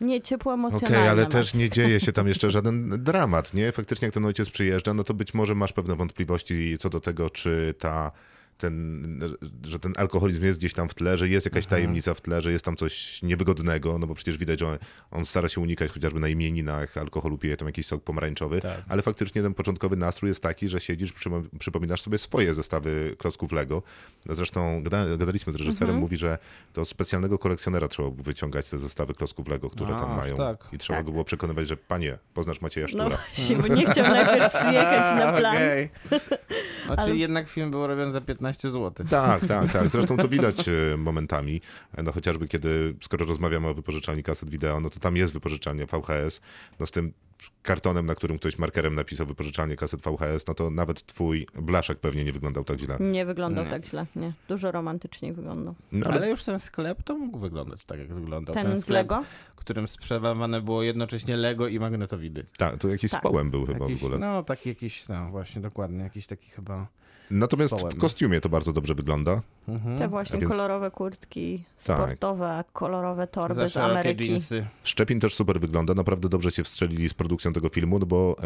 Nie, 0.00 0.20
ciepło 0.20 0.52
Okej, 0.52 0.64
emocjonalne. 0.64 1.10
ale 1.10 1.26
też 1.26 1.54
nie 1.54 1.70
dzieje 1.70 2.00
się 2.00 2.12
tam 2.12 2.28
jeszcze 2.28 2.50
żaden 2.50 2.88
dramat, 3.04 3.54
nie? 3.54 3.72
Faktycznie 3.72 4.06
jak 4.06 4.14
ten 4.14 4.24
ojciec 4.24 4.50
przyjeżdża, 4.50 4.94
no 4.94 5.04
to 5.04 5.14
być 5.14 5.34
może 5.34 5.54
masz 5.54 5.72
pewne 5.72 5.96
wątpliwości 5.96 6.76
co 6.80 6.90
do 6.90 7.00
tego, 7.00 7.30
czy 7.30 7.74
ta 7.78 8.12
ten, 8.58 9.20
że 9.66 9.78
ten 9.78 9.92
alkoholizm 9.96 10.44
jest 10.44 10.58
gdzieś 10.58 10.72
tam 10.72 10.88
w 10.88 10.94
tle, 10.94 11.16
że 11.16 11.28
jest 11.28 11.46
jakaś 11.46 11.66
tajemnica 11.66 12.14
w 12.14 12.20
tle, 12.20 12.40
że 12.42 12.52
jest 12.52 12.64
tam 12.64 12.76
coś 12.76 13.22
niewygodnego, 13.22 13.98
no 13.98 14.06
bo 14.06 14.14
przecież 14.14 14.38
widać, 14.38 14.60
że 14.60 14.66
on, 14.66 14.78
on 15.10 15.24
stara 15.26 15.48
się 15.48 15.60
unikać 15.60 15.90
chociażby 15.90 16.20
na 16.20 16.28
imieninach 16.28 16.96
alkoholu, 16.96 17.38
pije 17.38 17.56
tam 17.56 17.68
jakiś 17.68 17.86
sok 17.86 18.04
pomarańczowy, 18.04 18.60
Tak. 18.60 18.82
ale 18.88 19.02
faktycznie 19.02 19.42
ten 19.42 19.54
początkowy 19.54 19.96
nastrój 19.96 20.28
jest 20.28 20.42
taki, 20.42 20.68
że 20.68 20.80
siedzisz, 20.80 21.12
przypo- 21.12 21.44
przypominasz 21.58 22.00
sobie 22.02 22.18
swoje 22.18 22.54
zestawy 22.54 23.14
klocków 23.18 23.52
Lego. 23.52 23.82
Zresztą 24.28 24.82
gada, 24.82 25.16
gadaliśmy 25.16 25.52
z 25.52 25.56
reżyserem, 25.56 25.88
Mhm. 25.88 26.00
mówi, 26.00 26.16
że 26.16 26.38
to 26.72 26.84
specjalnego 26.84 27.38
kolekcjonera 27.38 27.88
trzeba 27.88 28.10
było 28.10 28.22
wyciągać 28.22 28.70
te 28.70 28.78
zestawy 28.78 29.14
klocków 29.14 29.48
Lego, 29.48 29.70
które 29.70 29.94
A, 29.94 29.98
tam 29.98 30.16
mają. 30.16 30.36
tak. 30.36 30.68
I 30.72 30.78
trzeba 30.78 30.98
Tak. 30.98 31.06
go 31.06 31.12
było 31.12 31.24
przekonywać, 31.24 31.68
że 31.68 31.76
panie, 31.76 32.18
poznasz 32.34 32.60
Macieja 32.60 32.86
No 32.94 33.04
Sztura. 33.04 33.08
właśnie, 33.36 33.56
bo 33.56 33.66
nie 33.74 33.86
chciał 33.86 34.04
najpierw 34.14 34.54
przyjechać 34.54 35.18
na 35.18 35.32
plan. 35.38 35.56
Okej. 35.56 35.90
Znaczy 36.86 37.02
Ale- 37.02 37.16
jednak 37.16 37.48
film 37.48 37.70
był 37.70 37.86
robiony 37.86 38.12
za 38.12 38.20
15 38.20 38.47
zł. 38.56 39.06
Tak, 39.10 39.46
tak, 39.46 39.72
tak. 39.72 39.88
Zresztą 39.94 40.16
to 40.16 40.28
widać 40.28 40.68
e, 40.68 40.96
momentami. 40.96 41.60
E, 41.96 42.02
No 42.02 42.12
chociażby 42.12 42.48
kiedy, 42.48 42.94
skoro 43.02 43.26
rozmawiamy 43.26 43.68
o 43.68 43.74
wypożyczalni 43.74 44.22
kaset 44.22 44.50
wideo, 44.50 44.80
no 44.80 44.90
to 44.90 45.00
tam 45.00 45.16
jest 45.16 45.32
wypożyczalnia 45.32 45.86
VHS. 45.86 46.40
No 46.80 46.86
z 46.86 46.90
tym 46.90 47.12
kartonem, 47.62 48.06
na 48.06 48.14
którym 48.14 48.38
ktoś 48.38 48.58
markerem 48.58 48.94
napisał 48.94 49.26
wypożyczalnię 49.26 49.76
kaset 49.76 50.00
VHS, 50.00 50.46
no 50.46 50.54
to 50.54 50.70
nawet 50.70 51.06
twój 51.06 51.46
blaszek 51.54 51.98
pewnie 51.98 52.24
nie 52.24 52.32
wyglądał 52.32 52.64
tak 52.64 52.78
źle. 52.80 52.96
Nie 53.00 53.24
wyglądał 53.26 53.64
Nie. 53.64 53.70
tak 53.70 53.86
źle, 53.86 54.06
nie. 54.16 54.32
Dużo 54.48 54.70
romantyczniej 54.72 55.32
wyglądał. 55.32 55.74
No, 55.92 56.06
ale 56.06 56.16
Ale 56.16 56.30
już 56.30 56.42
ten 56.42 56.58
sklep 56.58 57.02
to 57.02 57.18
mógł 57.18 57.38
wyglądać 57.38 57.84
tak, 57.84 57.98
jak 57.98 58.14
wyglądał. 58.14 58.54
Ten 58.54 58.76
z 58.76 58.80
sklep, 58.80 58.94
Lego? 59.10 59.24
w 59.56 59.58
którym 59.60 59.88
sprzedawane 59.88 60.60
było 60.62 60.82
jednocześnie 60.82 61.36
Lego 61.36 61.68
i 61.68 61.78
magnetowidy. 61.80 62.44
tak, 62.56 62.76
to 62.78 62.88
jakiś 62.88 63.10
Tak. 63.10 63.20
społem 63.20 63.50
był 63.50 63.66
chyba 63.66 63.84
Jakiś, 63.84 64.00
w 64.00 64.04
ogóle. 64.04 64.18
No, 64.18 64.42
taki 64.42 64.68
jakiś, 64.68 65.08
no 65.08 65.30
właśnie, 65.30 65.62
dokładnie, 65.62 66.02
jakiś 66.02 66.26
taki 66.26 66.50
chyba... 66.50 66.86
Natomiast 67.30 67.74
w 67.74 67.98
kostiumie 67.98 68.40
to 68.40 68.48
bardzo 68.48 68.72
dobrze 68.72 68.94
wygląda. 68.94 69.42
Mhm. 69.68 69.98
Te 69.98 70.08
właśnie 70.08 70.38
więc- 70.38 70.50
kolorowe 70.52 70.90
kurtki, 70.90 71.58
Tak. 71.58 71.96
sportowe, 71.96 72.64
kolorowe 72.72 73.26
torby 73.26 73.54
Za 73.54 73.68
z 73.68 73.76
Ameryki. 73.76 74.24
dżinsy. 74.24 74.66
Szczepin 74.82 75.20
też 75.20 75.34
super 75.34 75.60
wygląda, 75.60 75.94
naprawdę 75.94 76.28
dobrze 76.28 76.50
się 76.50 76.64
wstrzelili 76.64 77.08
z 77.08 77.14
produkcją 77.14 77.52
tego 77.52 77.68
filmu, 77.68 77.98
no 77.98 78.06
bo 78.06 78.36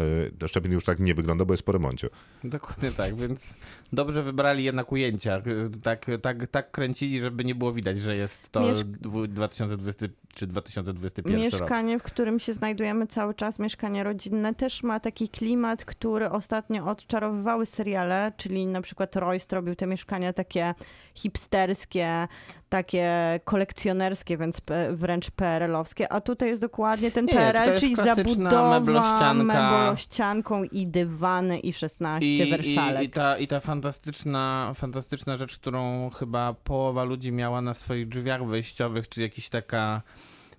e, 0.43 0.47
Szczepin 0.47 0.71
już 0.71 0.85
tak 0.85 0.99
nie 0.99 1.15
wygląda, 1.15 1.45
bo 1.45 1.53
jest 1.53 1.63
po 1.63 1.71
remoncie. 1.71 2.09
Dokładnie 2.43 2.91
tak, 2.91 3.15
więc 3.15 3.55
dobrze 3.93 4.23
wybrali 4.23 4.63
jednak 4.63 4.91
ujęcia. 4.91 5.41
Tak, 5.83 6.05
tak, 6.21 6.47
tak 6.47 6.71
kręcili, 6.71 7.19
żeby 7.19 7.45
nie 7.45 7.55
było 7.55 7.73
widać, 7.73 7.99
że 7.99 8.15
jest 8.15 8.49
to 8.51 8.59
Miesz- 8.61 8.83
dwu- 8.83 9.27
2020 9.27 10.05
czy 10.33 10.47
2021 10.47 11.41
rok. 11.43 11.51
Mieszkanie, 11.51 11.99
w 11.99 12.03
którym 12.03 12.39
się 12.39 12.53
znajdujemy 12.53 13.07
cały 13.07 13.33
czas, 13.33 13.59
mieszkanie 13.59 14.03
rodzinne, 14.03 14.53
też 14.55 14.83
ma 14.83 14.99
taki 14.99 15.29
klimat, 15.29 15.85
który 15.85 16.29
ostatnio 16.29 16.85
odczarowywały 16.85 17.65
seriale, 17.65 18.31
czyli 18.37 18.65
na 18.65 18.81
przykład 18.81 19.15
Royce 19.15 19.55
robił 19.55 19.75
te 19.75 19.87
mieszkania 19.87 20.33
takie 20.33 20.73
hipsterskie, 21.15 22.27
takie 22.73 23.39
kolekcjonerskie, 23.45 24.37
więc 24.37 24.61
wręcz 24.91 25.31
PRL-owskie, 25.31 26.13
a 26.13 26.21
tutaj 26.21 26.49
jest 26.49 26.61
dokładnie 26.61 27.11
ten 27.11 27.25
Nie, 27.25 27.33
nie, 27.33 27.39
PRL, 27.39 27.71
jest 27.71 27.83
czyli 27.83 27.95
zabudowa 27.95 29.33
meblościanką 29.33 30.63
i 30.63 30.87
dywany 30.87 31.59
i 31.59 31.73
16 31.73 32.29
I, 32.29 32.51
wersalek. 32.51 33.01
i, 33.01 33.05
i, 33.05 33.09
ta, 33.09 33.37
I 33.37 33.47
ta 33.47 33.59
fantastyczna, 33.59 34.73
fantastyczna 34.75 35.37
rzecz, 35.37 35.57
którą 35.57 36.09
chyba 36.09 36.53
połowa 36.53 37.03
ludzi 37.03 37.31
miała 37.31 37.61
na 37.61 37.73
swoich 37.73 38.07
drzwiach 38.07 38.45
wejściowych, 38.45 39.09
czy 39.09 39.21
jakiś 39.21 39.49
taka 39.49 40.01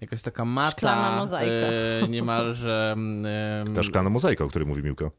jakaś 0.01 0.23
taka 0.23 0.45
mata, 0.45 0.71
Szklana 0.71 1.17
mozaika. 1.17 1.53
e, 2.05 2.09
niemalże 2.09 2.95
em, 2.97 3.27
Ta 3.77 3.83
szklana 3.83 4.11
mozaika, 4.11 4.45
o 4.45 4.49
której 4.49 4.69
mówi 4.69 4.83
Miłka. 4.83 5.11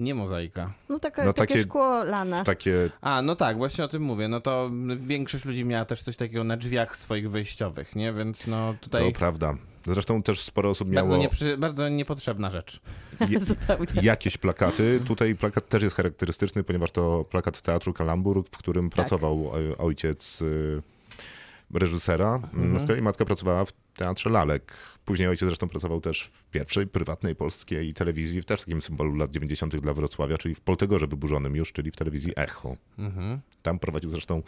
Nie 0.00 0.14
mozaika. 0.14 0.72
No, 0.88 0.98
taka, 0.98 1.24
no 1.24 1.32
takie, 1.32 1.54
takie- 1.54 1.62
szkło 1.62 2.04
lane. 2.04 2.44
Takie 2.44 2.90
A, 3.00 3.22
no 3.22 3.36
tak, 3.36 3.56
właśnie 3.56 3.84
o 3.84 3.88
tym 3.88 4.02
mówię. 4.02 4.28
No 4.28 4.40
to 4.40 4.70
większość 4.96 5.44
ludzi 5.44 5.64
miała 5.64 5.84
też 5.84 6.02
coś 6.02 6.16
takiego 6.16 6.44
na 6.44 6.56
drzwiach 6.56 6.96
swoich 6.96 7.30
wejściowych, 7.30 7.96
nie? 7.96 8.12
Więc 8.12 8.46
no 8.46 8.74
To 8.74 8.84
tutaj 8.84 9.12
prawda. 9.12 9.54
Zresztą 9.86 10.22
też 10.22 10.40
sporo 10.40 10.70
osób 10.70 10.88
miało 10.88 11.08
bardzo, 11.08 11.22
nieprzy, 11.22 11.56
bardzo 11.56 11.88
niepotrzebna 11.88 12.50
rzecz. 12.50 12.80
je, 13.30 13.40
Zupełnie. 13.40 13.92
jakieś 14.02 14.36
plakaty. 14.38 15.00
Tutaj 15.06 15.34
plakat 15.34 15.68
też 15.68 15.82
jest 15.82 15.96
charakterystyczny, 15.96 16.64
ponieważ 16.64 16.90
to 16.92 17.24
plakat 17.30 17.62
Teatru 17.62 17.92
Kalambur, 17.92 18.44
w 18.52 18.58
którym 18.58 18.90
pracował 18.90 19.50
e, 19.72 19.78
ojciec 19.78 20.42
e, 20.42 21.78
reżysera. 21.78 22.40
Z 22.78 22.86
kolei 22.86 23.02
matka 23.02 23.24
pracowała 23.24 23.64
w 23.64 23.72
Teatrze 23.96 24.30
Lalek. 24.30 24.72
Później 25.08 25.28
ojciec 25.28 25.46
zresztą 25.46 25.68
pracował 25.68 26.00
też 26.00 26.30
w 26.32 26.44
pierwszej 26.44 26.86
prywatnej 26.86 27.34
polskiej 27.34 27.94
telewizji, 27.94 28.42
w 28.42 28.44
też 28.44 28.60
takim 28.60 28.82
symbolu 28.82 29.14
lat 29.14 29.30
90. 29.30 29.76
dla 29.76 29.94
Wrocławia, 29.94 30.38
czyli 30.38 30.54
w 30.54 30.60
Poltegorze 30.60 31.06
wyburzonym 31.06 31.56
już, 31.56 31.72
czyli 31.72 31.90
w 31.90 31.96
telewizji 31.96 32.32
Echo. 32.36 32.76
Mhm. 32.98 33.40
Tam 33.62 33.78
prowadził 33.78 34.10
zresztą 34.10 34.42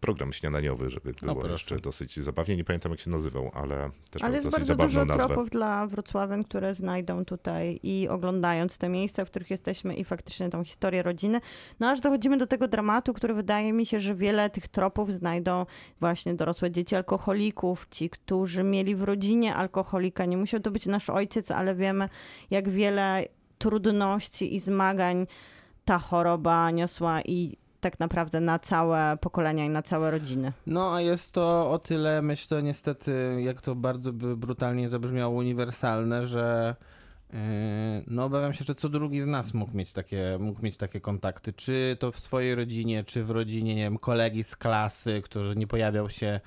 program 0.00 0.32
śniadaniowy, 0.32 0.90
żeby 0.90 1.12
było 1.22 1.34
proszę. 1.34 1.52
jeszcze 1.52 1.78
dosyć 1.78 2.20
zabawnie. 2.20 2.56
Nie 2.56 2.64
pamiętam 2.64 2.92
jak 2.92 3.00
się 3.00 3.10
nazywał, 3.10 3.50
ale 3.54 3.90
też 4.10 4.22
Ale 4.22 4.32
miał 4.32 4.34
jest 4.34 4.50
bardzo 4.50 4.66
zabawną 4.66 4.88
dużo 4.88 5.04
nazwę. 5.04 5.26
tropów 5.26 5.50
dla 5.50 5.86
wrocławian, 5.86 6.44
które 6.44 6.74
znajdą 6.74 7.24
tutaj 7.24 7.80
i 7.82 8.08
oglądając 8.08 8.78
te 8.78 8.88
miejsca, 8.88 9.24
w 9.24 9.30
których 9.30 9.50
jesteśmy 9.50 9.94
i 9.94 10.04
faktycznie 10.04 10.48
tą 10.48 10.64
historię 10.64 11.02
rodziny. 11.02 11.40
No 11.80 11.90
aż 11.90 12.00
dochodzimy 12.00 12.36
do 12.36 12.46
tego 12.46 12.68
dramatu, 12.68 13.14
który 13.14 13.34
wydaje 13.34 13.72
mi 13.72 13.86
się, 13.86 14.00
że 14.00 14.14
wiele 14.14 14.50
tych 14.50 14.68
tropów 14.68 15.12
znajdą 15.12 15.66
właśnie 16.00 16.34
dorosłe 16.34 16.70
dzieci 16.70 16.96
alkoholików, 16.96 17.86
ci, 17.90 18.10
którzy 18.10 18.62
mieli 18.62 18.94
w 18.94 19.02
rodzinie 19.02 19.56
alkoholika. 19.98 20.24
Nie 20.24 20.36
musiał 20.36 20.60
to 20.60 20.70
być 20.70 20.86
nasz 20.86 21.10
ojciec, 21.10 21.50
ale 21.50 21.74
wiemy, 21.74 22.08
jak 22.50 22.68
wiele 22.68 23.24
trudności 23.58 24.54
i 24.54 24.60
zmagań 24.60 25.26
ta 25.84 25.98
choroba 25.98 26.70
niosła 26.70 27.22
i 27.22 27.56
tak 27.80 28.00
naprawdę 28.00 28.40
na 28.40 28.58
całe 28.58 29.16
pokolenia 29.20 29.64
i 29.64 29.68
na 29.68 29.82
całe 29.82 30.10
rodziny. 30.10 30.52
No, 30.66 30.94
a 30.94 31.00
jest 31.00 31.32
to 31.32 31.70
o 31.70 31.78
tyle, 31.78 32.22
myślę, 32.22 32.62
niestety, 32.62 33.36
jak 33.40 33.60
to 33.60 33.74
bardzo 33.74 34.12
by 34.12 34.36
brutalnie 34.36 34.88
zabrzmiało, 34.88 35.34
uniwersalne, 35.34 36.26
że 36.26 36.76
yy, 37.32 37.38
no 38.06 38.24
obawiam 38.24 38.52
się, 38.52 38.64
że 38.64 38.74
co 38.74 38.88
drugi 38.88 39.20
z 39.20 39.26
nas 39.26 39.54
mógł 39.54 39.76
mieć, 39.76 39.92
takie, 39.92 40.38
mógł 40.40 40.62
mieć 40.62 40.76
takie 40.76 41.00
kontakty, 41.00 41.52
czy 41.52 41.96
to 42.00 42.12
w 42.12 42.18
swojej 42.18 42.54
rodzinie, 42.54 43.04
czy 43.04 43.24
w 43.24 43.30
rodzinie, 43.30 43.74
nie 43.74 43.82
wiem, 43.82 43.98
kolegi 43.98 44.44
z 44.44 44.56
klasy, 44.56 45.22
który 45.22 45.56
nie 45.56 45.66
pojawiał 45.66 46.10
się 46.10 46.40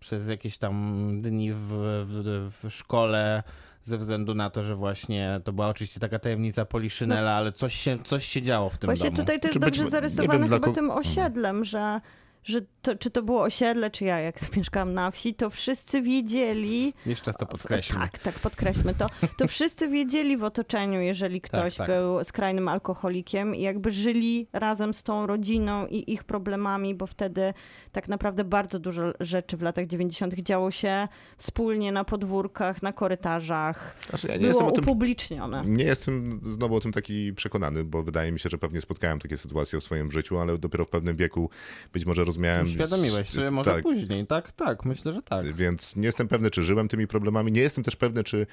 przez 0.00 0.28
jakieś 0.28 0.58
tam 0.58 1.08
dni 1.22 1.52
w, 1.52 1.68
w, 2.04 2.50
w 2.62 2.70
szkole, 2.70 3.42
ze 3.82 3.98
względu 3.98 4.34
na 4.34 4.50
to, 4.50 4.64
że 4.64 4.76
właśnie 4.76 5.40
to 5.44 5.52
była 5.52 5.68
oczywiście 5.68 6.00
taka 6.00 6.18
tajemnica 6.18 6.64
Poliszynela, 6.64 7.32
ale 7.32 7.52
coś 7.52 7.74
się, 7.74 7.98
coś 8.04 8.26
się 8.26 8.42
działo 8.42 8.68
w 8.68 8.78
tym 8.78 8.88
Właśnie 8.88 9.10
domu. 9.10 9.16
tutaj 9.16 9.40
to 9.40 9.48
jest 9.48 9.52
Czy 9.52 9.60
być 9.60 9.78
dobrze 9.78 9.90
zarysowane 9.90 10.48
chyba 10.48 10.72
tym 10.72 10.90
osiedlem, 10.90 11.64
że, 11.64 12.00
że 12.48 12.60
to, 12.82 12.96
czy 12.96 13.10
to 13.10 13.22
było 13.22 13.42
osiedle, 13.42 13.90
czy 13.90 14.04
ja 14.04 14.20
jak 14.20 14.34
mieszkałam 14.56 14.94
na 14.94 15.10
wsi, 15.10 15.34
to 15.34 15.50
wszyscy 15.50 16.02
wiedzieli, 16.02 16.94
Jeszcze 17.06 17.26
raz 17.26 17.36
to 17.36 17.46
podkreślmy. 17.46 18.00
Tak, 18.00 18.18
tak, 18.18 18.38
podkreślmy 18.38 18.94
to. 18.94 19.06
To 19.36 19.48
wszyscy 19.54 19.88
wiedzieli 19.88 20.36
w 20.36 20.44
otoczeniu, 20.44 21.00
jeżeli 21.00 21.40
ktoś 21.40 21.76
tak. 21.76 21.86
był 21.86 22.24
skrajnym 22.24 22.68
alkoholikiem 22.68 23.54
i 23.54 23.60
jakby 23.60 23.90
żyli 23.90 24.46
razem 24.52 24.94
z 24.94 25.02
tą 25.02 25.26
rodziną 25.26 25.86
i 25.86 26.12
ich 26.12 26.24
problemami, 26.24 26.94
bo 26.94 27.06
wtedy 27.06 27.54
tak 27.92 28.08
naprawdę 28.08 28.44
bardzo 28.44 28.78
dużo 28.78 29.02
rzeczy 29.20 29.56
w 29.56 29.62
latach 29.62 29.86
90. 29.86 30.34
działo 30.34 30.70
się 30.70 31.08
wspólnie 31.36 31.92
na 31.92 32.04
podwórkach, 32.04 32.82
na 32.82 32.92
korytarzach. 32.92 33.96
Znaczy, 34.10 34.28
ja 34.28 34.36
nie 34.36 34.48
Było 34.48 34.72
tym 34.72 34.84
upublicznione. 34.84 35.62
Nie 35.66 35.84
jestem 35.84 36.40
znowu 36.52 36.74
o 36.74 36.80
tym 36.80 36.92
taki 36.92 37.32
przekonany, 37.32 37.84
bo 37.84 38.02
wydaje 38.02 38.32
mi 38.32 38.40
się, 38.40 38.48
że 38.48 38.58
pewnie 38.58 38.80
spotkałem 38.80 39.18
takie 39.18 39.36
sytuacje 39.36 39.80
w 39.80 39.84
swoim 39.84 40.12
życiu, 40.12 40.38
ale 40.38 40.58
dopiero 40.58 40.84
w 40.84 40.88
pewnym 40.88 41.16
wieku 41.16 41.50
być 41.92 42.06
może 42.06 42.24
rozumiałem. 42.38 42.66
Uświadomiłeś 42.66 43.28
sobie 43.28 43.50
może 43.50 43.70
tak, 43.70 43.82
później, 43.82 44.26
tak? 44.26 44.52
Tak, 44.52 44.84
myślę, 44.84 45.12
że 45.12 45.22
tak. 45.22 45.54
Więc 45.54 45.96
nie 45.96 46.06
jestem 46.06 46.28
pewny, 46.28 46.50
czy 46.50 46.62
żyłem 46.62 46.88
tymi 46.88 47.06
problemami. 47.06 47.52
Nie 47.52 47.60
jestem 47.60 47.84
też 47.84 47.96
pewny, 47.96 48.24
czy 48.24 48.46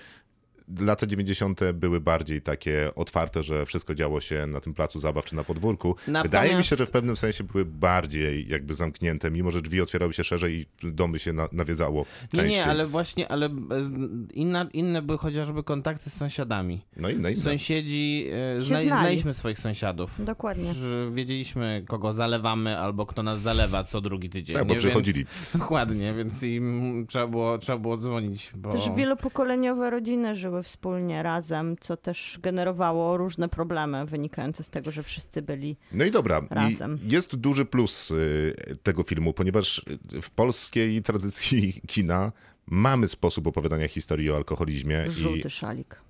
lata 0.80 1.06
90. 1.08 1.60
były 1.74 2.02
bardziej 2.02 2.42
takie 2.42 2.92
otwarte, 2.96 3.44
że 3.44 3.66
wszystko 3.66 3.96
działo 3.96 4.22
się 4.22 4.48
na 4.48 4.62
tym 4.62 4.74
placu 4.74 5.00
zabaw 5.00 5.26
czy 5.26 5.36
na 5.36 5.44
podwórku. 5.44 5.96
Wydaje 6.08 6.24
mi 6.24 6.24
Natomiast- 6.24 6.70
się, 6.70 6.76
że 6.76 6.86
w 6.86 6.92
pewnym 6.92 7.16
sensie 7.16 7.44
były 7.44 7.66
bardziej 7.66 8.48
jakby 8.48 8.74
zamknięte, 8.74 9.32
mimo 9.32 9.52
że 9.52 9.62
drzwi 9.62 9.82
otwierały 9.82 10.14
się 10.14 10.24
szerzej 10.24 10.54
i 10.84 10.92
domy 10.92 11.20
się 11.20 11.34
na, 11.34 11.50
nawiedzało 11.52 12.06
Nie, 12.34 12.40
częściej. 12.40 12.60
nie, 12.62 12.66
ale 12.66 12.88
właśnie, 12.88 13.28
ale 13.32 13.50
bez- 13.50 13.90
inna, 14.34 14.68
inne 14.74 15.02
były 15.02 15.18
chociażby 15.18 15.64
kontakty 15.64 16.10
z 16.10 16.14
sąsiadami. 16.14 16.82
No 16.98 17.10
i, 17.10 17.16
no 17.20 17.30
i 17.30 17.38
Sąsiedzi, 17.38 18.28
e, 18.58 18.62
zna, 18.62 18.82
znali. 18.82 18.88
znaliśmy 18.90 19.34
swoich 19.34 19.60
sąsiadów. 19.60 20.26
Dokładnie. 20.26 20.74
Że 20.74 21.12
wiedzieliśmy, 21.12 21.84
kogo 21.88 22.14
zalewamy 22.14 22.78
albo 22.80 23.06
kto 23.06 23.24
nas 23.24 23.40
zalewa 23.40 23.84
co 23.84 24.02
drugi 24.02 24.30
tydzień. 24.30 24.56
Tak, 24.58 24.68
bo 24.68 24.74
nie? 24.74 24.80
przychodzili. 24.80 25.18
Więc, 25.26 25.52
dokładnie, 25.64 26.14
więc 26.14 26.44
im 26.44 27.06
trzeba 27.10 27.28
było, 27.28 27.58
trzeba 27.58 27.78
było 27.80 27.98
dzwonić. 27.98 28.52
Bo... 28.56 28.72
Też 28.72 28.90
wielopokoleniowe 28.96 29.90
rodziny 29.90 30.36
żyły 30.36 30.55
wspólnie 30.64 31.24
razem, 31.24 31.76
co 31.80 31.98
też 31.98 32.40
generowało 32.42 33.18
różne 33.18 33.50
problemy 33.50 34.06
wynikające 34.06 34.64
z 34.64 34.70
tego, 34.70 34.92
że 34.92 35.04
wszyscy 35.04 35.42
byli 35.42 35.78
No 35.92 36.06
i 36.06 36.12
dobra, 36.12 36.42
Razem. 36.50 37.00
I 37.10 37.14
jest 37.14 37.36
duży 37.36 37.66
plus 37.66 38.12
y, 38.12 38.56
tego 38.84 39.04
filmu, 39.04 39.34
ponieważ 39.34 39.86
w 40.22 40.30
polskiej 40.30 41.02
tradycji 41.02 41.74
kina 41.88 42.32
mamy 42.68 43.08
sposób 43.08 43.48
opowiadania 43.48 43.88
historii 43.88 44.32
o 44.32 44.36
alkoholizmie. 44.36 45.10
żółty 45.10 45.48
I, 45.48 45.52
szalik. 45.52 46.02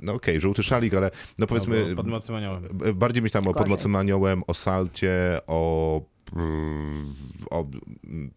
no 0.00 0.12
okej, 0.14 0.40
żółty 0.40 0.62
szalik, 0.62 0.94
ale 0.94 1.10
no 1.38 1.46
powiedzmy, 1.46 1.84
Albo 1.84 1.96
Pod 1.96 2.06
mocnym 2.06 2.36
aniołem. 2.36 2.68
bardziej 2.94 3.22
myślałem 3.22 3.48
o 3.48 3.52
Gorzej. 3.52 3.64
Podmocnym 3.64 3.96
Aniołem, 3.96 4.42
o 4.46 4.54
Salcie, 4.54 5.40
o, 5.46 6.02
o 7.50 7.66
mm, 8.04 8.30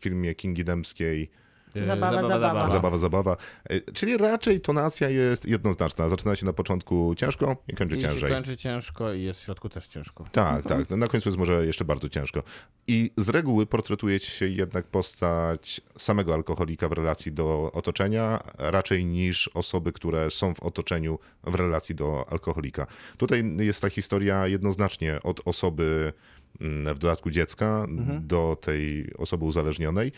filmie 0.00 0.34
Kingi 0.34 0.64
Dębskiej. 0.64 1.30
E, 1.74 1.84
Zabawa, 1.84 2.28
zabawa. 2.28 2.70
Zabawa, 2.70 2.98
zabawa. 2.98 3.36
Y, 3.72 3.92
Czyli 3.94 4.16
raczej 4.16 4.60
tonacja 4.60 5.08
jest 5.08 5.46
jednoznaczna. 5.48 6.08
Zaczyna 6.08 6.36
się 6.36 6.46
na 6.46 6.52
początku 6.52 7.14
ciężko 7.16 7.56
i 7.68 7.74
kończy 7.74 7.96
I 7.96 8.00
ciężej. 8.00 8.30
kończy 8.30 8.56
ciężko 8.56 9.12
i 9.12 9.22
jest 9.22 9.40
w 9.40 9.44
środku 9.44 9.68
też 9.68 9.86
ciężko. 9.86 10.24
Tak, 10.32 10.64
tak. 10.66 10.90
No, 10.90 10.96
na 10.96 11.08
końcu 11.08 11.28
jest 11.28 11.38
może 11.38 11.66
jeszcze 11.66 11.84
bardzo 11.84 12.08
ciężko. 12.08 12.42
I 12.86 13.10
z 13.16 13.28
reguły 13.28 13.66
portretuje 13.66 14.20
się 14.20 14.46
jednak 14.48 14.86
postać 14.86 15.80
samego 15.98 16.34
alkoholika 16.34 16.88
w 16.88 16.92
relacji 16.92 17.32
do 17.32 17.70
otoczenia, 17.72 18.38
raczej 18.58 19.04
niż 19.04 19.48
osoby, 19.54 19.92
które 19.92 20.30
są 20.30 20.54
w 20.54 20.60
otoczeniu 20.62 21.18
w 21.44 21.54
relacji 21.54 21.94
do 21.94 22.26
alkoholika. 22.30 22.86
Tutaj 23.16 23.56
jest 23.58 23.82
ta 23.82 23.90
historia 23.90 24.46
jednoznacznie 24.46 25.22
od 25.22 25.40
osoby, 25.44 26.12
mm, 26.60 26.94
w 26.94 26.98
dodatku 26.98 27.30
dziecka, 27.30 27.86
do 28.20 28.56
tej 28.60 29.12
osoby 29.18 29.44
uzależnionej. 29.44 30.12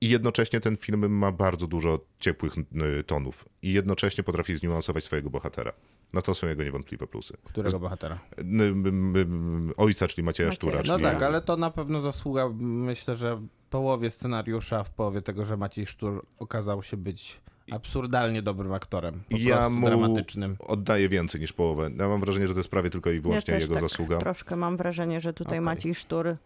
I 0.00 0.08
jednocześnie 0.08 0.60
ten 0.60 0.76
film 0.76 1.18
ma 1.18 1.32
bardzo 1.32 1.66
dużo 1.66 2.00
ciepłych 2.18 2.54
y, 2.58 3.04
tonów. 3.04 3.48
I 3.62 3.72
jednocześnie 3.72 4.24
potrafi 4.24 4.56
zniuansować 4.56 5.04
swojego 5.04 5.30
bohatera. 5.30 5.72
No 6.12 6.22
to 6.22 6.34
są 6.34 6.46
jego 6.46 6.64
niewątpliwe 6.64 7.06
plusy. 7.06 7.36
Którego 7.44 7.78
bohatera? 7.78 8.18
Ojca, 9.76 10.08
czyli 10.08 10.22
Macieja 10.22 10.48
Macieja. 10.48 10.52
Sztura. 10.52 10.78
No 10.78 10.98
czyli... 10.98 11.02
tak, 11.02 11.22
ale 11.22 11.42
to 11.42 11.56
na 11.56 11.70
pewno 11.70 12.00
zasługa, 12.00 12.48
myślę, 12.58 13.16
że 13.16 13.36
w 13.36 13.48
połowie 13.70 14.10
scenariusza, 14.10 14.84
w 14.84 14.90
połowie 14.90 15.22
tego, 15.22 15.44
że 15.44 15.56
Maciej 15.56 15.86
Sztur 15.86 16.26
okazał 16.38 16.82
się 16.82 16.96
być 16.96 17.40
absurdalnie 17.70 18.42
dobrym 18.42 18.72
aktorem. 18.72 19.22
Po 19.30 19.36
ja 19.38 19.68
mu 19.68 19.86
dramatycznym. 19.86 20.56
oddaję 20.60 21.08
więcej 21.08 21.40
niż 21.40 21.52
połowę. 21.52 21.90
Ja 21.98 22.08
mam 22.08 22.20
wrażenie, 22.20 22.48
że 22.48 22.54
to 22.54 22.60
jest 22.60 22.70
prawie 22.70 22.90
tylko 22.90 23.10
i 23.10 23.20
wyłącznie 23.20 23.54
też 23.54 23.62
jego 23.62 23.74
tak 23.74 23.82
zasługa. 23.82 24.18
Troszkę 24.18 24.56
mam 24.56 24.76
wrażenie, 24.76 25.20
że 25.20 25.32
tutaj 25.32 25.58
Okej. 25.58 25.64
Maciej 25.64 25.94
Sztur 25.94 26.36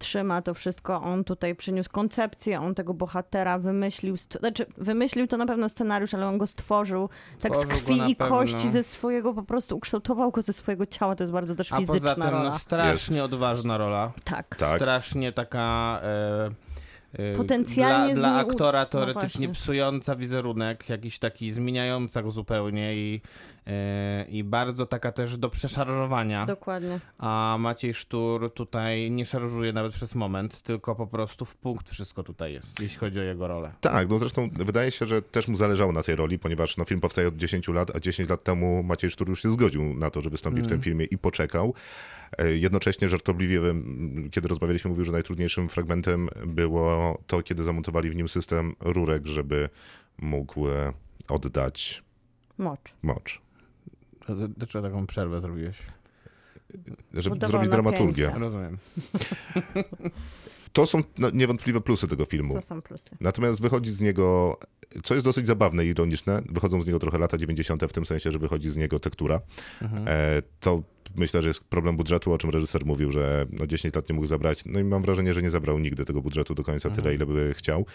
trzyma 0.00 0.42
to 0.42 0.54
wszystko. 0.54 1.02
On 1.02 1.24
tutaj 1.24 1.54
przyniósł 1.54 1.90
koncepcję, 1.90 2.60
on 2.60 2.74
tego 2.74 2.94
bohatera 2.94 3.58
wymyślił. 3.58 4.16
Znaczy, 4.16 4.66
wymyślił 4.76 5.26
to 5.26 5.36
na 5.36 5.46
pewno 5.46 5.68
scenariusz, 5.68 6.14
ale 6.14 6.26
on 6.26 6.38
go 6.38 6.46
stworzył 6.46 7.08
tak 7.40 7.56
z 7.56 7.58
Stworzył 7.58 7.84
krwi 7.84 8.10
i 8.10 8.16
pewno. 8.16 8.36
kości 8.36 8.70
ze 8.70 8.82
swojego, 8.82 9.34
po 9.34 9.42
prostu 9.42 9.76
ukształtował 9.76 10.30
go 10.30 10.42
ze 10.42 10.52
swojego 10.52 10.86
ciała. 10.86 11.14
To 11.16 11.22
jest 11.22 11.32
bardzo 11.32 11.54
też 11.54 11.72
A 11.72 11.76
fizyczna 11.78 11.98
poza 12.00 12.14
tym 12.14 12.22
rola. 12.24 12.44
no, 12.44 12.58
strasznie 12.58 13.24
odważna 13.24 13.78
rola. 13.78 14.12
Tak. 14.24 14.56
Tak. 14.56 14.76
Strasznie 14.76 15.32
taka... 15.32 16.00
E, 16.02 16.48
e, 17.32 17.36
Potencjalnie 17.36 18.14
dla, 18.14 18.28
dla 18.30 18.38
aktora 18.40 18.80
no 18.80 18.86
teoretycznie 18.86 19.46
właśnie. 19.46 19.62
psująca 19.62 20.16
wizerunek, 20.16 20.88
jakiś 20.88 21.18
taki 21.18 21.52
zmieniająca 21.52 22.22
go 22.22 22.30
zupełnie 22.30 22.94
i, 22.96 23.20
i 24.28 24.44
bardzo 24.44 24.86
taka 24.86 25.12
też 25.12 25.36
do 25.36 25.48
przeszarżowania. 25.48 26.46
Dokładnie. 26.46 27.00
A 27.18 27.56
Maciej 27.60 27.94
Sztur 27.94 28.54
tutaj 28.54 29.10
nie 29.10 29.26
szarżuje 29.26 29.72
nawet 29.72 29.92
przez 29.92 30.14
moment, 30.14 30.62
tylko 30.62 30.94
po 30.94 31.06
prostu 31.06 31.44
w 31.44 31.56
punkt 31.56 31.90
wszystko 31.90 32.22
tutaj 32.22 32.52
jest, 32.52 32.80
jeśli 32.80 32.98
chodzi 32.98 33.20
o 33.20 33.22
jego 33.22 33.48
rolę. 33.48 33.72
Tak, 33.80 34.08
no 34.08 34.18
zresztą 34.18 34.50
wydaje 34.52 34.90
się, 34.90 35.06
że 35.06 35.22
też 35.22 35.48
mu 35.48 35.56
zależało 35.56 35.92
na 35.92 36.02
tej 36.02 36.16
roli, 36.16 36.38
ponieważ 36.38 36.76
no, 36.76 36.84
film 36.84 37.00
powstaje 37.00 37.28
od 37.28 37.36
10 37.36 37.68
lat, 37.68 37.96
a 37.96 38.00
10 38.00 38.28
lat 38.28 38.42
temu 38.42 38.82
Maciej 38.82 39.10
Sztur 39.10 39.28
już 39.28 39.42
się 39.42 39.52
zgodził 39.52 39.94
na 39.94 40.10
to, 40.10 40.20
że 40.20 40.30
wystąpi 40.30 40.62
w 40.62 40.66
tym 40.66 40.80
filmie 40.82 41.04
i 41.04 41.18
poczekał. 41.18 41.74
E, 42.38 42.56
Jednocześnie 42.56 43.08
żartobliwie, 43.08 43.60
kiedy 44.30 44.48
rozmawialiśmy, 44.48 44.90
mówił, 44.90 45.04
że 45.04 45.12
najtrudniejszym 45.12 45.68
fragmentem 45.68 46.28
było 46.46 47.18
to, 47.26 47.42
kiedy 47.42 47.62
zamontowali 47.62 48.10
w 48.10 48.16
nim 48.16 48.28
system 48.28 48.74
rurek, 48.80 49.26
żeby 49.26 49.68
mógł 50.18 50.68
e, 50.68 50.92
oddać 51.28 52.02
Mocz. 52.58 52.94
mocz. 53.02 53.40
Dlaczego 54.56 54.88
taką 54.88 55.06
przerwę 55.06 55.40
zrobiłeś? 55.40 55.76
Żeby 57.14 57.46
zrobić 57.46 57.68
dramaturgię. 57.68 58.32
Rozumiem. 58.38 58.78
To 60.72 60.86
są 60.86 61.02
no, 61.18 61.30
niewątpliwe 61.30 61.80
plusy 61.80 62.08
tego 62.08 62.24
filmu. 62.24 62.54
To 62.54 62.62
są 62.62 62.82
plusy. 62.82 63.10
Natomiast 63.20 63.60
wychodzi 63.60 63.92
z 63.92 64.00
niego, 64.00 64.58
co 65.04 65.14
jest 65.14 65.24
dosyć 65.26 65.46
zabawne 65.46 65.84
i 65.84 65.88
ironiczne, 65.88 66.42
wychodzą 66.48 66.82
z 66.82 66.86
niego 66.86 66.98
trochę 66.98 67.18
lata 67.18 67.38
90. 67.38 67.84
w 67.84 67.92
tym 67.92 68.06
sensie, 68.06 68.32
że 68.32 68.38
wychodzi 68.38 68.70
z 68.70 68.76
niego 68.76 69.00
tektura. 69.00 69.40
E, 70.06 70.42
to 70.60 70.82
myślę, 71.16 71.42
że 71.42 71.48
jest 71.48 71.64
problem 71.64 71.96
budżetu, 71.96 72.32
o 72.32 72.38
czym 72.38 72.50
reżyser 72.50 72.86
mówił, 72.86 73.12
że 73.12 73.46
no 73.52 73.66
10 73.66 73.94
lat 73.94 74.08
nie 74.08 74.14
mógł 74.14 74.26
zabrać. 74.26 74.62
No 74.66 74.80
i 74.80 74.84
mam 74.84 75.02
wrażenie, 75.02 75.34
że 75.34 75.42
nie 75.42 75.50
zabrał 75.50 75.78
nigdy 75.78 76.04
tego 76.04 76.22
budżetu 76.22 76.54
do 76.54 76.64
końca 76.64 76.90
tyle, 76.90 77.14
ile 77.14 77.26
by 77.26 77.54
chciał. 77.56 77.86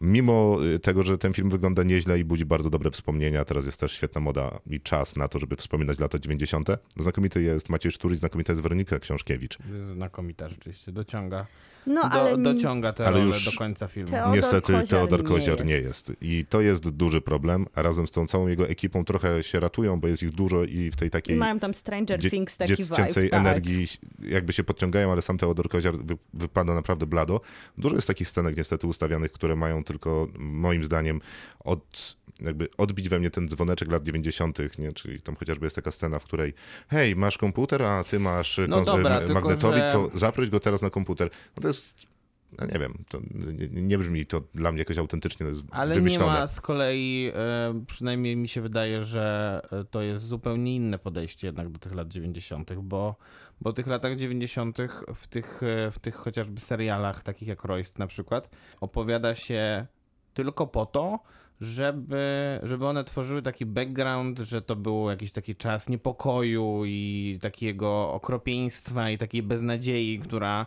Mimo 0.00 0.58
y, 0.74 0.78
tego, 0.78 1.02
że 1.02 1.18
ten 1.18 1.34
film 1.34 1.50
wygląda 1.50 1.82
nieźle 1.82 2.18
i 2.18 2.24
budzi 2.24 2.44
bardzo 2.44 2.70
dobre 2.70 2.90
wspomnienia, 2.90 3.44
teraz 3.44 3.66
jest 3.66 3.80
też 3.80 3.92
świetna 3.92 4.20
moda 4.20 4.60
i 4.70 4.80
czas 4.80 5.16
na 5.16 5.28
to, 5.28 5.38
żeby 5.38 5.56
wspominać 5.56 5.98
lata 5.98 6.18
90. 6.18 6.68
Znakomity 6.96 7.42
jest 7.42 7.68
Maciej 7.68 7.92
Sztur 7.92 8.12
i 8.12 8.16
znakomita 8.16 8.52
jest 8.52 8.62
Weronika 8.62 8.98
Książkiewicz. 8.98 9.58
Znakomita 9.74 10.48
rzeczywiście, 10.48 10.92
dociąga, 10.92 11.46
No 11.86 12.02
do, 12.02 12.10
ale 12.10 12.38
dociąga 12.38 12.92
tę 12.92 13.06
ale 13.06 13.20
już 13.20 13.44
do 13.44 13.52
końca 13.58 13.86
filmu. 13.88 14.10
Teodor 14.10 14.34
Niestety 14.36 14.72
Koziar 14.72 14.88
Teodor 14.88 15.22
nie 15.22 15.28
Koziar 15.28 15.64
nie 15.64 15.74
jest. 15.74 16.08
jest. 16.08 16.22
I 16.22 16.44
to 16.48 16.60
jest 16.60 16.88
duży 16.88 17.20
problem. 17.20 17.66
A 17.74 17.82
razem 17.82 18.06
z 18.06 18.10
tą 18.10 18.26
całą 18.26 18.46
jego 18.48 18.68
ekipą 18.68 19.04
trochę 19.04 19.42
się 19.42 19.60
ratują, 19.60 20.00
bo 20.00 20.08
jest 20.08 20.22
ich 20.22 20.30
dużo 20.30 20.64
i 20.64 20.90
w 20.90 20.96
tej 20.96 21.08
i 21.08 21.10
takiej 21.10 21.36
mają 21.36 21.58
tam 21.58 21.74
Stranger 21.74 22.20
dzie- 22.20 22.30
Things 22.30 22.56
taki 22.56 22.76
dziecięcej 22.76 23.24
vibe. 23.24 23.30
Tak. 23.30 23.40
energii 23.40 23.86
jakby 24.22 24.52
się 24.52 24.64
podciągają, 24.64 25.12
ale 25.12 25.22
sam 25.22 25.38
Teodor 25.38 25.68
Koziar 25.68 25.96
wy, 25.98 26.16
wypada 26.34 26.74
naprawdę 26.74 27.06
blado. 27.06 27.40
Dużo 27.78 27.94
jest 27.94 28.06
takich 28.06 28.28
scenek 28.28 28.56
niestety 28.56 28.86
ustawianych, 28.86 29.32
które 29.32 29.56
mają 29.56 29.84
tylko 29.84 30.28
moim 30.38 30.84
zdaniem 30.84 31.20
od, 31.66 32.16
jakby 32.40 32.68
odbić 32.78 33.08
we 33.08 33.18
mnie 33.18 33.30
ten 33.30 33.48
dzwoneczek 33.48 33.90
lat 33.90 34.02
90., 34.02 34.58
nie? 34.78 34.92
czyli 34.92 35.20
tam 35.20 35.36
chociażby 35.36 35.66
jest 35.66 35.76
taka 35.76 35.90
scena, 35.90 36.18
w 36.18 36.24
której 36.24 36.54
hej, 36.88 37.16
masz 37.16 37.38
komputer, 37.38 37.82
a 37.82 38.04
ty 38.04 38.18
masz 38.20 38.60
No 38.68 38.84
dobra, 38.84 39.20
e, 39.20 39.32
magnetowid, 39.32 39.78
że- 39.78 39.92
to 39.92 40.10
zaproś 40.14 40.50
go 40.50 40.60
teraz 40.60 40.82
na 40.82 40.90
komputer. 40.90 41.30
No 41.56 41.62
to 41.62 41.68
jest 41.68 42.16
no 42.58 42.66
nie 42.66 42.78
wiem, 42.78 43.04
to 43.08 43.18
nie, 43.58 43.82
nie 43.82 43.98
brzmi 43.98 44.26
to 44.26 44.42
dla 44.54 44.72
mnie 44.72 44.78
jakoś 44.78 44.98
autentycznie, 44.98 45.46
Ale 45.70 45.94
wymyślone. 45.94 46.32
nie 46.32 46.38
ma 46.38 46.46
z 46.46 46.60
kolei, 46.60 47.32
e, 47.34 47.84
przynajmniej 47.86 48.36
mi 48.36 48.48
się 48.48 48.60
wydaje, 48.60 49.04
że 49.04 49.60
e, 49.72 49.84
to 49.84 50.02
jest 50.02 50.24
zupełnie 50.24 50.76
inne 50.76 50.98
podejście 50.98 51.46
jednak 51.46 51.68
do 51.68 51.78
tych 51.78 51.94
lat 51.94 52.08
90., 52.08 52.70
bo, 52.82 53.16
bo 53.60 53.72
w 53.72 53.74
tych 53.74 53.86
latach 53.86 54.16
90., 54.16 54.78
w 55.14 55.26
tych, 55.26 55.60
w 55.92 55.98
tych 55.98 56.14
chociażby 56.14 56.60
serialach, 56.60 57.22
takich 57.22 57.48
jak 57.48 57.64
Royst 57.64 57.98
na 57.98 58.06
przykład, 58.06 58.50
opowiada 58.80 59.34
się 59.34 59.86
tylko 60.34 60.66
po 60.66 60.86
to, 60.86 61.18
żeby, 61.60 62.60
żeby 62.62 62.86
one 62.86 63.04
tworzyły 63.04 63.42
taki 63.42 63.66
background, 63.66 64.38
że 64.38 64.62
to 64.62 64.76
był 64.76 65.10
jakiś 65.10 65.32
taki 65.32 65.56
czas 65.56 65.88
niepokoju 65.88 66.82
i 66.84 67.38
takiego 67.42 68.12
okropieństwa 68.12 69.10
i 69.10 69.18
takiej 69.18 69.42
beznadziei, 69.42 70.18
która, 70.18 70.66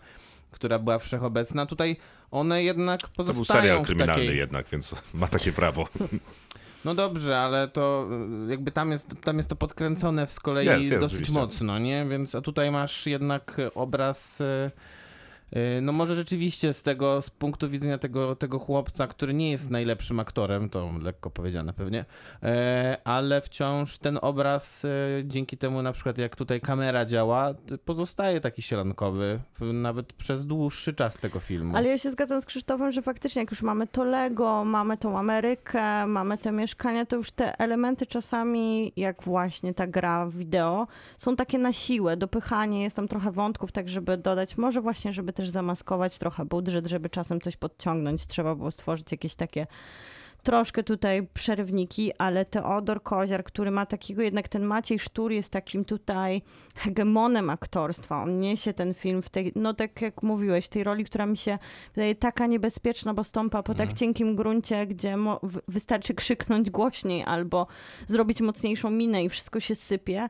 która 0.51 0.79
była 0.79 0.99
wszechobecna. 0.99 1.65
Tutaj 1.65 1.97
one 2.31 2.63
jednak 2.63 3.01
To 3.01 3.07
był 3.07 3.25
pozostają 3.25 3.61
serial 3.61 3.85
kryminalny 3.85 4.13
takiej... 4.13 4.37
jednak, 4.37 4.67
więc 4.71 4.95
ma 5.13 5.27
takie 5.27 5.51
prawo. 5.51 5.87
No 6.85 6.95
dobrze, 6.95 7.39
ale 7.39 7.67
to 7.67 8.09
y, 8.47 8.51
jakby 8.51 8.71
tam 8.71 8.91
jest, 8.91 9.09
tam 9.23 9.37
jest 9.37 9.49
to 9.49 9.55
podkręcone 9.55 10.27
z 10.27 10.39
kolei 10.39 10.65
Jest, 10.65 10.79
jest, 10.79 10.99
dosyć 10.99 11.17
oczywiście. 11.17 11.39
mocno, 11.39 11.79
nie? 11.79 12.05
Więc 12.09 12.35
a 12.35 12.41
tutaj 12.41 12.71
masz 12.71 13.07
jednak 13.07 13.59
y, 13.59 13.73
obraz. 13.73 14.43
Y, 15.55 15.81
No 15.81 15.91
może 15.91 16.15
rzeczywiście 16.15 16.73
z 16.73 16.83
tego, 16.83 17.21
z 17.21 17.29
punktu 17.29 17.69
widzenia 17.69 17.97
tego, 17.97 18.35
tego 18.35 18.59
chłopca, 18.59 19.07
który 19.07 19.33
nie 19.33 19.51
jest 19.51 19.69
najlepszym 19.69 20.19
aktorem, 20.19 20.69
to 20.69 20.91
lekko 21.01 21.29
powiedziane 21.29 21.73
pewnie, 21.73 22.05
e, 22.43 22.97
ale 23.03 23.41
wciąż 23.41 23.97
ten 23.97 24.19
obraz 24.21 24.85
e, 24.85 24.89
dzięki 25.25 25.57
temu 25.57 25.81
na 25.81 25.91
przykład 25.91 26.17
jak 26.17 26.35
tutaj 26.35 26.61
kamera 26.61 27.05
działa, 27.05 27.53
pozostaje 27.85 28.41
taki 28.41 28.61
sielankowy 28.61 29.39
nawet 29.73 30.13
przez 30.13 30.45
dłuższy 30.45 30.93
czas 30.93 31.17
tego 31.17 31.39
filmu. 31.39 31.77
Ale 31.77 31.87
ja 31.87 31.97
się 31.97 32.11
zgadzam 32.11 32.41
z 32.41 32.45
Krzysztofem, 32.45 32.91
że 32.91 33.01
faktycznie 33.01 33.41
jak 33.41 33.51
już 33.51 33.61
mamy 33.61 33.87
to 33.87 34.03
Lego, 34.03 34.65
mamy 34.65 34.97
tą 34.97 35.19
Amerykę, 35.19 36.05
mamy 36.07 36.37
te 36.37 36.51
mieszkania, 36.51 37.05
to 37.05 37.15
już 37.15 37.31
te 37.31 37.59
elementy 37.59 38.05
czasami, 38.05 38.93
jak 38.95 39.23
właśnie 39.23 39.73
ta 39.73 39.87
gra 39.87 40.27
wideo, 40.27 40.87
są 41.17 41.35
takie 41.35 41.59
na 41.59 41.73
siłę, 41.73 42.17
dopychanie, 42.17 42.83
jest 42.83 42.95
tam 42.95 43.07
trochę 43.07 43.31
wątków, 43.31 43.71
tak 43.71 43.89
żeby 43.89 44.17
dodać, 44.17 44.57
może 44.57 44.81
właśnie, 44.81 45.13
żeby 45.13 45.33
też 45.39 45.49
zamaskować 45.49 46.17
trochę 46.17 46.45
budżet, 46.45 46.87
żeby 46.87 47.09
czasem 47.09 47.41
coś 47.41 47.57
podciągnąć, 47.57 48.27
trzeba 48.27 48.55
było 48.55 48.71
stworzyć 48.71 49.11
jakieś 49.11 49.35
takie 49.35 49.67
troszkę 50.43 50.83
tutaj 50.83 51.27
przerywniki, 51.33 52.11
ale 52.17 52.45
Teodor 52.45 53.03
Koziar, 53.03 53.43
który 53.43 53.71
ma 53.71 53.85
takiego, 53.85 54.21
jednak 54.21 54.47
ten 54.47 54.63
Maciej 54.63 54.99
Sztur 54.99 55.31
jest 55.31 55.51
takim 55.51 55.85
tutaj 55.85 56.41
hegemonem 56.75 57.49
aktorstwa. 57.49 58.23
On 58.23 58.39
niesie 58.39 58.73
ten 58.73 58.93
film 58.93 59.21
w 59.21 59.29
tej, 59.29 59.51
no 59.55 59.73
tak 59.73 60.01
jak 60.01 60.23
mówiłeś, 60.23 60.67
tej 60.67 60.83
roli, 60.83 61.05
która 61.05 61.25
mi 61.25 61.37
się 61.37 61.57
wydaje 61.95 62.15
taka 62.15 62.47
niebezpieczna, 62.47 63.13
bo 63.13 63.23
stąpa 63.23 63.63
po 63.63 63.75
tak 63.75 63.93
cienkim 63.93 64.35
gruncie, 64.35 64.87
gdzie 64.87 65.15
wystarczy 65.67 66.13
krzyknąć 66.13 66.69
głośniej 66.69 67.23
albo 67.23 67.67
zrobić 68.07 68.41
mocniejszą 68.41 68.91
minę 68.91 69.23
i 69.23 69.29
wszystko 69.29 69.59
się 69.59 69.75
sypie. 69.75 70.29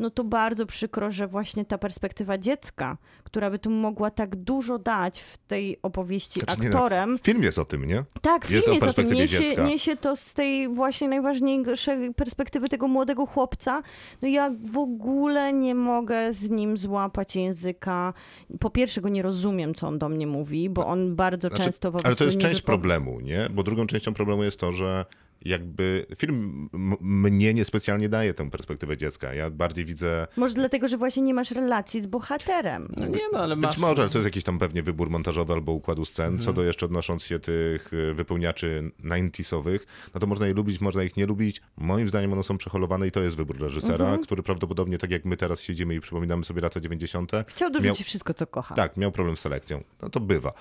No 0.00 0.10
to 0.10 0.24
bardzo 0.24 0.66
przykro, 0.66 1.10
że 1.10 1.26
właśnie 1.26 1.64
ta 1.64 1.78
perspektywa 1.78 2.38
dziecka, 2.38 2.96
która 3.24 3.50
by 3.50 3.58
tu 3.58 3.70
mogła 3.70 4.10
tak 4.10 4.36
dużo 4.36 4.78
dać 4.78 5.20
w 5.20 5.38
tej 5.38 5.78
opowieści 5.82 6.40
Znaczy, 6.40 6.60
nie, 6.60 6.68
no, 6.68 6.74
aktorem, 6.74 7.18
Film 7.22 7.42
jest 7.42 7.58
o 7.58 7.64
tym, 7.64 7.84
nie? 7.84 8.04
tak, 8.20 8.50
Jest 8.50 8.66
film 8.66 8.72
o 8.72 8.74
jest 8.74 8.86
o 8.88 8.92
tym. 8.92 9.04
perspektywie 9.06 9.20
Niesie, 9.20 9.38
dziecka. 9.38 9.66
niesie 9.66 9.96
to 9.96 10.16
z 10.16 10.34
tej 10.34 10.68
właśnie 10.68 11.08
najważniejszej 11.08 12.14
perspektywy 12.14 12.68
tego 12.68 12.88
młodego 12.88 13.26
chłopca. 13.26 13.82
No 14.22 14.28
ja 14.28 14.50
w 14.64 14.78
ogóle 14.78 15.52
nie 15.52 15.74
mogę 15.74 16.32
z 16.32 16.50
nim 16.50 16.78
złapać 16.78 17.36
języka. 17.36 18.12
Po 18.60 18.70
pierwsze 18.70 19.00
go 19.00 19.08
nie 19.08 19.22
rozumiem, 19.22 19.74
co 19.74 19.86
on 19.88 19.98
do 19.98 20.08
mnie 20.08 20.26
mówi, 20.26 20.70
bo 20.70 20.86
on 20.86 21.16
bardzo 21.16 21.48
Znaczy, 21.48 21.64
często 21.64 21.92
po 21.92 22.06
ale 22.06 22.16
to 22.16 22.24
jest 22.24 22.36
nie 22.36 22.42
część 22.42 22.62
problemu, 22.62 23.20
nie? 23.20 23.48
Bo 23.50 23.62
drugą 23.62 23.86
częścią 23.86 24.14
problemu 24.14 24.44
jest 24.44 24.60
to, 24.60 24.72
że 24.72 25.04
jakby 25.44 26.06
film 26.16 26.68
mnie 27.00 27.54
niespecjalnie 27.54 28.08
daje 28.08 28.34
tę 28.34 28.50
perspektywę 28.50 28.96
dziecka. 28.96 29.34
Ja 29.34 29.50
bardziej 29.50 29.84
widzę 29.84 30.26
Może 30.36 30.54
dlatego, 30.54 30.88
że 30.88 30.96
właśnie 30.96 31.22
nie 31.22 31.34
masz 31.34 31.50
relacji 31.50 32.00
z 32.02 32.06
bohaterem. 32.06 32.92
No 32.96 33.06
nie 33.06 33.18
no, 33.32 33.38
ale 33.38 33.56
masz... 33.56 33.74
Być 33.74 33.80
może, 33.82 34.02
ale 34.02 34.10
to 34.10 34.18
jest 34.18 34.26
jakiś 34.26 34.44
tam 34.44 34.58
pewnie 34.58 34.82
wybór 34.82 35.10
montażowy 35.10 35.52
albo 35.52 35.72
układu 35.72 36.04
scen. 36.04 36.26
Mhm. 36.26 36.44
Co 36.44 36.52
do 36.52 36.62
jeszcze 36.64 36.86
odnosząc 36.86 37.22
się 37.24 37.38
tych 37.38 37.92
y, 37.92 38.14
wypełniaczy 38.14 38.90
90sowych, 39.04 39.78
no 40.14 40.20
to 40.20 40.26
można 40.26 40.46
je 40.46 40.54
lubić, 40.54 40.80
można 40.80 41.02
ich 41.02 41.16
nie 41.16 41.26
lubić. 41.26 41.60
Moim 41.76 42.08
zdaniem 42.08 42.32
one 42.32 42.42
są 42.42 42.58
przeholowane 42.58 43.06
i 43.06 43.10
to 43.10 43.20
jest 43.22 43.36
wybór 43.36 43.60
reżysera, 43.60 44.04
Mhm. 44.04 44.22
który 44.24 44.42
prawdopodobnie, 44.42 44.98
tak 44.98 45.10
jak 45.10 45.24
my 45.24 45.36
teraz 45.36 45.60
siedzimy 45.60 45.94
i 45.94 46.00
przypominamy 46.00 46.44
sobie 46.44 46.60
lata 46.62 46.80
90. 46.80 47.32
Chciał 47.46 47.70
dorzucić 47.70 47.98
Miał- 48.00 48.04
wszystko, 48.04 48.34
co 48.34 48.46
kocha. 48.46 48.74
Tak, 48.74 48.96
miał 48.96 49.12
problem 49.12 49.36
z 49.36 49.40
selekcją. 49.40 49.82
No 50.02 50.08
to 50.08 50.20
bywa. 50.20 50.52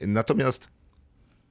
Natomiast 0.00 0.68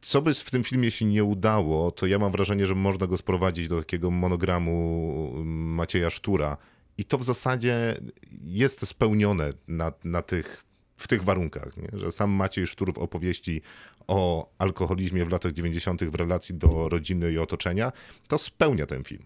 co 0.08 0.22
by 0.22 0.34
w 0.34 0.51
tym 0.51 0.64
filmie 0.64 0.91
się 0.91 1.05
nie 1.05 1.24
udało, 1.24 1.91
to 1.91 2.05
ja 2.05 2.20
mam 2.20 2.32
wrażenie, 2.32 2.68
że 2.68 2.76
można 2.76 3.08
go 3.08 3.18
sprowadzić 3.18 3.68
do 3.68 3.80
takiego 3.80 4.12
monogramu 4.12 5.34
Macieja 5.45 6.10
Sztura 6.10 6.58
i 6.97 7.05
to 7.05 7.18
w 7.18 7.24
zasadzie 7.24 7.97
jest 8.43 8.88
spełnione 8.88 9.53
na, 9.68 9.91
na 10.03 10.22
tych, 10.22 10.66
w 10.97 11.08
tych 11.08 11.24
warunkach, 11.24 11.78
nie? 11.78 11.99
że 11.99 12.12
sam 12.12 12.32
Maciej 12.32 12.68
Sztur 12.68 12.93
w 12.93 12.97
opowieści 12.97 13.62
o 14.08 14.49
alkoholizmie 14.58 15.26
w 15.26 15.30
latach 15.30 15.53
90. 15.53 16.03
w 16.03 16.16
relacji 16.16 16.55
do 16.55 16.89
rodziny 16.89 17.32
i 17.32 17.38
otoczenia, 17.38 17.91
to 18.28 18.38
spełnia 18.38 18.86
ten 18.86 19.03
film. 19.03 19.26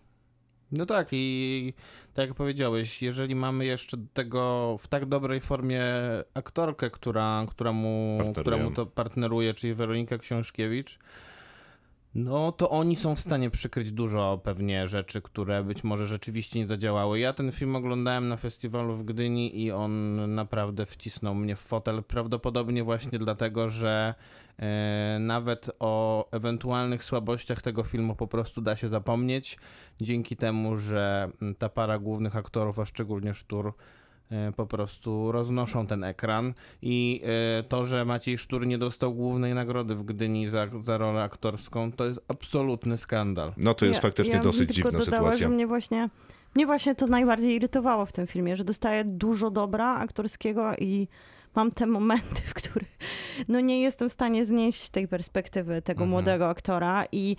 No 0.71 0.85
tak 0.85 1.07
i 1.11 1.73
tak 2.13 2.27
jak 2.27 2.37
powiedziałeś, 2.37 3.01
jeżeli 3.01 3.35
mamy 3.35 3.65
jeszcze 3.65 3.97
do 3.97 4.07
tego 4.13 4.75
w 4.79 4.87
tak 4.87 5.05
dobrej 5.05 5.41
formie 5.41 5.83
aktorkę, 6.33 6.89
która, 6.89 7.45
która, 7.49 7.71
mu, 7.71 8.19
która 8.37 8.57
mu 8.57 8.71
to 8.71 8.85
partneruje, 8.85 9.53
czyli 9.53 9.73
Weronika 9.73 10.17
Książkiewicz, 10.17 10.99
no 12.15 12.51
to 12.51 12.69
oni 12.69 12.95
są 12.95 13.15
w 13.15 13.19
stanie 13.19 13.49
przykryć 13.49 13.91
dużo 13.91 14.41
pewnie 14.43 14.87
rzeczy, 14.87 15.21
które 15.21 15.63
być 15.63 15.83
może 15.83 16.07
rzeczywiście 16.07 16.59
nie 16.59 16.67
zadziałały. 16.67 17.19
Ja 17.19 17.33
ten 17.33 17.51
film 17.51 17.75
oglądałem 17.75 18.27
na 18.27 18.37
festiwalu 18.37 18.95
w 18.95 19.03
Gdyni 19.03 19.61
i 19.61 19.71
on 19.71 20.35
naprawdę 20.35 20.85
wcisnął 20.85 21.35
mnie 21.35 21.55
w 21.55 21.59
fotel. 21.59 22.03
Prawdopodobnie 22.03 22.83
właśnie 22.83 23.19
dlatego, 23.19 23.69
że 23.69 24.15
e, 24.59 25.17
nawet 25.19 25.71
o 25.79 26.27
ewentualnych 26.31 27.03
słabościach 27.03 27.61
tego 27.61 27.83
filmu 27.83 28.15
po 28.15 28.27
prostu 28.27 28.61
da 28.61 28.75
się 28.75 28.87
zapomnieć. 28.87 29.57
Dzięki 30.01 30.35
temu, 30.35 30.77
że 30.77 31.31
ta 31.57 31.69
para 31.69 31.99
głównych 31.99 32.35
aktorów, 32.35 32.79
a 32.79 32.85
szczególnie 32.85 33.33
Sztur, 33.33 33.73
po 34.55 34.65
prostu 34.65 35.31
roznoszą 35.31 35.87
ten 35.87 36.03
ekran 36.03 36.53
i 36.81 37.21
e, 37.59 37.63
to, 37.63 37.85
że 37.85 38.05
Maciej 38.05 38.37
Sztur 38.37 38.67
nie 38.67 38.77
dostał 38.77 39.13
głównej 39.13 39.53
nagrody 39.53 39.95
w 39.95 40.03
Gdyni 40.03 40.47
za, 40.49 40.67
za 40.83 40.97
rolę 40.97 41.23
aktorską, 41.23 41.91
to 41.91 42.05
jest 42.05 42.21
absolutny 42.27 42.97
skandal. 42.97 43.53
No 43.57 43.73
to 43.73 43.85
jest 43.85 43.95
Ja- 43.97 44.01
faktycznie 44.01 44.33
ja 44.33 44.39
bym 44.39 44.51
dosyć 44.51 44.67
tylko 44.75 44.75
dziwna 44.89 44.91
dodała, 45.05 45.05
sytuacja. 45.17 45.37
Że 45.47 45.49
mnie 45.53 45.67
właśnie, 45.67 46.09
mnie 46.55 46.65
właśnie 46.65 46.95
to 46.95 47.07
najbardziej 47.07 47.55
irytowało 47.55 48.05
w 48.05 48.11
tym 48.11 48.27
filmie, 48.27 48.55
że 48.57 48.63
dostaję 48.63 49.03
dużo 49.05 49.51
dobra 49.51 49.95
aktorskiego 49.95 50.71
i 50.79 51.07
mam 51.55 51.71
te 51.71 51.85
momenty, 51.85 52.41
w 52.47 52.53
których 52.53 52.97
no 53.47 53.59
nie 53.59 53.81
jestem 53.81 54.09
w 54.09 54.11
stanie 54.11 54.45
znieść 54.45 54.89
tej 54.89 55.07
perspektywy 55.07 55.81
tego 55.81 55.97
Mhm. 56.03 56.09
młodego 56.09 56.49
aktora 56.49 57.05
i 57.11 57.35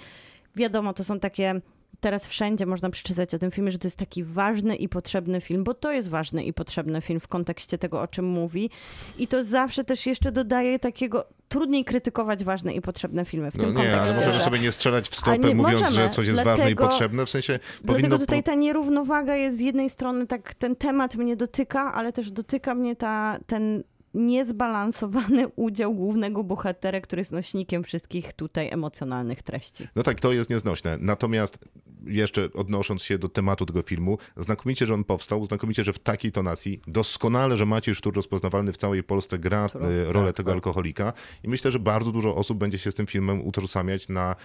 wiadomo, 0.57 0.93
to 0.93 1.05
są 1.05 1.21
takie 1.21 1.61
teraz 2.03 2.27
wszędzie 2.27 2.67
można 2.67 2.91
przeczytać 2.91 3.35
o 3.35 3.39
tym 3.39 3.51
filmie, 3.51 3.71
że 3.71 3.79
to 3.79 3.87
jest 3.87 3.97
taki 3.99 4.25
ważny 4.25 4.77
i 4.77 4.89
potrzebny 4.89 5.41
film, 5.41 5.65
bo 5.65 5.75
to 5.75 5.93
jest 5.93 6.09
ważny 6.09 6.45
i 6.45 6.53
potrzebny 6.53 7.01
film 7.01 7.21
w 7.21 7.29
kontekście 7.29 7.79
tego, 7.79 8.01
o 8.01 8.09
czym 8.09 8.25
mówi. 8.25 8.71
I 9.19 9.29
to 9.29 9.45
zawsze 9.45 9.85
też 9.85 10.07
jeszcze 10.07 10.33
dodaje 10.33 10.79
takiego, 10.79 11.25
trudniej 11.49 11.85
krytykować 11.85 12.45
ważne 12.45 12.73
i 12.75 12.81
potrzebne 12.81 13.25
filmy 13.25 13.51
w 13.51 13.57
No 13.57 13.65
tym 13.65 13.75
nie, 13.75 13.81
ale 13.81 13.91
kontekście. 13.91 14.15
możemy 14.15 14.39
że- 14.39 14.45
sobie 14.45 14.59
nie 14.59 14.73
strzelać 14.73 15.09
w 15.09 15.17
stopę, 15.17 15.39
nie 15.39 15.55
mówiąc, 15.55 15.81
możemy, 15.81 16.03
że 16.03 16.09
coś 16.09 16.27
jest 16.27 16.43
ważne 16.45 16.53
i 16.53 16.75
dlatego- 16.75 16.89
potrzebne. 16.89 17.27
W 17.27 17.31
sensie 17.31 17.59
powinno... 17.87 17.99
Dlatego 18.09 18.19
tutaj 18.19 18.43
ta 18.43 18.55
nierównowaga 18.55 19.37
jest 19.37 19.57
z 19.57 19.61
jednej 19.61 19.91
strony, 19.91 20.27
tak 20.27 20.55
ten 20.55 20.77
temat 20.77 21.17
mnie 21.17 21.37
dotyka, 21.37 21.93
ale 21.95 22.13
też 22.13 22.31
dotyka 22.31 22.75
mnie 22.75 22.97
ta, 22.97 23.39
ten 23.47 23.83
niezbalansowany 24.15 25.49
udział 25.57 25.95
głównego 25.95 26.45
bohatera, 26.45 27.01
który 27.01 27.21
jest 27.21 27.33
nośnikiem 27.33 27.83
wszystkich 27.85 28.33
tutaj 28.33 28.69
emocjonalnych 28.73 29.43
treści. 29.43 29.89
No 29.97 30.03
tak, 30.03 30.21
to 30.21 30.33
jest 30.33 30.51
nieznośne. 30.51 30.97
Natomiast 31.01 31.59
jeszcze 32.07 32.49
odnosząc 32.55 33.03
się 33.03 33.19
do 33.19 33.29
tematu 33.29 33.67
tego 33.67 33.83
filmu, 33.83 34.19
znakomicie, 34.37 34.87
że 34.87 34.95
on 34.95 35.05
powstał, 35.05 35.45
znakomicie, 35.47 35.85
że 35.85 35.93
w 35.93 35.99
takiej 35.99 36.33
tonacji, 36.33 36.81
doskonale, 36.87 37.57
że 37.57 37.67
Maciej 37.67 37.95
Sztur 37.95 38.15
rozpoznawalny 38.15 38.73
w 38.73 38.77
całej 38.77 39.03
Polsce 39.03 39.39
gra 39.39 39.69
e, 39.75 40.13
rolę 40.13 40.27
tak, 40.27 40.37
tego 40.37 40.51
tak. 40.51 40.57
alkoholika 40.57 41.13
i 41.45 41.49
myślę, 41.49 41.71
że 41.71 41.79
bardzo 41.79 42.13
dużo 42.13 42.37
osób 42.37 42.59
będzie 42.59 42.79
się 42.79 42.93
z 42.93 42.95
tym 42.95 43.07
filmem 43.07 43.47
utożsamiać 43.47 44.09
na, 44.09 44.37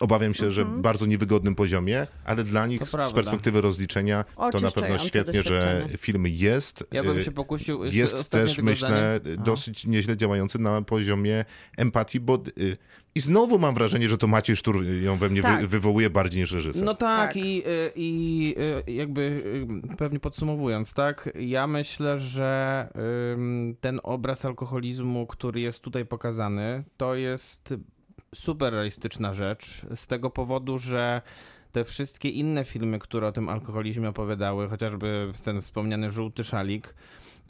obawiam 0.00 0.34
się, 0.34 0.50
że 0.50 0.64
bardzo 0.64 1.06
niewygodnym 1.06 1.54
poziomie, 1.54 2.06
ale 2.24 2.44
dla 2.44 2.66
nich 2.66 2.78
To 2.78 2.86
z 2.86 2.90
prawda. 2.90 3.14
perspektywy 3.14 3.60
rozliczenia 3.60 4.24
to 4.52 4.60
na 4.60 4.70
pewno 4.70 4.98
świetnie, 4.98 5.42
że 5.42 5.88
film 5.98 6.24
jest. 6.26 6.84
Ja 6.92 7.02
bym 7.02 7.18
e, 7.18 7.24
się 7.24 7.32
pokusił... 7.32 7.84
jest 7.84 8.30
też, 8.30 8.58
myślę, 8.58 9.20
zdanie. 9.20 9.36
Dosyć 9.36 9.86
nieźle 9.86 10.16
działający 10.16 10.58
na 10.58 10.82
poziomie 10.82 11.44
empatii, 11.76 12.20
bo 12.20 12.42
y, 12.58 12.76
i 13.14 13.20
znowu 13.20 13.58
mam 13.58 13.74
wrażenie, 13.74 14.08
że 14.08 14.18
to 14.18 14.26
Maciej 14.26 14.56
Sztur 14.56 14.84
ją 14.84 15.16
we 15.16 15.28
mnie 15.28 15.42
Tak. 15.42 15.60
wy, 15.60 15.66
wywołuje 15.66 16.10
bardziej 16.10 16.40
niż 16.40 16.52
reżyser. 16.52 16.84
No 16.84 16.94
tak, 16.94 17.28
Tak. 17.28 17.36
i, 17.36 17.62
y, 17.66 17.92
i 17.96 18.54
y, 18.88 18.92
jakby 18.92 19.20
y, 19.92 19.96
pewnie 19.96 20.20
podsumowując, 20.20 20.94
tak, 20.94 21.30
ja 21.40 21.66
myślę, 21.66 22.18
że 22.18 22.88
ten 23.80 24.00
obraz 24.02 24.44
alkoholizmu, 24.44 25.26
który 25.26 25.60
jest 25.60 25.80
tutaj 25.80 26.06
pokazany, 26.06 26.84
to 26.96 27.14
jest 27.14 27.74
super 28.34 28.72
realistyczna 28.72 29.32
rzecz 29.32 29.86
z 29.94 30.06
tego 30.06 30.30
powodu, 30.30 30.78
że 30.78 31.22
te 31.72 31.84
wszystkie 31.84 32.28
inne 32.28 32.64
filmy, 32.64 32.98
które 32.98 33.26
o 33.26 33.32
tym 33.32 33.48
alkoholizmie 33.48 34.08
opowiadały, 34.08 34.68
chociażby 34.68 35.30
ten 35.44 35.60
wspomniany 35.60 36.10
Żółty 36.10 36.44
Szalik, 36.44 36.94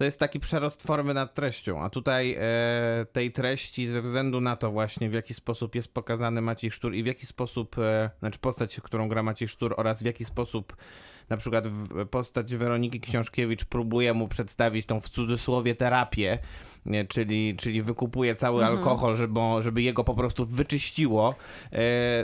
to 0.01 0.05
jest 0.05 0.21
taki 0.21 0.41
przerost 0.41 0.83
formy 0.83 1.15
nad 1.15 1.35
treścią, 1.35 1.83
a 1.83 1.91
tutaj 1.91 2.37
e, 2.41 3.07
tej 3.13 3.33
treści 3.33 3.87
ze 3.87 4.03
względu 4.03 4.41
na 4.41 4.57
to 4.57 4.71
właśnie 4.71 5.11
w 5.11 5.13
jaki 5.13 5.35
sposób 5.35 5.75
jest 5.75 5.95
pokazany 5.95 6.41
Maciej 6.41 6.71
Sztur 6.71 6.95
i 6.95 7.03
w 7.03 7.07
jaki 7.07 7.27
sposób, 7.27 7.79
e, 7.79 8.11
znaczy 8.19 8.39
postać, 8.39 8.81
którą 8.81 9.09
gra 9.09 9.23
Maciej 9.23 9.49
Sztur 9.49 9.75
oraz 9.77 10.03
w 10.03 10.07
jaki 10.07 10.25
sposób 10.25 10.77
na 11.31 11.37
przykład 11.37 11.65
postać 12.11 12.57
Weroniki 12.57 13.01
Książkiewicz 13.01 13.65
próbuje 13.65 14.15
mu 14.15 14.29
przedstawić 14.29 14.87
tą 14.87 15.01
w 15.01 15.09
cudzysłowie 15.09 15.75
terapię, 15.75 16.39
czyli, 17.09 17.57
czyli 17.57 17.83
wykupuje 17.83 18.35
cały 18.35 18.65
alkohol, 18.65 19.17
żeby, 19.17 19.41
żeby 19.61 19.83
jego 19.83 20.05
po 20.05 20.15
prostu 20.15 20.47
wyczyściło, 20.47 21.35
e, 21.73 21.79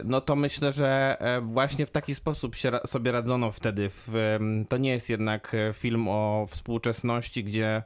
no 0.05 0.21
to 0.21 0.37
myślę, 0.37 0.73
że 0.73 1.17
e, 1.21 1.41
właśnie 1.41 1.87
w 1.87 1.91
taki 1.91 2.15
sposób 2.15 2.55
się 2.55 2.71
sobie 2.87 3.13
radzono 3.13 3.53
wtedy. 3.53 3.91
To 4.69 4.77
nie 4.77 4.91
jest 4.91 5.11
jednak 5.11 5.55
e, 5.55 5.73
film 5.73 6.09
o 6.09 6.47
współczesności, 6.49 7.45
gdzie 7.45 7.83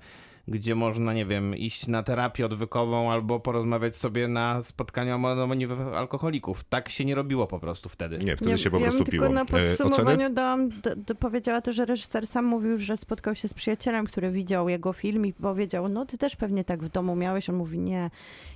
gdzie 0.51 0.75
można, 0.75 1.15
nie 1.15 1.27
wiem, 1.27 1.57
iść 1.57 1.87
na 1.87 2.03
terapię 2.03 2.47
odwykową 2.47 3.13
albo 3.13 3.41
porozmawiać 3.41 3.97
sobie 3.97 4.29
na 4.29 4.63
spotkaniu 4.63 5.27
anonimowych 5.27 5.87
alkoholików. 5.95 6.65
Tak 6.65 6.89
się 6.89 7.05
nie 7.05 7.15
robiło 7.15 7.47
po 7.47 7.59
prostu 7.61 7.89
wtedy. 7.89 8.19
Nie, 8.19 8.37
wtedy 8.37 8.51
Ja- 8.51 8.59
się 8.59 8.71
po 8.71 8.79
ja 8.79 8.83
prostu 8.83 9.05
piło. 9.05 9.27
tylko 9.27 9.35
na 9.35 9.43
E, 9.43 9.47
podsumowaniu 9.77 10.31
dałam, 10.35 10.69
d- 10.69 10.97
d- 10.97 11.15
powiedziała 11.15 11.61
to, 11.61 11.73
że 11.73 11.85
reżyser 11.87 12.27
sam 12.27 12.45
mówił, 12.45 12.79
że 12.79 12.97
spotkał 12.97 13.35
się 13.35 13.49
z 13.49 13.55
przyjacielem, 13.55 14.07
który 14.07 14.31
widział 14.31 14.69
jego 14.69 14.93
film 14.93 15.27
i 15.27 15.33
powiedział, 15.33 15.89
no 15.89 16.07
ty 16.07 16.19
też 16.19 16.37
pewnie 16.37 16.65
tak 16.65 16.83
w 16.83 16.89
domu 16.89 17.17
miałeś. 17.17 17.51
On 17.51 17.57
mówi, 17.57 17.79
nie, 17.79 18.11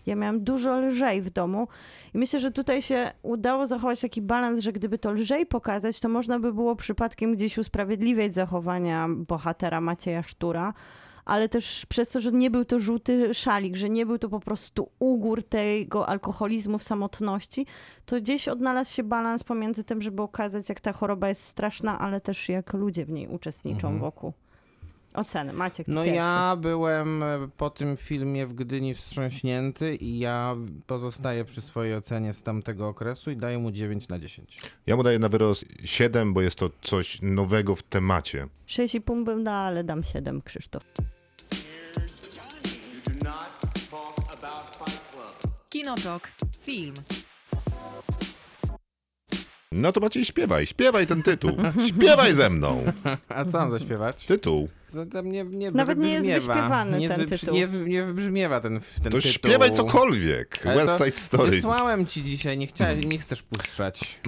ja 0.07 0.16
miałam 0.16 0.45
dużo 0.45 0.80
lżej 0.80 1.22
w 1.22 1.30
domu. 1.30 1.68
I 2.14 2.18
myślę, 2.18 2.40
że 2.40 2.51
tutaj 2.51 2.82
się 2.82 3.11
udało 3.22 3.66
zachować 3.66 4.01
taki 4.01 4.22
balans, 4.22 4.61
że 4.61 4.72
gdyby 4.72 4.99
to 4.99 5.12
lżej 5.12 5.47
pokazać, 5.47 6.01
to 6.01 6.09
można 6.09 6.38
by 6.38 6.53
było 6.53 6.76
przypadkiem 6.76 7.34
gdzieś 7.36 7.59
usprawiedliwiać 7.59 8.34
zachowania 8.34 9.09
bohatera 9.09 9.80
Macieja 9.80 10.22
Sztura. 10.22 10.74
Ale 11.25 11.49
też 11.49 11.87
przez 11.87 12.11
to, 12.11 12.20
że 12.20 12.33
nie 12.33 12.51
był 12.51 12.64
to 12.64 12.79
żółty 12.79 13.35
szalik, 13.35 13.77
że 13.77 13.91
nie 13.91 14.07
był 14.07 14.18
to 14.18 14.29
po 14.29 14.41
prostu 14.41 14.91
ugór 14.99 15.43
tego 15.43 16.09
alkoholizmu 16.09 16.79
w 16.79 16.83
samotności, 16.85 17.66
to 18.07 18.20
gdzieś 18.20 18.49
odnalazł 18.49 18.95
się 18.95 19.03
balans 19.03 19.45
pomiędzy 19.45 19.85
tym, 19.85 20.03
żeby 20.03 20.22
okazać, 20.22 20.68
jak 20.68 20.81
ta 20.81 20.93
choroba 20.93 21.29
jest 21.29 21.45
straszna, 21.45 21.99
ale 21.99 22.20
też 22.20 22.49
jak 22.49 22.72
ludzie 22.72 23.05
w 23.05 23.11
niej 23.11 23.29
uczestniczą 23.29 23.99
wokół. 23.99 24.33
Oceny. 25.14 25.53
Maciek, 25.53 25.89
No 25.89 26.03
pierwszy. 26.05 26.16
ja 26.16 26.57
byłem 26.61 27.22
e, 27.22 27.49
po 27.57 27.70
tym 27.70 27.97
filmie 27.97 28.47
w 28.47 28.55
Gdyni 28.55 28.95
wstrząśnięty 28.95 29.97
i 29.97 30.18
ja 30.18 30.57
pozostaję 30.87 31.45
przy 31.45 31.61
swojej 31.62 31.95
ocenie 31.95 32.35
z 32.35 32.43
tamtego 32.43 32.89
okresu 32.89 33.31
i 33.31 33.37
daję 33.37 33.59
mu 33.59 33.70
9 33.70 34.09
na 34.09 34.18
10. 34.18 34.61
Ja 34.87 34.97
mu 34.97 35.03
daję 35.03 35.18
na 35.18 35.29
wyrost 35.29 35.64
7, 35.85 36.35
bo 36.35 36.41
jest 36.43 36.57
to 36.57 36.70
coś 36.83 37.22
nowego 37.22 37.77
w 37.77 37.83
temacie. 37.83 38.47
6,5 38.68 39.25
bym 39.25 39.45
dała, 39.45 39.57
ale 39.59 39.85
dam 39.85 40.03
7, 40.03 40.43
Krzysztof. 40.43 40.83
Kinotok. 45.75 46.31
Film. 46.61 46.95
No 49.72 49.93
to 49.93 50.01
Maciej, 50.01 50.25
śpiewaj, 50.25 50.66
śpiewaj 50.66 51.07
ten 51.07 51.22
tytuł. 51.22 51.51
Śpiewaj 51.89 52.35
ze 52.35 52.51
mną. 52.51 52.85
A 53.29 53.45
co 53.45 53.59
mam 53.59 53.70
zaśpiewać? 53.70 54.25
Tytuł. 54.25 54.68
Zatem 54.89 55.33
nie, 55.33 55.45
nie 55.45 55.70
Nawet 55.70 55.99
nie 55.99 56.12
jest 56.12 56.27
wyśpiewany 56.27 56.99
nie 56.99 57.09
ten 57.09 57.27
tytuł. 57.27 57.55
Nie, 57.55 57.66
nie 57.66 58.03
wybrzmiewa 58.03 58.61
ten, 58.61 58.81
ten 59.03 59.12
To 59.12 59.18
tytuł. 59.18 59.20
śpiewaj 59.20 59.72
cokolwiek. 59.72 60.66
Ale 60.66 60.87
West 60.87 60.99
Side 60.99 61.11
Story. 61.11 61.51
Wysłałem 61.51 62.07
ci 62.07 62.22
dzisiaj, 62.22 62.59
nie, 62.59 62.66
chciałem, 62.66 63.01
nie 63.01 63.18
chcesz 63.18 63.43
puszczać. 63.43 64.20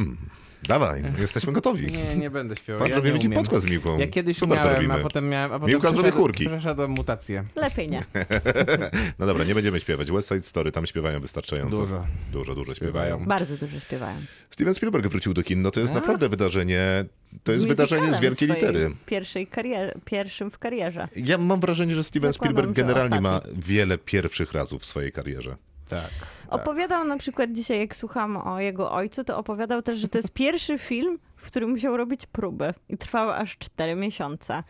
Dawaj, 0.68 1.02
jesteśmy 1.18 1.52
gotowi. 1.52 1.86
Nie, 1.86 2.16
nie 2.16 2.30
będę 2.30 2.56
śpiewał. 2.56 2.78
Patrz, 2.80 2.90
ja 2.90 2.96
robimy 2.96 3.18
ci 3.18 3.30
podcast 3.30 3.66
z 3.66 3.70
Miłką. 3.70 3.98
Ja 3.98 4.06
kiedyś 4.06 4.36
Super 4.36 4.58
to 4.58 4.64
miałem, 4.64 4.76
robimy. 4.76 4.94
a 4.94 4.98
potem 4.98 5.28
miałem. 5.28 5.52
A 5.52 5.58
potem 5.58 5.70
Miłka 5.74 5.92
zrobi 5.92 6.10
chórki. 6.10 6.46
Przeszedłem 6.46 6.90
mutację. 6.90 7.44
Lepiej 7.56 7.88
nie. 7.88 8.02
No 9.18 9.26
dobra, 9.26 9.44
nie 9.44 9.54
będziemy 9.54 9.80
śpiewać. 9.80 10.12
West 10.12 10.28
Side 10.28 10.42
Story, 10.42 10.72
tam 10.72 10.86
śpiewają 10.86 11.20
wystarczająco. 11.20 11.76
Dużo. 11.76 12.06
Dużo, 12.32 12.54
dużo 12.54 12.74
śpiewają. 12.74 13.24
Bardzo 13.26 13.56
dużo 13.56 13.80
śpiewają. 13.80 14.16
Steven 14.50 14.74
Spielberg 14.74 15.06
wrócił 15.06 15.34
do 15.34 15.42
kin. 15.42 15.62
No 15.62 15.70
to 15.70 15.80
jest 15.80 15.92
A? 15.92 15.94
naprawdę 15.94 16.28
wydarzenie. 16.28 17.04
To 17.44 17.52
jest 17.52 17.64
Z 17.64 17.68
wydarzenie 17.68 18.14
z 18.14 18.20
wielkiej 18.20 18.48
litery. 18.48 18.90
Pierwszej 19.06 19.46
karierze, 19.46 19.94
pierwszym 20.04 20.50
w 20.50 20.58
karierze. 20.58 21.08
Ja 21.16 21.38
mam 21.38 21.60
wrażenie, 21.60 21.94
że 21.94 22.04
Steven 22.04 22.32
Zakładam, 22.32 22.54
Spielberg 22.56 22.76
generalnie 22.76 23.20
ma 23.20 23.40
wiele 23.56 23.98
pierwszych 23.98 24.52
razów 24.52 24.82
w 24.82 24.84
swojej 24.84 25.12
karierze. 25.12 25.56
Tak. 25.88 26.10
Opowiadał 26.50 27.04
na 27.04 27.16
przykład 27.16 27.52
dzisiaj, 27.52 27.78
jak 27.78 27.96
słucham 27.96 28.36
o 28.36 28.60
jego 28.60 28.92
ojcu, 28.92 29.24
to 29.24 29.38
opowiadał 29.38 29.82
też, 29.82 29.98
że 29.98 30.08
to 30.08 30.18
jest 30.18 30.30
pierwszy 30.30 30.78
film, 30.78 31.18
w 31.36 31.46
którym 31.46 31.70
musiał 31.70 31.96
robić 31.96 32.26
próby 32.26 32.74
i 32.88 32.96
trwały 32.98 33.34
aż 33.34 33.58
4 33.58 33.94
miesiące. 33.94 34.62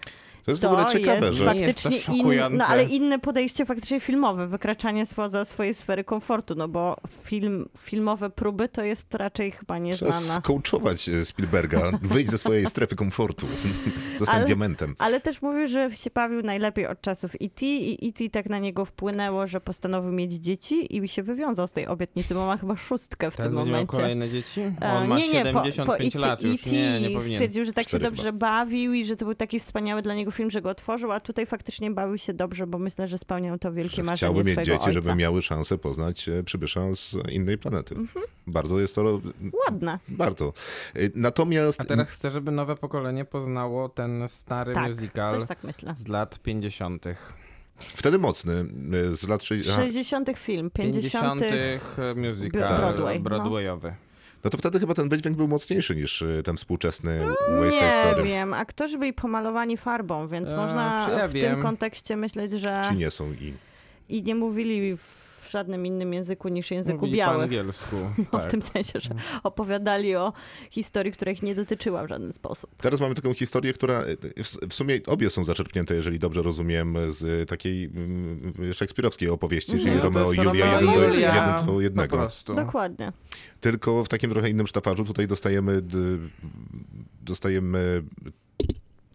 To 0.46 0.50
jest 0.52 0.62
To 0.62 0.68
w 0.68 0.72
ogóle 0.72 0.86
ciekawe, 0.90 1.26
jest 1.26 1.38
że... 1.38 1.44
jest 1.44 1.58
faktycznie 1.82 1.90
inne, 2.14 2.18
szokujące. 2.22 2.56
no 2.58 2.66
ale 2.66 2.84
inne 2.84 3.18
podejście 3.18 3.66
faktycznie 3.66 4.00
filmowe, 4.00 4.46
wykraczanie 4.46 5.06
spoza 5.06 5.44
swojej 5.44 5.74
sfery 5.74 6.04
komfortu, 6.04 6.54
no 6.54 6.68
bo 6.68 6.96
film, 7.24 7.68
filmowe 7.78 8.30
próby 8.30 8.68
to 8.68 8.82
jest 8.82 9.14
raczej 9.14 9.50
chyba 9.52 9.64
Trzeba 9.64 9.78
nieznana. 9.78 10.20
skołczować 10.20 11.08
e, 11.08 11.24
Spielberga, 11.24 11.90
wyjść 12.02 12.30
ze 12.30 12.38
swojej 12.38 12.66
strefy 12.66 12.96
komfortu, 12.96 13.46
zostać 14.18 14.36
Ale- 14.36 14.46
diamentem. 14.46 14.94
Ale 14.98 15.20
też 15.20 15.42
mówił, 15.42 15.66
że 15.66 15.90
się 15.94 16.10
bawił 16.14 16.42
najlepiej 16.42 16.86
od 16.86 17.00
czasów 17.00 17.34
E.T. 17.34 17.66
i 17.66 18.08
E.T. 18.08 18.30
tak 18.30 18.46
na 18.50 18.58
niego 18.58 18.84
wpłynęło, 18.84 19.46
że 19.46 19.60
postanowił 19.60 20.12
mieć 20.12 20.32
dzieci 20.32 20.96
i 20.96 21.08
się 21.08 21.22
wywiązał 21.22 21.66
z 21.66 21.72
tej 21.72 21.86
obietnicy, 21.86 22.34
bo 22.34 22.46
ma 22.46 22.56
chyba 22.56 22.76
szóstkę 22.76 23.30
w 23.30 23.36
Teraz 23.36 23.50
tym 23.52 23.58
momencie. 23.58 23.86
kolejne 23.86 24.30
dzieci? 24.30 24.60
E, 24.82 24.92
On 24.92 25.08
ma 25.08 25.16
nie, 25.18 25.28
nie, 25.28 25.40
po, 25.52 25.64
75 25.70 26.12
po 26.14 26.18
lat 26.18 26.42
już. 26.42 26.60
E.T. 26.66 26.70
Nie, 26.70 27.00
nie 27.00 27.10
powinien. 27.10 27.34
stwierdził, 27.36 27.64
że 27.64 27.72
tak 27.72 27.84
się 27.84 27.88
Cztery 27.88 28.04
dobrze 28.04 28.22
chyba. 28.22 28.38
bawił 28.38 28.92
i 28.94 29.04
że 29.04 29.16
to 29.16 29.24
był 29.24 29.34
taki 29.34 29.60
wspaniały 29.60 30.02
dla 30.02 30.14
niego 30.14 30.30
film, 30.36 30.50
że 30.50 30.62
go 30.62 30.70
otworzył, 30.70 31.12
a 31.12 31.20
tutaj 31.20 31.46
faktycznie 31.46 31.90
bawił 31.90 32.18
się 32.18 32.34
dobrze, 32.34 32.66
bo 32.66 32.78
myślę, 32.78 33.08
że 33.08 33.18
spełniał 33.18 33.58
to 33.58 33.72
wielkie 33.72 33.96
Że 33.96 34.02
marzenie 34.02 34.16
chciałby 34.16 34.44
mieć 34.50 34.58
dzieci, 34.58 34.72
ojca. 34.72 34.92
żeby 34.92 35.14
miały 35.14 35.42
szansę 35.42 35.78
poznać 35.78 36.28
e, 36.28 36.42
przybysza 36.42 36.80
z 36.94 37.16
innej 37.30 37.58
planety. 37.58 37.94
Bardzo 38.46 38.80
jest 38.80 38.94
to... 38.94 39.20
Ładne. 39.66 39.98
Bardzo. 40.08 40.52
E, 40.94 41.00
Natomiast... 41.14 41.80
A 41.80 41.84
teraz 41.84 42.10
chcę, 42.10 42.30
żeby 42.30 42.50
nowe 42.50 42.76
pokolenie 42.76 43.24
poznało 43.24 43.88
ten 43.88 44.24
stary 44.28 44.74
Tak, 44.74 44.88
musical 44.88 45.46
tak 45.46 45.64
myślę. 45.64 45.94
z 45.96 46.08
lat 46.08 46.38
50. 46.38 47.04
Wtedy 47.78 48.18
mocny, 48.18 48.52
e, 49.12 49.16
z 49.16 49.28
lat 49.28 49.42
60. 49.42 49.78
60. 49.78 50.38
film, 50.38 50.70
50. 50.70 51.40
50. 51.40 51.96
musical 52.16 52.78
Broadway, 52.78 53.16
no. 53.18 53.24
broadwayowy. 53.24 53.88
No 53.88 54.05
to 54.42 54.58
wtedy 54.58 54.80
chyba 54.80 54.94
ten 54.94 55.08
wydźwięk 55.08 55.36
był 55.36 55.48
mocniejszy 55.48 55.96
niż 55.96 56.22
e, 56.22 56.42
ten 56.42 56.56
współczesny 56.56 57.20
West 57.60 57.76
Side 57.76 57.86
Nie 57.86 58.02
Story. 58.10 58.22
wiem, 58.22 58.54
aktorzy 58.54 58.98
byli 58.98 59.12
pomalowani 59.12 59.76
farbą, 59.76 60.28
więc 60.28 60.52
A, 60.52 60.56
można 60.56 61.08
ja 61.18 61.28
w 61.28 61.32
wiem. 61.32 61.54
tym 61.54 61.62
kontekście 61.62 62.16
myśleć, 62.16 62.52
że 62.52 62.82
Ci 62.90 62.96
nie 62.96 63.10
są 63.10 63.32
i... 63.32 63.54
i 64.08 64.22
nie 64.22 64.34
mówili 64.34 64.96
w 64.96 65.25
żadnym 65.50 65.86
innym 65.86 66.12
języku 66.14 66.48
niż 66.48 66.70
języku 66.70 66.98
Mówili 66.98 67.12
po 67.12 67.18
białych. 67.26 67.42
angielsku. 67.42 67.96
No, 68.32 68.38
tak. 68.38 68.48
W 68.48 68.50
tym 68.50 68.62
sensie, 68.62 69.00
że 69.00 69.10
opowiadali 69.42 70.16
o 70.16 70.32
historii, 70.70 71.12
która 71.12 71.32
ich 71.32 71.42
nie 71.42 71.54
dotyczyła 71.54 72.04
w 72.04 72.08
żaden 72.08 72.32
sposób. 72.32 72.70
Teraz 72.76 73.00
mamy 73.00 73.14
taką 73.14 73.34
historię, 73.34 73.72
która 73.72 73.94
e, 74.02 74.16
w- 74.44 74.68
w 74.70 74.74
sumie 74.74 75.00
obie 75.06 75.30
są 75.30 75.44
zaczerpnięte, 75.44 75.94
jeżeli 75.94 76.18
dobrze 76.18 76.42
rozumiem, 76.42 76.94
z 77.10 77.48
takiej 77.48 77.84
mm, 77.84 78.52
szekspirowskiej 78.74 79.28
opowieści, 79.28 79.72
czyli 79.72 79.90
No 79.90 79.96
to 79.98 80.04
Romeo 80.04 80.32
i 80.32 80.36
Julia, 80.36 80.80
jeden, 80.80 80.94
Julia 80.94 81.34
jeden 81.34 81.66
do 81.66 81.72
Po 81.72 81.80
jednego. 81.80 82.28
Dokładnie. 82.56 83.12
Tylko 83.60 84.04
w 84.04 84.08
takim 84.08 84.30
trochę 84.30 84.50
innym 84.50 84.66
sztafarzu 84.66 85.04
tutaj 85.04 85.26
dostajemy 85.28 85.82
d, 85.82 85.98
dostajemy 87.22 88.02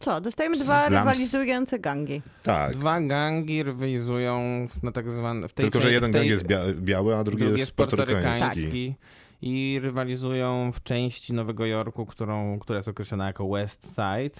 Co? 0.01 0.21
Dostajemy 0.21 0.55
dwa 0.57 0.81
Slums. 0.81 0.99
rywalizujące 0.99 1.79
gangi. 1.79 2.21
tak, 2.43 2.73
Dwa 2.73 3.01
gangi 3.01 3.63
rywalizują 3.63 4.65
w- 4.69 4.83
na 4.83 4.91
tak 4.91 5.11
zwane... 5.11 5.47
W 5.47 5.53
tej 5.53 5.63
tylko 5.63 5.81
że 5.81 5.91
jeden 5.93 6.11
tej, 6.11 6.21
gang 6.21 6.31
jest 6.31 6.43
bia, 6.45 6.59
biały, 6.75 7.15
a 7.15 7.23
drugi, 7.23 7.37
drugi 7.39 7.51
jest 7.51 7.59
jest 7.59 7.75
portorykański. 7.75 8.31
portorykański. 8.39 8.95
I 9.41 9.79
rywalizują 9.83 10.71
w 10.71 10.83
części 10.83 11.33
Nowego 11.33 11.65
Jorku, 11.65 12.05
którą, 12.05 12.59
która 12.59 12.77
jest 12.77 12.89
określona 12.89 13.27
jako 13.27 13.49
West 13.49 13.85
Side. 13.89 14.39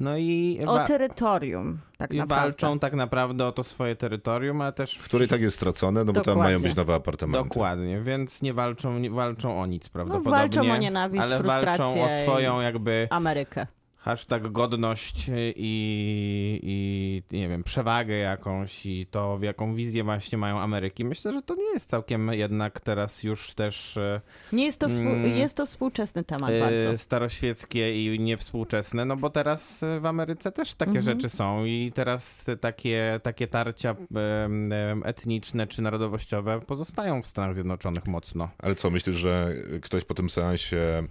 No 0.00 0.18
i, 0.18 0.60
O 0.66 0.78
terytorium, 0.78 1.78
tak 1.98 2.12
i 2.12 2.16
naprawdę. 2.16 2.42
walczą 2.44 2.78
tak 2.78 2.92
naprawdę 2.94 3.46
o 3.46 3.52
to 3.52 3.64
swoje 3.64 3.96
terytorium, 3.96 4.60
ale 4.60 4.72
też... 4.72 4.98
W 4.98 5.04
której 5.04 5.28
tak 5.28 5.40
jest 5.40 5.56
stracone, 5.56 6.00
no 6.04 6.12
bo 6.12 6.12
tam 6.12 6.22
Dokładnie. 6.22 6.42
mają 6.42 6.62
być 6.62 6.76
nowe 6.76 6.94
apartamenty. 6.94 7.48
Dokładnie, 7.48 8.00
więc 8.00 8.42
nie 8.42 8.54
walczą, 8.54 8.98
nie 8.98 9.10
walczą 9.10 9.60
o 9.60 9.66
nic 9.66 9.84
No, 9.84 9.90
prawdopodobnie. 9.92 10.30
walczą 10.30 10.60
o 10.72 10.76
nienawiść, 10.76 11.24
ale 11.24 11.38
frustrację 11.38 11.84
walczą 11.84 12.04
o 12.04 12.22
swoją 12.22 12.60
jakby 12.60 13.06
Amerykę. 13.10 13.66
Hashtag 14.06 14.52
godność 14.52 15.30
i, 15.56 16.60
i 16.62 17.36
nie 17.36 17.48
wiem, 17.48 17.64
przewagę 17.64 18.14
jakąś 18.16 18.86
i 18.86 19.06
to, 19.10 19.38
w 19.38 19.42
jaką 19.42 19.74
wizję 19.74 20.04
właśnie 20.04 20.38
mają 20.38 20.60
Ameryki. 20.60 21.04
Myślę, 21.04 21.32
że 21.32 21.42
to 21.42 21.54
nie 21.54 21.72
jest 21.74 21.90
całkiem 21.90 22.32
jednak 22.32 22.80
teraz 22.80 23.22
już 23.22 23.54
też 23.54 23.96
e, 23.96 24.20
Nie 24.52 24.64
jest 24.64 24.80
to, 24.80 24.88
współ... 24.88 25.02
Mm. 25.02 25.36
jest 25.36 25.56
to 25.56 25.66
współczesny 25.66 26.24
temat 26.24 26.50
e, 26.50 26.60
bardzo. 26.60 26.98
staroświeckie 26.98 28.14
i 28.14 28.20
niewspółczesne, 28.20 29.04
no 29.04 29.16
bo 29.16 29.30
teraz 29.30 29.84
w 30.00 30.06
Ameryce 30.06 30.52
też 30.52 30.74
takie 30.74 30.98
Mhm. 30.98 31.04
rzeczy 31.04 31.28
są 31.28 31.64
i 31.64 31.92
teraz 31.94 32.46
takie, 32.60 33.20
takie 33.22 33.46
tarcia 33.46 33.96
etniczne 35.04 35.66
czy 35.66 35.82
narodowościowe 35.82 36.60
pozostają 36.60 37.22
w 37.22 37.26
Stanach 37.26 37.54
Zjednoczonych 37.54 38.06
mocno. 38.06 38.48
Ale 38.58 38.74
co, 38.74 38.90
myślisz, 38.90 39.16
że 39.16 39.52
ktoś 39.82 40.04
po 40.04 40.14
tym 40.14 40.30
seansie 40.30 41.06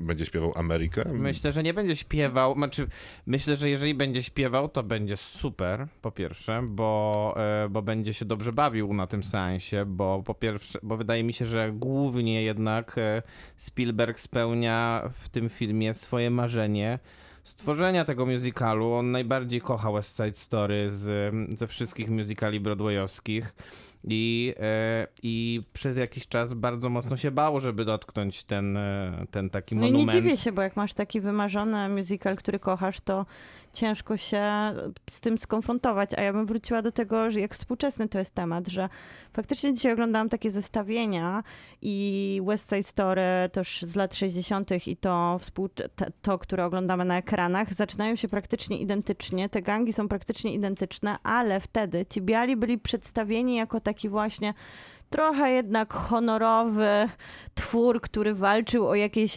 będzie 0.00 0.26
śpiewał 0.26 0.52
Amerykę. 0.56 1.04
Myślę, 1.12 1.52
że 1.52 1.62
nie 1.62 1.74
będzie 1.74 1.96
śpiewał. 1.96 2.54
Znaczy, 2.54 2.86
myślę, 3.26 3.56
że 3.56 3.70
jeżeli 3.70 3.94
będzie 3.94 4.22
śpiewał, 4.22 4.68
to 4.68 4.82
będzie 4.82 5.16
super, 5.16 5.86
po 6.02 6.10
pierwsze, 6.10 6.62
bo, 6.68 7.34
e, 7.36 7.68
bo 7.68 7.82
będzie 7.82 8.14
się 8.14 8.24
dobrze 8.24 8.52
bawił 8.52 8.94
na 8.94 9.06
tym 9.06 9.22
seansie, 9.22 9.84
bo 9.86 10.22
po 10.22 10.34
pierwsze, 10.34 10.78
bo 10.82 10.96
wydaje 10.96 11.24
mi 11.24 11.32
się, 11.32 11.46
że 11.46 11.72
głównie 11.72 12.42
jednak 12.42 12.98
e, 12.98 13.22
Spielberg 13.56 14.20
spełnia 14.20 15.10
w 15.12 15.28
tym 15.28 15.48
filmie 15.48 15.94
swoje 15.94 16.30
marzenie 16.30 16.98
stworzenia 17.44 18.04
tego 18.04 18.26
musicalu. 18.26 18.92
On 18.92 19.10
najbardziej 19.10 19.60
kocha 19.60 19.92
West 19.92 20.16
Side 20.16 20.34
Story 20.34 20.90
z, 20.90 21.34
ze 21.58 21.66
wszystkich 21.66 22.10
musicali 22.10 22.60
broadwayowskich. 22.60 23.54
I, 24.08 24.54
e, 24.60 25.06
I 25.22 25.60
przez 25.72 25.96
jakiś 25.96 26.28
czas 26.28 26.54
bardzo 26.54 26.90
mocno 26.90 27.16
się 27.16 27.30
bał, 27.30 27.60
żeby 27.60 27.84
dotknąć 27.84 28.44
ten, 28.44 28.76
e, 28.76 29.26
ten 29.30 29.50
taki 29.50 29.74
No 29.74 29.86
i 29.86 29.92
monument. 29.92 30.14
nie 30.14 30.22
dziwię 30.22 30.36
się, 30.36 30.52
bo 30.52 30.62
jak 30.62 30.76
masz 30.76 30.94
taki 30.94 31.20
wymarzony 31.20 31.88
musical, 31.88 32.36
który 32.36 32.58
kochasz, 32.58 33.00
to 33.00 33.26
ciężko 33.72 34.16
się 34.16 34.42
z 35.10 35.20
tym 35.20 35.38
skonfrontować. 35.38 36.10
A 36.16 36.22
ja 36.22 36.32
bym 36.32 36.46
wróciła 36.46 36.82
do 36.82 36.92
tego, 36.92 37.30
że 37.30 37.40
jak 37.40 37.54
współczesny 37.54 38.08
to 38.08 38.18
jest 38.18 38.34
temat, 38.34 38.68
że 38.68 38.88
faktycznie 39.32 39.74
dzisiaj 39.74 39.92
oglądałam 39.92 40.28
takie 40.28 40.50
zestawienia 40.50 41.42
i 41.82 42.40
West 42.46 42.68
Side 42.68 42.82
Story 42.82 43.22
też 43.52 43.82
z 43.82 43.96
lat 43.96 44.14
60. 44.14 44.86
i 44.86 44.96
to, 44.96 45.40
to, 46.22 46.38
które 46.38 46.64
oglądamy 46.64 47.04
na 47.04 47.18
ekranach, 47.18 47.74
zaczynają 47.74 48.16
się 48.16 48.28
praktycznie 48.28 48.78
identycznie. 48.78 49.48
Te 49.48 49.62
gangi 49.62 49.92
są 49.92 50.08
praktycznie 50.08 50.54
identyczne, 50.54 51.18
ale 51.22 51.60
wtedy 51.60 52.06
ci 52.10 52.20
biali 52.22 52.56
byli 52.56 52.78
przedstawieni 52.78 53.56
jako 53.56 53.80
taki 53.94 54.08
właśnie 54.08 54.54
trochę 55.10 55.50
jednak 55.50 55.92
honorowy 55.92 57.08
twór, 57.54 58.00
który 58.00 58.34
walczył 58.34 58.88
o 58.88 58.94
jakieś 58.94 59.36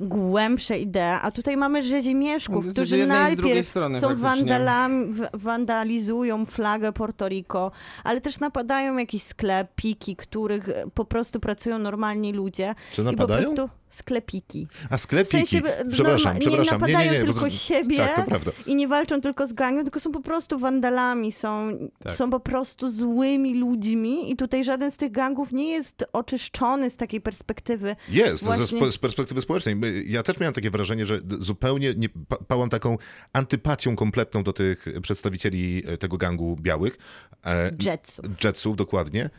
głębsze 0.00 0.78
idee, 0.78 1.18
a 1.22 1.30
tutaj 1.30 1.56
mamy 1.56 1.82
rzezimieszków, 1.82 2.64
Z 2.66 2.72
którzy 2.72 3.06
najpierw 3.06 3.66
strony 3.66 4.00
są 4.00 4.16
wandalami, 4.16 5.14
wandalizują 5.32 6.46
flagę 6.46 6.92
Porto 6.92 7.28
Rico, 7.28 7.70
ale 8.04 8.20
też 8.20 8.40
napadają 8.40 8.96
jakiś 8.96 9.22
sklep, 9.22 9.74
piki, 9.76 10.16
których 10.16 10.68
po 10.94 11.04
prostu 11.04 11.40
pracują 11.40 11.78
normalni 11.78 12.32
ludzie. 12.32 12.74
Czy 12.92 13.02
I 13.02 13.04
po 13.04 13.10
napadają? 13.12 13.42
prostu 13.54 13.77
sklepiki. 13.90 14.68
A 14.90 14.96
W 14.96 15.00
sklepiki. 15.00 15.30
sensie, 15.36 15.58
e, 15.58 15.84
przepraszam, 15.90 16.32
norma- 16.32 16.40
przepraszam. 16.40 16.80
nie 16.82 16.92
napadają 16.92 17.20
bo 17.20 17.26
tylko 17.26 17.40
to- 17.40 17.50
siebie 17.50 17.96
Tak, 17.96 18.26
i 18.66 18.74
nie 18.74 18.88
walczą 18.88 19.20
tylko 19.20 19.46
z 19.46 19.52
gangiem, 19.52 19.84
tylko 19.84 20.00
są 20.00 20.12
po 20.12 20.20
prostu 20.20 20.58
wandalami, 20.58 21.32
są, 21.32 21.70
Tak. 22.04 22.14
są 22.14 22.30
po 22.30 22.40
prostu 22.40 22.90
złymi 22.90 23.54
ludźmi 23.58 24.32
i 24.32 24.36
tutaj 24.36 24.64
żaden 24.64 24.90
z 24.90 24.96
tych 24.96 25.12
gangów 25.12 25.52
nie 25.52 25.68
jest 25.70 26.04
oczyszczony 26.12 26.90
z 26.90 26.96
takiej 26.96 27.20
perspektywy. 27.20 27.96
Jest, 28.08 28.44
Właśnie- 28.44 28.92
z 28.92 28.98
perspektywy 28.98 29.42
społecznej. 29.42 29.76
Ja 30.06 30.22
też 30.22 30.38
miałem 30.40 30.54
takie 30.54 30.70
wrażenie, 30.70 31.06
że 31.06 31.20
zupełnie 31.40 31.94
nie, 31.96 32.08
pa, 32.08 32.36
pałam 32.36 32.70
taką 32.70 32.96
antypatią 33.32 33.96
kompletną 33.96 34.42
do 34.42 34.52
tych 34.52 34.86
przedstawicieli 35.02 35.82
e, 35.86 35.96
tego 35.98 36.16
gangu 36.16 36.56
białych. 36.60 36.98
E, 37.46 37.70
Jetsów. 37.86 38.24
Jetsów, 38.44 38.76
dokładnie. 38.76 39.30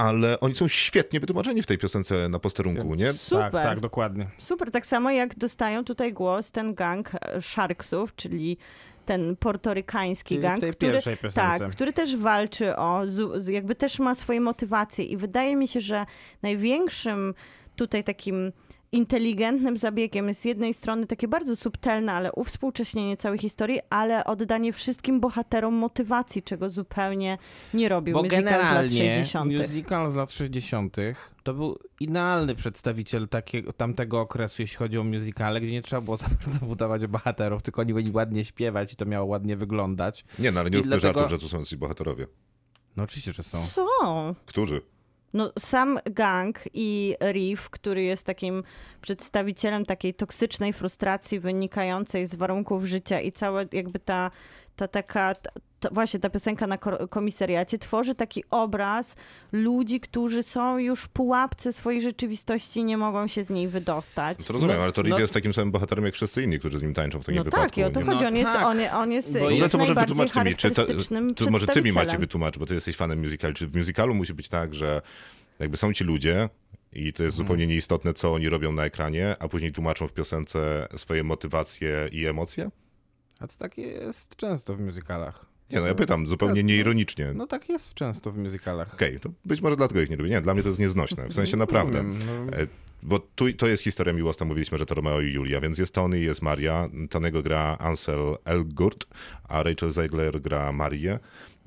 Ale 0.00 0.40
oni 0.40 0.56
są 0.56 0.68
świetnie 0.68 1.20
wytłumaczeni 1.20 1.62
w 1.62 1.66
tej 1.66 1.78
piosence 1.78 2.28
na 2.28 2.38
posterunku, 2.38 2.94
nie? 2.94 3.12
Super. 3.12 3.52
Tak, 3.52 3.62
tak, 3.62 3.80
dokładnie. 3.80 4.26
Super, 4.38 4.70
tak 4.70 4.86
samo 4.86 5.10
jak 5.10 5.38
dostają 5.38 5.84
tutaj 5.84 6.12
głos 6.12 6.50
ten 6.50 6.74
gang 6.74 7.10
Sharksów, 7.40 8.14
czyli 8.14 8.56
ten 9.06 9.36
portorykański 9.36 10.28
Czyli 10.28 10.40
w 10.40 10.42
gang, 10.42 10.60
tej 10.60 10.72
który, 10.72 10.92
pierwszej 10.92 11.16
piosence. 11.16 11.58
tak, 11.58 11.72
który 11.72 11.92
też 11.92 12.16
walczy 12.16 12.76
o, 12.76 13.02
jakby 13.48 13.74
też 13.74 13.98
ma 13.98 14.14
swoje 14.14 14.40
motywacje 14.40 15.04
i 15.04 15.16
wydaje 15.16 15.56
mi 15.56 15.68
się, 15.68 15.80
że 15.80 16.06
największym 16.42 17.34
tutaj 17.76 18.04
takim 18.04 18.52
inteligentnym 18.92 19.76
zabiegiem 19.76 20.28
jest 20.28 20.40
z 20.40 20.44
jednej 20.44 20.74
strony 20.74 21.06
takie 21.06 21.28
bardzo 21.28 21.56
subtelne, 21.56 22.12
ale 22.12 22.32
uwspółcześnienie 22.32 23.16
całej 23.16 23.38
historii, 23.38 23.80
ale 23.90 24.24
oddanie 24.24 24.72
wszystkim 24.72 25.20
bohaterom 25.20 25.74
motywacji, 25.74 26.42
czego 26.42 26.70
zupełnie 26.70 27.38
nie 27.74 27.88
robił 27.88 28.14
Bo 28.14 28.22
musical 28.22 28.42
z 28.42 28.44
lat 28.44 28.52
generalnie 28.62 28.98
60. 28.98 29.52
musical 29.52 30.10
z 30.10 30.14
lat 30.14 30.32
60. 30.32 30.96
to 31.42 31.54
był 31.54 31.78
idealny 32.00 32.54
przedstawiciel 32.54 33.28
takiego, 33.28 33.72
tamtego 33.72 34.20
okresu, 34.20 34.62
jeśli 34.62 34.76
chodzi 34.76 34.98
o 34.98 35.04
musicale, 35.04 35.60
gdzie 35.60 35.72
nie 35.72 35.82
trzeba 35.82 36.02
było 36.02 36.16
za 36.26 36.26
bardzo 36.28 36.66
budować 36.66 37.06
bohaterów, 37.06 37.62
tylko 37.62 37.80
oni 37.80 37.94
byli 37.94 38.10
ładnie 38.12 38.44
śpiewać 38.44 38.92
i 38.92 38.96
to 38.96 39.06
miało 39.06 39.26
ładnie 39.26 39.56
wyglądać. 39.56 40.24
Nie, 40.38 40.52
no 40.52 40.60
ale 40.60 40.70
nie 40.70 40.76
róbmy 40.78 40.98
dlatego- 40.98 41.20
żartów, 41.20 41.30
że 41.30 41.38
tu 41.38 41.48
są 41.48 41.64
ci 41.64 41.76
bohaterowie. 41.76 42.26
No 42.96 43.02
oczywiście, 43.02 43.32
że 43.32 43.42
są. 43.42 43.62
Są. 43.62 43.84
Którzy? 44.46 44.82
No, 45.32 45.52
sam 45.58 45.98
gang 46.04 46.58
i 46.74 47.16
Reef, 47.20 47.70
który 47.70 48.02
jest 48.02 48.24
takim 48.24 48.62
przedstawicielem 49.00 49.86
takiej 49.86 50.14
toksycznej 50.14 50.72
frustracji 50.72 51.40
wynikającej 51.40 52.26
z 52.26 52.34
warunków 52.34 52.84
życia 52.84 53.20
i 53.20 53.32
cała 53.32 53.60
jakby 53.72 53.98
ta, 53.98 54.30
ta 54.76 54.88
taka, 54.88 55.34
ta, 55.34 55.50
ta, 55.50 55.60
właśnie 55.92 56.20
ta 56.20 56.30
piosenka 56.30 56.66
na 56.66 56.78
ko- 56.78 57.08
komisariacie 57.08 57.78
tworzy 57.78 58.14
taki 58.14 58.44
obraz 58.50 59.14
ludzi, 59.52 60.00
którzy 60.00 60.42
są 60.42 60.78
już 60.78 61.02
w 61.02 61.08
pułapce 61.08 61.72
swojej 61.72 62.02
rzeczywistości 62.02 62.80
i 62.80 62.84
nie 62.84 62.96
mogą 62.96 63.26
się 63.26 63.44
z 63.44 63.50
niej 63.50 63.68
wydostać. 63.68 64.44
To 64.44 64.52
rozumiem, 64.52 64.76
No, 64.76 64.82
ale 64.82 64.92
to 64.92 65.02
Rick 65.02 65.10
no- 65.10 65.18
jest 65.20 65.34
takim 65.34 65.54
samym 65.54 65.70
bohaterem 65.70 66.04
jak 66.04 66.14
wszyscy 66.14 66.42
inni, 66.42 66.58
którzy 66.58 66.78
z 66.78 66.82
nim 66.82 66.94
tańczą 66.94 67.18
w 67.20 67.24
takim 67.24 67.36
No 67.38 67.44
wypadku. 67.44 67.66
tak, 67.66 67.78
i 67.78 67.84
o 67.84 67.90
to 67.90 68.00
chodzi. 68.04 68.22
No 68.22 68.28
On 68.28 68.36
jest, 68.36 68.52
tak. 68.52 68.66
on, 68.66 68.78
on 68.94 69.12
jest, 69.12 69.32
Bo 69.38 69.50
jest 69.50 69.72
to 69.72 69.78
może 69.78 69.94
mi, 70.44 70.56
czy 70.56 70.70
to, 70.70 70.86
to 71.44 71.50
może 71.50 71.66
ty 71.66 71.82
mi 71.82 71.92
macie 71.92 72.18
wytłumaczyć, 72.18 72.58
bo 72.60 72.66
ty 72.66 72.74
jesteś 72.74 72.96
fanem 72.96 73.20
musicali. 73.22 73.54
Czy 73.54 73.66
w 73.66 73.76
musicalu 73.76 74.14
musi 74.14 74.34
być 74.34 74.48
tak, 74.48 74.74
że 74.74 75.02
jakby 75.58 75.76
są 75.76 75.92
ci 75.92 76.04
ludzie 76.04 76.48
i 76.92 77.12
to 77.12 77.22
jest 77.22 77.34
Mhm. 77.34 77.46
zupełnie 77.46 77.66
nieistotne, 77.66 78.14
co 78.14 78.32
oni 78.34 78.48
robią 78.48 78.72
na 78.72 78.84
ekranie, 78.84 79.36
a 79.38 79.48
później 79.48 79.72
tłumaczą 79.72 80.08
w 80.08 80.12
piosence 80.12 80.88
swoje 80.96 81.24
motywacje 81.24 82.08
i 82.12 82.26
emocje? 82.26 82.70
A 83.40 83.46
to 83.46 83.54
tak 83.58 83.78
jest 83.78 84.36
często 84.36 84.74
w 84.74 84.80
musicalach. 84.80 85.49
Nie, 85.72 85.80
no 85.80 85.86
ja 85.86 85.94
pytam 85.94 86.26
zupełnie 86.26 86.62
nieironicznie. 86.62 87.32
No 87.34 87.46
tak 87.46 87.68
jest 87.68 87.94
często 87.94 88.32
w 88.32 88.38
musicalach. 88.38 88.94
Okej, 88.94 89.20
to 89.20 89.30
być 89.44 89.60
może 89.60 89.76
dlatego 89.76 90.00
ich 90.00 90.10
nie 90.10 90.16
lubię. 90.16 90.30
Nie, 90.30 90.40
dla 90.40 90.54
mnie 90.54 90.62
to 90.62 90.68
jest 90.68 90.80
nieznośne. 90.80 91.28
W 91.28 91.34
sensie 91.34 91.56
naprawdę. 91.56 92.02
No. 92.02 92.56
E, 92.56 92.66
Bo 93.02 93.18
tu, 93.18 93.52
to 93.52 93.66
jest 93.66 93.82
historia 93.82 94.12
miłosna, 94.12 94.46
mówiliśmy, 94.46 94.78
że 94.78 94.86
to 94.86 94.94
Romeo 94.94 95.20
i 95.20 95.32
Julia, 95.32 95.60
więc 95.60 95.78
jest 95.78 95.94
Tony 95.94 96.20
i 96.20 96.22
jest 96.22 96.42
Maria. 96.42 96.88
Tonego 97.10 97.42
gra 97.42 97.76
Ansel 97.80 98.36
Elgort, 98.44 99.06
a 99.48 99.62
Rachel 99.62 99.90
Zegler 99.90 100.40
gra 100.40 100.72
Marię. 100.72 101.18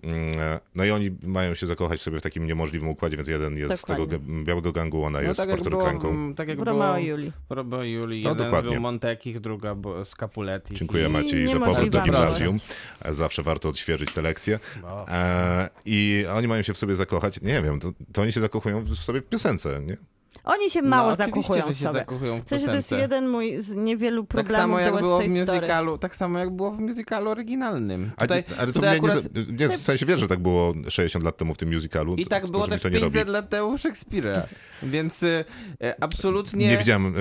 Mm, 0.03 0.39
e, 0.39 0.59
No 0.75 0.85
i 0.85 0.91
oni 0.91 1.11
mają 1.23 1.53
się 1.55 1.67
zakochać 1.67 2.01
sobie 2.01 2.19
w 2.19 2.21
takim 2.21 2.47
niemożliwym 2.47 2.89
układzie, 2.89 3.17
więc 3.17 3.29
jeden 3.29 3.57
jest 3.57 3.81
z 3.81 3.85
tego 3.85 4.05
Dokładnie. 4.05 4.43
białego 4.43 4.71
gangu, 4.71 5.03
ona 5.03 5.19
No 5.21 5.27
jest 5.27 5.37
tak 5.39 5.49
w, 5.49 6.33
tak 6.35 6.47
jak 6.47 6.59
Romeo 6.59 6.97
i 6.97 7.05
Julii. 7.05 7.31
Romeo 7.49 7.83
i 7.83 7.91
Julii. 7.91 8.23
No, 8.23 8.29
Jeden 8.29 8.45
dokładnie. 8.45 8.71
był 8.71 8.81
Montekich, 8.81 9.39
druga 9.39 9.75
Scapuletti. 10.05 10.75
Dziękuję 10.75 11.05
I 11.05 11.09
Maciej 11.09 11.47
za 11.47 11.59
powrót 11.59 11.89
do 11.89 12.01
gimnazjum. 12.01 12.47
miłość. 12.47 12.65
E, 13.05 13.13
Zawsze 13.13 13.43
warto 13.43 13.69
odświeżyć 13.69 14.11
te 14.13 14.21
lekcje. 14.21 14.59
O. 14.83 15.07
E, 15.09 15.69
I 15.85 16.25
oni 16.35 16.47
mają 16.47 16.61
się 16.63 16.73
w 16.73 16.77
sobie 16.77 16.95
zakochać. 16.95 17.41
Nie 17.41 17.61
wiem, 17.61 17.79
to, 17.79 17.91
to 18.13 18.21
oni 18.21 18.31
się 18.31 18.41
zakochują 18.41 18.81
w 18.83 18.95
sobie 18.95 19.21
w 19.21 19.25
piosence, 19.29 19.81
nie? 19.85 19.97
Oni 20.43 20.69
się 20.69 20.81
mało 20.81 21.07
no, 21.07 21.13
oczywiście, 21.13 21.41
zakochują 21.41 21.67
że 21.67 21.73
w 21.73 21.77
się 21.77 21.83
sobie. 21.83 21.99
zakochują 21.99 22.41
w 22.41 22.45
W 22.45 22.49
sensie 22.49 22.67
to 22.67 22.75
jest 22.75 22.91
jeden 22.91 23.29
mój 23.29 23.61
z 23.61 23.75
niewielu 23.75 24.23
Tak 24.23 24.29
problemów 24.29 24.61
samo 24.61 24.77
do 24.77 24.81
jak 24.81 24.99
było 24.99 25.19
w 25.19 25.27
musicalu, 25.27 25.97
tak 25.97 26.15
samo 26.15 26.39
jak 26.39 26.49
było 26.49 26.71
w 26.71 26.79
musicalu 26.79 27.29
oryginalnym. 27.29 28.11
A, 28.17 28.21
Tutaj, 28.21 28.43
ale 28.57 28.73
to 28.73 28.79
mnie 28.79 28.89
akurat... 28.89 29.35
nie, 29.35 29.67
nie, 29.67 29.69
w 29.69 29.81
sensie 29.81 30.05
wiesz, 30.05 30.19
że 30.19 30.27
tak 30.27 30.39
było 30.39 30.73
60 30.89 31.25
lat 31.25 31.37
temu 31.37 31.53
w 31.53 31.57
tym 31.57 31.73
musicalu. 31.73 32.15
I 32.15 32.25
tak 32.25 32.47
było 32.47 32.67
też 32.67 32.81
to 32.81 32.89
nie 32.89 32.99
robi. 32.99 33.13
500 33.13 33.29
lat 33.29 33.49
temu 33.49 33.77
w 33.77 33.81
Szekspira. 33.81 34.47
Więc 34.83 35.23
y, 35.23 35.45
y, 35.83 35.99
absolutnie... 35.99 36.67
Nie 36.67 36.77
widziałem, 36.77 37.13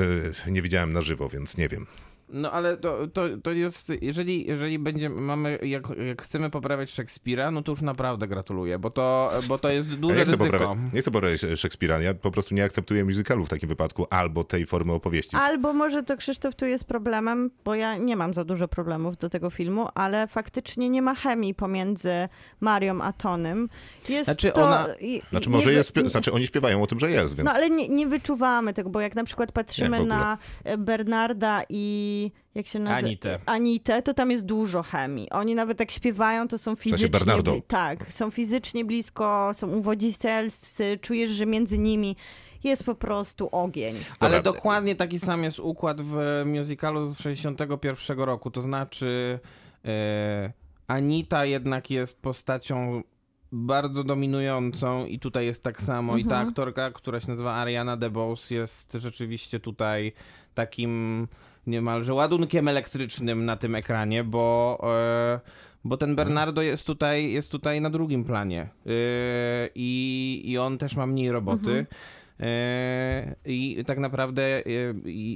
e, 0.47 0.51
nie 0.51 0.62
widziałem 0.62 0.93
na 0.93 1.03
żywo, 1.03 1.29
więc 1.29 1.57
nie 1.57 1.68
wiem. 1.68 1.87
No 2.35 2.53
ale 2.53 2.76
to, 2.76 3.07
to, 3.09 3.22
to 3.43 3.51
jest, 3.53 3.93
jeżeli, 4.01 4.47
jeżeli 4.47 4.78
będziemy, 4.78 5.20
mamy, 5.20 5.59
jak, 5.62 5.83
jak 6.07 6.22
chcemy 6.22 6.51
poprawiać 6.51 6.91
Szekspira, 6.91 7.51
no 7.51 7.62
to 7.62 7.72
już 7.72 7.83
naprawdę 7.83 8.28
gratuluję, 8.28 8.78
bo 8.78 8.91
to, 8.91 9.30
bo 9.49 9.59
to 9.59 9.70
jest 9.70 9.91
Ja 9.91 9.97
duże 9.97 10.14
nie, 10.16 10.22
chcę 10.22 10.30
ryzyko. 10.33 10.51
poprawiać, 10.59 10.78
nie 10.95 11.01
chcę 11.01 11.11
poprawiać 11.11 11.41
Szekspira, 11.57 12.01
ja 12.01 12.14
po 12.14 12.30
prostu 12.30 12.55
nie 12.55 12.64
akceptuję 12.64 13.05
musicalu 13.05 13.45
w 13.45 13.49
takim 13.49 13.68
wypadku, 13.68 14.07
albo 14.11 14.45
tej 14.45 14.66
formy 14.66 14.93
opowieści. 14.93 15.37
Albo 15.37 15.72
może 15.72 16.03
to 16.03 16.16
Krzysztof 16.16 16.55
tu 16.55 16.66
jest 16.66 16.85
problemem, 16.85 17.51
bo 17.64 17.74
ja 17.74 17.97
nie 17.97 18.16
mam 18.16 18.35
za 18.35 18.45
dużo 18.45 18.68
problemów 18.68 19.16
do 19.16 19.30
tego 19.30 19.51
filmu, 19.51 19.89
ale 19.95 20.26
faktycznie 20.26 20.89
nie 20.89 21.03
ma 21.03 21.14
chemii 21.14 21.55
pomiędzy 21.55 22.28
Marią 22.61 23.03
a 23.03 23.12
Tonym. 23.12 23.68
Jest 24.09 24.24
Znaczy 24.24 24.51
to... 24.53 24.62
ona- 24.64 24.87
i- 25.01 25.22
Znaczy 25.30 25.49
nie 25.49 25.57
może 25.57 25.70
wy- 25.70 25.74
jest, 25.76 25.93
znaczy 26.07 26.33
oni 26.33 26.47
śpiewają 26.47 26.83
o 26.83 26.87
tym, 26.87 27.01
że 27.01 27.11
jest, 27.11 27.37
więc 27.37 27.45
No 27.47 27.53
ale 27.53 27.70
nie, 27.70 27.89
nie 27.89 28.07
wyczuwamy 28.07 28.72
tego, 28.74 28.91
bo 28.91 29.01
jak 29.01 29.14
na 29.14 29.24
przykład 29.24 29.49
Nie, 29.49 29.53
patrzymy 29.53 29.97
ogóle. 29.97 30.14
na 30.16 30.39
e, 30.64 30.78
Bernarda 30.78 31.62
i 31.68 32.22
jak 32.55 32.66
się 32.66 32.79
nazywa? 32.79 32.99
Anitę. 33.09 33.39
Anitę, 33.47 34.03
to 34.03 34.14
tam 34.14 34.31
jest 34.31 34.45
dużo 34.45 34.83
chemii. 34.83 35.31
Oni 35.31 35.55
nawet 35.55 35.81
jak 35.81 35.91
śpiewają, 35.91 36.49
to 36.49 36.59
są 36.59 36.77
fizycznie... 36.77 37.09
Bernardo. 37.09 37.53
bli- 37.53 37.62
tak, 37.62 38.12
są 38.12 38.31
fizycznie 38.31 38.85
blisko, 38.85 39.51
są 39.55 39.68
uwodzicielscy, 39.68 40.99
czujesz, 41.03 41.31
że 41.31 41.47
między 41.47 41.79
nimi 41.79 42.16
jest 42.64 42.85
po 42.85 42.95
prostu 42.95 43.49
ogień. 43.53 43.95
Ale 44.20 44.37
Dobra. 44.37 44.53
dokładnie 44.53 44.95
taki 44.95 45.18
sam 45.18 45.43
jest 45.43 45.59
układ 45.61 46.01
w 46.01 46.43
musicalu 46.47 47.09
z 47.09 47.18
61 47.18 48.18
roku, 48.18 48.51
to 48.51 48.62
znaczy 48.62 49.39
e, 49.85 50.53
Anita 50.87 51.45
jednak 51.45 51.91
jest 51.91 52.23
postacią 52.23 53.03
bardzo 53.55 54.05
dominującą 54.05 55.07
i 55.07 55.18
tutaj 55.18 55.47
jest 55.47 55.62
tak 55.62 55.83
samo. 55.83 56.16
I 56.16 56.25
ta 56.25 56.35
Mhm. 56.35 56.49
aktorka, 56.49 56.91
która 56.91 57.20
się 57.20 57.29
nazywa 57.29 57.55
Ariana 57.55 57.97
DeBose 57.97 58.55
jest 58.55 58.93
rzeczywiście 58.93 59.61
tutaj 59.61 60.12
takim 60.55 61.29
niemalże 61.67 62.15
ładunkiem 62.15 62.69
elektrycznym 62.69 63.45
na 63.45 63.57
tym 63.57 63.75
ekranie, 63.75 64.25
bo, 64.25 64.79
e, 64.85 65.41
bo 65.85 65.97
ten 65.97 66.17
Bernardo 66.17 66.63
jest 66.63 66.87
tutaj, 66.87 67.33
jest 67.33 67.53
tutaj 67.53 67.81
na 67.81 67.91
drugim 67.91 68.25
planie 68.25 68.61
e, 68.63 68.69
i, 69.75 70.43
i 70.45 70.59
on 70.59 70.79
też 70.79 70.97
ma 70.97 71.07
mniej 71.07 71.33
roboty. 71.33 71.87
E, 71.91 72.22
I 73.45 73.84
tak 73.86 73.99
naprawdę 73.99 74.43
e, 74.43 74.62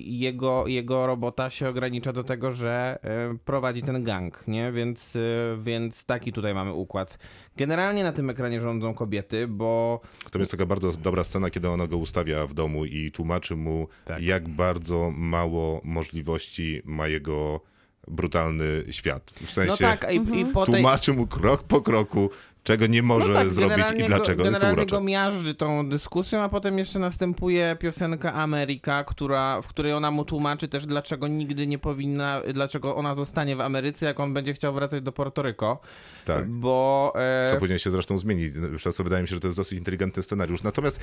jego, 0.06 0.66
jego 0.66 1.06
robota 1.06 1.50
się 1.50 1.68
ogranicza 1.68 2.12
do 2.12 2.24
tego, 2.24 2.52
że 2.52 2.98
e, 3.02 3.38
prowadzi 3.44 3.82
ten 3.82 4.04
gang, 4.04 4.48
nie? 4.48 4.72
Więc, 4.72 5.16
e, 5.16 5.20
więc 5.62 6.04
taki 6.04 6.32
tutaj 6.32 6.54
mamy 6.54 6.72
układ. 6.72 7.18
Generalnie 7.56 8.04
na 8.04 8.12
tym 8.12 8.30
ekranie 8.30 8.60
rządzą 8.60 8.94
kobiety, 8.94 9.48
bo 9.48 10.00
To 10.30 10.38
jest 10.38 10.50
taka 10.50 10.66
bardzo 10.66 10.92
dobra 10.92 11.24
scena, 11.24 11.50
kiedy 11.50 11.68
ona 11.68 11.86
go 11.86 11.96
ustawia 11.96 12.46
w 12.46 12.54
domu 12.54 12.84
i 12.84 13.12
tłumaczy 13.12 13.56
mu, 13.56 13.88
Tak. 14.04 14.22
jak 14.22 14.48
bardzo 14.48 15.12
mało 15.16 15.80
możliwości 15.84 16.82
ma 16.84 17.08
jego 17.08 17.60
brutalny 18.08 18.84
świat. 18.90 19.30
W 19.30 19.40
no 19.40 19.48
sensie 19.48 19.84
tak, 19.84 20.06
i, 20.12 20.40
i 20.40 20.46
po 20.46 20.66
tej... 20.66 20.74
tłumaczy 20.74 21.12
mu 21.12 21.26
krok 21.26 21.62
po 21.62 21.80
kroku, 21.80 22.30
czego 22.66 22.86
nie 22.86 23.02
może 23.02 23.28
no 23.28 23.34
tak, 23.34 23.50
zrobić 23.50 23.86
i 23.98 24.04
dlaczego. 24.04 24.44
Go, 24.44 24.50
generalnie 24.50 24.86
go 24.86 25.00
miażdży 25.00 25.54
tą 25.54 25.88
dyskusją, 25.88 26.42
a 26.42 26.48
potem 26.48 26.78
jeszcze 26.78 26.98
następuje 26.98 27.76
piosenka 27.80 28.32
Ameryka, 28.34 29.04
która, 29.04 29.62
w 29.62 29.68
której 29.68 29.92
ona 29.92 30.10
mu 30.10 30.24
tłumaczy 30.24 30.68
też, 30.68 30.86
dlaczego 30.86 31.28
nigdy 31.28 31.66
nie 31.66 31.78
powinna, 31.78 32.42
dlaczego 32.52 32.96
ona 32.96 33.14
zostanie 33.14 33.56
w 33.56 33.60
Ameryce, 33.60 34.06
jak 34.06 34.20
on 34.20 34.34
będzie 34.34 34.54
chciał 34.54 34.74
wracać 34.74 35.02
do 35.02 35.12
Portoryko. 35.12 35.80
Tak. 36.24 36.48
Bo... 36.48 37.12
E, 37.16 37.48
Co 37.50 37.56
później 37.56 37.78
się 37.78 37.90
zresztą 37.90 38.18
zmieni. 38.18 38.42
Już 38.72 38.86
raz 38.86 38.96
wydaje 39.00 39.22
mi 39.22 39.28
się, 39.28 39.34
że 39.34 39.40
to 39.40 39.48
jest 39.48 39.56
dosyć 39.56 39.78
inteligentny 39.78 40.22
scenariusz. 40.22 40.62
Natomiast 40.62 41.00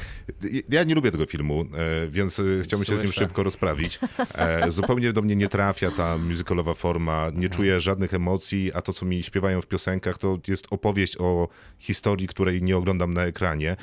ja 0.69 0.83
nie 0.83 0.95
lubię 0.95 1.11
tego 1.11 1.25
filmu, 1.25 1.61
e, 1.61 2.07
więc 2.07 2.39
e, 2.39 2.43
chciałbym 2.63 2.85
się 2.85 2.95
z 2.95 2.99
nim 2.99 3.11
szybko 3.11 3.43
rozprawić. 3.43 3.99
E, 4.35 4.71
Zupełnie 4.71 5.13
do 5.13 5.21
mnie 5.21 5.35
nie 5.35 5.47
trafia 5.47 5.91
ta 5.91 6.17
musicalowa 6.17 6.73
forma, 6.73 7.31
nie 7.33 7.49
czuję 7.49 7.81
żadnych 7.81 8.13
emocji, 8.13 8.71
a 8.73 8.81
to, 8.81 8.93
co 8.93 9.05
mi 9.05 9.23
śpiewają 9.23 9.61
w 9.61 9.67
piosenkach, 9.67 10.17
to 10.17 10.39
jest 10.47 10.67
opowieść 10.69 11.17
o 11.19 11.47
historii, 11.79 12.27
której 12.27 12.63
nie 12.63 12.77
oglądam 12.77 13.13
na 13.13 13.23
ekranie, 13.23 13.75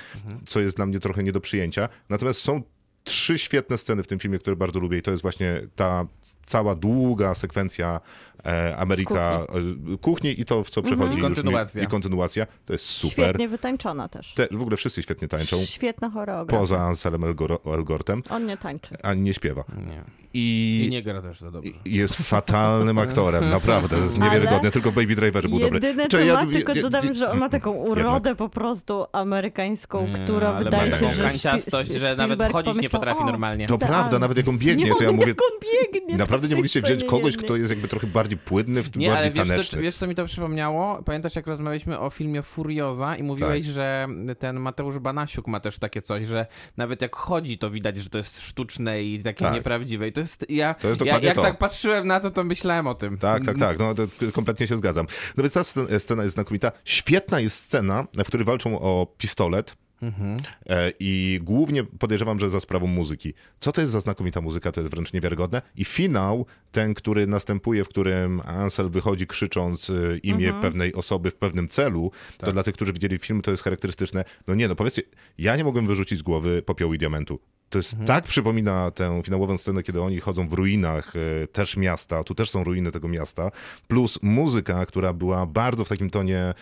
co 0.47 0.61
jest 0.61 0.77
dla 0.77 0.87
mnie 0.87 1.01
trochę 1.01 1.23
nie 1.23 1.33
do 1.33 1.41
przyjęcia. 1.41 1.89
Natomiast 2.09 2.41
są 2.41 2.63
trzy 3.05 3.39
świetne 3.39 3.79
sceny 3.79 4.03
w 4.03 4.07
tym 4.07 4.19
filmie, 4.19 4.39
które 4.39 4.57
bardzo 4.57 4.81
lubię 4.81 4.99
i 4.99 5.03
to 5.03 5.11
jest 5.11 5.23
właśnie 5.23 5.61
ta 5.77 6.07
cała 6.47 6.75
długa 6.75 7.35
sekwencja 7.35 8.01
Ameryka 8.79 9.47
kuchni. 9.47 9.99
kuchni 9.99 10.41
i 10.41 10.45
to, 10.45 10.65
w 10.65 10.71
co 10.71 10.83
przechodzi 10.83 11.13
I 11.13 11.19
już 11.19 11.23
kontynuacja. 11.23 11.81
Mi, 11.83 11.87
i 11.87 11.91
kontynuacja. 11.91 12.47
To 12.67 12.73
jest 12.73 12.85
super. 12.85 13.13
Świetnie 13.13 13.49
wytańczona 13.49 14.09
też. 14.09 14.35
Te, 14.35 14.49
w 14.51 14.63
ogóle 14.63 14.77
wszyscy 14.77 15.03
świetnie 15.03 15.29
tańczą. 15.29 15.57
Świetna 15.65 16.11
choreografia. 16.11 16.61
Poza 16.61 16.79
Anselem 16.79 17.21
Elgor- 17.21 17.75
Elgortem, 17.75 18.23
On 18.31 18.47
nie 18.47 18.57
tańczy. 18.57 18.97
ani 19.03 19.21
nie 19.23 19.35
śpiewa. 19.35 19.65
Nie. 19.89 20.03
I, 20.35 20.83
I 20.87 20.91
nie 20.91 21.03
gra 21.03 21.23
też 21.23 21.41
za 21.41 21.51
dobrze. 21.51 21.71
i 21.85 21.95
jest 21.97 22.15
fatalnym 22.17 22.99
aktorem, 22.99 23.51
naprawdę. 23.59 23.97
To 23.97 24.03
jest 24.05 24.17
Ale 24.17 24.25
niewiarygodne. 24.25 24.71
Tylko 24.71 24.93
Baby 24.93 25.15
Driverze 25.17 25.49
był 25.49 25.59
dobry. 25.61 25.75
Jedyne 25.75 26.09
co 26.09 26.19
ma, 26.35 26.47
tylko 26.53 26.75
ja- 26.75 26.83
dodam, 26.83 27.15
że 27.15 27.31
on 27.31 27.39
ma 27.39 27.49
taką 27.49 27.71
urodę 27.91 28.13
Jednak. 28.31 28.37
po 28.37 28.49
prostu 28.49 29.05
amerykańską, 29.13 30.07
Nie, 30.09 30.15
która 30.15 30.49
ale 30.49 30.65
wydaje 30.65 30.97
się, 30.97 31.13
że 31.15 31.23
kanciastość, 31.23 31.91
że 31.91 32.17
nawet 32.17 32.39
Spielberg 32.39 32.53
chodzić 32.53 32.83
nie 32.83 32.91
potrafi 32.91 33.25
normalnie. 33.25 33.67
To 33.67 33.79
prawda, 33.79 34.19
nawet 34.19 34.37
jak 34.37 34.49
on 34.49 34.59
biegnie, 34.59 34.85
nie 34.85 34.95
to 34.95 35.05
ja 35.05 35.13
mówię... 35.13 35.35
Naprawdę 36.19 36.49
nie 36.49 36.55
mogliście 36.55 36.83
wziąć 36.83 37.05
kogoś, 37.05 37.37
kto 37.37 37.57
jest 37.57 37.71
jakby 37.71 37.89
trochę 37.89 38.07
bardziej 38.07 38.30
płynny, 38.37 38.83
w- 38.83 38.97
Nie, 38.97 39.13
ale 39.19 39.31
bardziej 39.31 39.57
wiesz, 39.57 39.69
to, 39.71 39.77
wiesz, 39.79 39.97
co 39.97 40.07
mi 40.07 40.15
to 40.15 40.25
przypomniało? 40.27 41.03
Pamiętasz, 41.03 41.37
jak 41.37 41.47
rozmawialiśmy 41.47 41.99
o 41.99 42.11
filmie 42.11 42.43
Furioza 42.43 43.17
i 43.17 43.23
mówiłeś, 43.23 43.67
Tak. 43.67 43.75
że 43.75 44.07
ten 44.39 44.61
Mateusz 44.61 44.99
Banasiuk 44.99 45.47
ma 45.47 45.61
też 45.61 45.79
takie 45.79 46.03
coś, 46.03 46.27
że 46.27 46.47
nawet 46.77 47.03
jak 47.03 47.17
chodzi, 47.17 47.59
to 47.59 47.71
widać, 47.71 47.99
że 47.99 48.11
to 48.11 48.19
jest 48.19 48.41
sztuczne 48.41 49.03
i 49.03 49.23
takie 49.23 49.45
Tak. 49.45 49.55
nieprawdziwe. 49.55 50.09
I 50.09 50.13
to 50.13 50.21
jest, 50.21 50.47
ja, 50.51 50.75
To 50.75 50.89
jest 50.89 51.05
ja 51.05 51.19
jak 51.19 51.35
to. 51.35 51.43
tak 51.43 51.59
patrzyłem 51.59 52.07
na 52.07 52.21
to, 52.21 52.31
to 52.31 52.45
myślałem 52.45 52.87
o 52.87 52.95
tym. 52.95 53.19
Tak, 53.19 53.45
tak, 53.45 53.59
tak. 53.59 53.79
No, 53.79 53.95
to 53.95 54.03
kompletnie 54.33 54.67
się 54.67 54.77
zgadzam. 54.77 55.07
No 55.37 55.43
więc 55.43 55.55
ta 55.55 55.61
scena- 55.61 55.99
scena 55.99 56.23
jest 56.23 56.35
znakomita. 56.35 56.73
Świetna 56.85 57.41
jest 57.41 57.57
scena, 57.57 58.07
w 58.25 58.27
której 58.27 58.47
walczą 58.47 58.81
o 58.81 59.07
pistolet. 59.19 59.77
E, 60.67 60.93
I 61.01 61.41
głównie 61.43 61.85
podejrzewam, 61.85 62.39
że 62.39 62.51
za 62.51 62.61
sprawą 62.61 62.87
muzyki. 62.87 63.35
Co 63.61 63.73
to 63.73 63.81
jest 63.81 63.93
za 63.93 64.01
znakomita 64.01 64.41
muzyka, 64.41 64.73
to 64.73 64.81
jest 64.81 64.95
wręcz 64.95 65.13
niewiarygodne. 65.13 65.63
I 65.77 65.85
finał, 65.85 66.47
ten, 66.73 66.95
który 66.95 67.27
następuje, 67.27 67.85
w 67.85 67.89
którym 67.89 68.41
Ansel 68.45 68.91
wychodzi 68.91 69.27
krzycząc 69.27 69.91
e, 69.91 70.19
imię 70.19 70.53
pewnej 70.61 70.95
osoby 70.95 71.31
w 71.31 71.35
pewnym 71.35 71.69
celu, 71.69 72.11
to 72.39 72.53
dla 72.53 72.63
tych, 72.63 72.75
którzy 72.75 72.93
widzieli 72.93 73.19
film, 73.19 73.43
to 73.43 73.51
jest 73.51 73.63
charakterystyczne. 73.63 74.25
No 74.47 74.55
nie, 74.55 74.69
no 74.69 74.75
powiedzcie, 74.75 75.03
ja 75.39 75.57
nie 75.57 75.65
mogłem 75.65 75.87
wyrzucić 75.87 76.19
z 76.19 76.23
głowy 76.23 76.63
popiołu 76.63 76.95
i 76.95 76.99
diamentu. 76.99 77.41
To 77.71 77.79
jest 77.79 77.97
tak 78.07 78.25
przypomina 78.25 78.91
tę 78.91 79.23
finałową 79.25 79.59
scenę, 79.59 79.83
kiedy 79.83 80.03
oni 80.03 80.21
chodzą 80.21 80.49
w 80.49 80.53
ruinach 80.53 81.13
e, 81.43 81.47
też 81.47 81.77
miasta, 81.77 82.25
tu 82.25 82.35
też 82.35 82.51
są 82.51 82.65
ruiny 82.65 82.93
tego 82.93 83.09
miasta, 83.09 83.51
plus 83.89 84.19
muzyka, 84.23 84.87
która 84.87 85.13
była 85.13 85.47
bardzo 85.47 85.85
w 85.85 85.89
takim 85.89 86.11
tonie 86.11 86.55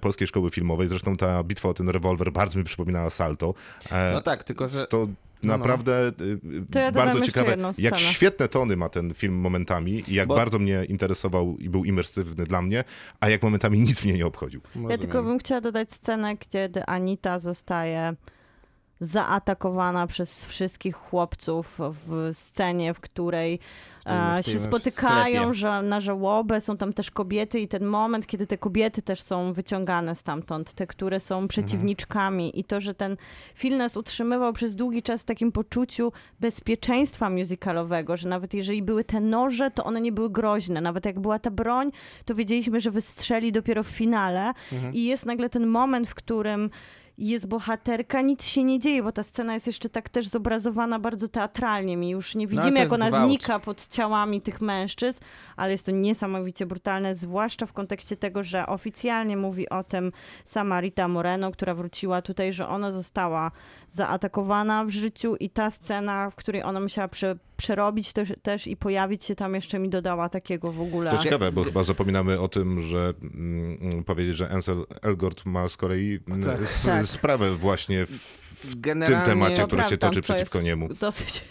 polskiej 0.00 0.28
szkoły 0.28 0.50
filmowej, 0.50 0.88
zresztą 0.88 1.16
ta 1.16 1.42
bitwa 1.44 1.68
o 1.68 1.74
ten 1.74 1.88
rewolwer 1.88 2.32
bardzo 2.32 2.58
mi 2.58 2.64
przypominała 2.64 3.10
Salto. 3.10 3.54
E, 3.92 4.12
No 4.12 4.22
tak, 4.22 4.44
tylko 4.44 4.68
że... 4.68 4.86
To 4.86 5.06
naprawdę 5.42 6.06
y, 6.06 6.12
To 6.72 6.78
ja 6.78 6.92
dodam 6.92 7.06
bardzo 7.08 7.20
ciekawe, 7.20 7.56
jak 7.78 7.98
świetne 7.98 8.48
tony 8.48 8.76
ma 8.76 8.88
ten 8.88 9.14
film 9.14 9.34
momentami 9.34 10.02
i 10.08 10.14
jak 10.14 10.28
Bo- 10.28 10.36
bardzo 10.36 10.58
mnie 10.58 10.84
interesował 10.84 11.56
i 11.58 11.68
był 11.68 11.84
imersywny 11.84 12.44
dla 12.44 12.62
mnie, 12.62 12.84
a 13.20 13.28
jak 13.28 13.42
momentami 13.42 13.78
nic 13.78 14.04
mnie 14.04 14.12
nie 14.12 14.26
obchodził. 14.26 14.60
Ja 14.88 14.98
tylko 14.98 15.22
bym 15.22 15.38
chciała 15.38 15.60
dodać 15.60 15.92
scenę, 15.92 16.36
kiedy 16.36 16.86
Anita 16.86 17.38
zostaje 17.38 18.14
zaatakowana 19.00 20.06
przez 20.06 20.44
wszystkich 20.44 20.96
chłopców 20.96 21.78
w 21.78 22.30
scenie, 22.32 22.94
w 22.94 23.00
której 23.00 23.58
e, 24.06 24.42
się 24.42 24.58
spotykają 24.58 25.52
że 25.52 25.82
na 25.82 26.00
żałobę, 26.00 26.60
są 26.60 26.76
tam 26.76 26.92
też 26.92 27.10
kobiety 27.10 27.60
i 27.60 27.68
ten 27.68 27.84
moment, 27.84 28.26
kiedy 28.26 28.46
te 28.46 28.58
kobiety 28.58 29.02
też 29.02 29.22
są 29.22 29.52
wyciągane 29.52 30.14
stamtąd, 30.14 30.72
te, 30.72 30.86
które 30.86 31.20
są 31.20 31.48
przeciwniczkami. 31.48 32.60
I 32.60 32.64
to, 32.64 32.80
że 32.80 32.94
ten 32.94 33.16
film 33.54 33.76
nas 33.76 33.96
utrzymywał 33.96 34.52
przez 34.52 34.76
długi 34.76 35.02
czas 35.02 35.22
w 35.22 35.24
takim 35.24 35.52
poczuciu 35.52 36.12
bezpieczeństwa 36.40 37.30
musicalowego, 37.30 38.16
że 38.16 38.28
nawet 38.28 38.54
jeżeli 38.54 38.82
były 38.82 39.04
te 39.04 39.20
noże, 39.20 39.70
to 39.70 39.84
one 39.84 40.00
nie 40.00 40.12
były 40.12 40.30
groźne, 40.30 40.80
nawet 40.80 41.06
jak 41.06 41.20
była 41.20 41.38
ta 41.38 41.50
broń, 41.50 41.90
to 42.24 42.34
wiedzieliśmy, 42.34 42.80
że 42.80 42.90
wystrzeli 42.90 43.52
dopiero 43.52 43.82
w 43.82 43.88
finale. 43.88 44.52
I 44.92 45.04
jest 45.04 45.26
nagle 45.26 45.48
ten 45.48 45.66
moment, 45.66 46.08
w 46.08 46.14
którym 46.14 46.70
jest 47.18 47.46
bohaterka, 47.46 48.20
nic 48.22 48.44
się 48.46 48.64
nie 48.64 48.78
dzieje, 48.78 49.02
bo 49.02 49.12
ta 49.12 49.22
scena 49.22 49.54
jest 49.54 49.66
jeszcze 49.66 49.88
tak 49.88 50.08
też 50.08 50.28
zobrazowana 50.28 50.98
bardzo 50.98 51.28
teatralnie. 51.28 51.96
My 51.96 52.08
już 52.08 52.34
nie 52.34 52.46
No, 52.46 52.50
widzimy, 52.50 52.76
to 52.76 52.82
jak 52.82 52.92
ona 52.92 53.08
gwałt. 53.08 53.30
znika 53.30 53.58
pod 53.58 53.88
ciałami 53.88 54.40
tych 54.40 54.60
mężczyzn, 54.60 55.20
ale 55.56 55.72
jest 55.72 55.86
to 55.86 55.92
niesamowicie 55.92 56.66
brutalne, 56.66 57.14
zwłaszcza 57.14 57.66
w 57.66 57.72
kontekście 57.72 58.16
tego, 58.16 58.42
że 58.42 58.66
oficjalnie 58.66 59.36
mówi 59.36 59.68
o 59.68 59.84
tym 59.84 60.12
sama 60.44 60.80
Rita 60.80 61.08
Moreno, 61.08 61.50
która 61.52 61.74
wróciła 61.74 62.22
tutaj, 62.22 62.52
że 62.52 62.68
ona 62.68 62.92
została 62.92 63.50
zaatakowana 63.92 64.84
w 64.84 64.90
życiu 64.90 65.36
i 65.36 65.50
ta 65.50 65.70
scena, 65.70 66.30
w 66.30 66.34
której 66.34 66.62
ona 66.62 66.80
musiała 66.80 67.08
prze, 67.08 67.36
przerobić 67.56 68.12
też, 68.12 68.32
też 68.42 68.66
i 68.66 68.76
pojawić 68.76 69.24
się 69.24 69.34
tam 69.34 69.54
jeszcze 69.54 69.78
mi 69.78 69.88
dodała 69.88 70.28
takiego 70.28 70.72
w 70.72 70.80
ogóle. 70.80 71.06
To 71.10 71.18
ciekawe, 71.18 71.52
bo 71.52 71.64
chyba 71.64 71.82
zapominamy 71.82 72.40
o 72.40 72.48
tym, 72.48 72.80
że 72.80 73.14
mm, 73.22 73.78
mm, 73.80 74.04
powiedzieć, 74.04 74.36
że 74.36 74.48
Ansel 74.50 74.84
Elgort 75.02 75.46
ma 75.46 75.68
z 75.68 75.76
kolei 75.76 76.18
mm, 76.28 76.42
Tak. 76.42 76.60
s- 76.60 76.82
Tak. 76.86 77.04
sprawę 77.06 77.54
właśnie 77.56 78.06
w, 78.06 78.10
w 78.56 78.80
tym 78.82 79.20
temacie, 79.24 79.66
który 79.66 79.82
się 79.82 79.96
toczy 79.98 80.20
to 80.20 80.22
przeciwko 80.34 80.60
niemu. 80.62 80.88
Dosyć... 80.94 81.44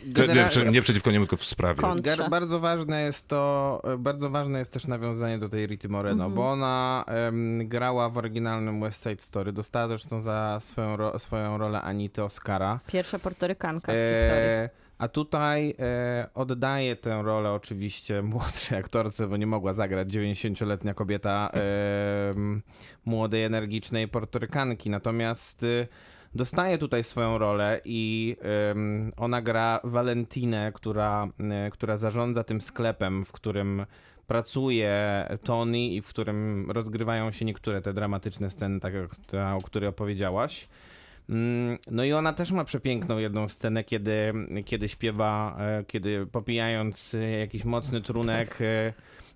Nie, 0.65 0.71
nie 0.71 0.81
przeciwko 0.81 1.11
niemu, 1.11 1.25
tylko 1.25 1.37
w 1.43 1.45
sprawie. 1.45 1.81
Kontrze. 1.81 2.27
bardzo 2.29 2.59
ważne 2.59 3.01
jest 3.01 3.27
to, 3.27 3.81
bardzo 3.97 4.29
ważne 4.29 4.59
jest 4.59 4.73
też 4.73 4.87
nawiązanie 4.87 5.39
do 5.39 5.49
tej 5.49 5.67
Rity 5.67 5.89
Moreno, 5.89 6.23
Mhm. 6.23 6.33
bo 6.33 6.51
ona 6.51 7.03
em, 7.07 7.67
grała 7.67 8.09
w 8.09 8.17
oryginalnym 8.17 8.81
West 8.81 9.03
Side 9.03 9.21
Story, 9.21 9.51
dostała 9.53 9.87
zresztą 9.87 10.21
za 10.21 10.57
swoją, 10.61 10.97
ro, 10.97 11.19
swoją 11.19 11.57
rolę 11.57 11.81
Anity 11.81 12.23
Oscara. 12.23 12.79
Pierwsza 12.87 13.19
portorykanka 13.19 13.91
w 13.91 13.95
historii. 13.95 14.84
A 14.97 15.07
tutaj 15.07 15.75
e, 15.79 16.29
oddaje 16.33 16.95
tę 16.95 17.21
rolę 17.23 17.51
oczywiście 17.51 18.21
młodszej 18.33 18.77
aktorce, 18.77 19.27
bo 19.27 19.37
nie 19.37 19.47
mogła 19.47 19.73
zagrać 19.73 20.07
90-letnia 20.07 20.93
kobieta 20.93 21.49
e, 21.53 21.59
młodej, 23.05 23.43
energicznej 23.43 24.07
portorykanki. 24.07 24.89
Natomiast 24.89 25.63
e, 25.63 25.87
dostaje 26.35 26.77
tutaj 26.77 27.03
swoją 27.03 27.37
rolę 27.37 27.81
i 27.85 28.35
ona 29.17 29.41
gra 29.41 29.79
Valentinę, 29.83 30.71
która, 30.75 31.27
e, 31.39 31.71
która 31.71 31.97
zarządza 31.97 32.43
tym 32.43 32.61
sklepem, 32.61 33.25
w 33.25 33.31
którym 33.31 33.85
pracuje 34.27 35.25
Tony 35.43 35.79
i 35.79 36.01
w 36.01 36.07
którym 36.07 36.71
rozgrywają 36.71 37.31
się 37.31 37.45
niektóre 37.45 37.81
te 37.81 37.93
dramatyczne 37.93 38.51
sceny, 38.51 38.79
tak 38.79 38.93
jak 38.93 39.15
ta, 39.15 39.55
o 39.55 39.61
której 39.61 39.89
opowiedziałaś. 39.89 40.67
Mm, 41.29 41.77
No 41.91 42.03
i 42.03 42.13
ona 42.13 42.33
też 42.33 42.51
ma 42.51 42.63
przepiękną 42.63 43.17
jedną 43.17 43.47
scenę, 43.47 43.83
kiedy, 43.83 44.33
kiedy 44.65 44.89
śpiewa, 44.89 45.57
e, 45.59 45.83
kiedy 45.87 46.25
popijając 46.25 47.13
e, 47.15 47.39
jakiś 47.39 47.65
mocny 47.65 48.01
trunek, 48.01 48.57
e, 48.61 48.93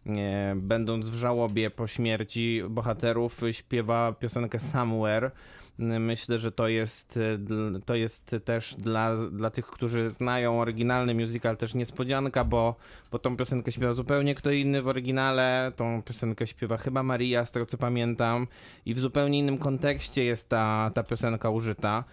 e, 0.07 0.53
będąc 0.55 1.09
w 1.09 1.15
żałobie 1.15 1.69
po 1.69 1.87
śmierci 1.87 2.61
bohaterów, 2.69 3.41
śpiewa 3.51 4.13
piosenkę 4.19 4.59
Somewhere. 4.59 5.31
Myślę, 5.79 6.39
że 6.39 6.51
to 6.51 6.67
jest, 6.67 7.17
e, 7.17 7.79
to 7.85 7.95
jest 7.95 8.35
też 8.45 8.75
dla, 8.75 9.15
dla 9.15 9.49
tych, 9.49 9.65
którzy 9.65 10.09
znają 10.09 10.61
oryginalny 10.61 11.13
musical 11.13 11.57
też 11.57 11.73
niespodzianka, 11.75 12.43
bo, 12.43 12.75
bo 13.11 13.19
tą 13.19 13.37
piosenkę 13.37 13.71
śpiewa 13.71 13.93
zupełnie 13.93 14.35
kto 14.35 14.51
inny 14.51 14.81
w 14.81 14.87
oryginale. 14.87 15.71
Tą 15.75 16.01
piosenkę 16.03 16.47
śpiewa 16.47 16.77
chyba 16.77 17.03
Maria, 17.03 17.45
z 17.45 17.51
tego 17.51 17.65
co 17.65 17.77
pamiętam. 17.77 18.47
I 18.85 18.93
w 18.93 18.99
zupełnie 18.99 19.39
innym 19.39 19.57
kontekście 19.57 20.23
jest 20.23 20.49
ta, 20.49 20.91
ta 20.93 21.03
piosenka 21.03 21.49
użyta. 21.49 22.03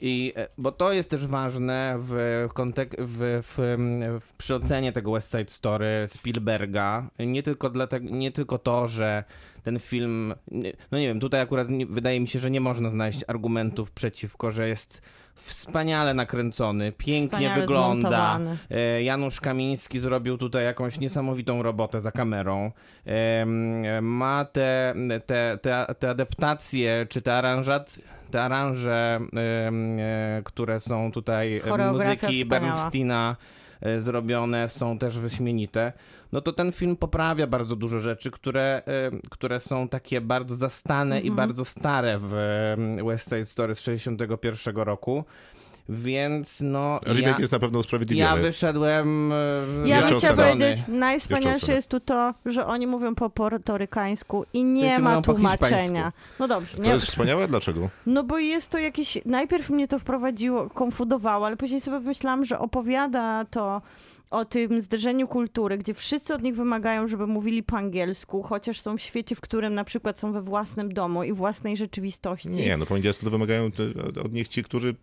I, 0.00 0.32
e, 0.36 0.48
bo 0.58 0.72
to 0.72 0.92
jest 0.92 1.10
też 1.10 1.26
ważne 1.26 1.96
w, 1.98 2.14
kontek- 2.54 2.96
w, 2.98 3.40
w, 3.42 3.56
w, 4.20 4.32
przy 4.36 4.54
ocenie 4.54 4.92
tego 4.92 5.12
West 5.12 5.30
Side 5.30 5.48
Story 5.48 6.04
Spielberga. 6.06 7.10
Nie 7.18 7.42
tylko, 7.42 7.70
dlatego, 7.70 8.06
nie 8.10 8.32
tylko 8.32 8.58
to, 8.58 8.86
że 8.86 9.24
ten 9.62 9.78
film, 9.78 10.34
no 10.90 10.98
nie 10.98 11.06
wiem, 11.06 11.20
tutaj 11.20 11.40
akurat 11.40 11.70
nie, 11.70 11.86
wydaje 11.86 12.20
mi 12.20 12.28
się, 12.28 12.38
że 12.38 12.50
nie 12.50 12.60
można 12.60 12.90
znaleźć 12.90 13.24
argumentów 13.28 13.90
przeciwko, 13.90 14.50
że 14.50 14.68
jest 14.68 15.02
wspaniale 15.34 16.14
nakręcony, 16.14 16.92
pięknie 16.92 17.28
Wspaniale 17.38 17.60
wygląda. 17.60 18.08
zmontowany. 18.10 18.58
E, 18.70 19.02
Janusz 19.02 19.40
Kamiński 19.40 20.00
zrobił 20.00 20.38
tutaj 20.38 20.64
jakąś 20.64 21.00
niesamowitą 21.00 21.62
robotę 21.62 22.00
za 22.00 22.12
kamerą. 22.12 22.72
Em, 23.04 24.04
Ma 24.04 24.44
te, 24.44 24.94
te, 25.26 25.58
te, 25.62 25.94
te 25.98 26.10
adaptacje, 26.10 27.06
czy 27.08 27.22
te 27.22 27.34
aranżacje, 27.34 28.04
te 28.30 28.42
aranże, 28.42 29.20
e, 29.36 30.42
które 30.44 30.80
są 30.80 31.12
tutaj 31.12 31.56
e, 31.56 31.92
muzyki 31.92 32.16
wspaniała. 32.16 32.46
Bernsteina 32.46 33.36
e, 33.80 34.00
zrobione, 34.00 34.68
są 34.68 34.98
też 34.98 35.18
wyśmienite. 35.18 35.92
No 36.32 36.40
to 36.40 36.52
ten 36.52 36.72
film 36.72 36.96
poprawia 36.96 37.46
bardzo 37.46 37.76
dużo 37.76 38.00
rzeczy, 38.00 38.30
które, 38.30 38.82
które 39.30 39.60
są 39.60 39.88
takie 39.88 40.20
bardzo 40.20 40.54
zastane 40.54 41.20
i 41.20 41.30
bardzo 41.30 41.64
stare 41.64 42.18
w 42.18 42.34
West 43.06 43.28
Side 43.28 43.44
Story 43.44 43.74
z 43.74 43.80
61 43.80 44.76
roku. 44.76 45.24
Więc 45.88 46.60
no. 46.60 47.00
Remake 47.06 47.22
ja... 47.22 47.36
jest 47.38 47.52
na 47.52 47.58
pewno 47.58 47.78
Ja 47.78 47.80
usprawiedliwiony. 47.80 48.42
wyszedłem. 48.42 49.32
e, 49.32 49.88
Ja 49.88 50.08
bym 50.08 50.18
chciała 50.18 50.34
powiedzieć, 50.34 50.84
najwspanialsze 50.88 51.72
jest 51.72 51.88
tu 51.88 52.00
to, 52.00 52.34
że 52.46 52.66
oni 52.66 52.86
mówią 52.86 53.14
po 53.14 53.30
portorykańsku 53.30 54.44
i 54.52 54.62
To 54.62 54.66
nie 54.68 54.98
ma 54.98 55.22
tłumaczenia. 55.22 56.12
No 56.40 56.48
dobrze, 56.48 56.76
To 56.76 56.82
nie, 56.82 56.90
jest 56.90 57.06
wspaniałe? 57.06 57.48
Dlaczego? 57.48 57.88
no 58.06 58.24
bo 58.24 58.38
jest 58.38 58.70
to 58.70 58.78
jakieś, 58.78 59.18
najpierw 59.24 59.70
mnie 59.70 59.88
to 59.88 59.98
wprowadziło, 59.98 60.70
konfudowało, 60.70 61.46
ale 61.46 61.56
później 61.56 61.80
sobie 61.80 62.00
myślałam, 62.00 62.44
że 62.44 62.58
opowiada 62.58 63.44
to 63.50 63.82
o 64.30 64.44
tym 64.44 64.82
zderzeniu 64.82 65.28
kultury, 65.28 65.78
gdzie 65.78 65.94
wszyscy 65.94 66.34
od 66.34 66.42
nich 66.42 66.56
wymagają, 66.56 67.08
żeby 67.08 67.26
mówili 67.26 67.62
po 67.62 67.76
angielsku, 67.76 68.42
chociaż 68.42 68.80
są 68.80 68.96
w 68.96 69.00
świecie, 69.00 69.34
w 69.34 69.40
którym 69.40 69.74
na 69.74 69.84
przykład 69.84 70.20
są 70.20 70.32
we 70.32 70.42
własnym 70.42 70.94
domu 70.94 71.24
i 71.24 71.32
własnej 71.32 71.76
rzeczywistości. 71.76 72.48
Nie, 72.48 72.76
no 72.76 72.86
po 72.86 72.94
angielsku 72.94 73.24
to 73.24 73.30
wymagają 73.30 73.70
od 74.24 74.32
nich 74.32 74.48
ci, 74.48 74.62
którzy 74.62 74.94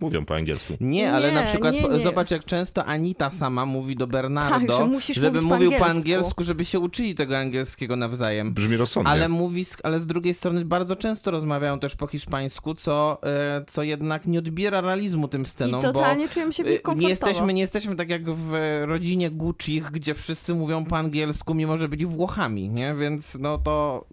mówią 0.00 0.24
po 0.24 0.34
angielsku. 0.36 0.74
Nie, 0.80 1.12
ale 1.12 1.32
na 1.32 1.40
Nie, 1.40 1.46
przykład 1.46 1.74
nie, 1.74 1.82
nie. 1.82 2.00
zobacz, 2.00 2.30
jak 2.30 2.44
często 2.44 2.84
Anita 2.84 3.30
sama 3.30 3.66
mówi 3.66 3.96
do 3.96 4.06
Bernardo, 4.06 4.50
Tak, 4.78 4.90
że 5.00 5.14
żeby 5.14 5.40
mówić 5.40 5.42
po 5.42 5.54
mówił 5.54 5.70
po 5.70 5.74
angielsku. 5.76 5.90
angielsku, 6.00 6.44
żeby 6.44 6.64
się 6.64 6.78
uczyli 6.78 7.14
tego 7.14 7.38
angielskiego 7.38 7.96
nawzajem. 7.96 8.52
Brzmi 8.54 8.76
rozsądnie. 8.76 9.12
Ale 9.12 9.28
mówi, 9.28 9.64
z- 9.64 9.76
ale 9.82 10.00
z 10.00 10.06
drugiej 10.06 10.34
strony 10.34 10.64
bardzo 10.64 10.96
często 10.96 11.30
rozmawiają 11.30 11.78
też 11.78 11.96
po 11.96 12.06
hiszpańsku, 12.06 12.74
co, 12.74 13.18
e, 13.24 13.64
co 13.66 13.82
jednak 13.82 14.26
nie 14.26 14.38
odbiera 14.38 14.80
realizmu 14.80 15.28
tym 15.28 15.42
I 15.42 15.46
scenom, 15.46 15.82
totalnie 15.82 16.28
czujemy 16.28 16.52
się 16.52 16.62
w 16.62 16.66
bo 16.66 16.70
nich 16.70 16.78
e, 16.80 16.82
komfortowo. 16.82 17.02
nie 17.02 17.10
jesteśmy, 17.10 17.54
nie 17.54 17.60
jesteśmy 17.60 17.96
tak 17.96 18.10
jak 18.10 18.30
w 18.30 18.52
rodzinie 18.86 19.30
Guccich, 19.30 19.90
gdzie 19.90 20.14
wszyscy 20.14 20.54
mówią 20.54 20.84
po 20.84 20.96
angielsku, 20.98 21.54
mimo 21.54 21.76
że 21.76 21.88
byli 21.88 22.06
Włochami, 22.06 22.68
nie? 22.68 22.94
Więc 22.94 23.38
no 23.40 23.58
to 23.58 24.04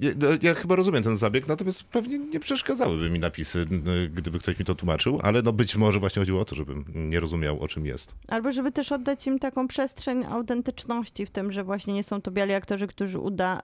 Ja, 0.00 0.10
ja 0.42 0.54
chyba 0.54 0.76
rozumiem 0.76 1.02
ten 1.02 1.16
zabieg, 1.16 1.48
natomiast 1.48 1.84
pewnie 1.84 2.18
nie 2.18 2.40
przeszkadzałyby 2.40 3.10
mi 3.10 3.18
napisy, 3.18 3.66
gdyby 4.14 4.38
ktoś 4.38 4.58
mi 4.58 4.64
to 4.64 4.74
tłumaczył, 4.74 5.20
ale 5.30 5.42
no 5.42 5.52
być 5.52 5.76
może 5.76 6.00
właśnie 6.00 6.20
chodziło 6.20 6.40
o 6.40 6.44
to, 6.44 6.54
żebym 6.54 6.84
nie 6.94 7.20
rozumiał, 7.20 7.60
o 7.60 7.68
czym 7.68 7.86
jest. 7.86 8.14
Albo 8.28 8.52
żeby 8.52 8.72
też 8.72 8.92
oddać 8.92 9.26
im 9.26 9.38
taką 9.38 9.68
przestrzeń 9.68 10.24
autentyczności 10.24 11.26
w 11.26 11.30
tym, 11.30 11.52
że 11.52 11.64
właśnie 11.64 11.94
nie 11.94 12.04
są 12.04 12.22
to 12.22 12.30
biali 12.30 12.54
aktorzy, 12.54 12.86
którzy 12.86 13.18
uda, 13.18 13.62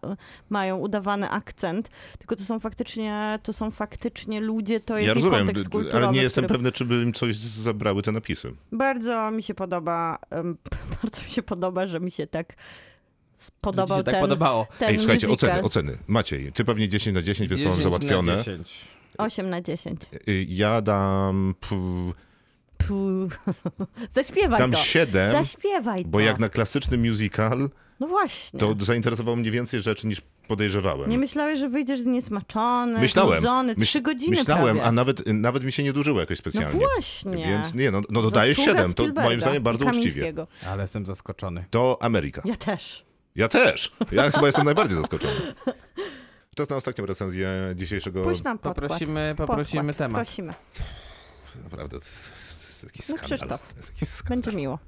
mają 0.50 0.78
udawany 0.78 1.30
akcent, 1.30 1.90
tylko 2.18 2.36
to 2.36 2.44
są 2.44 2.60
faktycznie, 2.60 3.38
to 3.42 3.52
są 3.52 3.70
faktycznie 3.70 4.40
ludzie, 4.40 4.80
to 4.80 4.98
jest 4.98 5.06
ja 5.06 5.12
ich 5.12 5.24
rozumiem, 5.24 5.46
kontekst 5.46 5.68
kulturowy. 5.68 6.06
ale 6.06 6.16
nie 6.16 6.22
jestem 6.22 6.44
który 6.44 6.58
pewny, 6.58 6.72
czy 6.72 6.84
by 6.84 7.02
im 7.02 7.12
coś 7.12 7.36
zabrały 7.36 8.02
te 8.02 8.12
napisy. 8.12 8.52
Bardzo 8.72 9.30
mi 9.30 9.42
się 9.42 9.54
podoba, 9.54 10.18
bardzo 11.02 11.22
mi 11.22 11.30
się 11.30 11.42
podoba, 11.42 11.86
że 11.86 12.00
mi 12.00 12.10
się 12.10 12.26
tak 12.26 12.54
spodobał 13.36 13.98
się 13.98 14.04
tak 14.04 14.14
ten, 14.14 14.20
podobało. 14.20 14.66
ten 14.78 14.88
Ej, 14.88 14.98
słuchajcie, 14.98 15.28
musical. 15.28 15.50
oceny, 15.50 15.66
oceny. 15.66 15.98
Maciej, 16.06 16.52
ty 16.52 16.64
pewnie 16.64 16.88
10 16.88 17.14
na 17.14 17.22
10, 17.22 17.50
więc 17.50 17.60
10 17.60 17.76
mam 17.76 17.78
na 17.78 17.82
załatwione. 17.82 18.36
10. 18.36 18.95
8 19.18 19.50
na 19.50 19.60
10. 19.60 20.00
Y, 20.28 20.46
Ja 20.48 20.80
dam, 20.82 21.54
Puh. 21.60 22.14
Zaśpiewaj 24.14 24.58
dam 24.58 24.70
to. 24.72 24.78
7, 24.78 25.32
Zaśpiewaj 25.32 26.02
to. 26.02 26.08
bo 26.10 26.20
jak 26.20 26.38
na 26.38 26.48
klasyczny 26.48 26.98
musical, 26.98 27.70
No 28.00 28.06
właśnie. 28.06 28.60
to 28.60 28.74
zainteresowało 28.78 29.36
mnie 29.36 29.50
więcej 29.50 29.82
rzeczy 29.82 30.06
niż 30.06 30.20
podejrzewałem. 30.48 31.10
Nie 31.10 31.18
myślałeś, 31.18 31.60
że 31.60 31.68
wyjdziesz 31.68 32.00
zniesmaczony, 32.00 33.00
Myślałem, 33.00 33.38
znudzony, 33.40 33.74
myśl- 33.74 33.82
trzy 33.86 34.00
godziny 34.00 34.36
Myślałem, 34.36 34.64
prawie. 34.76 34.84
a 34.88 34.92
nawet, 34.92 35.26
nawet 35.26 35.64
mi 35.64 35.72
się 35.72 35.82
nie 35.82 35.92
dłużyło 35.92 36.20
jakoś 36.20 36.38
No 36.38 36.50
specjalnie. 36.50 36.80
właśnie. 36.80 37.36
Więc 37.46 37.74
nie, 37.74 37.90
no, 37.90 38.00
no 38.10 38.22
dodaję 38.22 38.54
7, 38.54 38.94
to 38.94 39.06
moim 39.14 39.40
zdaniem 39.40 39.62
bardzo 39.62 39.84
uczciwie. 39.86 40.32
Ale 40.66 40.82
jestem 40.82 41.06
zaskoczony. 41.06 41.64
To 41.70 41.98
Ameryka. 42.00 42.42
Ja 42.44 42.56
też. 42.56 43.06
Ja 43.36 43.48
też. 43.48 43.92
Ja 44.12 44.30
chyba 44.30 44.46
jestem 44.46 44.64
najbardziej 44.64 44.96
zaskoczony. 44.96 45.34
Czas 46.56 46.68
na 46.68 46.76
ostatnią 46.76 47.06
recenzję 47.06 47.48
dzisiejszego... 47.74 48.22
Puść 48.24 48.42
nam 48.42 48.58
podkład. 48.58 48.74
Poprosimy, 48.90 49.34
poprosimy 49.36 49.82
Podkład. 49.82 49.96
temat. 49.96 50.26
Prosimy. 50.26 50.52
Naprawdę, 51.64 51.98
to, 51.98 52.04
jest 52.04 52.84
jakiś 52.84 53.08
No, 53.08 53.16
skandal. 53.16 53.38
Krzysztof. 53.38 53.60
To 53.68 53.76
jest 53.76 53.88
jakiś 53.88 54.08
skandal. 54.08 54.36
Będzie 54.42 54.56
miło. 54.58 54.78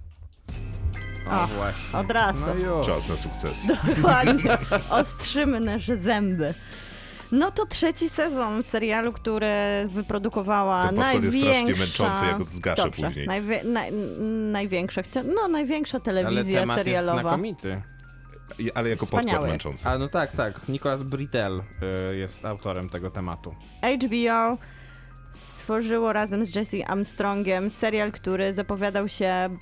O, 1.30 1.42
O, 1.42 1.46
właśnie. 1.46 1.98
od 1.98 2.10
razu. 2.10 2.50
No. 2.66 2.84
Czas 2.84 3.08
na 3.08 3.16
sukcesję. 3.16 3.76
Dokładnie. 3.96 4.58
Ostrzymy 4.90 5.60
nasze 5.60 5.96
zęby. 5.96 6.54
No 7.32 7.50
to 7.50 7.66
trzeci 7.66 8.08
sezon 8.08 8.62
serialu, 8.62 9.12
który 9.12 9.46
wyprodukowała 9.92 10.86
Ten 10.86 10.96
podkład 10.96 11.24
jest 11.24 11.36
największa... 11.36 11.64
strasznie 11.64 11.80
męczący, 11.80 12.26
ja 12.26 12.38
go 12.38 12.44
zgaszę 12.44 12.82
Dobrze, 12.82 13.06
później. 13.06 13.26
Najwie... 13.26 13.64
Naj... 13.64 13.92
Największa, 14.52 15.02
no 15.34 15.48
największa 15.48 15.96
Ale 15.96 16.04
telewizja 16.04 16.60
temat 16.60 16.76
jest 16.76 16.84
serialowa. 16.86 17.20
znakomity. 17.22 17.82
I- 18.58 18.72
Ale 18.72 18.88
jako 18.90 19.04
Wspaniały 19.06 19.30
podkład 19.30 19.50
męczący. 19.50 19.88
A 19.88 19.98
no 19.98 20.08
tak, 20.08 20.32
tak. 20.32 20.68
Nicolas 20.68 21.02
Britell 21.02 21.62
y, 22.12 22.16
jest 22.16 22.44
autorem 22.44 22.88
tego 22.88 23.10
tematu. 23.10 23.54
HBO 24.04 24.58
stworzyło 25.34 26.12
razem 26.12 26.46
z 26.46 26.56
Jesse 26.56 26.86
Armstrongiem 26.88 27.70
serial, 27.70 28.12
który 28.12 28.52
zapowiadał 28.52 29.08
się 29.08 29.56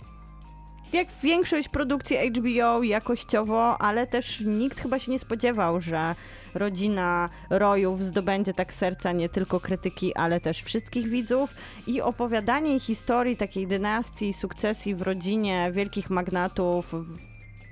jak 0.93 1.09
większość 1.23 1.69
produkcji 1.69 2.17
HBO 2.31 2.83
jakościowo, 2.83 3.79
ale 3.83 4.07
też 4.07 4.41
nikt 4.41 4.81
chyba 4.81 4.99
się 4.99 5.13
nie 5.13 5.19
spodziewał, 5.19 5.81
że 5.81 6.15
rodzina 6.55 7.29
Rojów 7.51 8.05
zdobędzie 8.05 8.55
tak 8.55 8.73
serca 8.75 9.13
nie 9.13 9.29
tylko 9.29 9.61
krytyki, 9.61 10.15
ale 10.17 10.41
też 10.41 10.63
wszystkich 10.63 11.09
widzów 11.09 11.55
i 11.87 12.01
opowiadanie 12.03 12.81
historii 12.81 13.37
takiej 13.37 13.67
dynastii, 13.67 14.33
sukcesji 14.33 14.95
w 14.95 15.03
rodzinie 15.03 15.71
wielkich 15.73 16.11
magnatów 16.11 16.95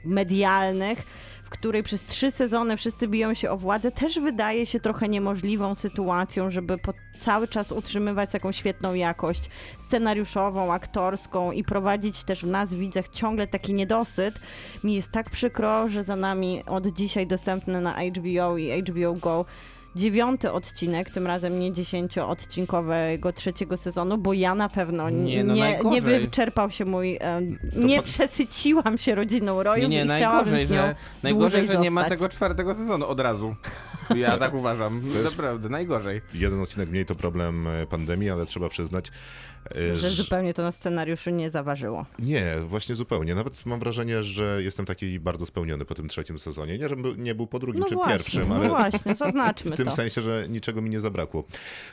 medialnych, 0.06 1.02
w 1.44 1.50
której 1.50 1.82
przez 1.82 2.04
trzy 2.04 2.30
sezony 2.30 2.76
wszyscy 2.76 3.08
biją 3.08 3.34
się 3.34 3.50
o 3.50 3.56
władzę, 3.56 3.90
też 3.90 4.20
wydaje 4.20 4.66
się 4.66 4.80
trochę 4.80 5.08
niemożliwą 5.08 5.74
sytuacją, 5.74 6.50
żeby 6.50 6.78
po 6.78 6.92
cały 7.18 7.48
czas 7.48 7.72
utrzymywać 7.72 8.32
taką 8.32 8.52
świetną 8.52 8.94
jakość 8.94 9.50
scenariuszową, 9.78 10.72
aktorską 10.72 11.52
i 11.52 11.64
prowadzić 11.64 12.24
też 12.24 12.44
w 12.44 12.48
nas, 12.48 12.74
widzach, 12.74 13.08
ciągle 13.08 13.46
taki 13.46 13.74
niedosyt. 13.74 14.40
Mi 14.84 14.94
jest 14.94 15.12
tak 15.12 15.30
przykro, 15.30 15.88
że 15.88 16.02
za 16.02 16.16
nami 16.16 16.62
od 16.66 16.86
dzisiaj 16.86 17.26
dostępny 17.26 17.80
na 17.80 17.94
HBO 17.94 18.58
i 18.58 18.82
HBO 18.82 19.14
Go 19.14 19.44
dziewiąty 19.96 20.52
odcinek, 20.52 21.10
tym 21.10 21.26
razem 21.26 21.58
nie 21.58 21.72
dziesięcioodcinkowego 21.72 23.32
trzeciego 23.32 23.76
sezonu, 23.76 24.18
bo 24.18 24.32
ja 24.32 24.54
na 24.54 24.68
pewno 24.68 25.10
Nie, 25.10 25.34
nie, 25.36 25.44
no 25.44 25.54
nie, 25.54 25.60
najgorzej. 25.60 26.20
wyczerpał 26.20 26.70
się 26.70 26.84
mój... 26.84 27.18
em, 27.20 27.58
nie 27.76 27.96
pod- 27.96 28.04
przesyciłam 28.04 28.98
się 28.98 29.14
rodziną 29.14 29.56
Nie, 29.56 29.62
Rojów 29.62 29.90
nie, 29.90 30.04
i 30.04 30.08
chciałabym 30.08 30.52
najgorzej, 30.52 30.66
z 30.66 30.70
nią 30.70 30.76
że, 30.76 30.94
najgorzej, 31.22 31.66
że 31.66 31.78
nie 31.78 31.90
ma 31.90 32.04
tego 32.04 32.28
czwartego 32.28 32.74
sezonu 32.74 33.06
od 33.06 33.20
razu. 33.20 33.54
Ja 34.16 34.38
tak 34.38 34.54
uważam. 34.54 35.02
Naprawdę, 35.24 35.68
najgorzej. 35.68 36.20
Jeden 36.34 36.60
odcinek 36.60 36.90
mniej 36.90 37.06
to 37.06 37.14
problem 37.14 37.66
e, 37.66 37.86
pandemii, 37.86 38.30
ale 38.30 38.46
trzeba 38.46 38.68
przyznać, 38.68 39.08
e, 39.08 39.12
Że 39.74 39.96
że- 39.96 40.10
zupełnie 40.10 40.54
to 40.54 40.62
na 40.62 40.72
scenariuszu 40.72 41.30
nie 41.30 41.50
zaważyło. 41.50 42.06
Nie, 42.18 42.56
właśnie 42.66 42.94
zupełnie. 42.94 43.34
Nawet 43.34 43.66
mam 43.66 43.80
wrażenie, 43.80 44.22
że 44.22 44.62
jestem 44.62 44.86
taki 44.86 45.20
bardzo 45.20 45.46
spełniony 45.46 45.84
po 45.84 45.94
tym 45.94 46.08
trzecim 46.08 46.38
sezonie. 46.38 46.78
Nie, 46.78 46.88
żebym 46.88 47.22
nie 47.24 47.34
był 47.34 47.46
po 47.46 47.58
drugim 47.58 47.80
No 47.80 47.88
czy 47.88 47.94
właśnie, 47.94 48.12
pierwszym, 48.14 48.48
no 48.48 48.54
ale 48.54 48.68
właśnie, 48.68 49.14
zaznaczmy 49.16 49.70
w 49.74 49.76
tym 49.76 49.86
to. 49.86 49.92
sensie, 49.92 50.22
że 50.22 50.46
niczego 50.48 50.82
mi 50.82 50.90
nie 50.90 51.00
zabrakło. 51.00 51.44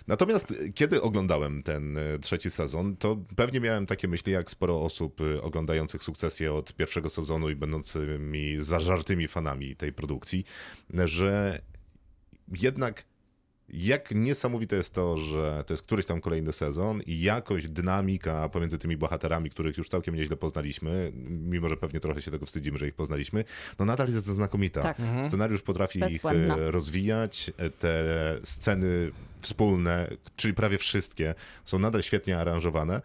Natomiast 0.07 0.51
e, 0.51 0.69
kiedy 0.69 1.01
oglądałem 1.01 1.63
ten 1.63 1.97
e, 1.97 2.19
trzeci 2.19 2.51
sezon, 2.51 2.95
to 2.97 3.17
pewnie 3.35 3.59
miałem 3.59 3.85
takie 3.85 4.07
myśli, 4.07 4.33
jak 4.33 4.49
sporo 4.51 4.81
osób 4.81 5.21
oglądających 5.41 6.03
sukcesję 6.03 6.53
od 6.53 6.73
pierwszego 6.73 7.09
sezonu 7.09 7.49
i 7.49 7.55
będącymi 7.55 8.55
zażartymi 8.59 9.27
fanami 9.27 9.75
tej 9.75 9.93
produkcji, 9.93 10.45
że 11.05 11.61
jednak 12.61 13.03
jak 13.73 14.11
niesamowite 14.11 14.75
jest 14.75 14.93
to, 14.93 15.17
że 15.17 15.63
to 15.67 15.73
jest 15.73 15.83
któryś 15.83 16.05
tam 16.05 16.21
kolejny 16.21 16.51
sezon 16.51 17.01
i 17.05 17.21
jakość, 17.21 17.69
dynamika 17.69 18.49
pomiędzy 18.49 18.77
tymi 18.77 18.97
bohaterami, 18.97 19.49
których 19.49 19.77
już 19.77 19.89
całkiem 19.89 20.15
nieźle 20.15 20.37
poznaliśmy, 20.37 21.11
mimo 21.29 21.69
że 21.69 21.77
pewnie 21.77 21.99
trochę 21.99 22.21
się 22.21 22.31
tego 22.31 22.45
wstydzimy, 22.45 22.77
że 22.77 22.87
ich 22.87 22.93
poznaliśmy, 22.93 23.43
no 23.79 23.85
nadal 23.85 24.07
jest 24.07 24.25
znakomita. 24.25 24.81
Tak. 24.81 24.97
Scenariusz 25.23 25.61
potrafi 25.61 25.99
ich 25.99 26.05
Bezbłędna. 26.05 26.55
e, 26.57 26.71
rozwijać, 26.71 27.51
e, 27.57 27.69
te 27.69 28.03
sceny 28.43 29.11
wspólne, 29.41 30.07
czyli 30.35 30.53
prawie 30.53 30.77
wszystkie, 30.77 31.35
są 31.65 31.79
nadal 31.79 32.03
świetnie 32.03 32.37
aranżowane. 32.37 33.01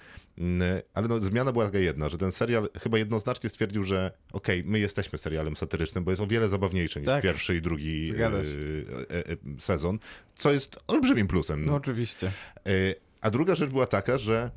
Ale 0.95 1.09
no, 1.09 1.21
zmiana 1.21 1.53
była 1.53 1.65
taka 1.65 1.79
jedna, 1.79 2.09
że 2.09 2.19
ten 2.19 2.33
serial 2.33 2.69
chyba 2.83 2.99
jednoznacznie 2.99 3.51
stwierdził, 3.51 3.83
że 3.83 4.13
okej, 4.33 4.65
my 4.65 4.79
jesteśmy 4.79 5.19
serialem 5.19 5.57
satyrycznym, 5.57 6.05
bo 6.05 6.11
jest 6.11 6.23
o 6.23 6.27
wiele 6.27 6.49
zabawniejszy 6.49 7.01
niż 7.01 7.07
Tak. 7.07 7.23
pierwszy 7.23 7.57
i 7.57 7.63
drugi 7.63 8.13
e, 8.19 8.27
e, 8.27 8.31
e, 8.31 9.37
sezon, 9.59 9.99
co 10.37 10.53
jest 10.53 10.79
olbrzymim 10.87 11.27
plusem. 11.27 11.65
No 11.65 11.75
oczywiście. 11.75 12.33
A 13.21 13.31
druga 13.31 13.55
rzecz 13.55 13.71
była 13.71 13.87
taka, 13.87 14.19
że 14.19 14.51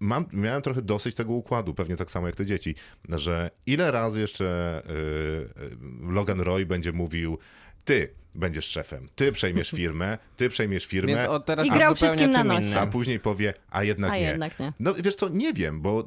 mam, 0.00 0.26
miałem 0.32 0.62
trochę 0.62 0.82
dosyć 0.82 1.14
tego 1.14 1.32
układu, 1.32 1.74
pewnie 1.74 1.96
tak 1.96 2.10
samo 2.10 2.26
jak 2.26 2.36
te 2.36 2.46
dzieci, 2.46 2.74
że 3.08 3.50
ile 3.66 3.90
razy 3.90 4.20
jeszcze 4.20 4.82
Logan 6.00 6.40
Roy 6.40 6.66
będzie 6.66 6.92
mówił, 6.92 7.38
ty 7.84 8.14
będziesz 8.34 8.64
szefem, 8.64 9.08
ty 9.14 9.32
przejmiesz 9.32 9.70
firmę, 9.70 10.18
ty 10.36 10.48
przejmiesz 10.48 10.86
firmę, 10.86 11.14
Więc 11.14 11.28
od 11.28 11.44
teraz 11.46 11.66
I 11.66 11.70
grał 11.70 11.94
wszystkim 11.94 12.30
na 12.30 12.44
nosie. 12.44 12.80
a 12.80 12.86
później 12.86 13.20
powie, 13.20 13.54
a 13.70 13.82
jednak 13.84 14.10
A 14.10 14.16
nie. 14.16 14.22
jednak 14.22 14.58
nie. 14.58 14.72
No 14.80 14.94
wiesz 14.94 15.14
co, 15.16 15.28
nie 15.28 15.52
wiem, 15.52 15.80
bo 15.80 16.00
e, 16.00 16.04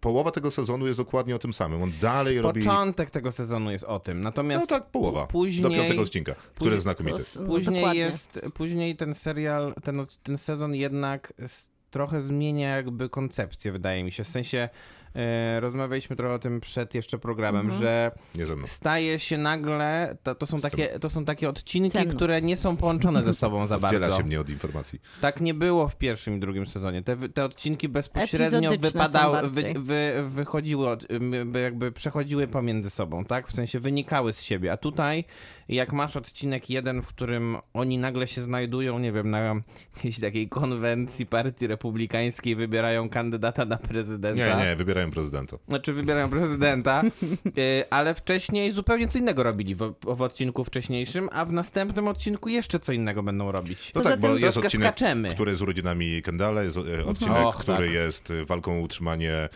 połowa 0.00 0.30
tego 0.30 0.50
sezonu 0.50 0.86
jest 0.86 0.98
dokładnie 0.98 1.36
o 1.36 1.38
tym 1.38 1.54
samym. 1.54 1.82
On 1.82 1.92
dalej 2.00 2.40
robi... 2.40 2.60
Początek 2.60 3.10
tego 3.10 3.32
sezonu 3.32 3.70
jest 3.70 3.84
o 3.84 4.00
tym, 4.00 4.18
No 4.20 4.24
natomiast 4.24 4.68
tak, 4.68 4.86
połowa. 4.90 5.26
później, 5.26 5.62
Do 5.62 5.70
piątego 5.70 6.02
odcinka, 6.02 6.34
który 6.34 6.50
później- 6.54 6.72
jest 6.74 6.82
znakomity. 6.82 7.18
To- 7.34 7.40
no, 7.40 7.46
później 7.46 7.74
dokładnie. 7.80 8.00
jest, 8.00 8.40
później 8.54 8.96
ten 8.96 9.14
serial, 9.14 9.74
ten, 9.84 10.06
ten 10.22 10.38
sezon 10.38 10.74
jednak 10.74 11.32
trochę 11.90 12.20
zmienia 12.20 12.76
jakby 12.76 13.08
koncepcję, 13.08 13.72
wydaje 13.72 14.04
mi 14.04 14.12
się. 14.12 14.24
W 14.24 14.28
sensie 14.28 14.68
rozmawialiśmy 15.60 16.16
trochę 16.16 16.34
o 16.34 16.38
tym 16.38 16.60
przed 16.60 16.94
jeszcze 16.94 17.18
programem, 17.18 17.60
Mhm. 17.66 17.80
że 17.80 18.10
staje 18.66 19.18
się 19.18 19.38
nagle, 19.38 20.16
to, 20.22 20.34
to, 20.34 20.46
są, 20.46 20.60
takie, 20.60 20.86
to 20.98 21.10
są 21.10 21.24
takie 21.24 21.48
odcinki, 21.48 22.06
które 22.06 22.42
nie 22.42 22.56
są 22.56 22.76
połączone 22.76 23.22
ze 23.22 23.34
sobą 23.34 23.66
za 23.66 23.74
Oddziela 23.76 24.00
bardzo. 24.00 24.16
się 24.16 24.24
mnie 24.24 24.40
od 24.40 24.50
informacji. 24.50 25.00
Tak 25.20 25.40
nie 25.40 25.54
było 25.54 25.88
w 25.88 25.96
pierwszym 25.96 26.36
i 26.36 26.40
drugim 26.40 26.66
sezonie. 26.66 27.02
Te, 27.02 27.16
te 27.28 27.44
odcinki 27.44 27.88
bezpośrednio 27.88 28.70
wypadały, 28.78 29.50
wy, 29.50 29.74
wy, 29.76 30.12
wychodziły, 30.28 30.88
od, 30.88 31.06
jakby 31.62 31.92
przechodziły 31.92 32.46
pomiędzy 32.46 32.90
sobą, 32.90 33.24
tak? 33.24 33.48
W 33.48 33.52
sensie 33.52 33.80
wynikały 33.80 34.32
z 34.32 34.42
siebie. 34.42 34.72
A 34.72 34.76
tutaj, 34.76 35.24
jak 35.68 35.92
masz 35.92 36.16
odcinek 36.16 36.70
jeden, 36.70 37.02
w 37.02 37.06
którym 37.06 37.56
oni 37.74 37.98
nagle 37.98 38.26
się 38.26 38.40
znajdują, 38.42 38.98
nie 38.98 39.12
wiem, 39.12 39.30
na 39.30 39.38
jakiejś 39.96 40.20
takiej 40.20 40.48
konwencji 40.48 41.26
partii 41.26 41.66
republikańskiej, 41.66 42.56
wybierają 42.56 43.08
kandydata 43.08 43.64
na 43.64 43.76
prezydenta. 43.76 44.58
Nie, 44.58 44.64
nie, 44.70 44.76
wybierają 44.76 45.05
prezydenta. 45.10 45.56
Znaczy 45.68 45.92
wybierają 45.92 46.30
prezydenta, 46.30 47.02
y, 47.58 47.84
ale 47.90 48.14
wcześniej 48.14 48.72
zupełnie 48.72 49.08
co 49.08 49.18
innego 49.18 49.42
robili 49.42 49.74
w, 49.74 49.94
w 50.02 50.22
odcinku 50.22 50.64
wcześniejszym, 50.64 51.28
a 51.32 51.44
w 51.44 51.52
następnym 51.52 52.08
odcinku 52.08 52.48
jeszcze 52.48 52.80
co 52.80 52.92
innego 52.92 53.22
będą 53.22 53.52
robić. 53.52 53.94
No 53.94 54.00
Poza 54.02 54.10
tak, 54.10 54.20
bo 54.20 54.36
jest 54.36 54.58
odcinek, 54.58 54.86
skaczemy. 54.88 55.30
który 55.30 55.50
jest 55.50 55.62
urodzinami 55.62 56.22
Kendala, 56.22 56.62
jest 56.62 56.76
e, 56.76 57.04
odcinek, 57.04 57.46
Och, 57.46 57.56
który 57.56 57.86
tak. 57.86 57.94
jest 57.94 58.30
e, 58.30 58.44
walką 58.44 58.78
o 58.78 58.80
utrzymanie 58.80 59.48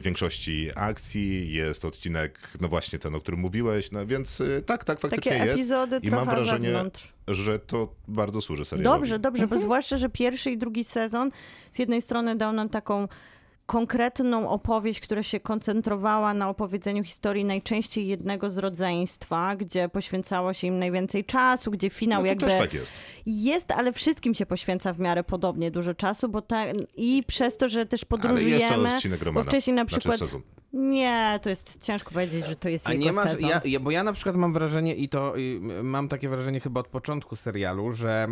większości 0.00 0.70
akcji, 0.74 1.52
jest 1.52 1.84
odcinek, 1.84 2.38
no 2.60 2.68
właśnie 2.68 2.98
ten, 2.98 3.14
o 3.14 3.20
którym 3.20 3.40
mówiłeś, 3.40 3.90
no 3.90 4.06
więc 4.06 4.42
tak, 4.66 4.84
tak, 4.84 5.00
faktycznie 5.00 5.32
Takie 5.32 5.44
jest. 5.44 5.54
epizody 5.58 6.00
I 6.02 6.10
mam 6.10 6.28
wrażenie, 6.28 6.68
wewnątrz. 6.68 7.12
że 7.28 7.58
to 7.58 7.94
bardzo 8.08 8.40
służy 8.40 8.64
serialowi. 8.64 9.00
Dobrze, 9.00 9.18
dobrze, 9.18 9.42
Mhm. 9.42 9.60
bo 9.60 9.64
zwłaszcza, 9.64 9.98
że 9.98 10.08
pierwszy 10.08 10.50
i 10.50 10.58
drugi 10.58 10.84
sezon 10.84 11.30
z 11.72 11.78
jednej 11.78 12.02
strony 12.02 12.36
dał 12.36 12.52
nam 12.52 12.68
taką 12.68 13.08
konkretną 13.68 14.48
opowieść, 14.50 15.00
która 15.00 15.22
się 15.22 15.40
koncentrowała 15.40 16.34
na 16.34 16.48
opowiedzeniu 16.48 17.04
historii 17.04 17.44
najczęściej 17.44 18.06
jednego 18.06 18.50
z 18.50 18.58
rodzeństwa, 18.58 19.56
gdzie 19.56 19.88
poświęcało 19.88 20.52
się 20.52 20.66
im 20.66 20.78
najwięcej 20.78 21.24
czasu, 21.24 21.70
gdzie 21.70 21.90
finał 21.90 22.20
No 22.20 22.26
jakby 22.26 22.46
też 22.46 22.58
tak 22.58 22.74
jest. 22.74 22.92
jest, 23.26 23.70
ale 23.70 23.92
wszystkim 23.92 24.34
się 24.34 24.46
poświęca 24.46 24.92
w 24.92 24.98
miarę 25.00 25.24
podobnie 25.24 25.70
dużo 25.70 25.94
czasu, 25.94 26.28
bo 26.28 26.42
ta, 26.42 26.64
i 26.96 27.24
przez 27.26 27.56
to, 27.56 27.68
że 27.68 27.86
też 27.86 27.88
Ale 27.90 27.92
jest 27.92 28.08
to 28.08 28.16
podróżujemy, 28.28 28.94
odcinek 28.94 29.18
bo 29.18 29.24
Romana. 29.24 29.46
wcześniej 29.46 29.76
na 29.76 29.82
Znaczy 29.84 30.00
przykład 30.00 30.18
sezon. 30.18 30.42
Nie, 30.78 31.40
to 31.42 31.50
jest 31.50 31.82
ciężko 31.82 32.10
powiedzieć, 32.10 32.46
że 32.46 32.56
to 32.56 32.68
jest 32.68 32.86
A 32.88 32.92
jego 32.92 33.04
nie 33.04 33.12
masz, 33.12 33.30
sezon. 33.32 33.50
ja, 33.64 33.80
bo 33.80 33.90
ja 33.90 34.04
na 34.04 34.12
przykład 34.12 34.36
mam 34.36 34.52
wrażenie 34.52 34.94
i 34.94 35.08
to 35.08 35.38
y, 35.38 35.60
mam 35.82 36.08
takie 36.08 36.28
wrażenie 36.28 36.60
chyba 36.60 36.80
od 36.80 36.88
początku 36.88 37.36
serialu, 37.36 37.92
że 37.92 38.26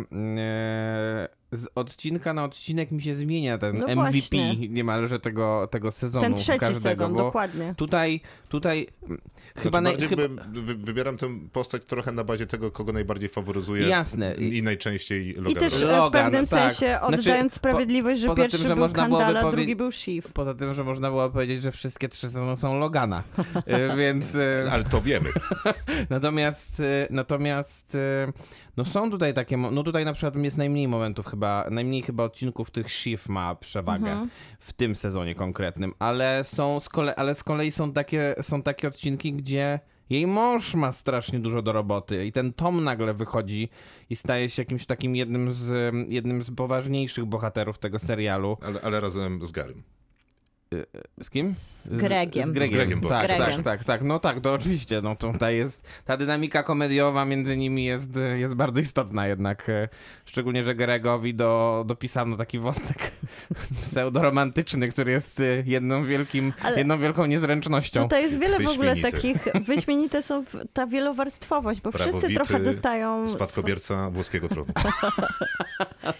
e, 0.47 1.27
z 1.51 1.67
odcinka 1.75 2.33
na 2.33 2.43
odcinek 2.43 2.91
mi 2.91 3.01
się 3.01 3.15
zmienia 3.15 3.57
ten 3.57 3.77
No 3.77 3.87
MVP 3.87 3.95
właśnie. 4.11 4.55
niemalże 4.55 5.19
tego, 5.19 5.67
tego 5.71 5.91
sezonu 5.91 6.23
Ten 6.25 6.35
trzeci 6.35 6.59
każdego, 6.59 6.89
sezon, 6.89 7.15
dokładnie. 7.15 7.73
tutaj, 7.77 8.21
tutaj 8.49 8.87
mm, 9.03 9.21
chyba, 9.57 9.79
Znaczy, 9.79 9.97
naj, 9.99 10.07
chyba 10.09 10.23
wy, 10.51 10.75
wybieram 10.75 11.17
tę 11.17 11.27
postać 11.53 11.83
trochę 11.85 12.11
na 12.11 12.23
bazie 12.23 12.47
tego, 12.47 12.71
kogo 12.71 12.93
najbardziej 12.93 13.29
faworyzuję. 13.29 13.87
Jasne. 13.87 14.33
I, 14.35 14.63
najczęściej 14.63 15.33
Logan 15.33 15.51
I 15.51 15.55
też 15.55 15.73
e, 15.73 15.77
w 15.77 15.81
Logan, 15.89 16.11
pewnym 16.23 16.47
tak. 16.47 16.59
sensie 16.73 16.97
Znaczy, 16.99 17.17
oddając 17.19 17.51
po- 17.53 17.55
sprawiedliwość, 17.55 18.21
że 18.21 18.27
tym, 18.27 18.35
pierwszy 18.35 18.57
że 18.57 18.67
był 18.67 18.77
można 18.77 19.03
Kandala, 19.03 19.41
powie- 19.41 19.55
drugi 19.57 19.75
był 19.75 19.91
Shiv. 19.91 20.27
poza 20.33 20.53
tym, 20.53 20.73
że 20.73 20.83
można 20.83 21.09
było 21.09 21.29
powiedzieć, 21.29 21.63
że 21.63 21.71
wszystkie 21.71 22.09
trzy 22.09 22.29
sezony 22.37 22.57
są 22.57 22.79
Logana, 22.79 23.23
E, 23.65 23.95
więc... 23.97 24.35
e, 24.35 24.67
Ale 24.71 24.83
to 24.83 25.01
wiemy. 25.01 25.29
Natomiast, 26.09 26.79
y, 26.79 27.07
natomiast 27.09 27.95
y, 27.95 28.33
no 28.77 28.85
są 28.85 29.11
tutaj 29.11 29.33
takie, 29.33 29.57
no 29.57 29.83
tutaj 29.83 30.05
na 30.05 30.13
przykład 30.13 30.35
jest 30.43 30.57
najmniej 30.57 30.87
momentów 30.87 31.25
chyba, 31.27 31.65
najmniej 31.71 32.01
chyba 32.01 32.23
odcinków 32.23 32.71
tych 32.71 32.91
Shift 32.91 33.29
ma 33.29 33.55
przewagę 33.55 34.11
Mhm. 34.11 34.29
w 34.59 34.73
tym 34.73 34.95
sezonie 34.95 35.35
konkretnym, 35.35 35.93
ale 35.99 36.43
są 36.43 36.79
z 36.79 36.89
kolei, 36.89 37.15
ale 37.15 37.35
z 37.35 37.43
kolei 37.43 37.71
są 37.71 37.93
takie, 37.93 38.35
są 38.41 38.61
takie 38.61 38.87
odcinki, 38.87 39.33
gdzie 39.33 39.79
jej 40.09 40.27
mąż 40.27 40.73
ma 40.75 40.91
strasznie 40.91 41.39
dużo 41.39 41.61
do 41.61 41.71
roboty 41.71 42.25
i 42.25 42.31
ten 42.31 42.53
Tom 42.53 42.83
nagle 42.83 43.13
wychodzi 43.13 43.69
i 44.09 44.15
staje 44.15 44.49
się 44.49 44.61
jakimś 44.61 44.85
takim 44.85 45.15
jednym 45.15 45.51
z, 45.51 45.93
jednym 46.09 46.43
z 46.43 46.51
poważniejszych 46.51 47.25
bohaterów 47.25 47.79
tego 47.79 47.99
serialu. 47.99 48.57
Ale, 48.61 48.81
ale 48.81 49.01
razem 49.01 49.47
z 49.47 49.51
Garym. 49.51 49.83
Z 51.21 51.29
kim? 51.29 51.47
Z 51.83 51.89
Gregiem. 51.89 52.47
Z 52.47 52.51
Gregiem, 52.51 52.73
Z 52.73 52.77
Gregiem 52.77 53.01
tak, 53.01 53.27
Gregiem. 53.27 53.47
tak, 53.47 53.63
tak, 53.63 53.83
tak. 53.83 54.01
No 54.03 54.19
tak, 54.19 54.39
to 54.39 54.53
oczywiście. 54.53 55.01
No 55.01 55.15
tutaj 55.15 55.57
jest, 55.57 55.83
ta 56.05 56.17
dynamika 56.17 56.63
komediowa 56.63 57.25
między 57.25 57.57
nimi 57.57 57.85
jest, 57.85 58.19
jest 58.35 58.53
bardzo 58.53 58.79
istotna 58.79 59.27
jednak. 59.27 59.69
e, 59.69 59.89
Szczególnie, 60.25 60.63
że 60.63 60.75
Gregowi 60.75 61.33
do, 61.35 61.83
dopisano 61.87 62.37
taki 62.37 62.59
wątek 62.59 63.11
pseudoromantyczny, 63.81 64.87
który 64.87 65.11
jest 65.11 65.39
e, 65.39 65.43
jedną, 65.65 66.03
wielkim, 66.03 66.53
Ale- 66.63 66.77
jedną 66.77 66.99
wielką 66.99 67.25
niezręcznością. 67.25 68.03
Tutaj 68.03 68.23
jest 68.23 68.39
wiele 68.39 68.59
w 68.59 68.67
ogóle 68.67 68.95
takich, 68.95 69.37
wyśmienite 69.65 70.23
są 70.23 70.43
w- 70.45 70.57
ta 70.73 70.87
wielowarstwowość, 70.87 71.81
bo 71.81 71.91
wszyscy 71.91 72.33
trochę 72.33 72.59
dostają 72.59 73.29
Spadkobierca 73.29 74.09
włoskiego 74.09 74.49
tronu. 74.49 74.73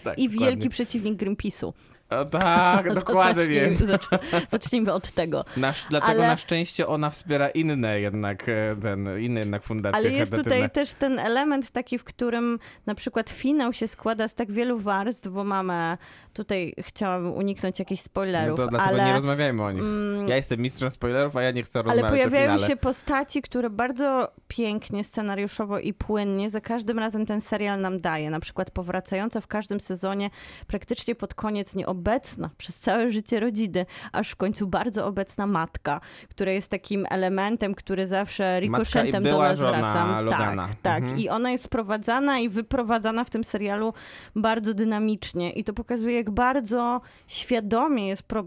tak, 0.04 0.18
i 0.18 0.28
dokładnie. 0.28 0.28
wielki 0.28 0.68
przeciwnik 0.68 1.20
Greenpeace'u. 1.22 1.72
O, 2.10 2.24
tak, 2.24 2.92
dokładnie. 2.94 3.44
Zacznijmy, 3.74 3.92
zacz- 3.98 4.50
zacznijmy 4.50 4.92
od 4.92 5.10
tego. 5.10 5.44
Nasz, 5.56 5.86
dlatego 5.90 6.10
Ale- 6.12 6.26
na 6.26 6.36
szczęście 6.36 6.86
ona 6.86 7.10
wspiera 7.10 7.48
inne 7.48 8.00
jednak, 8.00 8.48
e, 8.48 8.76
ten, 8.82 9.08
inne 9.20 9.40
jednak 9.40 9.62
fundacje 9.62 9.98
Ale 9.98 10.10
jest 10.10 10.34
tutaj 10.36 10.70
też 10.70 10.94
ten 10.94 11.18
element 11.18 11.70
taki, 11.70 11.98
w 11.98 12.04
którym 12.04 12.58
na 12.86 12.94
przykład 12.94 13.30
finał 13.30 13.72
się 13.72 13.88
składa 13.88 14.28
z 14.28 14.34
tak 14.34 14.52
wielu 14.52 14.78
warstw, 14.78 15.28
bo 15.28 15.44
mamy, 15.44 15.98
tutaj 16.32 16.74
chciałabym 16.78 17.32
uniknąć 17.32 17.78
jakichś 17.78 18.00
No 18.00 18.04
spoilerów, 18.04 18.56
to 18.56 18.66
dlatego 18.68 18.90
ale... 18.90 19.04
nie 19.06 19.12
rozmawiajmy 19.12 19.62
o 19.64 19.72
nich. 19.72 19.82
mm, 19.82 20.28
Ja 20.28 20.36
jestem 20.36 20.60
mistrzem 20.60 20.90
spoilerów, 20.90 21.36
a 21.36 21.42
ja 21.42 21.50
nie 21.50 21.62
chcę 21.62 21.78
Ale 21.80 21.88
rozmawiać 22.02 22.26
o 22.26 22.30
pojawiają 22.30 22.58
się 22.58 22.76
postaci, 22.76 23.42
które 23.42 23.70
bardzo 23.70 24.32
pięknie, 24.48 25.04
scenariuszowo 25.04 25.78
i 25.78 25.94
płynnie 25.94 26.50
za 26.50 26.60
każdym 26.60 26.98
razem 26.98 27.26
ten 27.26 27.40
serial 27.40 27.80
nam 27.80 28.00
daje. 28.00 28.30
Na 28.30 28.40
przykład 28.40 28.70
powracająca 28.70 29.40
w 29.40 29.46
każdym 29.46 29.80
sezonie 29.80 30.30
praktycznie 30.66 31.14
pod 31.14 31.34
koniec 31.34 31.74
obecna 31.98 32.50
przez 32.58 32.78
całe 32.78 33.10
życie 33.10 33.40
rodziny, 33.40 33.86
aż 34.12 34.30
w 34.30 34.36
końcu 34.36 34.66
bardzo 34.66 35.06
obecna 35.06 35.46
matka, 35.46 36.00
która 36.30 36.52
jest 36.52 36.70
takim 36.70 37.06
elementem, 37.10 37.74
który 37.74 38.06
zawsze 38.06 38.60
rikoszetem 38.60 39.24
do 39.24 39.38
nas 39.38 39.58
wraca. 39.58 40.22
Tak, 40.30 40.74
tak. 40.82 41.02
Mhm. 41.02 41.18
I 41.18 41.28
ona 41.28 41.50
jest 41.50 41.64
sprowadzana 41.64 42.38
i 42.38 42.48
wyprowadzana 42.48 43.24
w 43.24 43.30
tym 43.30 43.44
serialu 43.44 43.92
bardzo 44.36 44.74
dynamicznie 44.74 45.50
i 45.50 45.64
to 45.64 45.72
pokazuje, 45.72 46.16
jak 46.16 46.30
bardzo 46.30 47.00
świadomie 47.26 48.08
jest 48.08 48.22
pro, 48.22 48.44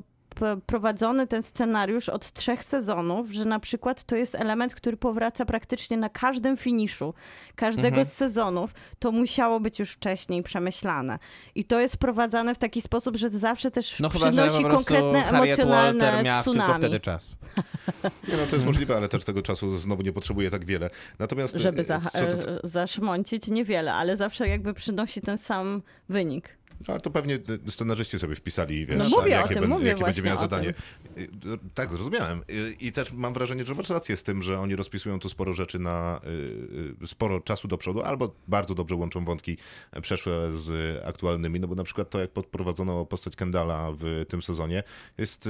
prowadzony 0.65 1.27
ten 1.27 1.43
scenariusz 1.43 2.09
od 2.09 2.34
trzech 2.34 2.63
sezonów, 2.63 3.31
że 3.31 3.45
na 3.45 3.59
przykład 3.59 4.03
to 4.03 4.15
jest 4.15 4.35
element, 4.35 4.76
który 4.76 4.97
powraca 4.97 5.45
praktycznie 5.45 5.97
na 5.97 6.09
każdym 6.09 6.57
finiszu 6.57 7.13
każdego 7.55 7.88
Mhm. 7.88 8.05
z 8.07 8.13
sezonów. 8.13 8.73
To 8.99 9.11
musiało 9.11 9.59
być 9.59 9.80
już 9.80 9.91
wcześniej 9.91 10.43
przemyślane. 10.43 11.19
I 11.55 11.65
to 11.65 11.80
jest 11.80 11.97
prowadzane 11.97 12.55
w 12.55 12.57
taki 12.57 12.81
sposób, 12.81 13.15
że 13.18 13.30
zawsze 13.30 13.72
też 13.72 13.99
No 13.99 14.09
chyba, 14.09 14.26
że 14.26 14.31
przynosi 14.31 14.63
po 14.63 14.69
prostu 14.69 14.93
konkretne 14.93 15.23
Harriet 15.23 15.59
emocjonalne 15.59 16.05
Walter 16.05 16.26
miała 16.26 16.43
tylko 16.43 16.59
tsunami. 16.59 16.80
wtedy 16.80 16.99
czas. 16.99 17.35
Nie, 18.27 18.38
no 18.38 18.45
to 18.49 18.55
jest 18.55 18.65
możliwe, 18.65 18.95
ale 18.95 19.09
też 19.09 19.23
tego 19.26 19.41
czasu 19.41 19.77
znowu 19.77 20.01
nie 20.01 20.13
potrzebuje 20.13 20.49
tak 20.51 20.65
wiele. 20.65 20.89
Natomiast 21.19 21.55
Żeby 21.55 21.81
e, 21.81 21.84
za, 21.84 22.01
co 22.13 22.19
do, 22.26 22.49
e, 22.49 22.59
zaszmącić 22.63 23.47
niewiele, 23.47 23.93
ale 23.93 24.18
zawsze 24.18 24.47
jakby 24.47 24.73
przynosi 24.73 25.22
ten 25.22 25.38
sam 25.38 25.81
wynik. 26.09 26.57
Ale 26.88 26.99
to 26.99 27.12
pewnie 27.12 27.40
scenarzyści 27.70 28.20
sobie 28.20 28.36
wpisali, 28.36 28.86
wiesz, 28.86 28.98
No 28.98 29.10
mówię 29.10 29.38
o 29.38 29.41
jakie, 29.41 29.53
tym, 29.53 29.62
ben- 29.64 29.70
mówię 29.70 29.88
jakie 29.88 30.03
będzie 30.03 30.22
właśnie 30.22 30.30
miał 30.30 30.38
o 30.38 30.41
zadanie. 30.41 30.74
Y, 31.18 31.30
Tak, 31.74 31.90
zrozumiałem. 31.90 32.41
Y, 32.49 32.76
I 32.80 32.91
też 32.91 33.12
mam 33.14 33.34
wrażenie, 33.34 33.66
że 33.66 33.76
masz 33.76 33.90
rację 33.90 34.18
z 34.18 34.24
tym, 34.24 34.44
że 34.44 34.60
oni 34.60 34.76
rozpisują 34.76 35.20
tu 35.20 35.30
sporo 35.30 35.53
rzeczy 35.53 35.80
na 35.80 36.22
y, 36.24 37.03
y, 37.03 37.08
sporo 37.08 37.40
czasu 37.41 37.68
do 37.68 37.78
przodu, 37.78 38.02
albo 38.02 38.36
bardzo 38.48 38.76
dobrze 38.76 38.95
łączą 38.95 39.26
wątki 39.26 39.58
przeszłe 40.02 40.53
z 40.53 40.99
aktualnymi, 41.06 41.60
no 41.60 41.68
bo 41.68 41.76
na 41.76 41.84
przykład 41.84 42.10
to, 42.10 42.20
jak 42.20 42.32
podprowadzono 42.32 43.06
postać 43.06 43.36
Kendala 43.36 43.91
w 43.99 44.26
tym 44.30 44.41
sezonie, 44.44 44.84
jest 45.18 45.49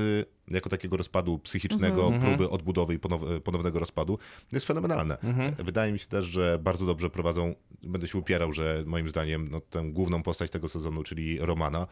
jako 0.53 0.69
takiego 0.69 0.97
rozpadu 0.97 1.39
psychicznego, 1.39 2.05
Mhm. 2.07 2.21
próby 2.21 2.49
odbudowy 2.49 2.93
i 2.93 2.99
ponow- 2.99 3.39
ponownego 3.41 3.79
rozpadu, 3.79 4.19
jest 4.51 4.65
fenomenalne. 4.67 5.17
Wydaje 5.57 5.91
mi 5.93 5.99
się 5.99 6.07
też, 6.07 6.25
że 6.25 6.59
bardzo 6.63 6.85
dobrze 6.85 7.09
prowadzą, 7.09 7.55
będę 7.83 8.07
się 8.07 8.17
upierał, 8.17 8.53
że 8.53 8.83
moim 8.85 9.09
zdaniem 9.09 9.47
no, 9.51 9.61
tę 9.61 9.83
główną 9.91 10.23
postać 10.23 10.51
tego 10.51 10.69
sezonu, 10.69 11.03
czyli 11.03 11.39
Romana, 11.39 11.87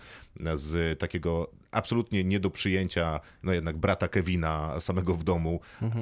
z 0.55 0.99
takiego 0.99 1.51
absolutnie 1.71 2.23
nie 2.23 2.39
do 2.39 2.49
przyjęcia, 2.49 3.19
no 3.43 3.53
jednak 3.53 3.77
brata 3.77 4.07
Kevina 4.07 4.79
samego 4.79 5.15
w 5.15 5.23
domu, 5.23 5.59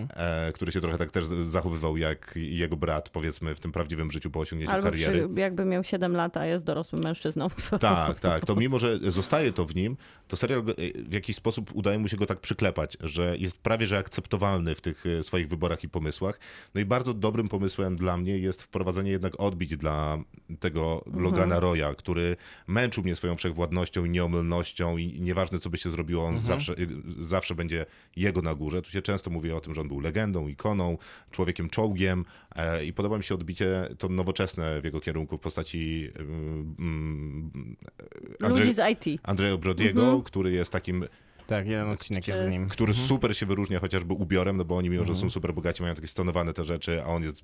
e, 0.09 0.51
który 0.53 0.71
się 0.71 0.81
trochę 0.81 0.97
tak 0.97 1.11
też 1.11 1.25
zachowywał 1.49 1.97
jak 1.97 2.33
jego 2.35 2.77
brat, 2.77 3.09
powiedzmy, 3.09 3.55
w 3.55 3.59
tym 3.59 3.71
prawdziwym 3.71 4.11
życiu 4.11 4.31
po 4.31 4.39
osiągnięciu 4.39 4.73
Albo 4.73 4.89
kariery. 4.89 5.27
przy, 5.27 5.39
jakby 5.41 5.65
miał 5.65 5.83
7 5.83 6.13
lat, 6.15 6.37
a 6.37 6.45
jest 6.45 6.63
dorosłym 6.63 7.03
mężczyzną. 7.03 7.47
Tak, 7.79 8.19
tak. 8.19 8.45
To 8.45 8.55
mimo, 8.55 8.79
że 8.79 8.99
zostaje 9.11 9.53
to 9.53 9.65
w 9.65 9.75
nim, 9.75 9.97
to 10.27 10.37
serial 10.37 10.63
go- 10.63 10.73
w 10.95 11.13
jakiś 11.13 11.35
sposób 11.35 11.71
udaje 11.75 11.99
mu 11.99 12.07
się 12.07 12.17
go 12.17 12.25
tak 12.25 12.41
przyklepać, 12.47 12.97
że 12.99 13.37
jest 13.37 13.57
prawie 13.61 13.87
że 13.87 13.97
akceptowalny 13.97 14.75
w 14.75 14.81
tych 14.81 15.05
e, 15.05 15.23
swoich 15.23 15.47
wyborach 15.47 15.83
i 15.83 15.89
pomysłach. 15.89 16.39
No 16.75 16.81
i 16.81 16.85
bardzo 16.85 17.13
dobrym 17.13 17.49
pomysłem 17.49 17.95
dla 17.95 18.17
mnie 18.17 18.37
jest 18.37 18.63
wprowadzenie 18.63 19.11
jednak 19.11 19.39
odbić 19.39 19.77
dla 19.77 20.17
tego 20.59 21.03
Logana 21.13 21.59
Roya, 21.59 21.95
który 21.97 22.35
męczył 22.67 23.03
mnie 23.03 23.15
swoją 23.15 23.35
wszechwładnością 23.35 24.05
i 24.05 24.09
nieomylnością 24.09 24.97
i 24.97 25.21
nieważne 25.21 25.59
co 25.59 25.69
by 25.69 25.77
się 25.77 25.89
zrobiło, 25.89 26.25
on 26.25 26.39
zawsze, 26.39 26.73
y, 26.73 26.87
zawsze 27.19 27.55
będzie 27.55 27.85
jego 28.15 28.41
na 28.41 28.55
górze. 28.55 28.81
Tu 28.81 28.91
się 28.91 29.01
często 29.01 29.29
mówi 29.29 29.51
o 29.51 29.59
tym, 29.61 29.73
że 29.75 29.81
on 29.81 29.87
był 29.87 29.99
legendą, 29.99 30.47
ikoną, 30.47 30.97
człowiekiem 31.31 31.69
czołgiem 31.69 32.25
e, 32.55 32.85
i 32.85 32.93
podoba 32.93 33.17
mi 33.17 33.23
się 33.23 33.35
odbicie 33.35 33.89
to 33.97 34.09
nowoczesne 34.09 34.81
w 34.81 34.83
jego 34.85 34.99
kierunku 34.99 35.37
w 35.37 35.41
postaci 35.41 36.11
mm, 36.79 37.51
Andre- 38.39 38.49
Ludzi 38.59 38.73
z 38.73 38.79
IT. 38.91 39.21
Andrzeja 39.23 39.57
Brodiego, 39.57 40.01
Mhm. 40.03 40.21
który 40.21 40.51
jest 40.51 40.71
takim, 40.71 41.05
Tak, 41.47 41.67
jeden 41.67 41.89
odcinek 41.89 42.27
jest 42.27 42.43
z 42.43 42.47
nim. 42.47 42.69
który 42.69 42.89
Mhm. 42.91 43.07
super 43.07 43.37
się 43.37 43.45
wyróżnia 43.45 43.79
chociażby 43.79 44.13
ubiorem, 44.13 44.57
no 44.57 44.65
bo 44.65 44.77
oni 44.77 44.89
mimo, 44.89 45.03
że 45.03 45.15
są 45.15 45.29
super 45.29 45.53
bogaci, 45.53 45.81
mają 45.83 45.95
takie 45.95 46.07
stonowane 46.07 46.53
te 46.53 46.63
rzeczy, 46.63 47.03
a 47.03 47.05
on 47.07 47.23
jest 47.23 47.43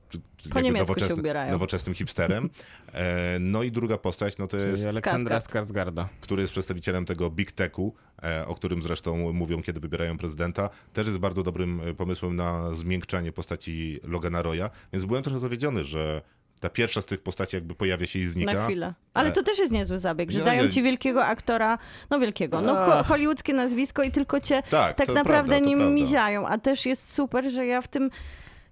nowoczesny- 0.55 1.51
nowoczesnym 1.51 1.95
hipsterem. 1.95 2.49
E, 2.93 3.38
no 3.39 3.63
i 3.63 3.71
druga 3.71 3.97
postać, 3.97 4.38
no 4.38 4.47
to 4.47 4.57
jest, 4.57 4.77
Czyli 4.77 4.89
Aleksandra 4.89 5.38
Skarsgård. 5.39 5.49
Skarsgarda. 5.49 6.07
który 6.21 6.41
jest 6.41 6.51
przedstawicielem 6.51 7.05
tego 7.05 7.30
Big 7.30 7.51
Techu, 7.51 7.93
e, 8.23 8.47
o 8.47 8.55
którym 8.55 8.84
zresztą 8.84 9.34
mówią, 9.34 9.61
kiedy 9.61 9.80
wybierają 9.80 10.17
prezydenta, 10.17 10.69
też 10.93 11.07
jest 11.07 11.19
bardzo 11.19 11.43
dobrym 11.43 11.81
e, 11.81 11.93
pomysłem 11.93 12.35
na 12.35 12.75
zmiękczanie 12.75 13.31
postaci 13.31 13.99
Logana 14.03 14.41
Roya, 14.41 14.69
więc 14.93 15.05
byłem 15.05 15.23
trochę 15.23 15.39
zawiedziony, 15.39 15.84
że 15.84 16.21
ta 16.64 16.69
pierwsza 16.69 17.02
z 17.02 17.06
tych 17.06 17.22
postaci 17.22 17.56
jakby 17.56 17.76
pojawia 17.76 18.06
się 18.06 18.19
i 18.19 18.26
znika. 18.26 18.53
Na 18.53 18.65
chwilę. 18.65 18.94
Ale 19.14 19.31
to 19.31 19.44
też 19.44 19.60
jest 19.60 19.72
niezły 19.72 19.99
zabieg, 19.99 20.31
że 20.31 20.40
Nie, 20.40 20.45
dają 20.45 20.68
ci 20.69 20.81
wielkiego 20.81 21.26
aktora, 21.26 21.77
no 22.10 22.19
wielkiego, 22.19 22.61
no 22.61 22.76
ho- 22.76 23.03
hollywoodzkie 23.03 23.53
nazwisko 23.53 24.03
i 24.03 24.11
tylko 24.11 24.40
cię 24.40 24.64
Tak, 24.69 24.98
tak 24.98 25.07
naprawdę 25.07 25.23
prawda, 25.49 25.60
nim 25.60 25.94
miziają. 25.94 26.48
A 26.48 26.57
też 26.57 26.85
jest 26.85 27.14
super, 27.14 27.52
że 27.52 27.65
ja 27.65 27.81
w 27.81 27.88
tym 27.88 28.10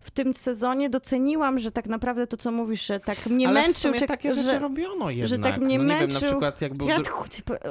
w 0.01 0.11
tym 0.11 0.33
sezonie 0.33 0.89
doceniłam, 0.89 1.59
że 1.59 1.71
tak 1.71 1.85
naprawdę 1.85 2.27
to, 2.27 2.37
co 2.37 2.51
mówisz, 2.51 2.85
że 2.87 2.99
tak 2.99 3.25
mnie 3.25 3.47
Ale 3.47 3.61
w 3.61 3.63
męczył, 3.63 3.81
sumie 3.81 3.99
czek- 3.99 4.07
takie 4.07 4.33
rzeczy 4.33 4.45
że, 4.45 4.59
robiono 4.59 5.09
jednak. 5.09 5.29
że 5.29 5.37
tak 5.39 5.61
mnie 5.61 5.77
no, 5.77 5.83
męczył. 5.83 6.07
wiem, 6.07 6.21
na 6.21 6.27
przykład 6.27 6.61
jak 6.61 6.73
był... 6.73 6.87
ja, 6.87 6.97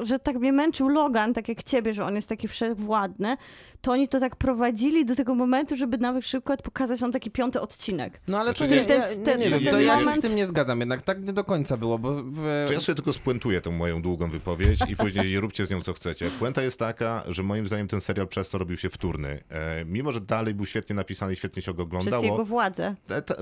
że 0.03 0.19
tak 0.19 0.37
mnie 0.37 0.53
męczył 0.53 0.89
Logan, 0.89 1.35
tak 1.35 1.49
jak 1.49 1.63
ciebie, 1.63 1.95
że 1.95 2.05
on 2.05 2.15
jest 2.17 2.29
taki 2.29 2.49
wszechwładny, 2.49 3.37
to 3.81 3.93
oni 3.93 4.09
to 4.09 4.21
tak 4.21 4.37
prowadzili 4.37 5.05
do 5.05 5.17
tego 5.17 5.35
momentu, 5.35 5.77
żeby 5.77 5.99
nawet 5.99 6.27
szybko 6.27 6.57
pokazać 6.57 7.01
nam 7.01 7.13
taki 7.13 7.31
piąty 7.31 7.61
odcinek. 7.61 8.21
No 8.29 8.39
ale 8.41 8.53
to 8.55 8.59
Znaczy, 8.59 8.73
nie, 8.75 8.85
ten- 8.85 9.01
ja, 9.01 9.25
ten- 9.25 9.41
nie, 9.41 9.51
ten 9.51 9.65
to 9.65 9.81
ja 9.81 9.99
się 9.99 10.13
z 10.13 10.21
tym 10.21 10.37
nie 10.37 10.47
zgadzam 10.47 10.81
jednak, 10.81 11.03
tak 11.03 11.23
nie 11.23 11.33
do 11.33 11.45
końca 11.45 11.77
było, 11.77 11.99
bo 11.99 12.23
w... 12.23 12.65
To 12.67 12.73
ja 12.73 12.81
sobie 12.81 12.97
tylko 12.97 13.13
spuentuję 13.13 13.61
tę 13.61 13.71
moją 13.71 14.03
długą 14.03 14.31
wypowiedź 14.31 14.81
i 14.89 14.97
później 14.97 15.41
róbcie 15.41 15.67
z 15.67 15.71
nią 15.71 15.83
co 15.83 15.93
chcecie. 15.93 16.31
Puenta 16.39 16.63
jest 16.63 16.79
taka, 16.79 17.23
że 17.29 17.43
moim 17.43 17.67
zdaniem 17.67 17.89
ten 17.89 18.01
serial 18.01 18.29
przez 18.29 18.49
to 18.49 18.59
robił 18.59 18.77
się 18.77 18.91
wtórny. 18.91 19.43
E, 19.49 19.85
mimo, 19.85 20.13
że 20.13 20.21
dalej 20.21 20.55
był 20.55 20.67
świetnie 20.67 20.97
napisany 20.97 21.33
i 21.33 21.37
świetnie 21.37 21.63
się 21.63 21.75
go 21.75 21.87
Przez 22.21 22.31
jego 22.31 22.45
władzę. 22.45 22.95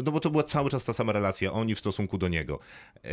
No 0.04 0.12
bo 0.12 0.20
to 0.20 0.30
była 0.30 0.42
cały 0.42 0.70
czas 0.70 0.84
ta 0.84 0.92
sama 0.92 1.12
relacja, 1.12 1.52
oni 1.52 1.74
w 1.74 1.78
stosunku 1.78 2.18
do 2.18 2.28
niego. 2.28 2.58
E, 3.04 3.08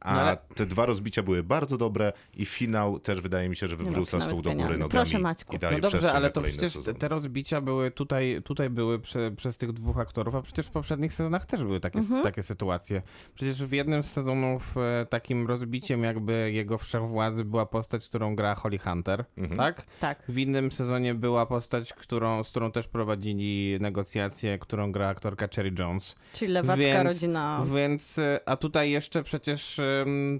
A 0.00 0.14
No 0.14 0.20
ale- 0.20 0.36
te 0.54 0.66
dwa 0.66 0.86
rozbicia 0.86 1.22
były 1.22 1.42
bardzo 1.42 1.78
dobre 1.78 2.12
i 2.36 2.46
finał 2.46 2.98
też 2.98 3.20
wydaje 3.20 3.48
mi 3.48 3.56
się, 3.56 3.68
że 3.68 3.76
wywróca 3.76 4.10
finał 4.10 4.28
stół 4.28 4.42
do 4.42 4.50
góry 4.50 4.78
nogami. 4.78 4.90
Proszę, 4.90 5.18
Maćku. 5.18 5.56
I 5.56 5.58
daje 5.58 5.78
No 5.78 5.90
dobrze, 5.90 6.12
ale 6.12 6.30
to 6.30 6.42
przecież 6.42 6.72
sezon. 6.72 6.94
te 6.94 7.08
rozbicia 7.08 7.60
były 7.60 7.90
tutaj, 7.90 8.40
tutaj 8.44 8.70
były 8.70 8.98
prze, 8.98 9.30
przez 9.30 9.56
tych 9.56 9.72
dwóch 9.72 9.98
aktorów, 9.98 10.34
a 10.34 10.42
przecież 10.42 10.66
w 10.66 10.70
poprzednich 10.70 11.14
sezonach 11.14 11.46
też 11.46 11.64
były 11.64 11.80
takie, 11.80 11.98
Mhm. 11.98 12.22
takie 12.22 12.42
sytuacje. 12.42 13.02
Przecież 13.34 13.64
w 13.64 13.72
jednym 13.72 14.02
z 14.02 14.10
sezonów 14.12 14.74
e, 14.76 15.06
takim 15.06 15.46
rozbiciem 15.46 16.02
jakby 16.02 16.52
jego 16.52 16.78
wszechwładzy 16.78 17.44
była 17.44 17.66
postać, 17.66 18.08
którą 18.08 18.36
gra 18.36 18.54
Holly 18.54 18.78
Hunter, 18.78 19.24
Mhm. 19.36 19.56
tak? 19.58 19.86
Tak. 20.00 20.22
W 20.28 20.38
innym 20.38 20.72
sezonie 20.72 21.14
była 21.14 21.46
postać, 21.46 21.92
którą, 21.92 22.44
z 22.44 22.50
którą 22.50 22.72
też 22.72 22.86
prowadzili 22.88 23.76
negocjacje, 23.80 24.58
którą 24.58 24.92
gra 24.92 25.01
aktorka 25.08 25.48
Cherry 25.56 25.72
Jones. 25.78 26.14
Czyli 26.32 26.52
lewacka 26.52 26.82
Więc- 26.84 27.04
rodzina. 27.04 27.62
Więc, 27.74 28.18
e, 28.18 28.40
a 28.46 28.56
tutaj 28.56 28.90
jeszcze 28.90 29.22
przecież 29.22 29.80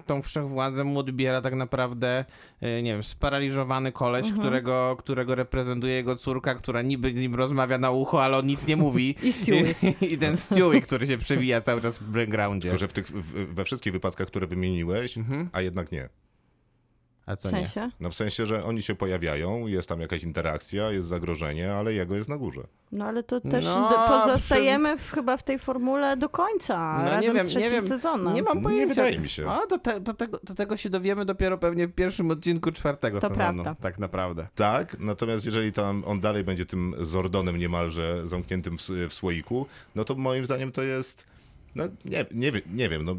tą 0.06 0.22
wszechwładzę 0.22 0.84
mu 0.84 0.98
odbiera 0.98 1.40
tak 1.40 1.54
naprawdę, 1.54 2.24
e, 2.60 2.82
nie 2.82 2.92
wiem, 2.92 3.02
sparaliżowany 3.02 3.92
koleś, 3.92 4.22
Mhm. 4.26 4.40
którego, 4.40 4.96
którego 4.98 5.34
reprezentuje 5.34 5.94
jego 5.94 6.16
córka, 6.16 6.54
która 6.54 6.82
niby 6.82 7.10
z 7.10 7.20
nim 7.20 7.34
rozmawia 7.34 7.78
na 7.78 7.90
ucho, 7.90 8.24
ale 8.24 8.38
on 8.38 8.46
nic 8.46 8.66
nie 8.66 8.76
mówi. 8.76 9.14
I 9.22 9.32
Stewie. 9.32 9.74
I, 10.00 10.12
I 10.12 10.18
ten 10.18 10.36
Stewie, 10.36 10.80
który 10.80 11.06
się 11.06 11.18
przewija 11.18 11.60
cały 11.60 11.80
czas 11.80 11.98
w 11.98 12.10
backgroundzie. 12.10 12.68
Tylko, 12.68 12.78
że 12.78 12.88
w 12.88 12.92
tych, 12.92 13.06
w, 13.06 13.54
we 13.54 13.64
wszystkich 13.64 13.92
wypadkach, 13.92 14.26
które 14.26 14.46
wymieniłeś, 14.46 15.18
Mhm. 15.18 15.48
a 15.52 15.60
jednak 15.60 15.92
nie. 15.92 16.08
A 17.32 17.36
W 17.36 17.38
co 17.40 17.48
nie? 17.50 17.54
sensie? 17.68 17.90
No 18.00 18.10
w 18.10 18.14
sensie, 18.14 18.46
że 18.46 18.64
oni 18.64 18.82
się 18.82 18.94
pojawiają, 18.94 19.66
jest 19.66 19.88
tam 19.88 20.00
jakaś 20.00 20.22
interakcja, 20.22 20.90
jest 20.90 21.08
zagrożenie, 21.08 21.72
ale 21.74 21.92
jego 21.94 22.14
jest 22.16 22.28
na 22.28 22.36
górze. 22.36 22.62
No 22.92 23.04
ale 23.04 23.22
to 23.22 23.40
też 23.40 23.64
No, 23.64 23.90
pozostajemy 24.08 24.98
w, 24.98 25.10
chyba 25.12 25.36
w 25.36 25.42
tej 25.42 25.58
formule 25.58 26.16
do 26.16 26.28
końca, 26.28 26.98
No, 26.98 27.04
nie 27.04 27.10
razem 27.10 27.34
wiem, 27.36 27.48
z 27.48 27.54
nie 27.54 27.60
trzecim 27.60 27.80
wiem. 27.80 27.88
sezonem. 27.88 28.34
Nie 28.34 28.42
mam 28.42 28.56
Nie 28.56 28.62
pojęcia. 28.62 28.88
wydaje 28.88 29.18
mi 29.18 29.28
się. 29.28 29.50
A 29.50 29.66
do, 29.66 29.78
te, 29.78 30.00
do, 30.00 30.14
tego, 30.14 30.38
do 30.42 30.54
tego 30.54 30.76
się 30.76 30.90
dowiemy 30.90 31.24
dopiero 31.24 31.58
pewnie 31.58 31.86
w 31.88 31.92
pierwszym 31.92 32.30
odcinku 32.30 32.72
czwartego 32.72 33.20
To 33.20 33.28
sezonu. 33.28 33.62
prawda. 33.62 33.82
Tak 33.82 33.98
naprawdę. 33.98 34.46
Tak, 34.54 34.96
natomiast 34.98 35.46
jeżeli 35.46 35.72
tam 35.72 36.02
on 36.06 36.20
dalej 36.20 36.44
będzie 36.44 36.66
tym 36.66 36.94
Zordonem 37.00 37.56
niemalże 37.56 38.28
zamkniętym 38.28 38.78
w, 38.78 38.88
w 39.08 39.14
słoiku, 39.14 39.66
no 39.94 40.04
to 40.04 40.14
moim 40.14 40.44
zdaniem 40.44 40.72
to 40.72 40.82
jest, 40.82 41.26
no 41.74 41.84
nie, 42.04 42.24
nie, 42.32 42.52
nie 42.72 42.88
wiem, 42.88 43.04
no 43.04 43.16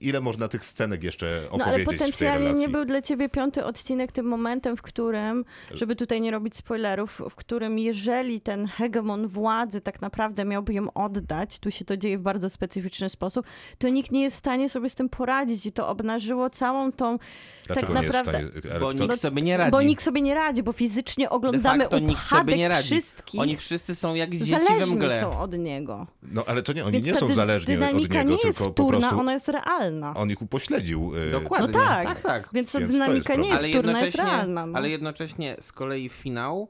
ile 0.00 0.20
można 0.20 0.48
tych 0.48 0.64
scenek 0.64 1.04
jeszcze 1.04 1.26
No 1.26 1.64
ale 1.64 1.82
opowiedzieć 1.82 1.84
w 1.84 1.88
tej 1.88 1.98
potencjalnie 1.98 2.52
nie 2.52 2.68
był 2.68 2.84
dla 2.84 3.02
ciebie 3.02 3.28
piąty 3.28 3.64
odcinek 3.64 4.12
tym 4.12 4.26
momentem, 4.26 4.76
w 4.76 4.82
którym, 4.82 5.44
żeby 5.74 5.96
tutaj 5.96 6.20
nie 6.20 6.30
robić 6.30 6.56
spoilerów, 6.56 7.22
w 7.30 7.34
którym 7.34 7.78
jeżeli 7.78 8.40
ten 8.40 8.66
hegemon 8.66 9.28
władzy 9.28 9.80
tak 9.80 10.02
naprawdę 10.02 10.44
miałby 10.44 10.74
ją 10.74 10.92
oddać, 10.92 11.58
tu 11.58 11.70
się 11.70 11.84
to 11.84 11.96
dzieje 11.96 12.18
w 12.18 12.22
bardzo 12.22 12.50
specyficzny 12.50 13.08
sposób, 13.08 13.46
to 13.78 13.88
nikt 13.88 14.10
nie 14.10 14.22
jest 14.22 14.36
w 14.36 14.38
stanie 14.38 14.68
sobie 14.68 14.88
z 14.90 14.94
tym 14.94 15.08
poradzić 15.08 15.66
i 15.66 15.72
to 15.72 15.88
obnażyło 15.88 16.50
całą 16.50 16.92
tą, 16.92 17.18
Dlaczego 17.66 17.92
tak 17.92 18.02
naprawdę- 18.02 18.30
stanie, 18.32 18.50
ale 18.70 18.80
Bo 18.80 18.92
nikt 18.92 19.20
sobie 19.20 19.42
nie 19.42 19.56
radzi. 19.56 19.70
bo 19.70 19.82
nikt 19.82 20.02
sobie 20.02 20.20
nie 20.20 20.34
radzi, 20.34 20.62
bo 20.62 20.72
fizycznie 20.72 21.24
De 21.24 21.30
oglądamy 21.30 21.82
facto 21.84 21.98
nikt 21.98 22.22
sobie 22.22 22.56
nie 22.56 22.68
radzi. 22.68 22.88
wszystkich, 22.88 23.40
Oni 23.40 23.56
wszyscy 23.56 23.94
są 23.94 24.14
jak 24.14 24.30
dzieci 24.30 24.50
we 24.50 24.60
zależni 24.60 24.96
mgle. 24.96 25.20
są 25.20 25.40
od 25.40 25.58
niego. 25.58 26.06
No 26.22 26.44
ale 26.46 26.62
to 26.62 26.72
nie, 26.72 26.84
oni 26.84 26.92
Więc 26.92 27.06
nie 27.06 27.14
są 27.14 27.34
zależni 27.34 27.74
od 27.74 27.80
dynamika 27.80 28.18
niego, 28.18 28.30
nie 28.30 28.36
jest 28.44 28.58
tylko 28.58 28.64
po 28.64 28.70
wtórna, 28.70 28.98
prostu... 29.00 29.20
ona 29.20 29.32
jest 29.32 29.48
realna. 29.48 29.75
Realna. 29.78 30.14
On 30.14 30.30
ich 30.30 30.42
upośledził. 30.42 31.14
y, 31.16 31.30
Dokładnie. 31.30 31.66
No 31.66 31.72
tak. 31.72 32.06
tak, 32.06 32.20
tak. 32.20 32.48
Więc 32.52 32.72
ta 32.72 32.78
Więc 32.78 32.92
to 32.98 32.98
jest 32.98 33.06
dynamika 33.06 33.34
nie 33.34 33.48
jest 33.48 33.62
ale 33.64 33.68
wtórna, 33.72 33.92
jest 33.92 34.02
jednocześnie, 34.02 34.36
realna. 34.36 34.66
No, 34.66 34.78
ale 34.78 34.90
jednocześnie 34.90 35.56
z 35.60 35.72
kolei 35.72 36.08
finał, 36.08 36.68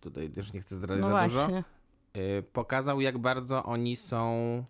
tutaj 0.00 0.30
też 0.30 0.52
nie 0.52 0.60
chcę 0.60 0.76
zdradzić 0.76 1.04
no 1.04 1.10
za 1.10 1.24
dużo, 1.24 1.48
y, 2.16 2.42
pokazał 2.52 3.00
jak 3.00 3.18
bardzo 3.18 3.64
oni 3.64 3.96
są, 3.96 4.64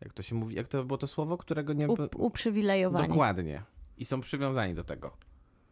jak 0.00 0.12
to 0.12 0.22
się 0.22 0.34
mówi, 0.34 0.54
jak 0.54 0.68
to 0.68 0.84
było 0.84 0.98
to 0.98 1.06
słowo, 1.06 1.38
którego 1.38 1.72
nie... 1.72 1.88
U, 1.88 1.96
uprzywilejowani. 2.16 3.08
Dokładnie. 3.08 3.62
I 3.98 4.04
są 4.04 4.20
przywiązani 4.20 4.74
do 4.74 4.84
tego. 4.84 5.16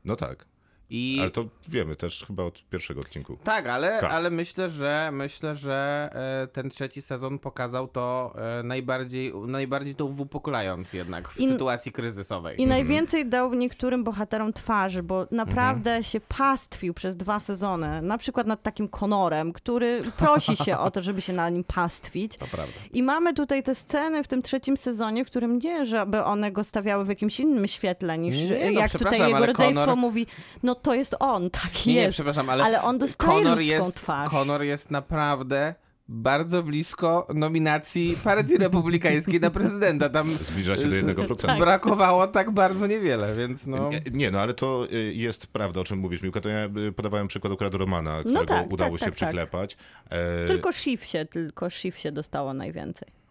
No 0.05 0.17
tak. 0.17 0.47
I 0.95 1.19
Ale 1.21 1.31
to 1.31 1.45
wiemy 1.69 1.97
też 1.97 2.25
chyba 2.27 2.43
od 2.43 2.65
pierwszego 2.71 3.01
odcinku. 3.01 3.37
tak, 3.45 3.67
ale, 3.67 4.01
Tak. 4.01 4.11
ale 4.13 4.31
myślę, 4.31 4.69
że 4.69 5.11
myślę, 5.13 5.55
że 5.55 6.09
e, 6.43 6.47
ten 6.47 6.71
trzeci 6.71 7.03
sezon 7.03 7.39
pokazał 7.39 7.89
to 7.89 8.35
e, 8.59 8.63
najbardziej, 8.63 9.33
najbardziej 9.47 9.95
to 9.95 10.05
uwypuklając 10.05 10.93
jednak 10.93 11.29
w 11.29 11.41
I- 11.41 11.49
sytuacji 11.49 11.93
kryzysowej. 11.93 12.61
I 12.61 12.67
najwięcej 12.67 13.27
dał 13.27 13.55
niektórym 13.55 14.05
bohaterom 14.05 14.53
twarzy, 14.53 15.03
bo 15.03 15.27
naprawdę 15.31 16.05
się 16.05 16.21
pastwił 16.21 16.95
przez 16.95 17.17
dwa 17.17 17.41
sezony. 17.41 18.03
Na 18.03 18.19
przykład 18.19 18.47
nad 18.47 18.63
takim 18.63 18.89
Konorem, 18.89 19.53
który 19.53 20.03
prosi 20.17 20.57
się 20.57 20.79
o 20.79 20.91
to, 20.91 21.03
żeby 21.03 21.21
się 21.21 21.33
na 21.33 21.49
nim 21.49 21.65
pastwić. 21.65 22.37
To 22.37 22.47
prawda. 22.47 22.73
I 22.93 23.03
mamy 23.03 23.35
tutaj 23.35 23.63
te 23.63 23.75
sceny 23.75 24.25
w 24.25 24.29
tym 24.29 24.43
trzecim 24.43 24.77
sezonie, 24.77 25.25
w 25.25 25.27
którym 25.29 25.59
nie, 25.59 25.87
żeby 25.87 26.25
one 26.25 26.53
go 26.53 26.65
stawiały 26.65 27.05
w 27.05 27.09
jakimś 27.09 27.41
innym 27.41 27.67
świetle 27.69 28.19
niż 28.19 28.37
Nie, 28.37 28.71
no, 28.73 28.81
jak 28.81 28.93
tutaj 28.93 29.19
jego 29.29 29.47
rodzeństwo 29.47 29.85
Conor- 29.87 29.97
mówi, 29.97 30.27
no 30.63 30.75
to 30.83 30.95
jest 30.95 31.17
on, 31.19 31.51
taki 31.51 31.91
Nie, 31.91 31.97
nie, 31.97 32.03
jest. 32.03 32.15
przepraszam, 32.15 32.51
ale, 32.51 32.65
ale 32.65 32.83
on 32.83 32.99
dostaje 32.99 33.33
Conor 33.33 33.59
ludzką 33.59 33.75
jest, 33.75 33.97
twarz. 33.97 34.31
Conor 34.31 34.63
jest 34.63 34.91
naprawdę 34.91 35.75
bardzo 36.09 36.63
blisko 36.63 37.27
nominacji 37.35 38.17
Partii 38.25 38.59
Republikańskiej 38.59 39.41
na 39.41 39.51
prezydenta. 39.51 40.09
Tam 40.09 40.35
Zbliża 40.35 40.77
się 40.77 40.83
do 40.83 41.13
1%. 41.13 41.59
brakowało 41.59 42.27
tak 42.27 42.51
bardzo 42.51 42.87
niewiele, 42.87 43.37
więc 43.37 43.67
no... 43.67 43.91
Nie, 43.91 44.03
Nie, 44.13 44.31
no 44.31 44.41
ale 44.41 44.55
to 44.55 44.87
y, 44.93 45.15
jest 45.15 45.47
prawda, 45.47 45.81
o 45.81 45.85
czym 45.85 45.99
mówisz, 45.99 46.23
Miłka. 46.23 46.41
To 46.41 46.49
ja 46.49 46.69
y, 46.89 46.93
podawałem 46.93 47.29
przykład 47.29 47.53
akurat 47.53 47.75
Romana, 47.75 48.21
którego 48.21 48.45
tak, 48.45 48.73
udało 48.73 48.99
tak, 48.99 49.01
się 49.01 49.05
tak, 49.05 49.15
tak. 49.15 49.29
przyklepać. 49.29 49.77
E, 50.11 50.47
Tylko 50.47 50.73
Shiv 50.73 51.07
się, 51.07 51.25
tylko 51.25 51.71
Shiv 51.71 51.99
się 51.99 52.13
dostało 52.13 52.55
najwięcej. 52.55 53.22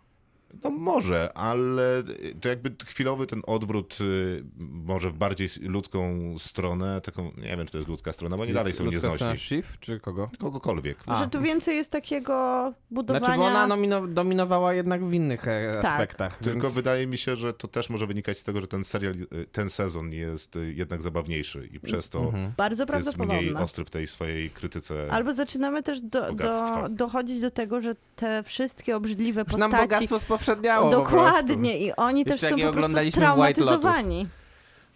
No 0.63 0.69
może, 0.69 1.33
ale 1.37 2.03
to 2.41 2.49
jakby 2.49 2.75
chwilowy 2.85 3.27
ten 3.27 3.41
odwrót 3.47 3.97
y, 4.01 4.43
może 4.57 5.09
w 5.09 5.13
bardziej 5.13 5.49
ludzką 5.61 6.35
stronę, 6.39 7.01
taką, 7.01 7.23
nie 7.23 7.57
wiem, 7.57 7.65
czy 7.65 7.71
to 7.71 7.77
jest 7.77 7.89
ludzka 7.89 8.13
strona, 8.13 8.37
bo 8.37 8.43
oni 8.43 8.53
dalej 8.53 8.73
są 8.73 8.83
Ludzka 8.83 9.07
nieznośni. 9.07 9.37
Schiff, 9.37 9.79
czy 9.79 9.99
kogo? 9.99 10.29
Kogokolwiek. 10.39 10.97
A. 11.07 11.15
Że 11.15 11.27
tu 11.29 11.41
więcej 11.41 11.75
jest 11.75 11.91
takiego 11.91 12.73
budowania... 12.91 13.25
Znaczy, 13.25 13.39
bo 13.39 13.45
ona 13.45 13.67
nomino- 13.67 14.13
dominowała 14.13 14.73
jednak 14.73 15.05
w 15.05 15.13
innych 15.13 15.47
e, 15.47 15.79
Tak. 15.81 15.91
aspektach. 15.91 16.37
Tylko 16.37 16.61
więc... 16.61 16.73
wydaje 16.73 17.07
mi 17.07 17.17
się, 17.17 17.35
że 17.35 17.53
to 17.53 17.67
też 17.67 17.89
może 17.89 18.07
wynikać 18.07 18.39
z 18.39 18.43
tego, 18.43 18.61
że 18.61 18.67
ten 18.67 18.83
serial, 18.83 19.13
y, 19.13 19.27
ten 19.51 19.69
sezon 19.69 20.11
jest 20.11 20.55
y, 20.55 20.73
jednak 20.73 21.01
zabawniejszy 21.01 21.69
i 21.73 21.79
przez 21.79 22.09
to 22.09 22.31
Mhm. 22.31 22.53
Bardzo 22.57 22.85
jest 22.97 23.17
mniej 23.17 23.53
ostry 23.55 23.85
w 23.85 23.89
tej 23.89 24.07
swojej 24.07 24.49
krytyce. 24.49 25.07
Albo 25.11 25.33
zaczynamy 25.33 25.83
też 25.83 26.01
do, 26.01 26.33
do, 26.33 26.89
dochodzić 26.89 27.39
do 27.41 27.51
tego, 27.51 27.81
że 27.81 27.95
te 28.15 28.43
wszystkie 28.43 28.95
obrzydliwe 28.95 29.45
postaci... 29.45 29.77
bogactwo 29.77 30.19
po 30.45 30.89
Dokładnie 30.89 31.79
i 31.79 31.91
oni 31.91 32.19
Jeszcze 32.19 32.33
też 32.33 32.49
są 32.49 32.57
po 32.57 32.73
prostu. 32.73 32.97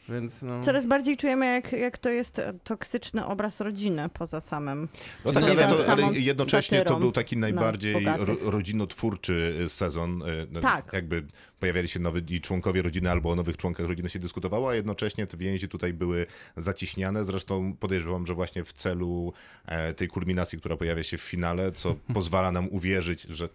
Więc 0.10 0.42
no... 0.42 0.62
Coraz 0.62 0.86
bardziej 0.86 1.18
czujemy, 1.18 1.46
jak, 1.46 1.72
jak 1.72 1.98
to 1.98 2.10
jest 2.10 2.42
toksyczny 2.64 3.26
obraz 3.26 3.62
rodziny 3.62 4.10
poza 4.10 4.42
samym. 4.42 4.88
No 5.26 5.34
tak, 5.34 5.44
ale, 5.44 5.68
to, 5.68 5.92
ale 5.92 6.04
jednocześnie 6.14 6.86
to 6.86 7.00
był 7.00 7.12
taki 7.12 7.38
najbardziej 7.38 7.94
bogatych. 7.94 8.28
ro, 8.28 8.36
rodzinotwórczy 8.42 9.56
y, 9.66 9.70
sezon. 9.70 10.22
y, 10.22 10.48
no, 10.52 10.62
Tak. 10.62 10.94
Jakby 10.94 11.24
pojawiali 11.60 11.88
się 11.88 12.00
nowi 12.00 12.42
członkowie 12.42 12.82
rodziny 12.82 13.12
albo 13.12 13.32
o 13.32 13.36
nowych 13.36 13.58
członkach 13.58 13.88
rodziny 13.88 14.10
się 14.10 14.20
dyskutowało, 14.20 14.70
a 14.70 14.76
jednocześnie 14.76 15.28
te 15.28 15.38
więzi 15.38 15.70
tutaj 15.70 15.94
były 15.94 16.26
zaciśniane. 16.58 17.26
Zresztą 17.26 17.74
podejrzewam, 17.74 18.26
że 18.26 18.34
właśnie 18.34 18.64
w 18.64 18.74
celu 18.74 19.34
e, 19.66 19.94
tej 19.94 20.08
kulminacji, 20.08 20.60
która 20.60 20.78
pojawia 20.78 21.04
się 21.04 21.18
w 21.18 21.22
finale, 21.22 21.72
co 21.72 21.96
pozwala 22.14 22.52
nam 22.52 22.68
uwierzyć, 22.72 23.22
że 23.22 23.50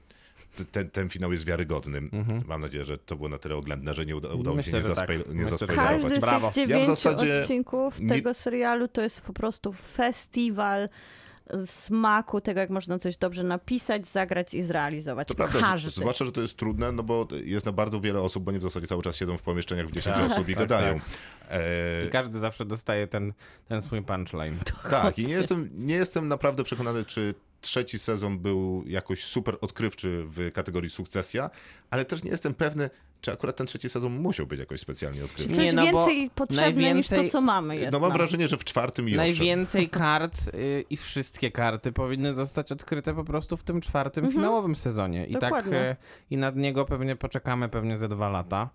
ten, 0.73 0.91
ten 0.91 1.09
finał 1.09 1.33
jest 1.33 1.45
wiarygodny. 1.45 2.01
Mam 2.47 2.61
nadzieję, 2.61 2.85
że 2.85 2.99
to 2.99 3.17
było 3.17 3.29
na 3.29 3.39
tyle 3.39 3.57
oględne, 3.57 3.95
że 3.95 4.07
nie 4.07 4.17
uda, 4.17 4.29
udało 4.29 4.57
mi 4.57 4.63
się 4.65 4.73
nie, 4.73 4.83
tak. 4.95 5.09
nie 5.35 5.43
że 5.45 5.49
zaspoilerować. 5.51 6.03
Każdy 6.03 6.17
z 6.17 6.21
Brawo. 6.21 6.51
tych 6.51 6.69
Ja 6.69 6.85
zasadzie 6.85 7.41
odcinków 7.41 8.01
nie- 8.01 8.09
tego 8.09 8.35
serialu 8.35 8.89
to 8.89 9.03
jest 9.03 9.21
po 9.21 9.33
prostu 9.33 9.73
festiwal 9.73 10.89
smaku 11.67 12.41
tego, 12.41 12.61
jak 12.61 12.71
można 12.71 12.99
coś 12.99 13.17
dobrze 13.17 13.43
napisać, 13.43 14.07
zagrać 14.07 14.55
i 14.55 14.63
zrealizować. 14.63 15.29
To 15.29 15.35
prawda, 15.35 15.61
Każdy. 15.61 15.91
z- 15.91 15.95
zwłaszcza, 15.95 16.25
że 16.25 16.33
to 16.33 16.41
jest 16.41 16.57
trudne, 16.57 16.93
no 16.93 17.03
bo 17.03 17.29
jest 17.45 17.67
na 17.67 17.73
bardzo 17.73 18.01
wiele 18.01 18.21
osób, 18.21 18.45
bo 18.45 18.53
nie 18.53 18.59
w 18.59 18.63
zasadzie 18.63 18.87
cały 18.87 19.03
czas 19.03 19.17
siedzą 19.17 19.39
w 19.39 19.43
pomieszczeniach 19.43 19.87
w 19.87 19.91
10 19.93 20.17
Tak, 20.17 20.33
osób 20.33 20.49
i 20.49 20.55
tak, 20.55 20.63
gadają. 20.69 20.95
tak. 20.95 21.09
E, 21.51 22.07
I 22.07 22.11
każdy 22.11 22.39
zawsze 22.39 22.65
dostaje 22.65 23.07
ten, 23.07 23.33
ten 23.69 23.83
swój 23.83 24.03
punchline. 24.03 24.57
tak, 24.91 25.19
i 25.19 25.27
nie 25.27 25.33
jestem, 25.35 25.71
nie 25.75 25.95
jestem 25.95 26.29
naprawdę 26.29 26.65
przekonany, 26.65 27.05
czy 27.05 27.35
trzeci 27.61 27.99
sezon 27.99 28.39
był 28.39 28.85
jakoś 28.87 29.25
super 29.25 29.57
odkrywczy 29.61 30.25
w 30.27 30.53
kategorii 30.53 30.91
sukcesja, 30.91 31.51
ale 31.91 32.05
też 32.05 32.25
nie 32.25 32.31
jestem 32.31 32.55
pewny, 32.55 32.91
czy 33.21 33.33
akurat 33.33 33.57
ten 33.57 33.67
trzeci 33.67 33.89
sezon 33.89 34.13
musiał 34.13 34.47
być 34.47 34.61
jakoś 34.61 34.81
specjalnie 34.81 35.25
odkrywczy. 35.25 35.55
Coś 35.55 35.65
Nie, 35.65 35.73
no 35.73 35.83
więcej 35.85 36.31
potrzebne 36.35 36.95
niż 36.95 37.09
to, 37.09 37.17
najwięcej- 37.17 37.31
co 37.31 37.41
mamy 37.41 37.77
jest 37.77 37.93
No 37.93 38.01
mam 38.01 38.09
nam. 38.09 38.19
wrażenie, 38.19 38.49
że 38.49 38.57
w 38.59 38.65
czwartym 38.65 39.05
i 39.09 39.13
owszem. 39.13 39.17
Najwięcej 39.27 39.89
kart 39.89 40.35
y, 40.55 40.85
i 40.91 40.97
wszystkie 40.97 41.51
karty 41.51 41.93
powinny 41.93 42.35
zostać 42.35 42.73
odkryte 42.73 43.15
po 43.15 43.25
prostu 43.25 43.57
w 43.57 43.63
tym 43.63 43.81
czwartym 43.81 44.33
finałowym 44.33 44.77
sezonie. 44.77 45.27
I 45.27 45.33
Dokładnie. 45.33 45.73
tak 45.73 45.73
y, 45.73 45.97
i 46.31 46.37
nad 46.37 46.57
niego 46.57 46.85
pewnie 46.85 47.17
poczekamy 47.17 47.69
pewnie 47.69 47.97
ze 47.97 48.09
dwa 48.09 48.29
lata. 48.29 48.71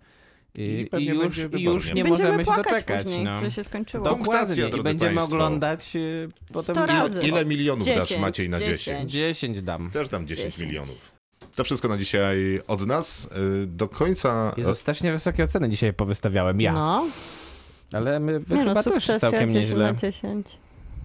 I, 0.57 0.89
I 0.99 1.05
już, 1.05 1.37
i 1.57 1.63
już 1.63 1.93
nie 1.93 2.03
Będziemy 2.03 2.29
możemy 2.31 2.45
się 2.45 2.63
doczekać. 2.63 3.03
później, 3.03 3.23
no. 3.23 3.41
że 3.41 3.51
się 3.51 3.63
skończyło. 3.63 4.09
Punktacja, 4.09 4.63
Dokładnie. 4.63 4.79
I 4.79 4.83
będziemy 4.83 5.15
państwo. 5.15 5.35
oglądać 5.35 5.95
y, 5.95 6.29
potem 6.53 6.75
ile- 6.75 6.85
razy. 6.85 7.21
Ile 7.21 7.45
milionów 7.45 7.85
dasz 7.87 7.95
10, 8.09 8.21
Maciej 8.21 8.49
na 8.49 8.59
10? 8.59 8.77
10. 8.77 9.11
10 9.11 9.61
dam. 9.61 9.91
Też 9.91 10.09
dam 10.09 10.27
10, 10.27 10.53
10. 10.55 10.67
milionów. 10.67 11.11
To 11.55 11.63
wszystko 11.63 11.87
na 11.87 11.97
dzisiaj 11.97 12.61
od 12.67 12.87
nas. 12.87 13.29
Y, 13.63 13.67
Do 13.67 13.87
końca... 13.87 14.53
Jezus, 14.57 14.83
też 14.83 15.01
nie 15.01 15.11
wysokie 15.11 15.43
oceny 15.43 15.69
dzisiaj 15.69 15.93
powystawiałem 15.93 16.61
ja. 16.61 16.73
No, 16.73 17.05
Ale 17.93 18.19
my 18.19 18.39
wy 18.39 18.55
nie 18.55 18.63
no, 18.63 18.69
chyba 18.69 18.83
też 18.83 18.93
sukcesja 18.93 19.19
całkiem 19.19 19.51
10 19.51 19.69
nieźle. 19.69 19.85
na 19.85 19.93
10. 19.93 20.57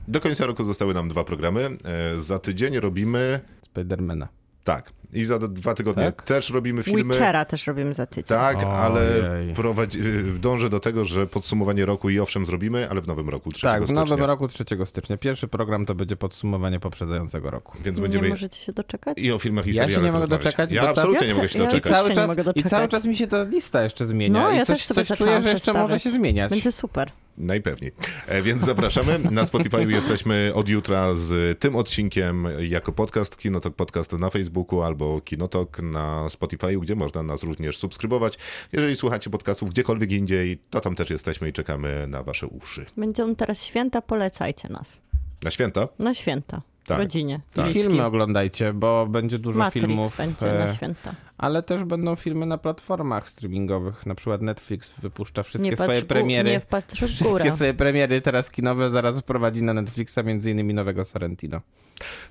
Do 0.09 0.20
końca 0.20 0.47
roku 0.47 0.64
zostały 0.64 0.94
nam 0.94 1.09
dwa 1.09 1.24
programy. 1.24 1.68
E, 2.16 2.20
Za 2.20 2.39
tydzień 2.39 2.81
robimy... 2.81 3.40
Spidermana. 3.64 4.28
Tak. 4.65 4.93
I 5.12 5.24
za 5.24 5.39
dwa 5.39 5.74
tygodnie 5.74 6.05
Tak? 6.05 6.23
też 6.23 6.51
robimy 6.51 6.82
filmy. 6.82 7.05
Witchera 7.15 7.45
też 7.45 7.66
robimy 7.66 7.95
za 7.95 8.07
tydzień. 8.07 8.24
Tak, 8.24 8.57
ale 8.65 9.31
Ojej. 9.32 9.55
prowadzi, 9.55 10.01
y, 10.01 10.23
dążę 10.39 10.69
do 10.70 10.81
tego, 10.81 11.05
że 11.05 11.27
podsumowanie 11.27 11.87
roku 11.87 12.11
i 12.11 12.20
owszem 12.20 12.47
zrobimy, 12.47 12.91
ale 12.91 13.01
w 13.01 13.07
nowym 13.07 13.28
roku, 13.28 13.53
3 13.53 13.62
Tak, 13.62 13.81
w 13.82 13.85
stycznia. 13.85 14.05
nowym 14.05 14.24
roku 14.24 14.49
3 14.49 14.65
stycznia. 14.87 15.16
Pierwszy 15.16 15.49
program 15.49 15.87
to 15.87 15.95
będzie 15.95 16.16
podsumowanie 16.16 16.81
poprzedzającego 16.81 17.51
roku. 17.51 17.78
Więc 17.85 17.99
Nie 17.99 18.03
będziemy 18.03 18.28
możecie 18.28 18.61
się 18.61 18.73
doczekać? 18.73 19.19
i 19.19 19.32
o 19.32 19.39
filmach 19.39 19.66
i 19.66 19.69
Ja 19.69 19.74
się 19.74 19.81
serialach 19.81 20.05
nie 20.05 20.12
mogę 20.12 20.20
rozmawiać. 20.20 20.45
doczekać, 20.45 20.73
Ja 20.73 20.89
absolutnie 20.89 21.20
Ja 21.20 21.27
nie 21.27 21.35
mogę 21.35 21.49
się 21.49 21.59
ja 21.59 21.65
doczekać. 21.65 21.93
cały 21.93 22.09
się 22.09 22.15
czas, 22.15 22.28
nie 22.28 22.37
mogę 22.45 22.53
I 22.55 22.62
cały 22.65 22.89
czas 22.89 23.05
mi 23.05 23.16
się 23.16 23.27
ta 23.27 23.43
lista 23.43 23.82
jeszcze 23.82 24.07
zmienia. 24.07 24.43
No, 24.43 24.53
I 24.53 24.57
ja 24.57 24.66
coś, 24.66 24.78
też 24.78 24.87
sobie 24.87 25.05
coś 25.05 25.19
czuję, 25.19 25.43
że 25.43 25.51
jeszcze 25.51 25.73
może 25.73 26.01
się 26.01 26.11
zmieniać. 26.11 26.51
Będzie 26.51 26.73
super. 26.73 27.11
Najpewniej. 27.40 27.92
E, 28.26 28.42
Więc 28.42 28.64
zapraszamy. 28.64 29.18
Na 29.18 29.46
Spotify 29.46 29.84
jesteśmy 29.88 30.52
od 30.54 30.68
jutra 30.68 31.14
z 31.14 31.58
tym 31.58 31.76
odcinkiem 31.76 32.48
jako 32.60 32.92
podcast 32.92 33.36
Kinotok 33.36 33.74
Podcast 33.74 34.12
na 34.12 34.30
Facebooku 34.30 34.82
albo 34.82 35.20
Kinotok 35.20 35.82
na 35.82 36.28
Spotify, 36.28 36.78
gdzie 36.80 36.94
można 36.94 37.22
nas 37.22 37.42
również 37.42 37.78
subskrybować. 37.78 38.38
Jeżeli 38.72 38.96
słuchacie 38.96 39.30
podcastów 39.30 39.70
gdziekolwiek 39.70 40.12
indziej, 40.12 40.58
to 40.70 40.80
tam 40.80 40.94
też 40.94 41.10
jesteśmy 41.10 41.48
i 41.48 41.52
czekamy 41.52 42.06
na 42.08 42.22
wasze 42.22 42.46
uszy. 42.46 42.86
Będą 42.96 43.34
teraz 43.34 43.64
święta, 43.64 44.02
polecajcie 44.02 44.68
nas. 44.68 45.02
Na 45.42 45.50
święta? 45.50 45.88
Na 45.98 46.14
święta. 46.14 46.62
Tak. 46.90 46.98
Rodzinie. 46.98 47.40
I 47.56 47.60
bliskim. 47.62 47.82
filmy 47.82 48.04
oglądajcie, 48.04 48.72
bo 48.72 49.06
będzie 49.06 49.38
dużo 49.38 49.58
Matrix 49.58 49.86
filmów. 49.86 50.16
będzie 50.16 50.52
e, 50.62 50.66
na 50.66 50.74
święta. 50.74 51.14
ale 51.38 51.62
też 51.62 51.84
będą 51.84 52.16
filmy 52.16 52.46
na 52.46 52.58
platformach 52.58 53.28
streamingowych. 53.28 54.06
Na 54.06 54.14
przykład 54.14 54.42
Netflix 54.42 54.92
wypuszcza 54.98 55.42
wszystkie 55.42 55.70
Nie 55.70 55.76
swoje 55.76 56.02
premiery. 56.02 56.50
nie 56.50 56.60
patrz 56.60 56.94
Wszystkie 57.02 57.52
swoje 57.56 57.74
premiery 57.74 58.20
teraz 58.20 58.50
kinowe 58.50 58.90
zaraz 58.90 59.20
wprowadzi 59.20 59.62
na 59.62 59.74
Netflixa, 59.74 60.18
między 60.24 60.50
innymi 60.50 60.74
nowego 60.74 61.04
Sorrentino. 61.04 61.60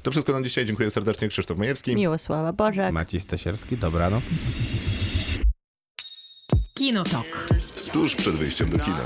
To 0.04 0.12
wszystko 0.12 0.34
na 0.34 0.42
dzisiaj. 0.42 0.66
Dziękuję 0.66 0.92
serdecznie. 0.92 1.28
Krzysztof 1.28 1.58
Majewski. 1.58 1.96
Miłosława 1.96 2.54
Bożek. 2.54 2.94
Maciej 2.94 3.20
Stasierski, 3.22 3.78
dobranoc. 3.78 4.24
Kinotok. 6.74 7.48
Tuż 7.94 8.16
przed 8.16 8.36
wyjściem 8.36 8.70
do 8.70 8.80
kina. 8.80 9.04